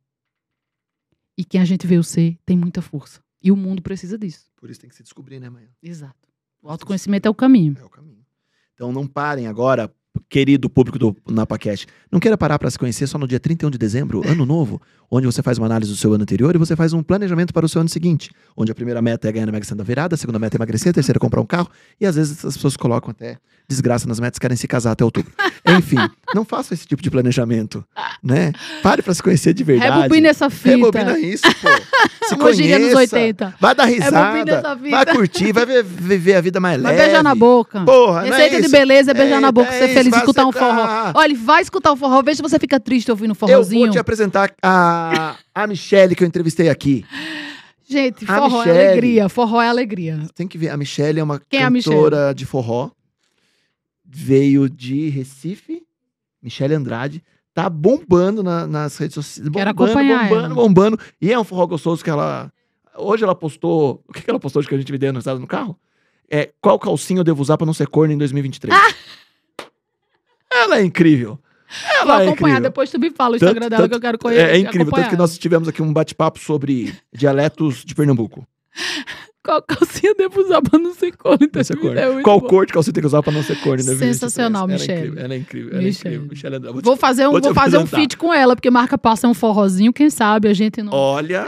E 1.37 1.43
quem 1.43 1.61
a 1.61 1.65
gente 1.65 1.85
veio 1.85 2.03
ser 2.03 2.37
tem 2.45 2.57
muita 2.57 2.81
força. 2.81 3.21
E 3.41 3.51
o 3.51 3.55
mundo 3.55 3.81
precisa 3.81 4.17
disso. 4.17 4.49
Por 4.55 4.69
isso 4.69 4.79
tem 4.79 4.89
que 4.89 4.95
se 4.95 5.03
descobrir, 5.03 5.39
né, 5.39 5.49
Maia? 5.49 5.69
Exato. 5.81 6.29
O 6.61 6.69
autoconhecimento 6.69 7.27
é 7.27 7.29
o 7.31 7.35
caminho. 7.35 7.75
É 7.79 7.83
o 7.83 7.89
caminho. 7.89 8.25
Então 8.73 8.91
não 8.91 9.07
parem 9.07 9.47
agora, 9.47 9.93
querido 10.29 10.69
público 10.69 10.97
do 10.99 11.15
NapaCast. 11.29 11.87
Não 12.11 12.19
queira 12.19 12.37
parar 12.37 12.57
para 12.59 12.69
se 12.69 12.77
conhecer 12.79 13.07
só 13.07 13.17
no 13.17 13.27
dia 13.27 13.39
31 13.39 13.69
de 13.69 13.77
dezembro, 13.77 14.21
ano 14.27 14.45
novo, 14.45 14.81
onde 15.11 15.25
você 15.25 15.41
faz 15.41 15.57
uma 15.57 15.65
análise 15.67 15.91
do 15.91 15.97
seu 15.97 16.13
ano 16.13 16.23
anterior 16.23 16.55
e 16.55 16.57
você 16.57 16.75
faz 16.75 16.93
um 16.93 17.03
planejamento 17.03 17.53
para 17.53 17.65
o 17.65 17.69
seu 17.69 17.81
ano 17.81 17.89
seguinte. 17.89 18.31
Onde 18.55 18.71
a 18.71 18.75
primeira 18.75 19.01
meta 19.01 19.27
é 19.27 19.31
ganhar 19.31 19.45
na 19.45 19.51
Mega 19.51 19.65
Sena 19.65 19.77
da 19.79 19.83
virada, 19.83 20.15
a 20.15 20.17
segunda 20.17 20.39
meta 20.39 20.55
é 20.55 20.57
emagrecer, 20.57 20.89
a 20.89 20.93
terceira 20.93 21.17
é 21.17 21.19
comprar 21.21 21.41
um 21.41 21.45
carro. 21.45 21.69
E 21.99 22.05
às 22.05 22.15
vezes 22.15 22.43
as 22.45 22.55
pessoas 22.55 22.75
colocam 22.77 23.11
até 23.11 23.37
desgraça 23.67 24.07
nas 24.07 24.19
metas, 24.19 24.37
querem 24.37 24.55
se 24.57 24.67
casar 24.67 24.91
até 24.91 25.03
outubro. 25.03 25.31
Enfim, 25.77 25.97
não 26.35 26.45
faça 26.45 26.73
esse 26.73 26.85
tipo 26.85 27.01
de 27.01 27.09
planejamento, 27.09 27.83
né? 28.23 28.51
Pare 28.83 29.01
para 29.01 29.13
se 29.13 29.23
conhecer 29.23 29.53
de 29.53 29.63
verdade. 29.63 30.03
Rebobina 30.03 30.27
essa 30.29 30.49
fita. 30.49 30.69
Rebobina 30.75 31.17
isso, 31.19 31.43
pô. 31.61 31.69
Se 32.25 32.35
conheça. 32.37 32.97
80. 32.97 33.55
Vai 33.59 33.75
dar 33.75 33.85
risada, 33.85 34.75
vai 34.89 35.05
curtir, 35.05 35.51
vai 35.51 35.63
ver- 35.65 35.83
viver 35.83 36.33
a 36.35 36.41
vida 36.41 36.59
mais 36.59 36.81
Vai 36.81 36.91
leve. 36.93 37.03
beijar 37.03 37.23
na 37.23 37.35
boca. 37.35 37.83
Porra, 37.85 38.25
é 38.25 38.29
Receita 38.31 38.55
de 38.57 38.61
isso? 38.63 38.71
beleza 38.71 39.11
é 39.11 39.13
beijar 39.13 39.37
É, 39.37 39.39
na 39.39 39.51
boca, 39.51 39.69
é 39.71 39.87
ser 39.93 40.01
isso, 40.01 40.04
feliz, 40.09 40.11
vai 40.11 40.19
escutar 40.21 40.45
um 40.47 40.51
forró. 40.51 40.81
Ah. 40.83 41.13
Olha, 41.15 41.35
vai 41.37 41.61
escutar 41.61 41.91
o 41.91 41.95
forró, 41.95 42.21
veja 42.21 42.37
se 42.37 42.41
você 42.41 42.57
fica 42.59 42.79
triste 42.79 43.09
ouvindo 43.11 43.31
um 43.31 43.33
Eu 43.33 43.35
forrozinho. 43.35 43.81
vou 43.85 43.89
te 43.91 43.99
apresentar 43.99 44.53
a, 44.61 45.35
a 45.53 45.67
Michelle 45.67 46.15
que 46.15 46.23
eu 46.23 46.27
entrevistei 46.27 46.69
aqui. 46.69 47.05
Gente, 47.87 48.25
A 48.27 48.37
forró 48.37 48.63
é 48.63 48.65
Michele. 48.67 48.87
alegria, 48.87 49.29
forró 49.29 49.61
é 49.61 49.67
alegria. 49.69 50.19
Tem 50.33 50.47
que 50.47 50.57
ver, 50.57 50.69
a 50.69 50.77
Michelle 50.77 51.19
é 51.19 51.23
uma 51.23 51.39
Quem 51.49 51.61
é 51.63 51.69
cantora 51.69 52.33
de 52.33 52.45
forró. 52.45 52.89
Veio 54.03 54.69
de 54.69 55.09
Recife, 55.09 55.81
Michelle 56.41 56.73
Andrade. 56.73 57.23
Tá 57.53 57.69
bombando 57.69 58.43
na- 58.43 58.67
nas 58.67 58.97
redes 58.97 59.15
sociais. 59.15 59.49
Quero 59.49 59.73
Bombando, 59.73 59.91
acompanhar 59.91 60.23
bombando, 60.29 60.45
ela. 60.45 60.55
bombando. 60.55 60.99
E 61.21 61.31
é 61.31 61.39
um 61.39 61.43
forró 61.43 61.65
gostoso 61.67 62.03
que 62.03 62.09
ela 62.09 62.51
hoje 62.97 63.23
ela 63.23 63.35
postou. 63.35 64.03
O 64.07 64.13
que, 64.13 64.29
ela 64.29 64.39
postou 64.39 64.59
hoje 64.59 64.67
que 64.69 64.75
a 64.75 64.77
gente 64.77 64.91
vendeu 64.91 65.11
no 65.13 65.21
no 65.39 65.47
carro? 65.47 65.77
É, 66.29 66.51
qual 66.61 66.77
calcinha 66.79 67.19
eu 67.19 67.23
devo 67.23 67.41
usar 67.41 67.57
pra 67.57 67.65
não 67.65 67.73
ser 67.73 67.87
corno 67.87 68.13
em 68.13 68.17
2023? 68.17 68.73
Ela 70.65 70.79
é 70.79 70.83
incrível. 70.83 71.39
Vou 71.39 72.01
Ela 72.01 72.23
é 72.23 72.27
acompanhar, 72.27 72.53
incrível. 72.55 72.61
depois 72.61 72.91
tu 72.91 72.99
me 72.99 73.09
fala 73.09 73.35
o 73.35 73.39
Tanto- 73.39 73.49
Instagram 73.49 73.69
dela 73.69 73.81
tanto- 73.83 73.89
que 73.89 73.95
eu 73.95 74.01
quero 74.01 74.17
conhecer. 74.19 74.49
É, 74.49 74.55
é 74.55 74.57
incrível. 74.59 74.91
Tanto 74.93 75.09
que 75.09 75.17
nós 75.17 75.37
tivemos 75.37 75.67
aqui 75.67 75.81
um 75.81 75.91
bate-papo 75.91 76.39
sobre 76.39 76.93
dialetos 77.13 77.83
de 77.83 77.95
Pernambuco. 77.95 78.47
Qual 79.43 79.61
calcinha 79.61 80.15
devo 80.15 80.41
usar 80.41 80.59
pra 80.59 80.79
não 80.79 80.91
ser 80.95 81.15
corno? 81.15 81.47
Não 81.53 81.63
ser 81.63 81.77
corno. 81.77 81.99
É 81.99 82.21
Qual 82.23 82.41
bom. 82.41 82.47
cor 82.47 82.65
de 82.65 82.73
calcinha 82.73 82.93
tem 82.95 83.01
que 83.01 83.05
usar 83.07 83.21
pra 83.21 83.31
não 83.31 83.43
ser 83.43 83.53
corno 83.57 83.77
2023? 83.83 84.15
Sensacional, 84.17 84.67
é 84.67 84.73
incrível, 84.75 85.13
Ela 85.23 85.33
é 85.33 85.37
incrível. 85.37 85.71
Ela 85.73 85.83
é 85.83 85.89
incrível. 85.89 86.21
Michele 86.23 86.55
Andrade. 86.55 86.81
Vou 86.81 86.97
fazer 86.97 87.27
um, 87.27 87.31
vou 87.31 87.41
vou 87.41 87.53
fazer 87.53 87.77
um 87.77 87.85
feat 87.85 88.17
com 88.17 88.33
ela, 88.33 88.55
porque 88.55 88.71
marca 88.71 88.97
passa 88.97 89.27
um 89.27 89.35
forrozinho, 89.35 89.93
quem 89.93 90.09
sabe 90.09 90.47
a 90.47 90.53
gente 90.53 90.81
não. 90.81 90.91
Olha, 90.91 91.45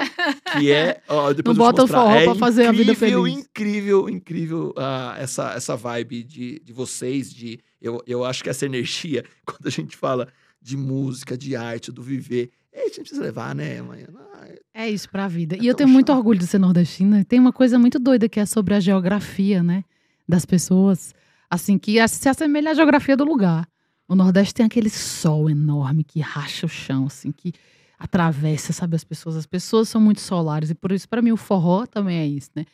que 0.59 0.71
é. 0.71 0.99
Ó, 1.07 1.29
Não 1.43 1.53
vou 1.55 1.55
bota 1.55 1.81
o 1.81 1.83
mostrar. 1.85 2.01
forró 2.01 2.15
é 2.15 2.23
pra 2.25 2.35
fazer 2.35 2.67
a 2.67 2.71
vida 2.71 2.91
incrível, 2.91 3.23
feliz. 3.23 3.39
Incrível, 3.39 4.09
incrível 4.09 4.73
ah, 4.77 5.15
essa, 5.17 5.53
essa 5.55 5.75
vibe 5.75 6.21
de, 6.23 6.59
de 6.63 6.71
vocês. 6.73 7.33
De, 7.33 7.59
eu, 7.81 8.01
eu 8.07 8.23
acho 8.25 8.43
que 8.43 8.49
essa 8.49 8.65
energia, 8.65 9.23
quando 9.45 9.67
a 9.67 9.69
gente 9.71 9.95
fala 9.95 10.27
de 10.61 10.75
música, 10.77 11.37
de 11.37 11.55
arte, 11.55 11.91
do 11.91 12.01
viver, 12.01 12.49
é, 12.73 12.81
a 12.81 12.85
gente 12.87 13.01
precisa 13.01 13.21
levar, 13.21 13.55
né, 13.55 13.81
mãe? 13.81 14.05
Ah, 14.33 14.47
É 14.73 14.89
isso 14.89 15.09
pra 15.09 15.27
vida. 15.27 15.55
É 15.55 15.59
e 15.59 15.67
eu 15.67 15.73
tenho 15.75 15.89
muito 15.89 16.07
chato. 16.07 16.17
orgulho 16.17 16.39
de 16.39 16.47
ser 16.47 16.59
nordestina. 16.59 17.23
Tem 17.25 17.39
uma 17.39 17.53
coisa 17.53 17.79
muito 17.79 17.97
doida 17.99 18.27
que 18.29 18.39
é 18.39 18.45
sobre 18.45 18.73
a 18.73 18.79
geografia, 18.79 19.63
né? 19.63 19.83
Das 20.27 20.45
pessoas. 20.45 21.13
Assim, 21.49 21.77
que 21.77 22.05
se 22.07 22.27
assemelha 22.27 22.71
à 22.71 22.73
geografia 22.73 23.15
do 23.15 23.23
lugar. 23.23 23.67
O 24.07 24.15
Nordeste 24.15 24.53
tem 24.53 24.65
aquele 24.65 24.89
sol 24.89 25.49
enorme 25.49 26.03
que 26.03 26.19
racha 26.19 26.65
o 26.65 26.69
chão, 26.69 27.05
assim, 27.07 27.31
que 27.31 27.53
atravessa, 27.97 28.71
sabe, 28.73 28.95
as 28.95 29.03
pessoas. 29.03 29.35
As 29.35 29.45
pessoas 29.45 29.89
são 29.89 29.99
muito 29.99 30.21
solares. 30.21 30.69
E 30.69 30.75
por 30.75 30.91
isso, 30.91 31.07
pra 31.09 31.21
mim, 31.21 31.31
o 31.31 31.37
forró 31.37 31.85
também 31.85 32.17
é 32.19 32.27
isso, 32.27 32.49
né? 32.55 32.65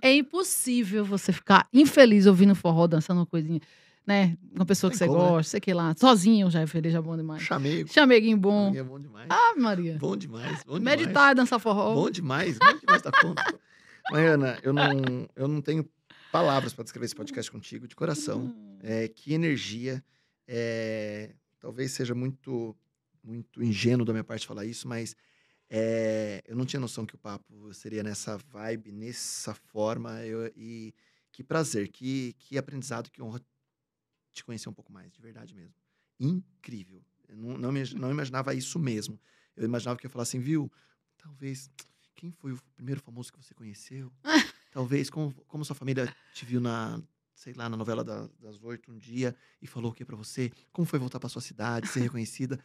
É 0.00 0.14
impossível 0.14 1.04
você 1.04 1.32
ficar 1.32 1.68
infeliz 1.72 2.26
ouvindo 2.26 2.54
forró, 2.54 2.86
dançando 2.86 3.18
uma 3.20 3.26
coisinha, 3.26 3.60
né? 4.06 4.36
Uma 4.54 4.66
pessoa 4.66 4.90
que 4.90 4.96
você 4.96 5.06
como, 5.06 5.18
né? 5.22 5.28
gosta, 5.30 5.50
sei 5.52 5.60
que 5.60 5.72
lá. 5.72 5.94
Sozinho 5.98 6.50
já 6.50 6.60
é 6.60 6.66
feliz, 6.66 6.92
já 6.92 6.98
é 6.98 7.02
bom 7.02 7.16
demais. 7.16 7.42
chamego. 7.42 7.92
Chameguinho 7.92 8.36
bom. 8.36 8.74
É 8.74 8.82
bom 8.82 9.00
demais. 9.00 9.26
Ah, 9.30 9.54
Maria. 9.56 9.96
Bom 9.98 10.16
demais. 10.16 10.62
Bom 10.64 10.78
demais. 10.78 10.98
Meditar 11.00 11.32
e 11.32 11.34
dançar 11.34 11.58
forró. 11.58 11.94
Bom 11.94 12.10
demais, 12.10 12.58
bom 12.58 12.78
demais 12.78 13.02
da 13.02 13.10
conta. 13.12 13.42
Maiana, 14.10 14.58
eu 14.62 14.72
não, 14.72 15.28
eu 15.34 15.48
não 15.48 15.60
tenho 15.62 15.88
palavras 16.30 16.74
para 16.74 16.84
descrever 16.84 17.06
esse 17.06 17.14
podcast 17.14 17.50
contigo, 17.50 17.88
de 17.88 17.96
coração. 17.96 18.40
Hum. 18.54 18.78
É, 18.82 19.08
que 19.08 19.32
energia. 19.32 20.04
é, 20.46 21.34
talvez 21.58 21.92
seja 21.92 22.14
muito, 22.14 22.76
muito 23.22 23.62
ingênuo 23.62 24.04
da 24.04 24.12
minha 24.12 24.22
parte 24.24 24.46
falar 24.46 24.66
isso, 24.66 24.86
mas 24.86 25.16
é, 25.70 26.42
eu 26.46 26.54
não 26.54 26.66
tinha 26.66 26.78
noção 26.78 27.06
que 27.06 27.14
o 27.14 27.18
papo 27.18 27.72
seria 27.72 28.02
nessa 28.02 28.36
vibe, 28.52 28.92
nessa 28.92 29.54
forma. 29.54 30.22
eu- 30.26 30.52
e 30.54 30.92
que 31.32 31.42
prazer, 31.42 31.88
que, 31.88 32.34
que 32.38 32.58
aprendizado, 32.58 33.10
que 33.10 33.22
honra 33.22 33.40
te 34.34 34.44
conhecer 34.44 34.68
um 34.68 34.72
pouco 34.72 34.92
mais, 34.92 35.10
de 35.12 35.20
verdade 35.22 35.54
mesmo. 35.54 35.74
Incrível. 36.20 37.02
Eu 37.28 37.36
não, 37.36 37.56
não, 37.56 37.72
não 37.72 38.10
imaginava 38.10 38.54
isso 38.54 38.78
mesmo. 38.78 39.18
Eu 39.56 39.64
imaginava 39.64 39.98
que 39.98 40.04
eu 40.06 40.08
ia 40.08 40.12
falar 40.12 40.24
assim, 40.24 40.40
viu? 40.40 40.70
Talvez. 41.16 41.70
Quem 42.16 42.30
foi 42.32 42.52
o 42.52 42.58
primeiro 42.76 43.00
famoso 43.00 43.32
que 43.32 43.38
você 43.42 43.54
conheceu? 43.54 44.12
Talvez, 44.72 45.08
como, 45.10 45.32
como 45.46 45.64
sua 45.64 45.74
família 45.76 46.12
te 46.32 46.44
viu 46.44 46.60
na, 46.60 47.00
sei 47.34 47.52
lá, 47.54 47.68
na 47.68 47.76
novela 47.76 48.02
da- 48.04 48.28
das 48.40 48.62
oito 48.62 48.90
um 48.92 48.96
dia 48.98 49.34
e 49.62 49.66
falou 49.66 49.90
o 49.90 49.94
que 49.94 50.04
pra 50.04 50.16
você? 50.16 50.50
Como 50.72 50.86
foi 50.86 50.98
voltar 50.98 51.18
pra 51.20 51.28
sua 51.28 51.40
cidade, 51.42 51.88
ser 51.88 52.00
reconhecida? 52.00 52.58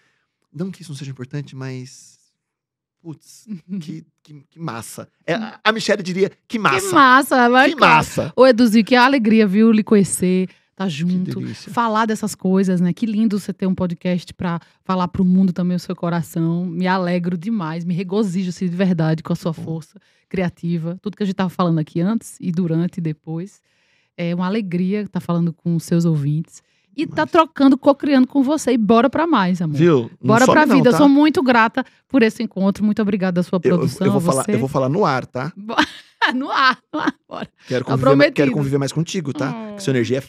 Não 0.51 0.71
que 0.71 0.81
isso 0.81 0.91
não 0.91 0.97
seja 0.97 1.11
importante, 1.11 1.55
mas. 1.55 2.17
Putz, 3.01 3.45
que, 3.81 4.05
que, 4.23 4.41
que 4.49 4.59
massa. 4.59 5.09
É, 5.25 5.33
a- 5.35 5.59
a 5.63 5.71
Michelle 5.71 6.03
diria, 6.03 6.29
que 6.47 6.59
massa. 6.59 6.87
Que 6.89 6.93
massa, 6.93 7.49
vai 7.49 7.69
Que 7.69 7.75
massa. 7.79 8.33
Ô, 8.35 8.45
Eduzinho, 8.45 8.83
que 8.85 8.95
alegria, 8.95 9.47
viu, 9.47 9.71
lhe 9.71 9.83
conhecer, 9.83 10.49
tá 10.79 10.85
Que 10.85 10.91
junto, 10.91 11.55
falar 11.71 12.05
dessas 12.05 12.33
coisas, 12.33 12.79
né? 12.79 12.93
Que 12.93 13.05
lindo 13.05 13.37
você 13.37 13.51
ter 13.51 13.67
um 13.67 13.75
podcast 13.75 14.33
pra 14.33 14.59
falar 14.85 15.07
pro 15.09 15.25
mundo 15.25 15.51
também 15.51 15.75
o 15.75 15.79
seu 15.79 15.93
coração. 15.95 16.65
Me 16.65 16.87
alegro 16.87 17.37
demais, 17.37 17.83
me 17.83 17.93
regozijo, 17.93 18.49
assim, 18.49 18.67
de 18.69 18.75
verdade, 18.75 19.21
com 19.21 19.33
a 19.33 19.35
sua 19.35 19.51
força 19.53 19.99
criativa. 20.29 20.97
Tudo 21.01 21.17
que 21.17 21.23
a 21.23 21.25
gente 21.25 21.35
tava 21.35 21.49
falando 21.49 21.79
aqui 21.79 21.99
antes 21.99 22.37
e 22.39 22.51
durante 22.51 22.99
e 22.99 23.01
depois. 23.01 23.61
É 24.17 24.33
uma 24.33 24.45
alegria 24.45 25.01
estar 25.01 25.19
falando 25.19 25.51
com 25.53 25.75
os 25.75 25.83
seus 25.83 26.05
ouvintes. 26.05 26.61
E 26.95 27.05
tá 27.05 27.23
Demais. 27.23 27.31
trocando, 27.31 27.77
co-criando 27.77 28.27
com 28.27 28.41
você. 28.43 28.71
E 28.73 28.77
bora 28.77 29.09
pra 29.09 29.25
mais, 29.27 29.61
amor. 29.61 29.77
Viu? 29.77 30.11
Não 30.21 30.27
Bora 30.27 30.45
pra 30.45 30.65
não, 30.65 30.75
vida. 30.77 30.89
Eu 30.89 30.91
tá? 30.93 30.97
sou 30.97 31.07
muito 31.09 31.41
grata 31.43 31.85
por 32.07 32.21
esse 32.23 32.43
encontro. 32.43 32.83
Muito 32.83 33.01
obrigada 33.01 33.35
da 33.35 33.43
sua 33.43 33.59
Eu, 33.63 33.71
eu- 33.71 33.77
produção. 33.77 34.05
eu 34.07 34.11
vou 34.13 34.19
a 34.19 34.23
falar, 34.23 34.43
você. 34.43 34.53
eu 34.53 34.59
vou 34.59 34.67
falar 34.67 34.89
no 34.89 35.05
ar, 35.05 35.25
tá? 35.25 35.53
no 36.35 36.49
ar, 36.51 36.77
no 36.93 36.99
ar. 36.99 37.13
Bora. 37.27 37.47
Quero 37.67 37.85
Tá 37.85 37.91
conviver, 37.91 38.05
mais, 38.05 38.17
prometido. 38.17 38.35
quero 38.35 38.51
conviver 38.51 38.77
mais 38.77 38.91
contigo, 38.91 39.31
tá? 39.33 39.49
Oh. 39.55 39.67
Porque 39.67 39.81
sua 39.83 39.91
energia 39.91 40.17
é 40.17 40.23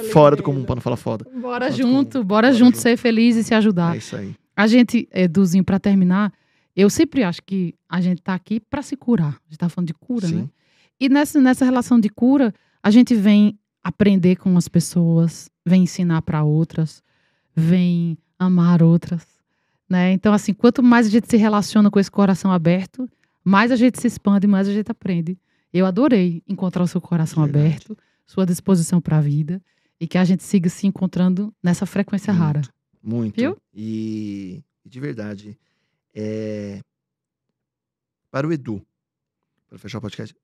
Olha 0.00 0.12
fora 0.12 0.36
do 0.36 0.42
comum, 0.42 0.64
pra 0.64 0.74
não 0.74 0.82
falar 0.82 0.96
foda. 0.96 1.26
Bora 1.40 1.70
junto, 1.70 2.24
bora 2.24 2.48
bora 2.48 2.52
junto 2.52 2.76
junto. 2.76 2.78
ser 2.78 2.96
feliz 2.96 3.36
e 3.36 3.44
se 3.44 3.54
ajudar. 3.54 3.94
É 3.94 3.98
isso 3.98 4.16
aí. 4.16 4.34
A 4.56 4.66
gente, 4.66 5.08
Eduzinho, 5.12 5.64
pra 5.64 5.78
terminar, 5.78 6.32
eu 6.76 6.90
sempre 6.90 7.22
acho 7.22 7.42
que 7.42 7.74
a 7.88 8.00
gente 8.00 8.22
tá 8.22 8.34
aqui 8.34 8.60
pra 8.60 8.82
se 8.82 8.96
curar. 8.96 9.34
A 9.34 9.48
gente 9.48 9.58
tá 9.58 9.68
falando 9.68 9.88
de 9.88 9.94
cura, 9.94 10.28
né? 10.28 10.42
Sim. 10.42 10.50
E 10.98 11.08
nessa, 11.08 11.40
nessa 11.40 11.64
relação 11.64 11.98
de 11.98 12.08
cura, 12.08 12.52
a 12.82 12.90
gente 12.90 13.14
vem 13.14 13.58
aprender 13.82 14.36
com 14.36 14.56
as 14.56 14.68
pessoas, 14.68 15.50
vem 15.64 15.84
ensinar 15.84 16.22
pra 16.22 16.42
outras, 16.42 17.02
vem 17.54 18.18
amar 18.38 18.82
outras, 18.82 19.26
né? 19.88 20.12
Então, 20.12 20.32
assim, 20.32 20.52
quanto 20.52 20.82
mais 20.82 21.06
a 21.06 21.10
gente 21.10 21.28
se 21.28 21.36
relaciona 21.36 21.90
com 21.90 21.98
esse 21.98 22.10
coração 22.10 22.52
aberto, 22.52 23.08
mais 23.42 23.72
a 23.72 23.76
gente 23.76 24.00
se 24.00 24.06
expande, 24.06 24.46
mais 24.46 24.68
a 24.68 24.72
gente 24.72 24.90
aprende. 24.90 25.38
Eu 25.72 25.86
adorei 25.86 26.42
encontrar 26.46 26.82
o 26.82 26.86
seu 26.86 27.00
coração 27.00 27.44
Verdade. 27.44 27.66
aberto, 27.66 27.98
sua 28.26 28.44
disposição 28.44 29.00
pra 29.00 29.20
vida 29.20 29.60
e 30.00 30.08
que 30.08 30.16
a 30.18 30.24
gente 30.24 30.42
siga 30.42 30.68
se 30.70 30.86
encontrando 30.86 31.54
nessa 31.62 31.84
frequência 31.86 32.32
Muito. 32.32 32.42
rara. 32.42 32.60
Muito. 33.02 33.36
Viu? 33.36 33.56
E, 33.74 34.62
de 34.84 34.98
verdade, 35.00 35.58
é, 36.14 36.82
para 38.30 38.46
o 38.46 38.52
Edu, 38.52 38.84
para 39.68 39.78
fechar 39.78 39.98
o 39.98 40.00
podcast, 40.00 40.34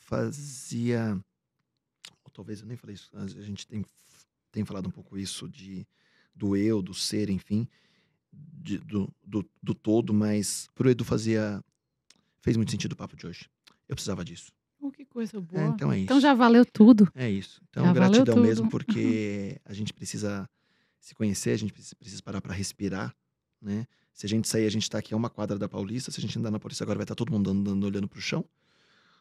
fazia. 0.00 1.18
ou 2.24 2.30
talvez 2.32 2.60
eu 2.60 2.66
nem 2.66 2.76
falei 2.76 2.94
isso, 2.94 3.10
a 3.14 3.26
gente 3.26 3.66
tem, 3.66 3.84
tem 4.50 4.64
falado 4.64 4.86
um 4.88 4.90
pouco 4.90 5.16
isso 5.16 5.48
de 5.48 5.86
do 6.34 6.56
eu, 6.56 6.82
do 6.82 6.92
ser, 6.92 7.30
enfim, 7.30 7.68
de- 8.32 8.78
do, 8.78 9.08
do, 9.24 9.48
do 9.62 9.74
todo, 9.74 10.12
mas 10.12 10.68
para 10.74 10.88
o 10.88 10.90
Edu 10.90 11.04
fazia. 11.04 11.62
fez 12.40 12.56
muito 12.56 12.70
sentido 12.72 12.92
o 12.92 12.96
papo 12.96 13.16
de 13.16 13.26
hoje. 13.26 13.48
Eu 13.88 13.94
precisava 13.94 14.24
disso. 14.24 14.50
Oh, 14.86 14.90
que 14.90 15.02
coisa 15.02 15.40
boa. 15.40 15.62
É, 15.62 15.66
então 15.68 15.90
é 15.90 15.96
isso. 15.96 16.04
Então 16.04 16.20
já 16.20 16.34
valeu 16.34 16.66
tudo. 16.66 17.10
É 17.14 17.30
isso. 17.30 17.62
Então, 17.70 17.86
Já 17.86 17.92
gratidão 17.94 18.36
mesmo, 18.36 18.68
porque 18.68 19.58
a 19.64 19.72
gente 19.72 19.94
precisa 19.94 20.46
se 21.00 21.14
conhecer, 21.14 21.52
a 21.52 21.56
gente 21.56 21.72
precisa, 21.72 22.22
parar 22.22 22.42
para 22.42 22.52
respirar, 22.52 23.16
né? 23.62 23.86
Se 24.12 24.26
a 24.26 24.28
gente 24.28 24.46
sair, 24.46 24.66
a 24.66 24.70
gente 24.70 24.88
tá 24.90 24.98
aqui 24.98 25.14
a 25.14 25.16
uma 25.16 25.30
quadra 25.30 25.58
da 25.58 25.66
Paulista, 25.66 26.10
se 26.10 26.20
a 26.20 26.20
gente 26.20 26.38
andar 26.38 26.50
na 26.50 26.58
Paulista 26.60 26.84
agora 26.84 26.98
vai 26.98 27.04
estar 27.04 27.14
todo 27.14 27.32
mundo 27.32 27.50
andando 27.50 27.82
olhando 27.82 28.06
pro 28.06 28.20
chão 28.20 28.44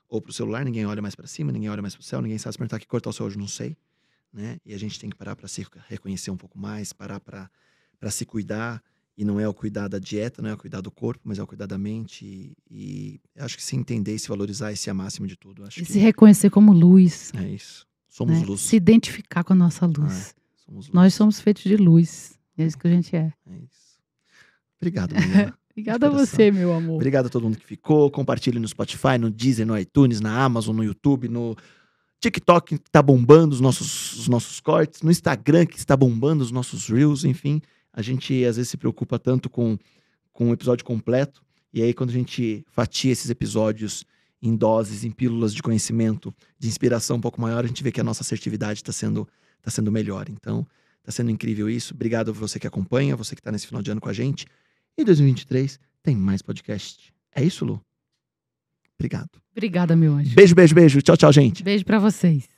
ou 0.09 0.21
pro 0.21 0.33
celular, 0.33 0.65
ninguém 0.65 0.85
olha 0.85 1.01
mais 1.01 1.15
para 1.15 1.27
cima, 1.27 1.49
ninguém 1.49 1.69
olha 1.69 1.81
mais 1.81 1.95
pro 1.95 2.03
céu, 2.03 2.21
ninguém 2.21 2.37
sabe 2.37 2.53
se 2.53 2.57
perguntar 2.57 2.79
que 2.79 2.85
cortar 2.85 3.11
o 3.11 3.13
céu 3.13 3.25
hoje, 3.25 3.37
não 3.37 3.47
sei, 3.47 3.77
né? 4.33 4.59
E 4.65 4.73
a 4.73 4.77
gente 4.77 4.99
tem 4.99 5.09
que 5.09 5.15
parar 5.15 5.37
para 5.37 5.47
se 5.47 5.65
reconhecer 5.87 6.29
um 6.29 6.37
pouco 6.37 6.59
mais, 6.59 6.91
parar 6.91 7.21
para 7.21 7.49
para 7.97 8.11
se 8.11 8.25
cuidar, 8.25 8.83
e 9.17 9.23
não 9.23 9.39
é 9.39 9.47
o 9.47 9.53
cuidar 9.53 9.87
da 9.87 9.99
dieta, 9.99 10.41
não 10.41 10.49
é 10.49 10.53
o 10.53 10.57
cuidar 10.57 10.81
do 10.81 10.89
corpo, 10.91 11.21
mas 11.23 11.37
é 11.37 11.43
o 11.43 11.47
cuidar 11.47 11.67
da 11.67 11.77
mente 11.77 12.25
e, 12.25 12.53
e 12.69 13.19
acho 13.37 13.55
que 13.55 13.63
se 13.63 13.75
entender 13.75 14.15
e 14.15 14.19
se 14.19 14.27
valorizar 14.27 14.71
e 14.71 14.77
se 14.77 14.89
amar 14.89 15.07
acima 15.07 15.27
de 15.27 15.35
tudo, 15.35 15.63
acho 15.63 15.79
E 15.79 15.85
que 15.85 15.91
se 15.91 15.99
reconhecer 15.99 16.49
como 16.49 16.73
luz. 16.73 17.31
é 17.35 17.47
isso. 17.49 17.85
Somos 18.09 18.39
né? 18.39 18.45
luz. 18.45 18.61
Se 18.61 18.75
identificar 18.75 19.43
com 19.43 19.53
a 19.53 19.55
nossa 19.55 19.85
luz. 19.85 20.35
Somos 20.65 20.85
luz. 20.87 20.93
Nós 20.93 21.13
somos 21.13 21.39
feitos 21.39 21.63
de 21.63 21.77
luz. 21.77 22.37
É 22.57 22.65
isso 22.65 22.77
que 22.77 22.87
a 22.87 22.91
gente 22.91 23.15
é. 23.15 23.33
É 23.47 23.57
isso. 23.57 23.99
Obrigado, 24.79 25.13
Mariana. 25.13 25.57
Obrigada 25.71 26.05
a 26.05 26.09
você, 26.11 26.51
meu 26.51 26.71
amor. 26.71 26.95
Obrigado 26.95 27.25
a 27.25 27.29
todo 27.29 27.43
mundo 27.43 27.57
que 27.57 27.65
ficou. 27.65 28.11
Compartilhe 28.11 28.59
no 28.59 28.67
Spotify, 28.67 29.17
no 29.19 29.31
Deezer, 29.31 29.65
no 29.65 29.75
iTunes, 29.75 30.21
na 30.21 30.43
Amazon, 30.43 30.75
no 30.75 30.83
YouTube, 30.83 31.27
no 31.27 31.55
TikTok 32.19 32.77
que 32.77 32.91
tá 32.91 33.01
bombando 33.01 33.55
os 33.55 33.59
nossos, 33.59 34.19
os 34.19 34.27
nossos 34.27 34.59
cortes, 34.59 35.01
no 35.01 35.09
Instagram 35.09 35.65
que 35.65 35.77
está 35.77 35.97
bombando 35.97 36.43
os 36.43 36.51
nossos 36.51 36.87
Reels, 36.87 37.23
enfim. 37.23 37.59
A 37.93 38.01
gente 38.01 38.43
às 38.43 38.57
vezes 38.57 38.71
se 38.71 38.77
preocupa 38.77 39.19
tanto 39.19 39.49
com, 39.49 39.77
com 40.31 40.49
o 40.49 40.53
episódio 40.53 40.83
completo. 40.83 41.43
E 41.71 41.81
aí, 41.81 41.93
quando 41.93 42.09
a 42.09 42.13
gente 42.13 42.65
fatia 42.67 43.11
esses 43.11 43.29
episódios 43.29 44.03
em 44.41 44.55
doses, 44.55 45.03
em 45.03 45.11
pílulas 45.11 45.53
de 45.53 45.61
conhecimento, 45.63 46.33
de 46.59 46.67
inspiração 46.67 47.17
um 47.17 47.21
pouco 47.21 47.39
maior, 47.39 47.63
a 47.63 47.67
gente 47.67 47.83
vê 47.83 47.91
que 47.91 48.01
a 48.01 48.03
nossa 48.03 48.23
assertividade 48.23 48.79
está 48.79 48.91
sendo, 48.91 49.27
tá 49.61 49.71
sendo 49.71 49.91
melhor. 49.91 50.27
Então, 50.29 50.67
tá 51.03 51.11
sendo 51.11 51.31
incrível 51.31 51.69
isso. 51.69 51.93
Obrigado 51.93 52.31
a 52.31 52.33
você 52.33 52.59
que 52.59 52.67
acompanha, 52.67 53.15
você 53.15 53.35
que 53.35 53.41
está 53.41 53.51
nesse 53.51 53.67
final 53.67 53.81
de 53.81 53.91
ano 53.91 54.01
com 54.01 54.09
a 54.09 54.13
gente. 54.13 54.45
Em 54.97 55.05
2023 55.05 55.79
tem 56.01 56.15
mais 56.15 56.41
podcast. 56.41 57.13
É 57.33 57.43
isso, 57.43 57.63
Lu? 57.63 57.81
Obrigado. 58.99 59.29
Obrigada, 59.51 59.95
meu 59.95 60.13
anjo. 60.13 60.35
Beijo, 60.35 60.55
beijo, 60.55 60.75
beijo. 60.75 61.01
Tchau, 61.01 61.17
tchau, 61.17 61.31
gente. 61.31 61.63
Beijo 61.63 61.85
pra 61.85 61.99
vocês. 61.99 62.49